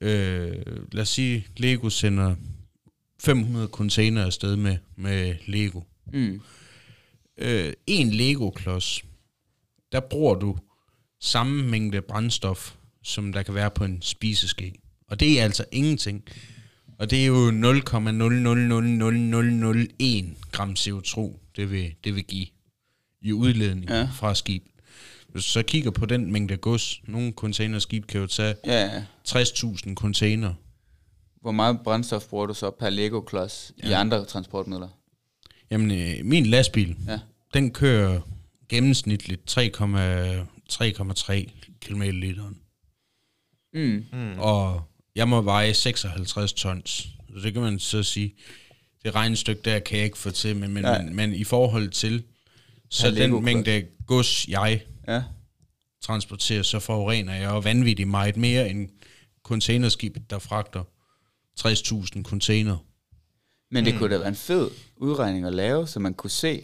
øh, 0.00 0.62
lad 0.92 1.02
os 1.02 1.08
sige, 1.08 1.46
Lego 1.56 1.88
sender 1.88 2.34
500 3.20 3.68
container 3.68 4.24
afsted 4.26 4.56
med, 4.56 4.76
med 4.96 5.34
Lego. 5.46 5.80
Mm. 6.12 6.40
Øh, 7.38 7.72
en 7.86 8.10
Lego-klods, 8.10 9.04
der 9.92 10.00
bruger 10.00 10.34
du 10.34 10.56
samme 11.20 11.62
mængde 11.62 12.02
brændstof, 12.02 12.74
som 13.02 13.32
der 13.32 13.42
kan 13.42 13.54
være 13.54 13.70
på 13.70 13.84
en 13.84 14.02
spiseske. 14.02 14.74
Og 15.08 15.20
det 15.20 15.40
er 15.40 15.44
altså 15.44 15.64
ingenting. 15.72 16.22
Og 16.98 17.10
det 17.10 17.22
er 17.22 17.26
jo 17.26 17.50
0,0000001 17.50 17.54
gram 20.52 20.70
CO2, 20.78 21.38
det 21.56 21.70
vil, 21.70 21.94
det 22.04 22.14
vil 22.14 22.24
give 22.24 22.46
i 23.22 23.32
udledning 23.32 23.90
ja. 23.90 24.08
fra 24.14 24.34
skib. 24.34 24.64
Hvis 25.28 25.44
du 25.44 25.50
så 25.50 25.62
kigger 25.62 25.90
på 25.90 26.06
den 26.06 26.32
mængde 26.32 26.56
gods, 26.56 27.00
nogle 27.04 27.32
containerskib 27.32 28.06
kan 28.06 28.20
jo 28.20 28.26
tage 28.26 28.54
Ja, 28.66 28.84
ja. 28.84 29.02
60.000 29.28 29.94
container. 29.94 30.54
Hvor 31.40 31.52
meget 31.52 31.80
brændstof 31.84 32.24
bruger 32.26 32.46
du 32.46 32.54
så 32.54 32.70
per 32.70 32.90
Lego-klods 32.90 33.72
ja. 33.82 33.88
i 33.88 33.92
andre 33.92 34.24
transportmidler? 34.24 34.88
Jamen, 35.70 35.90
øh, 35.90 36.24
min 36.24 36.46
lastbil, 36.46 36.96
Ja. 37.08 37.18
den 37.54 37.70
kører 37.70 38.20
gennemsnitligt 38.72 39.58
3,3 39.58 39.68
km 41.80 42.02
literen. 42.02 42.58
Mm. 43.74 44.04
Mm. 44.12 44.38
Og 44.38 44.82
jeg 45.14 45.28
må 45.28 45.40
veje 45.40 45.74
56 45.74 46.52
tons. 46.52 46.88
Så 47.34 47.40
det 47.42 47.52
kan 47.52 47.62
man 47.62 47.78
så 47.78 48.02
sige, 48.02 48.34
det 49.04 49.14
regnestykke 49.14 49.62
der 49.64 49.78
kan 49.78 49.96
jeg 49.96 50.04
ikke 50.04 50.18
få 50.18 50.30
til, 50.30 50.56
men, 50.56 50.72
men, 50.72 50.82
men, 50.82 51.16
men 51.16 51.34
i 51.34 51.44
forhold 51.44 51.90
til, 51.90 52.22
så 52.90 53.10
den 53.10 53.44
mængde 53.44 53.86
gods, 54.06 54.48
jeg 54.48 54.82
Ja. 55.08 55.22
transporterer, 56.02 56.62
så 56.62 56.78
forurener 56.78 57.34
jeg 57.34 57.50
jo 57.50 57.58
vanvittigt 57.58 58.08
meget 58.08 58.36
mere 58.36 58.68
end 58.70 58.88
containerskibet, 59.42 60.30
der 60.30 60.38
fragter 60.38 60.84
60.000 61.60 62.22
container. 62.22 62.76
Men 63.70 63.84
det 63.84 63.98
kunne 63.98 64.14
da 64.14 64.18
være 64.18 64.28
en 64.28 64.34
fed 64.34 64.70
udregning 64.96 65.46
at 65.46 65.54
lave, 65.54 65.86
så 65.86 66.00
man 66.00 66.14
kunne 66.14 66.30
se, 66.30 66.62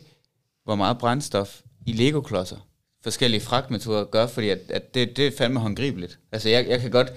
hvor 0.64 0.74
meget 0.74 0.98
brændstof 0.98 1.60
i 1.88 1.92
Lego-klodser 1.92 2.56
forskellige 3.04 3.40
fragtmetoder 3.40 4.04
gør, 4.04 4.26
fordi 4.26 4.48
at, 4.48 4.58
at 4.68 4.94
det, 4.94 5.16
det 5.16 5.26
er 5.26 5.30
fandme 5.38 5.60
håndgribeligt. 5.60 6.18
Altså, 6.32 6.48
jeg, 6.48 6.66
jeg 6.68 6.80
kan 6.80 6.90
godt 6.90 7.12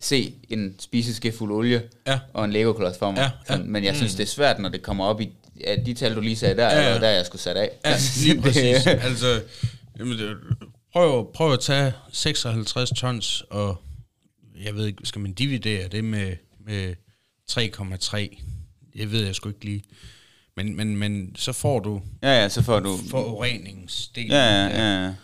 se 0.00 0.34
en 0.48 0.76
spiseske 0.78 1.32
fuld 1.32 1.52
olie 1.52 1.82
Ja. 2.06 2.20
og 2.32 2.44
en 2.44 2.52
Lego-klods 2.52 2.98
for 2.98 3.10
mig, 3.10 3.18
Ja, 3.18 3.22
ja. 3.24 3.30
Sådan, 3.46 3.70
men 3.70 3.84
jeg 3.84 3.96
synes, 3.96 4.14
det 4.14 4.22
er 4.22 4.26
svært, 4.26 4.58
når 4.58 4.68
det 4.68 4.82
kommer 4.82 5.04
op 5.04 5.20
i 5.20 5.28
ja, 5.60 5.76
de 5.86 5.94
tal, 5.94 6.14
du 6.14 6.20
lige 6.20 6.36
sagde 6.36 6.56
der, 6.56 6.64
Ja, 6.66 6.92
ja, 6.92 6.98
der 7.00 7.08
jeg 7.08 7.26
skulle 7.26 7.42
sætte 7.42 7.60
af. 7.60 7.70
Ja, 7.84 7.96
lige 8.22 8.40
præcis. 8.42 8.86
altså, 8.86 9.42
jamen, 9.98 10.18
prøv, 10.92 11.32
prøv 11.34 11.52
at 11.52 11.60
tage 11.60 11.92
56 12.12 12.90
tons, 12.90 13.44
og 13.50 13.82
jeg 14.64 14.74
ved 14.74 14.86
ikke, 14.86 15.06
skal 15.06 15.20
man 15.20 15.32
dividere 15.32 15.88
det 15.88 16.04
med, 16.04 16.36
med 16.66 16.94
3,3? 17.50 18.42
Jeg 18.94 19.10
ved 19.12 19.24
jeg 19.26 19.34
sgu 19.34 19.48
ikke 19.48 19.64
lige. 19.64 19.82
Men, 20.56 20.76
men, 20.76 20.96
men 20.96 21.36
så 21.36 21.52
får 21.52 21.80
du 21.80 22.02
ja, 22.22 22.42
ja, 22.42 22.48
så 22.48 22.62
får 22.62 22.80
du... 22.80 22.96
forureningsdelen. 23.10 24.30
Ja, 24.30 24.44
ja, 24.44 24.66
ja, 24.66 25.04
ja. 25.04 25.14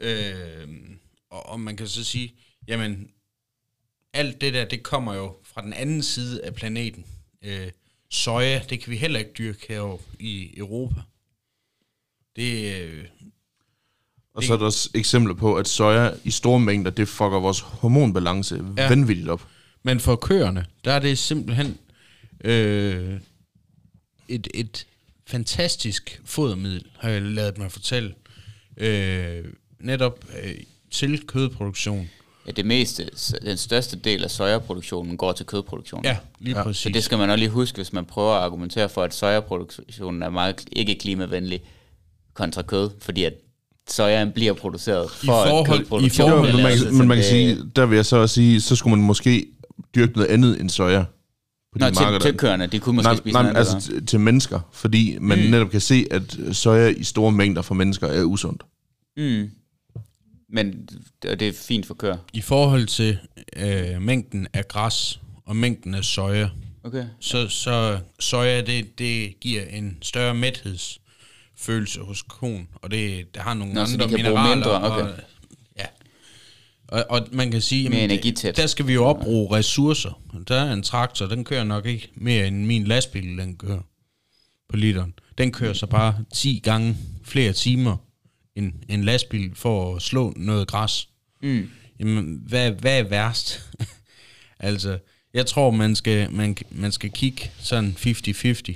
Øh, 0.00 0.68
og, 1.30 1.46
og 1.46 1.60
man 1.60 1.76
kan 1.76 1.88
så 1.88 2.04
sige, 2.04 2.34
jamen, 2.68 3.10
alt 4.12 4.40
det 4.40 4.54
der, 4.54 4.64
det 4.64 4.82
kommer 4.82 5.14
jo 5.14 5.36
fra 5.42 5.62
den 5.62 5.72
anden 5.72 6.02
side 6.02 6.44
af 6.44 6.54
planeten. 6.54 7.04
Øh, 7.44 7.70
soja, 8.10 8.62
det 8.70 8.80
kan 8.80 8.90
vi 8.90 8.96
heller 8.96 9.18
ikke 9.18 9.32
dyrke 9.38 9.66
herovre 9.68 10.04
i 10.18 10.58
Europa. 10.58 11.00
Det, 12.36 12.82
øh, 12.82 13.04
Og 14.34 14.44
så 14.44 14.52
er 14.52 14.56
der 14.56 14.64
også 14.64 14.90
eksempler 14.94 15.34
på, 15.34 15.54
at 15.54 15.68
soja 15.68 16.10
i 16.24 16.30
store 16.30 16.60
mængder, 16.60 16.90
det 16.90 17.08
fucker 17.08 17.40
vores 17.40 17.60
hormonbalance 17.60 18.64
ja. 18.76 18.88
vanvittigt 18.88 19.28
op. 19.28 19.46
Men 19.82 20.00
for 20.00 20.16
køerne, 20.16 20.66
der 20.84 20.92
er 20.92 20.98
det 20.98 21.18
simpelthen 21.18 21.78
øh, 22.44 23.20
et, 24.28 24.48
et 24.54 24.86
fantastisk 25.26 26.20
fodermiddel, 26.24 26.84
har 26.98 27.10
jeg 27.10 27.22
lavet 27.22 27.58
mig 27.58 27.72
fortælle. 27.72 28.14
Øh, 28.76 29.44
netop 29.80 30.24
øh, 30.44 30.54
til 30.90 31.26
kødproduktion. 31.26 32.10
ja, 32.46 32.52
det 32.52 32.66
meste, 32.66 33.10
den 33.42 33.56
største 33.56 33.96
del 33.96 34.24
af 34.24 34.30
sojaproduktionen 34.30 35.16
går 35.16 35.32
til 35.32 35.46
kødproduktion. 35.46 36.04
Ja, 36.04 36.16
lige 36.40 36.56
ja, 36.56 36.60
Så 36.62 36.64
præcis. 36.64 36.92
det 36.94 37.04
skal 37.04 37.18
man 37.18 37.30
også 37.30 37.38
lige 37.38 37.48
huske, 37.48 37.76
hvis 37.76 37.92
man 37.92 38.04
prøver 38.04 38.32
at 38.34 38.42
argumentere 38.42 38.88
for, 38.88 39.02
at 39.02 39.14
sojaproduktionen 39.14 40.22
er 40.22 40.30
meget 40.30 40.64
ikke 40.72 40.94
klimavenlig 40.94 41.60
kontra 42.34 42.62
kød, 42.62 42.90
fordi 43.00 43.24
at 43.24 43.32
sojaen 43.88 44.32
bliver 44.32 44.52
produceret 44.52 45.10
for 45.10 45.32
at 45.32 45.48
forhold- 45.48 45.76
i 45.76 45.78
kødproduktionen 45.78 46.32
forhold- 46.32 46.50
Jo, 46.50 46.52
men 46.56 46.62
man, 46.62 46.72
Altså, 46.72 46.86
så 46.86 46.92
men 46.94 47.08
man 47.08 47.16
kan 47.16 47.24
sige, 47.24 47.56
der 47.76 47.86
vil 47.86 47.96
jeg 47.96 48.06
så 48.06 48.16
også 48.16 48.34
sige, 48.34 48.60
så 48.60 48.76
skulle 48.76 48.96
man 48.96 49.06
måske 49.06 49.46
dyrke 49.94 50.12
noget 50.12 50.28
andet 50.28 50.60
end 50.60 50.70
soja 50.70 51.04
på 51.78 51.84
Nå, 51.84 51.90
de 51.90 52.12
til, 52.12 52.20
til 52.20 52.38
køerne, 52.38 52.66
de 52.66 52.78
kunne 52.78 52.94
måske 52.94 53.08
nej, 53.08 53.16
spise 53.16 53.32
nej, 53.32 53.42
noget 53.42 53.56
altså 53.56 53.72
andet. 53.72 53.84
til- 53.84 54.06
til 54.06 54.20
mennesker, 54.20 54.60
fordi 54.72 55.16
man 55.20 55.38
mm. 55.44 55.50
netop 55.50 55.70
kan 55.70 55.80
se, 55.80 56.06
at 56.10 56.38
soja 56.52 56.88
i 56.88 57.04
store 57.04 57.32
mængder 57.32 57.62
for 57.62 57.74
mennesker 57.74 58.06
er 58.06 58.22
usundt. 58.24 58.62
Mm. 59.16 59.50
Men 60.52 60.88
og 61.30 61.40
det 61.40 61.48
er 61.48 61.52
fint 61.52 61.86
for 61.86 61.94
køer. 61.94 62.16
I 62.32 62.40
forhold 62.40 62.86
til 62.86 63.18
øh, 63.56 64.02
mængden 64.02 64.46
af 64.52 64.68
græs 64.68 65.20
og 65.46 65.56
mængden 65.56 65.94
af 65.94 66.04
soja, 66.04 66.48
Okay. 66.84 67.04
så, 67.20 67.48
så 67.48 67.98
soja, 68.20 68.60
det, 68.60 68.98
det 68.98 69.40
giver 69.40 69.62
en 69.70 69.96
større 70.02 70.34
mæthedsfølelse 70.34 72.00
hos 72.00 72.22
konen, 72.22 72.68
og 72.74 72.90
det, 72.90 73.34
det 73.34 73.42
har 73.42 73.54
nogle 73.54 73.74
Nå, 73.74 73.86
så 73.86 73.92
andre 73.92 74.04
de 74.06 74.10
kan 74.10 74.24
bruge 74.24 74.42
mineraler. 74.42 74.54
mindre, 74.54 74.92
okay. 74.92 75.02
og. 75.02 75.14
Og, 76.88 77.04
og 77.08 77.28
man 77.32 77.50
kan 77.50 77.60
sige, 77.60 77.88
Mere 77.88 78.04
energitæt. 78.04 78.56
der 78.56 78.66
skal 78.66 78.86
vi 78.86 78.94
jo 78.94 79.04
opbruge 79.04 79.56
ressourcer. 79.56 80.20
Der 80.48 80.56
er 80.56 80.72
en 80.72 80.82
traktor, 80.82 81.26
den 81.26 81.44
kører 81.44 81.64
nok 81.64 81.86
ikke 81.86 82.10
mere 82.14 82.46
end 82.46 82.66
min 82.66 82.84
lastbil, 82.84 83.38
den 83.38 83.56
kører 83.56 83.80
på 84.68 84.76
literen. 84.76 85.14
Den 85.38 85.52
kører 85.52 85.72
så 85.72 85.86
bare 85.86 86.24
10 86.34 86.60
gange 86.64 86.96
flere 87.24 87.52
timer 87.52 87.96
end 88.56 88.72
en 88.88 89.04
lastbil 89.04 89.54
for 89.54 89.96
at 89.96 90.02
slå 90.02 90.32
noget 90.36 90.68
græs. 90.68 91.08
Mm. 91.42 91.70
Jamen, 92.00 92.42
hvad, 92.46 92.70
hvad 92.72 92.98
er 92.98 93.02
værst? 93.02 93.70
altså, 94.58 94.98
jeg 95.34 95.46
tror, 95.46 95.70
man 95.70 95.96
skal, 95.96 96.32
man, 96.32 96.56
man 96.70 96.92
skal 96.92 97.10
kigge 97.10 97.50
sådan 97.58 97.96
50-50 97.98 98.74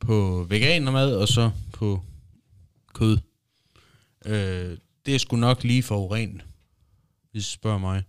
på 0.00 0.46
veganermad 0.48 1.14
og 1.14 1.28
så 1.28 1.50
på 1.72 2.02
kød. 2.94 3.18
Øh, 4.26 4.76
det 5.06 5.14
er 5.14 5.18
sgu 5.18 5.36
nok 5.36 5.64
lige 5.64 5.82
forurenet, 5.82 6.42
hvis 7.32 7.44
du 7.44 7.50
spørger 7.50 7.78
mig. 7.78 8.02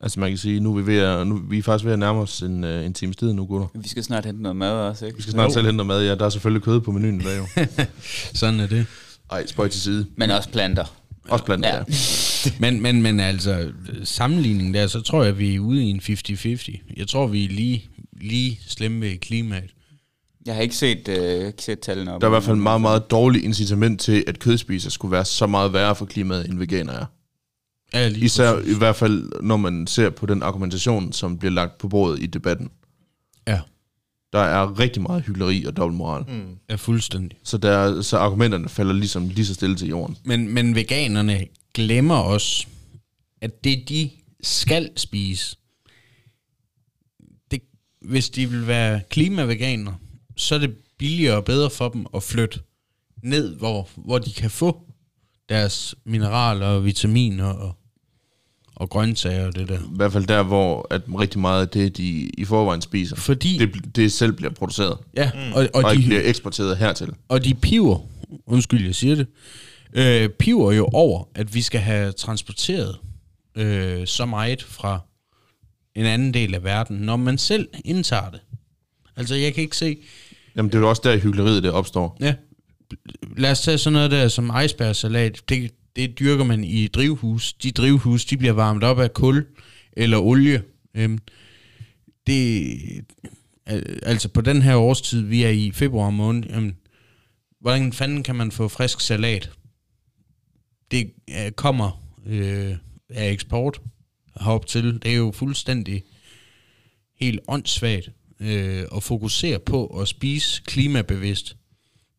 Altså 0.00 0.20
man 0.20 0.30
kan 0.30 0.38
sige, 0.38 0.60
nu 0.60 0.76
er 0.76 0.82
vi, 0.82 0.86
ved 0.86 0.98
at, 0.98 1.26
nu, 1.26 1.36
vi 1.36 1.58
er 1.58 1.62
faktisk 1.62 1.84
ved 1.84 1.92
at 1.92 1.98
nærme 1.98 2.20
os 2.20 2.42
en, 2.42 2.64
uh, 2.64 2.70
en 2.70 2.94
times 2.94 3.16
tid 3.16 3.32
nu, 3.32 3.46
gutter. 3.46 3.66
Vi 3.74 3.88
skal 3.88 4.04
snart 4.04 4.26
hente 4.26 4.42
noget 4.42 4.56
mad 4.56 4.72
også, 4.72 5.06
ikke? 5.06 5.16
Vi 5.16 5.22
skal 5.22 5.32
snart 5.32 5.52
selv 5.52 5.66
hente 5.66 5.76
noget 5.76 5.86
mad. 5.86 6.04
Ja, 6.04 6.14
der 6.14 6.24
er 6.24 6.28
selvfølgelig 6.28 6.62
kød 6.62 6.80
på 6.80 6.92
menuen 6.92 7.20
i 7.20 7.24
dag 7.24 7.38
jo. 7.38 7.46
Sådan 8.40 8.60
er 8.60 8.66
det. 8.66 8.86
Ej, 9.30 9.46
spøj 9.46 9.68
til 9.68 9.80
side. 9.80 10.06
Men 10.16 10.30
også 10.30 10.48
planter. 10.48 10.84
Også 11.28 11.44
blandt 11.44 11.66
Ja. 11.66 11.76
ja. 11.76 11.82
Men, 12.60 12.80
men, 12.80 13.02
men 13.02 13.20
altså, 13.20 13.72
sammenligningen 14.04 14.74
der, 14.74 14.86
så 14.86 15.00
tror 15.00 15.24
jeg, 15.24 15.38
vi 15.38 15.54
er 15.54 15.60
ude 15.60 15.84
i 15.84 15.90
en 15.90 16.00
50-50. 16.00 16.94
Jeg 16.96 17.08
tror, 17.08 17.26
vi 17.26 17.44
er 17.44 17.48
lige, 17.48 17.84
lige 18.20 18.60
slemme 18.66 19.00
ved 19.00 19.16
klimaet. 19.18 19.70
Jeg 20.46 20.54
har 20.54 20.62
ikke 20.62 20.76
set, 20.76 21.08
øh, 21.08 21.46
ikke 21.46 21.62
set 21.62 21.80
tallene 21.80 22.12
op. 22.14 22.20
Der 22.20 22.26
er 22.26 22.30
i 22.30 22.32
hvert 22.34 22.42
fald 22.42 22.56
meget, 22.56 22.80
meget 22.80 23.10
dårligt 23.10 23.44
incitament 23.44 24.00
til, 24.00 24.24
at 24.26 24.38
kødspisere 24.38 24.90
skulle 24.90 25.12
være 25.12 25.24
så 25.24 25.46
meget 25.46 25.72
værre 25.72 25.96
for 25.96 26.04
klimaet, 26.06 26.48
end 26.50 26.58
veganer 26.58 26.92
er. 26.92 27.06
Ja, 27.94 28.08
lige 28.08 28.24
Især 28.24 28.54
præcis. 28.54 28.74
i 28.74 28.78
hvert 28.78 28.96
fald, 28.96 29.42
når 29.42 29.56
man 29.56 29.86
ser 29.86 30.10
på 30.10 30.26
den 30.26 30.42
argumentation, 30.42 31.12
som 31.12 31.38
bliver 31.38 31.52
lagt 31.52 31.78
på 31.78 31.88
bordet 31.88 32.22
i 32.22 32.26
debatten. 32.26 32.70
Ja, 33.48 33.60
Der 34.32 34.38
er 34.40 34.78
rigtig 34.78 35.02
meget 35.02 35.22
hyggeleri 35.22 35.64
og 35.64 35.76
dobbeltmoral. 35.76 36.24
Mm. 36.28 36.56
ja, 36.70 36.74
fuldstændig. 36.74 37.38
Så, 37.44 37.58
der, 37.58 38.02
så 38.02 38.16
argumenterne 38.18 38.68
falder 38.68 38.92
ligesom 38.92 39.28
lige 39.28 39.46
så 39.46 39.54
stille 39.54 39.76
til 39.76 39.88
jorden. 39.88 40.16
Men, 40.24 40.48
men 40.48 40.74
veganerne 40.74 41.46
glemmer 41.74 42.16
også, 42.16 42.66
at 43.40 43.64
det 43.64 43.88
de 43.88 44.10
skal 44.42 44.90
spise, 44.96 45.56
det, 47.50 47.60
hvis 48.00 48.30
de 48.30 48.50
vil 48.50 48.66
være 48.66 49.00
klimaveganer, 49.10 49.92
så 50.36 50.54
er 50.54 50.58
det 50.58 50.76
billigere 50.98 51.36
og 51.36 51.44
bedre 51.44 51.70
for 51.70 51.88
dem 51.88 52.06
at 52.14 52.22
flytte 52.22 52.60
ned, 53.22 53.56
hvor, 53.56 53.88
hvor 53.96 54.18
de 54.18 54.32
kan 54.32 54.50
få 54.50 54.80
deres 55.48 55.94
mineraler 56.04 56.66
og 56.66 56.84
vitaminer 56.84 57.46
og, 57.46 57.74
og 58.76 58.90
grøntsager 58.90 59.46
og 59.46 59.54
det 59.54 59.68
der. 59.68 59.78
I 59.78 59.96
hvert 59.96 60.12
fald 60.12 60.26
der, 60.26 60.42
hvor 60.42 60.86
at 60.90 61.02
rigtig 61.08 61.40
meget 61.40 61.60
af 61.60 61.68
det, 61.68 61.96
de 61.96 62.30
i 62.38 62.44
forvejen 62.44 62.82
spiser, 62.82 63.16
Fordi, 63.16 63.58
det, 63.58 63.96
det 63.96 64.12
selv 64.12 64.32
bliver 64.32 64.52
produceret, 64.52 64.98
ja, 65.16 65.30
og, 65.54 65.60
og, 65.62 65.68
og, 65.74 65.84
og 65.84 65.92
ikke 65.92 66.02
de, 66.02 66.08
bliver 66.08 66.22
eksporteret 66.24 66.76
hertil. 66.76 67.12
og 67.28 67.44
de 67.44 67.54
piver, 67.54 67.98
undskyld, 68.46 68.86
jeg 68.86 68.94
siger 68.94 69.14
det, 69.14 69.26
øh, 69.92 70.28
piver 70.28 70.72
jo 70.72 70.88
over, 70.92 71.24
at 71.34 71.54
vi 71.54 71.62
skal 71.62 71.80
have 71.80 72.12
transporteret 72.12 72.96
øh, 73.56 74.06
så 74.06 74.26
meget 74.26 74.62
fra 74.62 75.00
en 75.94 76.06
anden 76.06 76.34
del 76.34 76.54
af 76.54 76.64
verden, 76.64 76.96
når 76.96 77.16
man 77.16 77.38
selv 77.38 77.68
indtager 77.84 78.30
det. 78.30 78.40
Altså, 79.16 79.34
jeg 79.34 79.54
kan 79.54 79.62
ikke 79.62 79.76
se... 79.76 79.96
Jamen, 80.56 80.70
det 80.70 80.76
er 80.76 80.80
jo 80.80 80.88
også 80.88 81.02
der, 81.04 81.18
hyggeleriet 81.18 81.62
det 81.62 81.70
opstår. 81.70 82.16
Ja, 82.20 82.34
lad 83.36 83.50
os 83.50 83.60
tage 83.60 83.78
sådan 83.78 83.92
noget 83.92 84.10
der 84.10 84.28
som 84.28 84.52
icebergsalat. 84.64 85.42
Det, 85.48 85.70
det 85.96 86.18
dyrker 86.18 86.44
man 86.44 86.64
i 86.64 86.86
drivhus. 86.86 87.52
De 87.52 87.70
drivhus, 87.70 88.24
de 88.24 88.36
bliver 88.36 88.52
varmet 88.52 88.84
op 88.84 88.98
af 88.98 89.12
kul 89.14 89.46
eller 89.92 90.18
olie. 90.18 90.62
Øhm, 90.94 91.18
det, 92.26 92.76
altså 94.02 94.28
på 94.28 94.40
den 94.40 94.62
her 94.62 94.76
årstid, 94.76 95.20
vi 95.20 95.42
er 95.42 95.50
i 95.50 95.70
februar 95.70 96.10
måned, 96.10 96.48
jamen, 96.48 96.76
hvordan 97.60 97.92
fanden 97.92 98.22
kan 98.22 98.36
man 98.36 98.52
få 98.52 98.68
frisk 98.68 99.00
salat? 99.00 99.50
Det 100.90 101.10
øh, 101.30 101.50
kommer 101.50 102.04
øh, 102.26 102.76
af 103.10 103.30
eksport 103.30 103.80
herop 104.40 104.66
til. 104.66 105.02
Det 105.02 105.12
er 105.12 105.16
jo 105.16 105.32
fuldstændig 105.34 106.02
helt 107.20 107.40
åndssvagt 107.48 108.10
øh, 108.40 108.84
at 108.96 109.02
fokusere 109.02 109.58
på 109.58 109.86
at 109.86 110.08
spise 110.08 110.62
klimabevidst. 110.66 111.56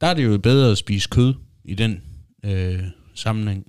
Der 0.02 0.08
er 0.08 0.14
det 0.14 0.26
jo 0.26 0.38
bedre 0.38 0.72
at 0.72 0.78
spise 0.78 1.10
kød 1.10 1.34
i 1.64 1.76
den 1.76 2.04
øh, 2.44 2.84
sammenhæng. 3.16 3.68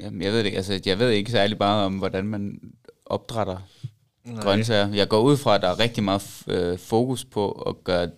Jamen, 0.00 0.22
jeg 0.22 0.32
ved 0.32 0.38
det 0.38 0.46
ikke. 0.46 0.56
Altså, 0.56 0.80
jeg 0.86 0.98
ved 0.98 1.10
ikke 1.10 1.30
særlig 1.30 1.56
meget 1.60 1.86
om, 1.86 1.98
hvordan 1.98 2.26
man 2.26 2.60
opdrætter 3.06 3.68
Nej. 4.24 4.42
grøntsager. 4.42 4.88
Jeg 4.94 5.08
går 5.08 5.20
ud 5.20 5.36
fra, 5.36 5.54
at 5.54 5.62
der 5.62 5.68
er 5.68 5.78
rigtig 5.78 6.04
meget 6.04 6.42
øh, 6.48 6.78
fokus 6.78 7.24
på 7.24 7.50
at 7.52 7.84
gøre 7.84 8.10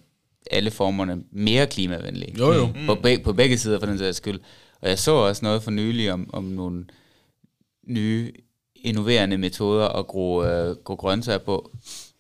alle 0.51 0.71
formerne 0.71 1.23
mere 1.31 1.67
klimavenlige. 1.67 2.39
Jo, 2.39 2.53
jo. 2.53 2.67
Mm. 2.67 2.87
På, 2.87 2.95
be- 2.95 3.19
på 3.25 3.33
begge 3.33 3.59
sider 3.59 3.79
for 3.79 3.87
den 3.87 3.99
sags 3.99 4.17
skyld. 4.17 4.41
Og 4.81 4.89
jeg 4.89 4.99
så 4.99 5.11
også 5.13 5.45
noget 5.45 5.63
for 5.63 5.71
nylig 5.71 6.13
om, 6.13 6.31
om 6.33 6.45
nogle 6.45 6.87
nye 7.87 8.33
innoverende 8.83 9.39
metoder 9.39 9.89
at 9.89 10.07
gro, 10.07 10.45
øh, 10.45 10.77
gro 10.77 10.95
grøntsager 10.95 11.39
på. 11.39 11.71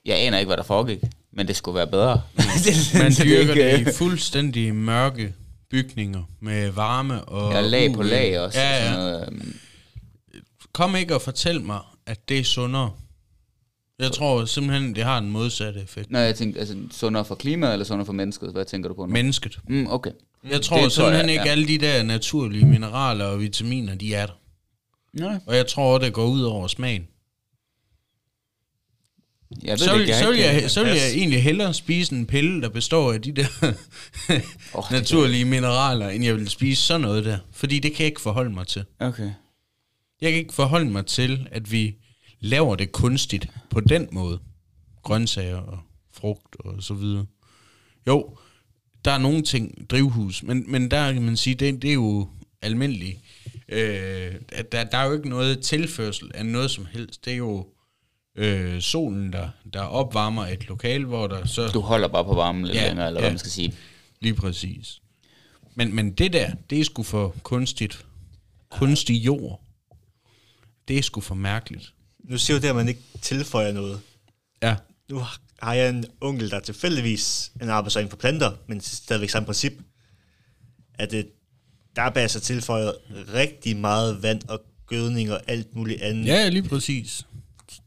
Jeg 0.04 0.16
aner 0.18 0.38
ikke, 0.38 0.48
hvad 0.48 0.56
der 0.56 0.62
foregik, 0.62 0.98
men 1.32 1.48
det 1.48 1.56
skulle 1.56 1.76
være 1.76 1.86
bedre. 1.86 2.22
Man 2.36 3.10
det 3.10 3.20
er 3.20 3.24
dyrker 3.24 3.66
ikke, 3.66 3.84
det 3.84 3.92
i 3.92 3.96
fuldstændig 3.96 4.74
mørke 4.74 5.34
bygninger 5.70 6.22
med 6.40 6.70
varme 6.70 7.24
og 7.24 7.52
Ja, 7.52 7.60
lag 7.60 7.94
på 7.94 8.02
lag 8.02 8.40
også. 8.40 8.60
Ja, 8.60 8.74
og 8.74 8.80
ja. 8.80 8.84
Sådan 8.84 8.98
noget, 8.98 9.28
øhm, 9.32 9.54
Kom 10.72 10.96
ikke 10.96 11.14
og 11.14 11.22
fortæl 11.22 11.60
mig, 11.60 11.80
at 12.06 12.28
det 12.28 12.38
er 12.38 12.44
sundere. 12.44 12.90
Jeg 13.98 14.12
tror 14.12 14.44
simpelthen, 14.44 14.94
det 14.94 15.04
har 15.04 15.20
den 15.20 15.30
modsatte 15.30 15.80
effekt. 15.80 16.10
Nå, 16.10 16.18
jeg 16.18 16.34
tænkte, 16.34 16.60
altså 16.60 16.76
sundere 16.90 17.24
for 17.24 17.34
klimaet, 17.34 17.72
eller 17.72 17.84
sundere 17.84 18.06
for 18.06 18.12
mennesket? 18.12 18.52
Hvad 18.52 18.64
tænker 18.64 18.88
du 18.88 18.94
på 18.94 19.06
nu? 19.06 19.12
Mennesket. 19.12 19.58
Mm, 19.68 19.86
okay. 19.90 20.10
Jeg 20.50 20.62
tror 20.62 20.76
Det 20.76 20.92
tror 20.92 21.04
simpelthen 21.04 21.26
jeg, 21.26 21.32
ikke, 21.32 21.44
ja. 21.44 21.50
alle 21.50 21.68
de 21.68 21.78
der 21.78 22.02
naturlige 22.02 22.66
mineraler 22.66 23.24
og 23.24 23.40
vitaminer, 23.40 23.94
de 23.94 24.14
er 24.14 24.26
der. 24.26 24.32
Nej. 25.16 25.38
Og 25.46 25.56
jeg 25.56 25.66
tror, 25.66 25.98
det 25.98 26.12
går 26.12 26.26
ud 26.26 26.42
over 26.42 26.68
smagen. 26.68 27.06
Jeg 29.62 29.70
ved 29.70 29.78
Så 29.78 29.98
det 29.98 30.14
så, 30.14 30.30
vil 30.30 30.38
jeg, 30.38 30.70
så 30.70 30.84
vil 30.84 30.92
jeg 30.92 31.10
egentlig 31.14 31.42
hellere 31.42 31.74
spise 31.74 32.14
en 32.14 32.26
pille, 32.26 32.62
der 32.62 32.68
består 32.68 33.12
af 33.12 33.22
de 33.22 33.32
der 33.32 33.46
det 34.28 34.90
naturlige 34.90 35.44
mineraler, 35.44 36.08
end 36.08 36.24
jeg 36.24 36.34
vil 36.36 36.48
spise 36.48 36.82
sådan 36.82 37.00
noget 37.00 37.24
der. 37.24 37.38
Fordi 37.52 37.78
det 37.78 37.92
kan 37.92 37.98
jeg 38.00 38.06
ikke 38.06 38.20
forholde 38.20 38.50
mig 38.50 38.66
til. 38.66 38.84
Okay. 39.00 39.30
Jeg 40.20 40.30
kan 40.30 40.38
ikke 40.38 40.54
forholde 40.54 40.90
mig 40.90 41.06
til, 41.06 41.48
at 41.50 41.72
vi 41.72 41.94
laver 42.40 42.76
det 42.76 42.92
kunstigt 42.92 43.48
på 43.70 43.80
den 43.80 44.08
måde. 44.12 44.38
Grøntsager 45.02 45.56
og 45.56 45.78
frugt 46.12 46.56
og 46.60 46.82
så 46.82 46.94
videre. 46.94 47.26
Jo, 48.06 48.36
der 49.04 49.10
er 49.10 49.18
nogle 49.18 49.42
ting, 49.42 49.90
drivhus, 49.90 50.42
men, 50.42 50.64
men 50.68 50.90
der 50.90 51.12
kan 51.12 51.22
man 51.22 51.36
sige, 51.36 51.54
det, 51.54 51.82
det 51.82 51.90
er 51.90 51.94
jo 51.94 52.28
almindeligt. 52.62 53.18
Øh, 53.68 54.34
at 54.48 54.72
der, 54.72 54.84
der 54.84 54.98
er 54.98 55.06
jo 55.06 55.12
ikke 55.12 55.28
noget 55.28 55.60
tilførsel 55.60 56.30
af 56.34 56.46
noget 56.46 56.70
som 56.70 56.86
helst. 56.86 57.24
Det 57.24 57.32
er 57.32 57.36
jo 57.36 57.66
øh, 58.36 58.80
solen, 58.80 59.32
der, 59.32 59.48
der 59.72 59.80
opvarmer 59.80 60.46
et 60.46 60.68
lokal, 60.68 61.04
hvor 61.04 61.26
der 61.26 61.46
så... 61.46 61.68
Du 61.68 61.80
holder 61.80 62.08
bare 62.08 62.24
på 62.24 62.34
varmen 62.34 62.64
lidt 62.64 62.76
Ja, 62.76 62.86
længere, 62.88 63.06
eller 63.06 63.20
ja. 63.20 63.24
hvad 63.24 63.30
man 63.30 63.38
skal 63.38 63.50
sige. 63.50 63.74
Lige 64.20 64.34
præcis. 64.34 65.00
Men, 65.74 65.94
men 65.94 66.12
det 66.12 66.32
der, 66.32 66.50
det 66.70 66.80
er 66.80 66.84
sgu 66.84 67.02
for 67.02 67.36
kunstigt. 67.42 68.06
Kunstig 68.70 69.14
jord. 69.14 69.60
Det 70.88 70.98
er 70.98 71.02
sgu 71.02 71.20
for 71.20 71.34
mærkeligt. 71.34 71.92
Nu 72.18 72.38
siger 72.38 72.58
du 72.58 72.62
det, 72.62 72.68
at 72.68 72.76
man 72.76 72.88
ikke 72.88 73.02
tilføjer 73.22 73.72
noget. 73.72 74.00
Ja. 74.62 74.76
Nu 75.10 75.22
har 75.58 75.74
jeg 75.74 75.88
en 75.88 76.04
onkel, 76.20 76.50
der 76.50 76.60
tilfældigvis 76.60 77.52
en 77.62 77.68
arbejder 77.68 78.00
inden 78.00 78.10
for 78.10 78.16
planter, 78.16 78.52
men 78.66 78.80
stadigvæk 78.80 79.30
samme 79.30 79.46
princip, 79.46 79.72
at 80.94 81.10
det, 81.10 81.28
der 81.96 82.02
er 82.02 82.10
bare 82.10 82.28
så 82.28 82.40
tilføjet 82.40 82.94
rigtig 83.34 83.76
meget 83.76 84.22
vand 84.22 84.40
og 84.48 84.60
gødning 84.86 85.32
og 85.32 85.40
alt 85.46 85.74
muligt 85.74 86.02
andet, 86.02 86.26
Ja, 86.26 86.48
lige 86.48 86.68
præcis. 86.68 87.26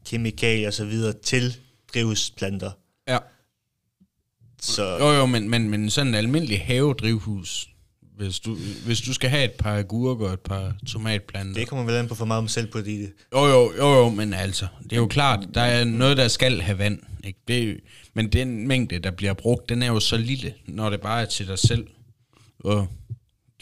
kemikalier 0.06 0.66
og 0.66 0.74
så 0.74 0.84
videre 0.84 1.12
til 1.12 1.56
drivhusplanter. 1.94 2.70
Ja. 3.08 3.18
Så 4.62 4.98
Jo, 4.98 5.12
jo, 5.12 5.26
men, 5.26 5.48
men, 5.50 5.70
men 5.70 5.90
sådan 5.90 6.08
en 6.08 6.14
almindelig 6.14 6.60
havedrivhus, 6.60 7.68
hvis 8.16 8.40
du, 8.40 8.56
hvis 8.84 9.00
du 9.00 9.12
skal 9.12 9.30
have 9.30 9.44
et 9.44 9.52
par 9.52 9.76
agurker 9.78 10.26
og 10.26 10.32
et 10.32 10.40
par 10.40 10.74
tomatplanter. 10.86 11.54
det 11.54 11.68
kommer 11.68 11.84
vel 11.84 11.94
an 11.94 12.08
på 12.08 12.14
for 12.14 12.24
meget 12.24 12.38
om 12.38 12.48
selv 12.48 12.66
på 12.66 12.80
det. 12.80 13.12
Jo, 13.34 13.46
jo, 13.46 13.72
jo, 13.78 13.94
jo, 13.94 14.08
men 14.08 14.32
altså, 14.34 14.66
det 14.82 14.92
er 14.92 14.96
jo 14.96 15.06
klart, 15.06 15.48
der 15.54 15.60
er 15.60 15.84
noget, 15.84 16.16
der 16.16 16.28
skal 16.28 16.60
have 16.60 16.78
vand. 16.78 16.98
Ikke? 17.24 17.38
Det 17.48 17.80
men 18.14 18.28
den 18.32 18.68
mængde, 18.68 18.98
der 18.98 19.10
bliver 19.10 19.32
brugt, 19.34 19.68
den 19.68 19.82
er 19.82 19.86
jo 19.86 20.00
så 20.00 20.16
lille, 20.16 20.54
når 20.66 20.90
det 20.90 21.00
bare 21.00 21.22
er 21.22 21.26
til 21.26 21.46
dig 21.46 21.58
selv 21.58 21.86
og 22.58 22.88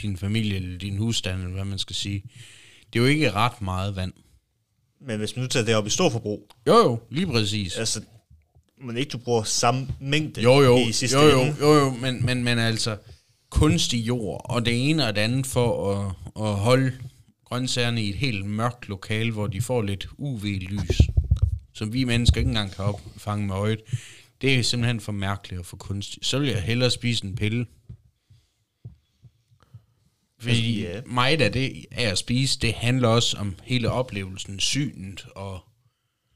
din 0.03 0.17
familie 0.17 0.57
eller 0.57 0.79
din 0.79 0.97
husstand, 0.99 1.41
eller 1.41 1.55
hvad 1.55 1.65
man 1.65 1.79
skal 1.79 1.97
sige. 1.97 2.23
Det 2.93 2.99
er 2.99 3.03
jo 3.03 3.09
ikke 3.09 3.31
ret 3.33 3.63
meget 3.63 3.97
vand. 3.97 4.13
Men 5.01 5.19
hvis 5.19 5.37
man 5.37 5.43
nu 5.43 5.49
tager 5.49 5.65
det 5.67 5.75
op 5.75 5.87
i 5.87 5.91
stor 5.91 6.11
forbrug, 6.11 6.51
Jo, 6.67 6.75
jo, 6.77 7.01
lige 7.11 7.27
præcis. 7.27 7.77
altså, 7.77 8.01
men 8.85 8.97
ikke 8.97 9.11
du 9.11 9.19
bruger 9.19 9.43
samme 9.43 9.89
mængde 10.01 10.43
Jo, 10.43 10.61
jo, 10.63 10.79
i 10.79 10.93
sidste 10.93 11.19
jo, 11.19 11.29
jo, 11.29 11.41
ende. 11.43 11.57
jo, 11.61 11.75
jo 11.75 11.91
men, 11.91 12.27
men, 12.27 12.45
men 12.45 12.59
altså, 12.59 12.97
kunstig 13.51 14.07
jord, 14.07 14.41
og 14.45 14.67
det 14.67 14.91
ene 14.91 15.07
og 15.07 15.15
det 15.15 15.21
andet 15.21 15.47
for 15.47 15.93
at, 15.95 16.15
at 16.47 16.55
holde 16.57 16.93
grøntsagerne 17.45 18.03
i 18.03 18.09
et 18.09 18.17
helt 18.17 18.47
mørkt 18.47 18.89
lokal, 18.89 19.31
hvor 19.31 19.47
de 19.47 19.61
får 19.61 19.83
lidt 19.83 20.09
UV-lys, 20.19 21.01
som 21.75 21.93
vi 21.93 22.05
mennesker 22.05 22.39
ikke 22.39 22.49
engang 22.49 22.73
kan 22.73 22.85
opfange 22.85 23.47
med 23.47 23.55
øjet, 23.55 23.81
det 24.41 24.59
er 24.59 24.63
simpelthen 24.63 25.01
for 25.01 25.13
mærkeligt 25.13 25.61
og 25.61 25.67
for 25.67 25.77
kunstigt. 25.77 26.27
Så 26.27 26.39
vil 26.39 26.49
jeg 26.49 26.63
hellere 26.63 26.91
spise 26.91 27.25
en 27.25 27.35
pille. 27.37 27.67
Fordi 30.41 30.87
Altså, 30.87 31.03
ja. 31.09 31.15
meget 31.15 31.41
af 31.41 31.53
det 31.53 31.87
af 31.91 32.11
at 32.11 32.19
spise, 32.19 32.59
det 32.59 32.75
handler 32.75 33.09
også 33.09 33.37
om 33.37 33.55
hele 33.63 33.91
oplevelsen, 33.91 34.61
synet 34.61 35.27
og 35.35 35.61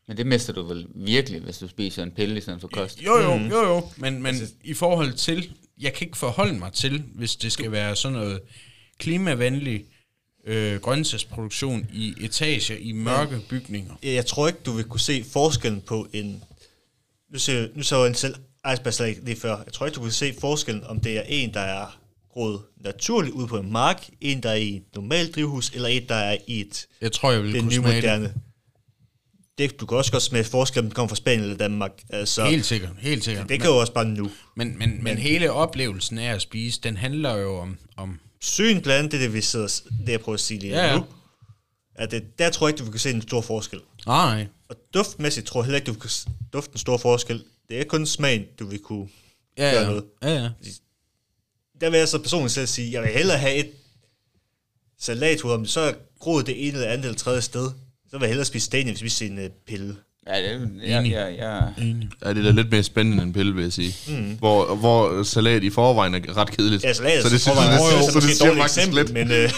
Men 0.09 0.16
det 0.16 0.26
mister 0.26 0.53
du 0.53 0.62
vel 0.62 0.86
virkelig, 0.94 1.40
hvis 1.40 1.59
du 1.59 1.68
spiser 1.68 2.03
en 2.03 2.11
pille 2.11 2.38
i 2.38 2.40
stedet 2.40 2.61
for 2.61 2.68
kost. 2.68 3.03
Jo, 3.03 3.18
jo, 3.18 3.38
jo, 3.38 3.62
jo. 3.62 3.88
Men, 3.96 4.22
men 4.22 4.34
i 4.64 4.74
forhold 4.74 5.12
til, 5.12 5.53
jeg 5.80 5.92
kan 5.92 6.07
ikke 6.07 6.18
forholde 6.18 6.59
mig 6.59 6.72
til, 6.72 7.05
hvis 7.14 7.36
det 7.36 7.53
skal 7.53 7.72
være 7.72 7.96
sådan 7.96 8.18
noget 8.18 8.40
klimavenlig 8.98 9.84
øh, 10.46 10.80
grøntsagsproduktion 10.80 11.86
i 11.92 12.14
etager 12.20 12.76
i 12.76 12.92
mørke 12.92 13.40
bygninger. 13.48 13.94
Jeg 14.03 14.26
tror 14.26 14.48
ikke, 14.48 14.61
du 14.66 14.72
vil 14.72 14.84
kunne 14.84 15.00
se 15.00 15.24
forskellen 15.32 15.80
på 15.80 16.09
en... 16.12 16.44
Nu 17.32 17.38
ser, 17.38 17.68
nu 17.74 17.82
så 17.82 17.98
jeg 17.98 18.09
en 18.09 18.14
selv 18.14 18.34
icebergslag 18.72 19.18
lige 19.22 19.36
før. 19.36 19.62
Jeg 19.64 19.72
tror 19.72 19.86
ikke, 19.86 19.94
du 19.94 20.00
kunne 20.00 20.12
se 20.12 20.34
forskellen, 20.40 20.84
om 20.84 21.00
det 21.00 21.18
er 21.18 21.22
en, 21.22 21.55
der 21.55 21.61
er 21.61 22.01
groet 22.33 22.61
naturligt 22.76 23.35
ude 23.35 23.47
på 23.47 23.59
en 23.59 23.72
mark, 23.72 24.09
en, 24.20 24.43
der 24.43 24.51
er 24.51 24.55
i 24.55 24.76
et 24.76 24.83
normalt 24.95 25.35
drivhus, 25.35 25.70
eller 25.70 25.89
en, 25.89 26.09
der 26.09 26.14
er 26.14 26.37
i 26.47 26.61
et 26.61 26.87
Jeg 27.01 27.12
tror, 27.12 27.30
jeg 27.33 27.43
vil 27.43 27.53
det 27.53 27.61
kunne 27.61 27.68
nye 27.70 27.76
smage 27.76 27.95
det. 27.97 28.03
moderne. 28.03 28.35
Det, 29.59 29.80
du 29.80 29.87
kan 29.87 29.99
også 29.99 30.12
godt 30.12 30.22
smage 30.22 30.45
forskel, 30.45 30.78
om 30.80 30.87
det 30.87 30.95
kommer 30.95 31.09
fra 31.09 31.16
Spanien 31.16 31.41
eller 31.43 31.57
Danmark. 31.57 32.03
Altså, 32.11 32.45
Helt 32.45 32.66
sikkert, 32.66 32.91
helt 32.99 33.24
sikkert. 33.24 33.49
det 33.49 33.61
kan 33.61 33.70
jo 33.70 33.76
også 33.76 33.93
bare 33.93 34.05
nu. 34.05 34.30
Men, 34.57 34.78
men, 34.78 35.05
men 35.05 35.18
hele 35.18 35.53
oplevelsen 35.53 36.18
af 36.18 36.35
at 36.35 36.43
spise, 36.43 36.80
den 36.80 36.97
handler 36.97 37.37
jo 37.37 37.59
om, 37.59 37.78
om 37.97 38.18
Syn 38.41 38.80
blandt 38.80 38.89
andet, 38.99 39.12
det 39.12 39.18
er 39.18 39.22
det, 39.22 39.35
vi 39.35 39.41
sidder, 39.41 39.80
det 40.07 40.12
jeg 40.12 40.20
prøver 40.20 40.35
at 40.35 40.41
sige 40.41 40.61
lige 40.61 40.74
Ja, 40.76 40.87
ja. 40.87 40.97
nu. 40.99 41.05
At 41.95 42.11
det, 42.11 42.39
der 42.39 42.51
tror 42.51 42.66
jeg 42.68 42.74
ikke, 42.74 42.85
du 42.87 42.91
kunne 42.91 43.01
se 43.01 43.11
en 43.11 43.22
stor 43.22 43.41
forskel. 43.41 43.80
nej, 44.07 44.47
Og 44.68 44.76
duftmæssigt 44.95 45.47
tror 45.47 45.61
jeg 45.61 45.64
heller 45.64 45.78
ikke, 45.78 45.93
du 45.93 46.09
s- 46.09 46.26
dufte 46.53 46.72
en 46.72 46.78
stor 46.78 46.97
forskel. 46.97 47.45
Det 47.68 47.80
er 47.80 47.85
kun 47.85 48.07
smagen, 48.07 48.45
du 48.59 48.66
vil 48.66 48.78
kunne 48.78 49.09
ja, 49.59 49.70
gøre 49.70 49.80
ja, 49.80 49.87
noget. 49.87 50.05
ja, 50.22 50.28
ja. 50.43 50.49
Der 51.81 51.91
vil 51.91 51.99
jeg 51.99 52.09
så 52.09 52.18
personligt 52.18 52.53
selv 52.53 52.66
sige, 52.66 52.93
jeg 52.93 53.03
vil 53.03 53.11
hellere 53.11 53.39
have 53.39 53.55
et 53.55 53.70
salathoved, 55.01 55.55
om 55.55 55.61
det 55.61 55.70
så 55.70 55.81
er 55.81 55.93
groet 56.20 56.47
det 56.47 56.68
ene 56.68 56.73
eller 56.77 56.89
andet 56.89 57.05
eller 57.05 57.18
tredje 57.18 57.43
sted. 57.43 57.70
Så 58.11 58.18
vil 58.18 58.20
jeg 58.20 58.29
hellere 58.29 58.45
spise 58.45 58.66
sten, 58.66 58.81
end 58.81 58.89
hvis 58.97 59.03
vi 59.03 59.09
spiser 59.09 59.33
en 59.33 59.39
uh, 59.39 59.45
pille. 59.66 59.97
Ja, 60.27 60.37
det, 60.43 60.70
jeg, 60.87 60.99
Enig. 61.01 61.12
jeg, 61.12 61.35
jeg, 61.39 61.73
Ja, 62.25 62.29
det 62.31 62.39
er 62.39 62.43
da 62.43 62.51
lidt 62.51 62.70
mere 62.70 62.83
spændende 62.83 63.23
end 63.23 63.29
en 63.29 63.33
pille, 63.35 63.55
vil 63.55 63.62
jeg 63.62 63.73
sige. 63.73 63.95
Mm. 64.09 64.37
Hvor, 64.39 64.75
hvor 64.75 65.23
salat 65.23 65.62
i 65.64 65.70
forvejen 65.70 66.14
er 66.14 66.37
ret 66.37 66.51
kedeligt. 66.51 66.85
Ja, 66.85 66.93
salat 66.93 67.23
så 67.23 67.29
det, 67.29 67.35
er 67.35 67.39
synes, 67.39 67.45
forvejen 67.49 67.73
det, 67.73 67.81
også- 67.81 67.97
det, 67.97 68.05
så 68.05 68.11
det 68.11 68.14
måske 68.14 68.31
et 68.31 68.37
siger 68.37 68.55
faktisk 68.57 68.79
eksempel, 68.79 69.05
lidt. 69.05 69.12
Men 69.12 69.31
øh, 69.31 69.51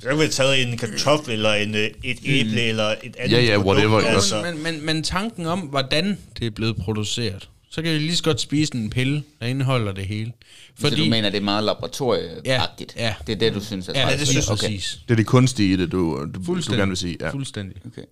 så 0.00 0.08
kan 0.08 0.16
vi 0.16 0.22
have 0.22 0.28
taget 0.30 0.62
en 0.62 0.76
kartoffel, 0.78 1.32
eller 1.32 1.52
en, 1.52 1.74
øh, 1.74 1.90
et 2.04 2.18
æble, 2.24 2.62
eller 2.62 2.84
et 3.02 3.16
andet 3.18 3.36
Ja, 3.36 3.42
ja, 3.42 3.56
produkt, 3.56 3.66
whatever, 3.66 3.98
ikke 3.98 4.10
Altså, 4.10 4.42
Men, 4.42 4.62
men, 4.62 4.86
men 4.86 5.02
tanken 5.02 5.46
om, 5.46 5.58
hvordan 5.60 6.18
det 6.38 6.46
er 6.46 6.50
blevet 6.50 6.76
produceret, 6.76 7.48
så 7.70 7.82
kan 7.82 7.92
vi 7.94 7.98
lige 7.98 8.16
så 8.16 8.22
godt 8.22 8.40
spise 8.40 8.74
en 8.74 8.90
pille, 8.90 9.22
der 9.40 9.46
indeholder 9.46 9.92
det 9.92 10.06
hele. 10.06 10.32
Fordi, 10.74 10.96
så 10.96 11.02
du 11.02 11.08
mener, 11.10 11.30
det 11.30 11.36
er 11.38 11.42
meget 11.42 11.64
laboratorieagtigt? 11.64 12.96
Ja, 12.96 13.06
ja. 13.06 13.14
Det 13.26 13.32
er 13.32 13.36
det, 13.36 13.54
du 13.54 13.60
synes 13.64 13.88
er 13.88 13.92
Ja, 14.00 14.10
det 14.10 14.18
ved 14.18 14.26
synes 14.26 14.46
jeg 14.46 14.52
okay. 14.52 14.62
præcis. 14.66 15.00
Det 15.08 15.10
er 15.10 15.16
det 15.16 15.26
kunstige 15.26 15.72
i 15.72 15.76
det, 15.76 15.92
du, 15.92 15.98
du, 15.98 16.38
du 16.38 16.44
Fuldstændig. 16.44 16.78
gerne 16.78 16.90
vil 16.90 16.96
sige. 16.96 17.16
Ja. 17.20 17.30
Fuldstændig. 17.30 17.76
Okay. 17.86 18.04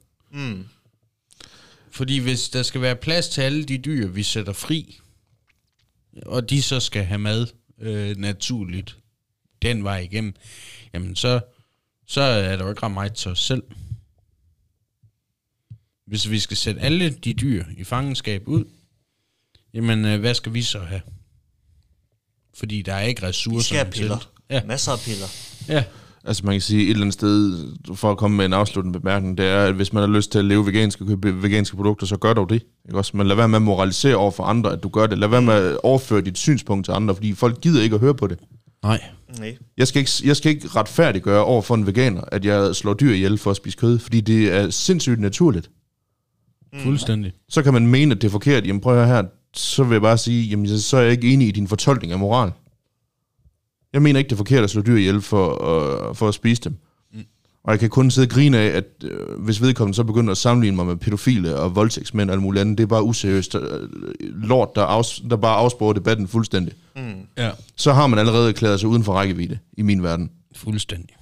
Fordi 1.90 2.18
hvis 2.18 2.48
der 2.48 2.62
skal 2.62 2.80
være 2.80 2.96
plads 2.96 3.28
til 3.28 3.40
alle 3.40 3.64
de 3.64 3.78
dyr, 3.78 4.06
vi 4.08 4.22
sætter 4.22 4.52
fri, 4.52 4.98
og 6.26 6.50
de 6.50 6.62
så 6.62 6.80
skal 6.80 7.04
have 7.04 7.18
mad 7.18 7.46
øh, 7.80 8.16
naturligt 8.16 8.96
den 9.62 9.84
vej 9.84 9.98
igennem, 9.98 10.34
jamen 10.94 11.16
så, 11.16 11.40
så 12.06 12.20
er 12.20 12.56
der 12.56 12.64
jo 12.64 12.70
ikke 12.70 12.82
ret 12.82 12.90
meget 12.92 13.14
til 13.14 13.30
os 13.30 13.40
selv. 13.40 13.62
Hvis 16.06 16.30
vi 16.30 16.38
skal 16.38 16.56
sætte 16.56 16.80
alle 16.80 17.10
de 17.10 17.34
dyr 17.34 17.64
i 17.76 17.84
fangenskab 17.84 18.48
ud, 18.48 18.64
jamen 19.76 20.04
øh, 20.04 20.20
hvad 20.20 20.34
skal 20.34 20.54
vi 20.54 20.62
så 20.62 20.78
have? 20.78 21.00
Fordi 22.54 22.82
der 22.82 22.94
er 22.94 23.02
ikke 23.02 23.20
vi 23.20 23.26
ressourcer 23.26 23.66
skal 23.66 23.78
have 23.78 23.90
piller. 23.90 24.30
Ja. 24.50 24.62
Masser 24.66 24.92
af 24.92 24.98
piller. 24.98 25.26
Ja. 25.68 25.84
Altså 26.24 26.46
man 26.46 26.54
kan 26.54 26.60
sige 26.60 26.82
et 26.84 26.90
eller 26.90 27.00
andet 27.00 27.14
sted, 27.14 27.66
for 27.94 28.10
at 28.10 28.16
komme 28.16 28.36
med 28.36 28.44
en 28.44 28.52
afsluttende 28.52 29.00
bemærkning, 29.00 29.38
det 29.38 29.46
er, 29.46 29.64
at 29.64 29.74
hvis 29.74 29.92
man 29.92 30.00
har 30.00 30.16
lyst 30.16 30.32
til 30.32 30.38
at 30.38 30.44
leve 30.44 30.66
vegansk 30.66 31.00
og 31.00 31.06
købe 31.06 31.42
veganske 31.42 31.76
produkter, 31.76 32.06
så 32.06 32.16
gør 32.16 32.32
dog 32.32 32.48
det. 32.48 32.62
Ikke 32.88 32.98
også? 32.98 33.16
Men 33.16 33.26
lad 33.26 33.36
være 33.36 33.48
med 33.48 33.56
at 33.56 33.62
moralisere 33.62 34.16
over 34.16 34.30
for 34.30 34.44
andre, 34.44 34.72
at 34.72 34.82
du 34.82 34.88
gør 34.88 35.06
det. 35.06 35.18
Lad 35.18 35.28
være 35.28 35.42
med 35.42 35.54
at 35.54 35.78
overføre 35.82 36.20
dit 36.20 36.38
synspunkt 36.38 36.84
til 36.84 36.92
andre, 36.92 37.14
fordi 37.14 37.34
folk 37.34 37.60
gider 37.60 37.82
ikke 37.82 37.94
at 37.94 38.00
høre 38.00 38.14
på 38.14 38.26
det. 38.26 38.38
Nej. 38.82 39.00
Nej. 39.38 39.56
Jeg 39.76 39.88
skal 39.88 40.00
ikke, 40.00 40.10
jeg 40.24 40.36
skal 40.36 40.50
ikke 40.50 40.68
retfærdiggøre 40.68 41.44
over 41.44 41.62
for 41.62 41.74
en 41.74 41.86
veganer, 41.86 42.20
at 42.32 42.44
jeg 42.44 42.76
slår 42.76 42.94
dyr 42.94 43.12
ihjel 43.12 43.38
for 43.38 43.50
at 43.50 43.56
spise 43.56 43.76
kød, 43.76 43.98
fordi 43.98 44.20
det 44.20 44.52
er 44.52 44.70
sindssygt 44.70 45.20
naturligt. 45.20 45.70
Fuldstændig. 46.74 47.32
Så 47.48 47.62
kan 47.62 47.72
man 47.72 47.86
mene, 47.86 48.14
at 48.14 48.22
det 48.22 48.28
er 48.28 48.32
forkert. 48.32 48.66
Jamen 48.66 48.80
prøv 48.80 48.98
at 48.98 49.06
høre 49.06 49.16
her, 49.16 49.28
så 49.56 49.84
vil 49.84 49.94
jeg 49.94 50.02
bare 50.02 50.18
sige, 50.18 50.48
jamen 50.48 50.78
så 50.78 50.96
er 50.96 51.02
jeg 51.02 51.12
ikke 51.12 51.32
enig 51.32 51.48
i 51.48 51.50
din 51.50 51.68
fortolkning 51.68 52.12
af 52.12 52.18
moral. 52.18 52.52
Jeg 53.92 54.02
mener 54.02 54.18
ikke, 54.18 54.28
det 54.28 54.34
er 54.34 54.36
forkert 54.36 54.64
at 54.64 54.70
slå 54.70 54.82
dyr 54.82 54.96
ihjel 54.96 55.20
for, 55.20 55.48
uh, 56.08 56.16
for 56.16 56.28
at 56.28 56.34
spise 56.34 56.62
dem. 56.62 56.76
Mm. 57.12 57.24
Og 57.64 57.72
jeg 57.72 57.80
kan 57.80 57.90
kun 57.90 58.10
sidde 58.10 58.26
og 58.26 58.30
grine 58.30 58.58
af, 58.58 58.66
at 58.66 58.84
øh, 59.04 59.38
hvis 59.38 59.62
vedkommende 59.62 59.96
så 59.96 60.04
begynder 60.04 60.30
at 60.30 60.38
sammenligne 60.38 60.76
mig 60.76 60.86
med 60.86 60.96
pædofile 60.96 61.56
og 61.56 61.76
voldtægtsmænd 61.76 62.30
og 62.30 62.34
alt 62.34 62.42
muligt 62.42 62.60
andet, 62.60 62.78
det 62.78 62.84
er 62.84 62.88
bare 62.88 63.02
useriøst 63.02 63.54
øh, 63.54 63.88
lort, 64.20 64.68
der, 64.74 64.86
afs- 64.86 65.28
der 65.28 65.36
bare 65.36 65.56
afsporer 65.56 65.92
debatten 65.92 66.28
fuldstændig. 66.28 66.74
Ja. 67.38 67.50
Så 67.76 67.92
har 67.92 68.06
man 68.06 68.18
allerede 68.18 68.48
erklæret 68.48 68.80
sig 68.80 68.88
uden 68.88 69.04
for 69.04 69.12
rækkevidde 69.12 69.58
i 69.72 69.82
min 69.82 70.02
verden. 70.02 70.30
Fuldstændig. 70.56 71.16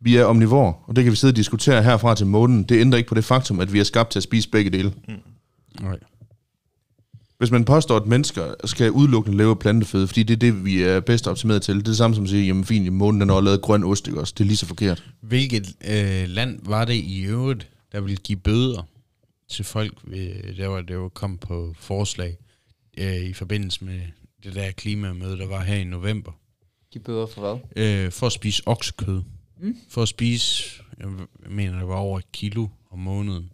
Vi 0.00 0.16
er 0.16 0.24
omnivor, 0.24 0.84
og 0.86 0.96
det 0.96 1.04
kan 1.04 1.10
vi 1.10 1.16
sidde 1.16 1.32
og 1.32 1.36
diskutere 1.36 1.82
herfra 1.82 2.14
til 2.14 2.26
månen. 2.26 2.62
Det 2.62 2.80
ændrer 2.80 2.98
ikke 2.98 3.08
på 3.08 3.14
det 3.14 3.24
faktum, 3.24 3.60
at 3.60 3.72
vi 3.72 3.80
er 3.80 3.84
skabt 3.84 4.10
til 4.10 4.18
at 4.18 4.22
spise 4.22 4.50
begge 4.50 4.70
dele. 4.70 4.92
Nej. 5.80 5.98
Hvis 7.38 7.50
man 7.50 7.64
påstår, 7.64 7.96
at 7.96 8.06
mennesker 8.06 8.54
skal 8.64 8.90
udelukkende 8.90 9.36
leve 9.38 9.50
af 9.50 9.58
planteføde, 9.58 10.06
fordi 10.08 10.22
det 10.22 10.34
er 10.34 10.38
det, 10.38 10.64
vi 10.64 10.82
er 10.82 11.00
bedst 11.00 11.26
optimeret 11.28 11.62
til, 11.62 11.74
det 11.74 11.80
er 11.80 11.84
det 11.84 11.96
samme 11.96 12.14
som 12.14 12.24
at 12.24 12.30
sige, 12.30 12.46
jamen 12.46 12.64
fint, 12.64 12.86
i 12.86 12.88
månen 12.88 13.20
den 13.20 13.28
har 13.28 13.40
lavet 13.40 13.62
grøn 13.62 13.84
ost, 13.84 14.06
ikke 14.08 14.20
også? 14.20 14.34
Det 14.38 14.44
er 14.44 14.46
lige 14.46 14.56
så 14.56 14.66
forkert. 14.66 15.04
Hvilket 15.20 15.66
øh, 15.88 16.28
land 16.28 16.60
var 16.62 16.84
det 16.84 16.94
i 16.94 17.20
øvrigt, 17.22 17.68
der 17.92 18.00
ville 18.00 18.16
give 18.16 18.38
bøder 18.38 18.82
til 19.48 19.64
folk, 19.64 19.94
der 20.56 20.66
var 20.66 20.80
det 20.82 20.94
jo 20.94 21.08
kom 21.08 21.38
på 21.38 21.74
forslag 21.78 22.36
øh, 22.98 23.16
i 23.16 23.32
forbindelse 23.32 23.84
med 23.84 24.00
det 24.44 24.54
der 24.54 24.70
klimamøde, 24.70 25.38
der 25.38 25.46
var 25.46 25.62
her 25.62 25.76
i 25.76 25.84
november, 25.84 26.32
De 26.94 26.98
bøder 26.98 27.26
for 27.26 27.40
hvad? 27.74 27.84
øh, 27.84 28.12
for 28.12 28.26
at 28.26 28.32
spise 28.32 28.62
oksekød. 28.66 29.22
Mm. 29.60 29.76
For 29.88 30.02
at 30.02 30.08
spise, 30.08 30.64
jeg 30.98 31.06
mener, 31.50 31.78
det 31.78 31.88
var 31.88 31.94
over 31.96 32.18
et 32.18 32.32
kilo 32.32 32.66
om 32.90 32.98
måneden. 32.98 33.50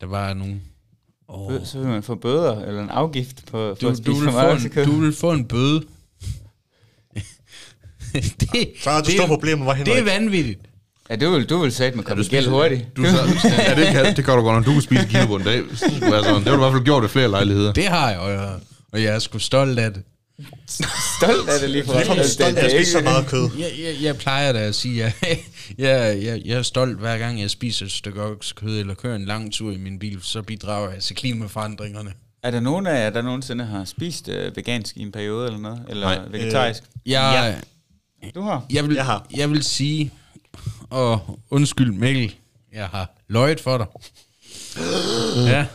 Der 0.00 0.06
var 0.06 0.34
nogen... 0.34 0.62
Oh. 1.28 1.52
Så 1.64 1.78
vil 1.78 1.86
man 1.88 2.02
få 2.02 2.14
bøder, 2.14 2.60
eller 2.60 2.82
en 2.82 2.90
afgift 2.90 3.46
på, 3.46 3.50
for 3.50 3.74
Du, 3.74 3.88
at 3.88 3.92
du, 3.92 3.96
spise 3.96 4.10
vil 4.10 4.24
for 4.24 4.30
meget 4.32 4.50
få 4.50 4.54
oksekød. 4.54 4.84
en, 4.84 4.90
du 4.90 4.96
vil 5.00 5.12
få 5.14 5.32
en 5.32 5.44
bøde. 5.44 5.80
det, 8.12 8.72
Så 8.82 8.90
har 8.90 9.00
du 9.00 9.06
det, 9.06 9.14
store 9.14 9.28
problemer, 9.28 9.64
var 9.64 9.74
det 9.74 9.88
Henrik. 9.88 9.98
er 10.08 10.18
vanvittigt. 10.18 10.60
Ja, 11.10 11.16
du 11.16 11.30
vil, 11.30 11.44
du 11.48 11.58
vil 11.58 11.72
sætte 11.72 11.96
mig 11.96 12.04
komme 12.04 12.24
gæld 12.24 12.48
hurtigt. 12.48 12.96
Du, 12.96 13.04
så, 13.04 13.16
ja, 13.68 13.74
det, 13.74 13.86
kan, 13.86 14.16
det 14.16 14.24
gør 14.24 14.36
du 14.36 14.42
godt, 14.42 14.54
når 14.54 14.62
du 14.62 14.72
kan 14.72 14.82
spise 14.82 15.06
kilo 15.06 15.26
på 15.26 15.36
en 15.36 15.42
dag. 15.42 15.56
det 15.56 15.78
sådan. 15.78 16.00
Det 16.00 16.12
har 16.12 16.40
du 16.42 16.52
i 16.54 16.56
hvert 16.56 16.72
fald 16.72 16.84
gjort 16.84 17.02
ved 17.02 17.08
flere 17.08 17.28
lejligheder. 17.28 17.72
Det 17.72 17.84
har 17.88 18.10
jeg, 18.10 18.18
og 18.18 18.30
jeg, 18.32 18.54
og 18.92 19.02
jeg 19.02 19.14
er 19.14 19.18
sgu 19.18 19.38
stolt 19.38 19.78
af 19.78 19.92
det. 19.92 20.02
Stolt 21.18 21.48
af 21.48 21.60
det 21.60 21.70
lige 21.70 21.84
fra. 21.84 21.98
Ligefrem 21.98 22.24
stolt 22.24 22.58
af 22.58 22.64
at 22.64 22.70
spise 22.70 22.92
så 22.92 23.00
meget 23.00 23.26
kød. 23.26 23.50
Jeg, 23.58 23.70
jeg, 23.78 23.96
jeg 24.02 24.16
plejer 24.16 24.52
da 24.52 24.58
at 24.58 24.74
sige, 24.74 25.04
at 25.04 25.14
jeg, 25.22 25.38
jeg, 25.78 26.22
jeg, 26.24 26.42
jeg 26.44 26.58
er 26.58 26.62
stolt 26.62 26.98
hver 26.98 27.18
gang, 27.18 27.40
jeg 27.40 27.50
spiser 27.50 27.86
et 27.86 27.92
stykke 27.92 28.22
oksekød 28.22 28.80
eller 28.80 28.94
kører 28.94 29.16
en 29.16 29.24
lang 29.24 29.52
tur 29.52 29.72
i 29.72 29.76
min 29.76 29.98
bil, 29.98 30.18
så 30.22 30.42
bidrager 30.42 30.90
jeg 30.90 31.02
til 31.02 31.16
klimaforandringerne. 31.16 32.12
Er 32.42 32.50
der 32.50 32.60
nogen 32.60 32.86
af 32.86 33.04
jer, 33.04 33.10
der 33.10 33.22
nogensinde 33.22 33.64
har 33.64 33.84
spist 33.84 34.28
øh, 34.28 34.56
vegansk 34.56 34.96
i 34.96 35.00
en 35.02 35.12
periode 35.12 35.46
eller 35.46 35.58
noget? 35.58 35.82
Eller 35.88 36.06
Nej. 36.06 36.28
vegetarisk? 36.30 36.82
Jeg, 37.06 37.60
Du 38.34 38.40
har? 38.42 38.66
jeg, 38.70 38.88
vil, 38.88 38.94
Jeg 38.94 39.04
har. 39.04 39.26
jeg 39.36 39.50
vil 39.50 39.62
sige, 39.62 40.12
og 40.90 41.40
undskyld 41.50 41.92
Mikkel, 41.92 42.34
jeg 42.72 42.86
har 42.86 43.16
løjet 43.28 43.60
for 43.60 43.78
dig. 43.78 43.86
Ja. 45.46 45.66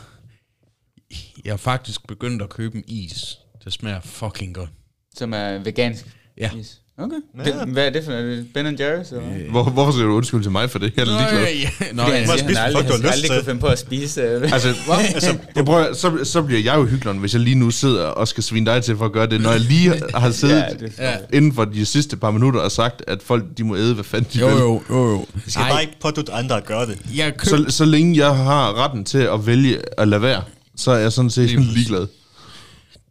Jeg 1.44 1.52
har 1.52 1.56
faktisk 1.56 2.06
begyndt 2.06 2.42
at 2.42 2.48
købe 2.48 2.76
en 2.78 2.84
is, 2.86 3.38
der 3.64 3.70
smager 3.70 4.00
fucking 4.04 4.54
godt. 4.54 4.70
Som 5.16 5.32
er 5.32 5.58
vegansk? 5.58 6.06
Ja. 6.38 6.50
Yes. 6.58 6.76
Okay. 6.98 7.16
Ja. 7.38 7.44
Det, 7.60 7.68
hvad 7.68 7.86
er 7.86 7.90
det 7.90 8.04
for 8.04 8.10
noget? 8.12 8.46
Ben 8.54 8.66
Jerry's? 8.66 9.14
Eller? 9.14 9.50
Hvor, 9.50 9.62
hvorfor 9.64 9.92
siger 9.92 10.04
du 10.06 10.12
undskyld 10.12 10.42
til 10.42 10.50
mig 10.52 10.70
for 10.70 10.78
det? 10.78 10.92
Jeg 10.96 11.02
er 11.02 11.06
ligeglad. 11.06 11.54
ja, 11.54 11.92
nå, 11.92 12.04
siger, 12.06 12.24
spise, 12.26 12.44
han 12.44 12.46
hvad 12.46 12.56
aldrig, 12.56 13.12
aldrig 13.12 13.30
kunne 13.30 13.44
finde 13.44 13.60
på 13.60 13.66
at 13.66 13.78
spise. 13.78 14.20
Øh. 14.22 14.52
Altså, 14.52 14.68
altså 15.14 15.36
jeg 15.56 15.64
prøver, 15.64 15.92
så, 15.94 16.24
så 16.24 16.42
bliver 16.42 16.60
jeg 16.60 16.74
jo 16.74 16.84
hyggelig, 16.84 17.14
hvis 17.14 17.32
jeg 17.34 17.40
lige 17.42 17.54
nu 17.54 17.70
sidder 17.70 18.04
og 18.04 18.28
skal 18.28 18.42
svine 18.42 18.66
dig 18.66 18.82
til 18.82 18.96
for 18.96 19.04
at 19.04 19.12
gøre 19.12 19.26
det, 19.26 19.40
når 19.40 19.50
jeg 19.50 19.60
lige 19.60 20.02
har 20.14 20.30
siddet 20.30 20.64
Ja, 20.98 21.12
det- 21.18 21.26
inden 21.32 21.52
for 21.54 21.64
de 21.64 21.86
sidste 21.86 22.16
par 22.16 22.30
minutter 22.30 22.60
og 22.60 22.72
sagt, 22.72 23.02
at 23.08 23.22
folk 23.22 23.44
de 23.58 23.64
må 23.64 23.76
æde, 23.76 23.94
hvad 23.94 24.04
fanden 24.04 24.30
de 24.34 24.38
Jo, 24.40 24.46
vil. 24.46 24.56
jo, 24.56 24.82
jo, 24.90 25.10
jo. 25.10 25.26
Vi 25.44 25.50
skal 25.50 25.64
bare 25.70 25.80
ikke 25.82 25.96
pådutte 26.00 26.32
andre 26.32 26.56
at 26.56 26.64
gøre 26.64 26.86
det. 26.86 26.98
Jeg 27.16 27.36
køb, 27.36 27.48
Så, 27.48 27.64
så 27.68 27.84
længe 27.84 28.18
jeg 28.26 28.36
har 28.36 28.84
retten 28.84 29.04
til 29.04 29.18
at 29.18 29.46
vælge 29.46 29.78
at 29.98 30.08
lade 30.08 30.22
være, 30.22 30.42
så 30.76 30.90
er 30.90 30.98
jeg 30.98 31.12
sådan 31.12 31.30
set 31.30 31.50
ligeglad. 31.60 32.06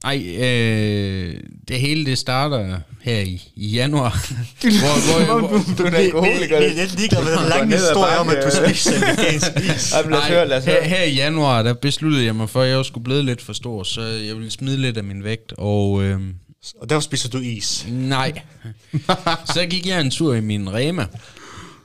Ej, 0.03 0.35
øh, 0.37 1.33
det 1.67 1.79
hele 1.79 2.05
det 2.05 2.17
starter 2.17 2.79
her 3.01 3.19
i, 3.19 3.41
i 3.55 3.67
januar. 3.67 4.09
hvor, 4.61 5.25
hvor, 5.25 5.47
hvor, 5.47 5.57
Du 5.77 5.83
er 5.83 5.89
da 5.89 5.97
rolig, 6.13 6.49
vi 6.49 6.55
er 6.55 6.73
lidt 6.75 6.95
ligeglade 6.99 7.25
med 7.25 7.37
den 7.37 7.49
lange 7.49 7.75
historie 7.75 8.17
om, 8.17 8.29
at 8.29 8.35
du 8.35 8.41
bakke. 8.59 8.77
spiser 8.77 8.95
en 8.95 9.01
vegansk 9.01 9.51
is. 9.75 9.91
Ej, 9.93 10.01
men 10.01 10.11
lad 10.11 10.19
os 10.19 10.27
høre, 10.27 10.47
lad 10.47 10.57
os 10.57 10.65
her, 10.65 10.83
her 10.83 11.03
i 11.03 11.13
januar, 11.15 11.63
der 11.63 11.73
besluttede 11.73 12.25
jeg 12.25 12.35
mig 12.35 12.49
for, 12.49 12.61
at 12.61 12.69
jeg 12.69 12.85
skulle 12.85 13.03
blive 13.03 13.23
lidt 13.23 13.41
for 13.41 13.53
stor, 13.53 13.83
så 13.83 14.01
jeg 14.01 14.35
ville 14.35 14.51
smide 14.51 14.77
lidt 14.77 14.97
af 14.97 15.03
min 15.03 15.23
vægt, 15.23 15.53
og 15.57 16.03
øh, 16.03 16.19
Og 16.81 16.89
derfor 16.89 17.01
spiser 17.01 17.29
du 17.29 17.37
is. 17.39 17.85
nej. 17.89 18.41
så 19.53 19.65
gik 19.69 19.85
jeg 19.87 20.01
en 20.01 20.11
tur 20.11 20.33
i 20.35 20.41
min 20.41 20.73
Rema, 20.73 21.05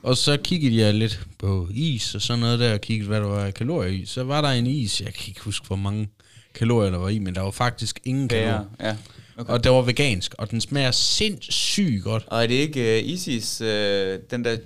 og 0.03 0.17
så 0.17 0.37
kiggede 0.43 0.77
jeg 0.85 0.93
lidt 0.93 1.19
på 1.39 1.67
is 1.73 2.15
og 2.15 2.21
sådan 2.21 2.39
noget 2.39 2.59
der, 2.59 2.73
og 2.73 2.81
kiggede, 2.81 3.07
hvad 3.07 3.19
der 3.21 3.27
var 3.27 3.51
kalorier 3.51 3.91
i. 3.91 4.03
Så 4.05 4.23
var 4.23 4.41
der 4.41 4.49
en 4.49 4.67
is, 4.67 5.01
jeg 5.01 5.13
kan 5.13 5.23
ikke 5.27 5.41
huske, 5.41 5.67
hvor 5.67 5.75
mange 5.75 6.07
kalorier 6.55 6.91
der 6.91 6.97
var 6.97 7.09
i, 7.09 7.19
men 7.19 7.35
der 7.35 7.41
var 7.41 7.51
faktisk 7.51 7.99
ingen 8.05 8.27
kalorier. 8.27 8.63
Ja. 8.79 8.95
Okay. 9.37 9.53
Og 9.53 9.63
det 9.63 9.71
var 9.71 9.81
vegansk, 9.81 10.33
og 10.37 10.51
den 10.51 10.61
smager 10.61 10.91
sindssygt 10.91 12.03
godt. 12.03 12.23
Og 12.27 12.43
er 12.43 12.47
det 12.47 12.55
ikke 12.55 13.01
uh, 13.03 13.09
Isis, 13.09 13.61
uh, 13.61 13.67
den 13.67 14.45
der, 14.45 14.57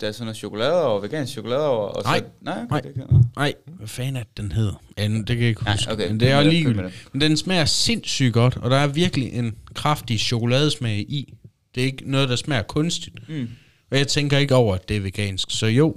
der 0.00 0.08
er 0.08 0.12
sådan 0.12 0.14
noget 0.20 0.36
chokolade 0.36 0.86
over, 0.86 1.00
vegansk 1.00 1.32
chokolade 1.32 1.68
over? 1.68 1.88
Og 1.88 2.02
Nej. 2.04 2.18
Så, 2.18 2.24
nej, 2.40 2.54
okay, 2.54 2.66
Nej. 2.70 2.80
det 2.80 2.94
kan 2.94 3.04
Nej, 3.36 3.54
hvad 3.66 3.88
fanden 3.88 4.16
er 4.16 4.22
den 4.36 4.52
hedder? 4.52 4.82
Ja, 4.98 5.02
det 5.08 5.26
kan 5.26 5.38
jeg 5.38 5.48
ikke 5.48 5.64
Nej, 5.64 5.72
huske. 5.72 5.92
okay. 5.92 6.08
Men 6.08 6.20
det 6.20 6.30
er 6.30 6.42
ligegyldigt. 6.42 7.08
Men 7.12 7.20
den 7.20 7.36
smager 7.36 7.64
sindssygt 7.64 8.32
godt, 8.34 8.56
og 8.56 8.70
der 8.70 8.76
er 8.76 8.86
virkelig 8.86 9.32
en 9.32 9.54
kraftig 9.74 10.20
chokoladesmag 10.20 10.98
i. 10.98 11.34
Det 11.74 11.80
er 11.80 11.84
ikke 11.84 12.10
noget, 12.10 12.28
der 12.28 12.36
smager 12.36 12.62
kunstigt. 12.62 13.28
Mm. 13.28 13.48
Og 13.90 13.98
jeg 13.98 14.08
tænker 14.08 14.38
ikke 14.38 14.54
over, 14.54 14.74
at 14.74 14.88
det 14.88 14.96
er 14.96 15.00
vegansk. 15.00 15.50
Så 15.50 15.66
jo, 15.66 15.96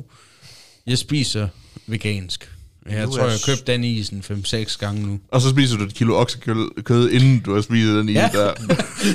jeg 0.88 0.98
spiser 0.98 1.48
vegansk. 1.88 2.52
Jeg 2.90 3.06
Nu 3.06 3.12
tror, 3.12 3.20
er 3.20 3.24
jeg 3.24 3.32
har 3.32 3.38
s- 3.38 3.46
købt 3.46 3.68
den 3.68 3.84
en 3.84 4.24
5-6 4.32 4.78
gange 4.80 5.08
nu. 5.08 5.20
Og 5.32 5.42
så 5.42 5.50
spiser 5.50 5.78
du 5.78 5.84
et 5.84 5.94
kilo 5.94 6.16
oksekød, 6.22 6.84
kød, 6.84 7.10
inden 7.10 7.40
du 7.40 7.54
har 7.54 7.62
spist 7.62 7.88
den 7.88 8.10
is 8.10 8.16
Ja. 8.16 8.30
der. 8.34 8.54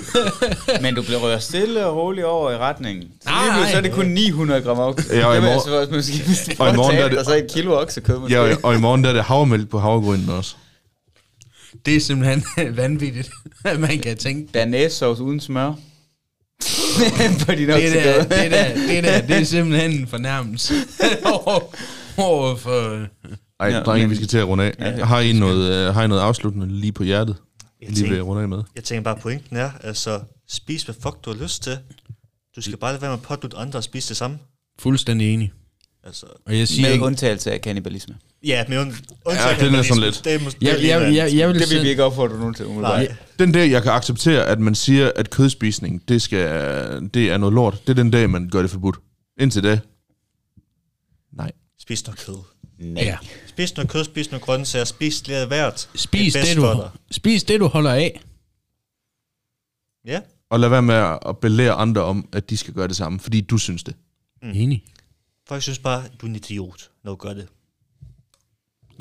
Men 0.82 0.94
du 0.94 1.02
bliver 1.02 1.18
rørt 1.18 1.42
stille 1.42 1.86
og 1.86 1.96
roligt 1.96 2.26
over 2.26 2.50
i 2.50 2.56
retningen. 2.56 3.02
Så 3.22 3.28
Nej, 3.30 3.44
pludselig 3.44 3.70
så 3.70 3.76
er 3.76 3.80
nej. 3.80 3.88
det 3.88 3.92
kun 3.96 4.06
900 4.06 4.60
gram 4.62 4.78
okse. 4.78 5.16
Ja, 5.16 5.26
og 5.26 5.36
i 5.36 5.40
morgen- 5.40 5.54
altså 5.80 5.94
måske, 5.96 6.22
hvis 6.26 6.38
det 6.38 6.60
og 6.60 6.72
i 6.72 6.76
morgen 6.80 6.96
der 6.96 7.04
er 7.04 7.08
det... 7.08 7.18
Og 7.18 7.24
så 7.24 7.36
et 7.36 7.46
kilo 7.54 7.80
oksekød 7.80 8.18
måske. 8.18 8.34
Ja, 8.34 8.56
og- 8.62 8.74
i 8.74 8.78
morgen 8.78 9.04
der 9.04 9.10
er 9.10 9.14
det 9.14 9.22
havremælk 9.24 9.68
på 9.68 9.78
havregrynen 9.78 10.28
også. 10.28 10.54
Det 11.86 11.96
er 11.96 12.00
simpelthen 12.00 12.44
vanvittigt, 12.76 13.30
at 13.64 13.80
man 13.80 13.98
kan 13.98 14.16
tænke. 14.16 14.52
Bernæssauce 14.52 15.22
uden 15.22 15.40
smør. 15.40 15.72
på 17.46 17.52
din 17.52 17.68
Det 17.68 17.74
oksekød. 17.74 18.02
der, 18.02 18.22
det 18.42 18.50
der, 18.50 18.74
det 18.74 19.04
der, 19.04 19.20
det 19.20 19.36
er 19.36 19.44
simpelthen 19.44 19.90
en 19.92 20.06
fornærmelse 20.06 20.74
over 22.16 22.56
for... 22.56 23.06
Ej, 23.62 23.68
Ja, 23.68 23.80
drenge, 23.82 24.06
men- 24.06 24.10
vi 24.10 24.16
skal 24.16 24.28
til 24.28 24.38
at 24.38 24.46
runde 24.48 24.64
af. 24.64 24.74
Ja, 24.78 24.90
Ja, 24.98 25.04
har, 25.04 25.20
I 25.20 25.32
noget, 25.32 25.88
uh, 25.88 25.94
har 25.94 26.04
I 26.04 26.08
noget 26.08 26.20
afsluttende 26.22 26.68
lige 26.68 26.92
på 26.92 27.02
hjertet? 27.02 27.36
Jeg 27.80 27.88
Lige 27.90 28.00
ved 28.02 28.08
tænker, 28.08 28.16
at 28.22 28.26
runde 28.26 28.42
af 28.42 28.48
med. 28.48 28.62
jeg 28.74 28.84
tænker 28.84 29.02
bare, 29.02 29.16
pointen 29.22 29.56
er, 29.56 29.70
altså, 29.82 30.20
spis 30.48 30.82
hvad 30.82 30.94
fuck 31.02 31.16
du 31.24 31.32
har 31.34 31.42
lyst 31.42 31.62
til. 31.62 31.78
Du 32.56 32.60
skal 32.62 32.76
bare 32.76 32.92
lade 32.92 33.02
være 33.02 33.10
med 33.10 33.18
at 33.18 33.22
pådutte 33.22 33.56
andre 33.56 33.78
at 33.78 33.84
spise 33.84 34.08
det 34.08 34.16
samme. 34.16 34.38
Fuldstændig 34.78 35.34
enig. 35.34 35.52
Altså, 36.04 36.26
Og 36.46 36.58
jeg 36.58 36.68
siger 36.68 36.86
Med 36.86 36.92
ikke... 36.92 37.04
undtagelse 37.04 37.52
af 37.52 37.60
kannibalisme. 37.60 38.14
ja, 38.44 38.64
men 38.68 38.78
und, 38.78 38.88
Ja, 39.26 39.56
den 39.66 39.74
er 39.74 39.82
sådan 39.82 40.02
lidt. 40.02 40.20
Det 40.24 40.34
er, 40.34 40.38
måske- 40.40 40.64
Jeg, 40.66 40.78
det 40.78 40.88
jeg, 40.88 41.14
jeg, 41.14 41.34
jeg 41.36 41.48
vil 41.48 41.60
Det 41.60 41.70
vil 41.70 41.82
vi 41.82 41.88
ikke 41.88 42.04
opfordre 42.04 42.38
nogen 42.38 42.54
til. 42.54 42.66
Nej. 42.68 43.16
Den 43.38 43.52
dag, 43.52 43.70
jeg 43.70 43.82
kan 43.82 43.92
acceptere, 43.92 44.44
at 44.46 44.60
man 44.60 44.74
siger, 44.74 45.12
at 45.16 45.30
kødspisning, 45.30 46.08
det, 46.08 46.22
skal, 46.22 46.48
det 47.14 47.30
er 47.30 47.36
noget 47.36 47.54
lort. 47.54 47.80
Det 47.82 47.88
er 47.88 47.94
den 48.02 48.10
dag, 48.10 48.30
man 48.30 48.48
gør 48.50 48.62
det 48.62 48.70
forbudt. 48.70 48.96
Indtil 49.40 49.62
da. 49.64 49.80
Nej. 51.32 51.52
Spis 51.80 52.06
noget 52.06 52.18
kød. 52.26 52.34
Nej. 52.82 53.04
Ja. 53.04 53.16
Spis 53.46 53.76
noget 53.76 53.90
kød, 53.90 54.04
spis 54.04 54.30
noget 54.30 54.42
grøntsager, 54.44 54.84
spis 54.84 55.26
lidt 55.26 55.38
af 55.38 55.46
hvert. 55.46 55.88
Spis 55.94 56.32
Det 56.32 56.40
er 56.40 56.44
det, 56.46 56.56
du, 56.56 56.84
spis 57.10 57.44
det, 57.44 57.60
du 57.60 57.66
holder 57.66 57.92
af. 57.92 58.20
Ja, 60.06 60.20
Og 60.50 60.60
lad 60.60 60.68
være 60.68 60.82
med 60.82 60.94
at 61.26 61.38
belære 61.38 61.72
andre 61.72 62.02
om, 62.02 62.28
at 62.32 62.50
de 62.50 62.56
skal 62.56 62.74
gøre 62.74 62.88
det 62.88 62.96
samme, 62.96 63.20
fordi 63.20 63.40
du 63.40 63.58
synes 63.58 63.82
det. 63.82 63.94
Mm. 64.42 64.50
Enig. 64.54 64.84
folk 65.48 65.62
synes 65.62 65.78
bare, 65.78 66.02
du 66.20 66.26
er 66.26 66.30
en 66.30 66.36
idiot, 66.36 66.90
når 67.04 67.12
du 67.12 67.16
gør 67.16 67.34
det. 67.34 67.48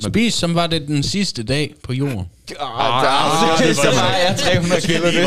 Spis, 0.00 0.34
som 0.34 0.54
var 0.54 0.66
det 0.66 0.88
den 0.88 1.02
sidste 1.02 1.42
dag 1.42 1.74
på 1.82 1.92
jorden. 1.92 2.18
Ah, 2.60 3.04
der, 3.04 3.66
det, 3.66 3.76
så 3.76 3.90
var 3.90 4.16
jeg 4.16 4.38
300 4.38 4.80
kilo. 4.80 5.06
Det. 5.06 5.24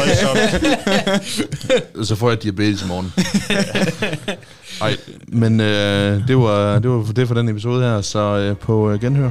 Så 2.07 2.15
får 2.15 2.29
jeg 2.29 2.43
diabetes 2.43 2.83
i 2.83 2.87
morgen. 2.87 3.13
Nej. 4.79 4.97
men 5.27 5.59
øh, 5.59 6.27
det, 6.27 6.37
var, 6.37 6.79
det 6.79 6.89
var 6.89 7.03
det 7.15 7.27
for 7.27 7.35
den 7.35 7.49
episode 7.49 7.83
her, 7.83 8.01
så 8.01 8.19
øh, 8.19 8.57
på 8.57 8.91
øh, 8.91 9.01
genhør. 9.01 9.29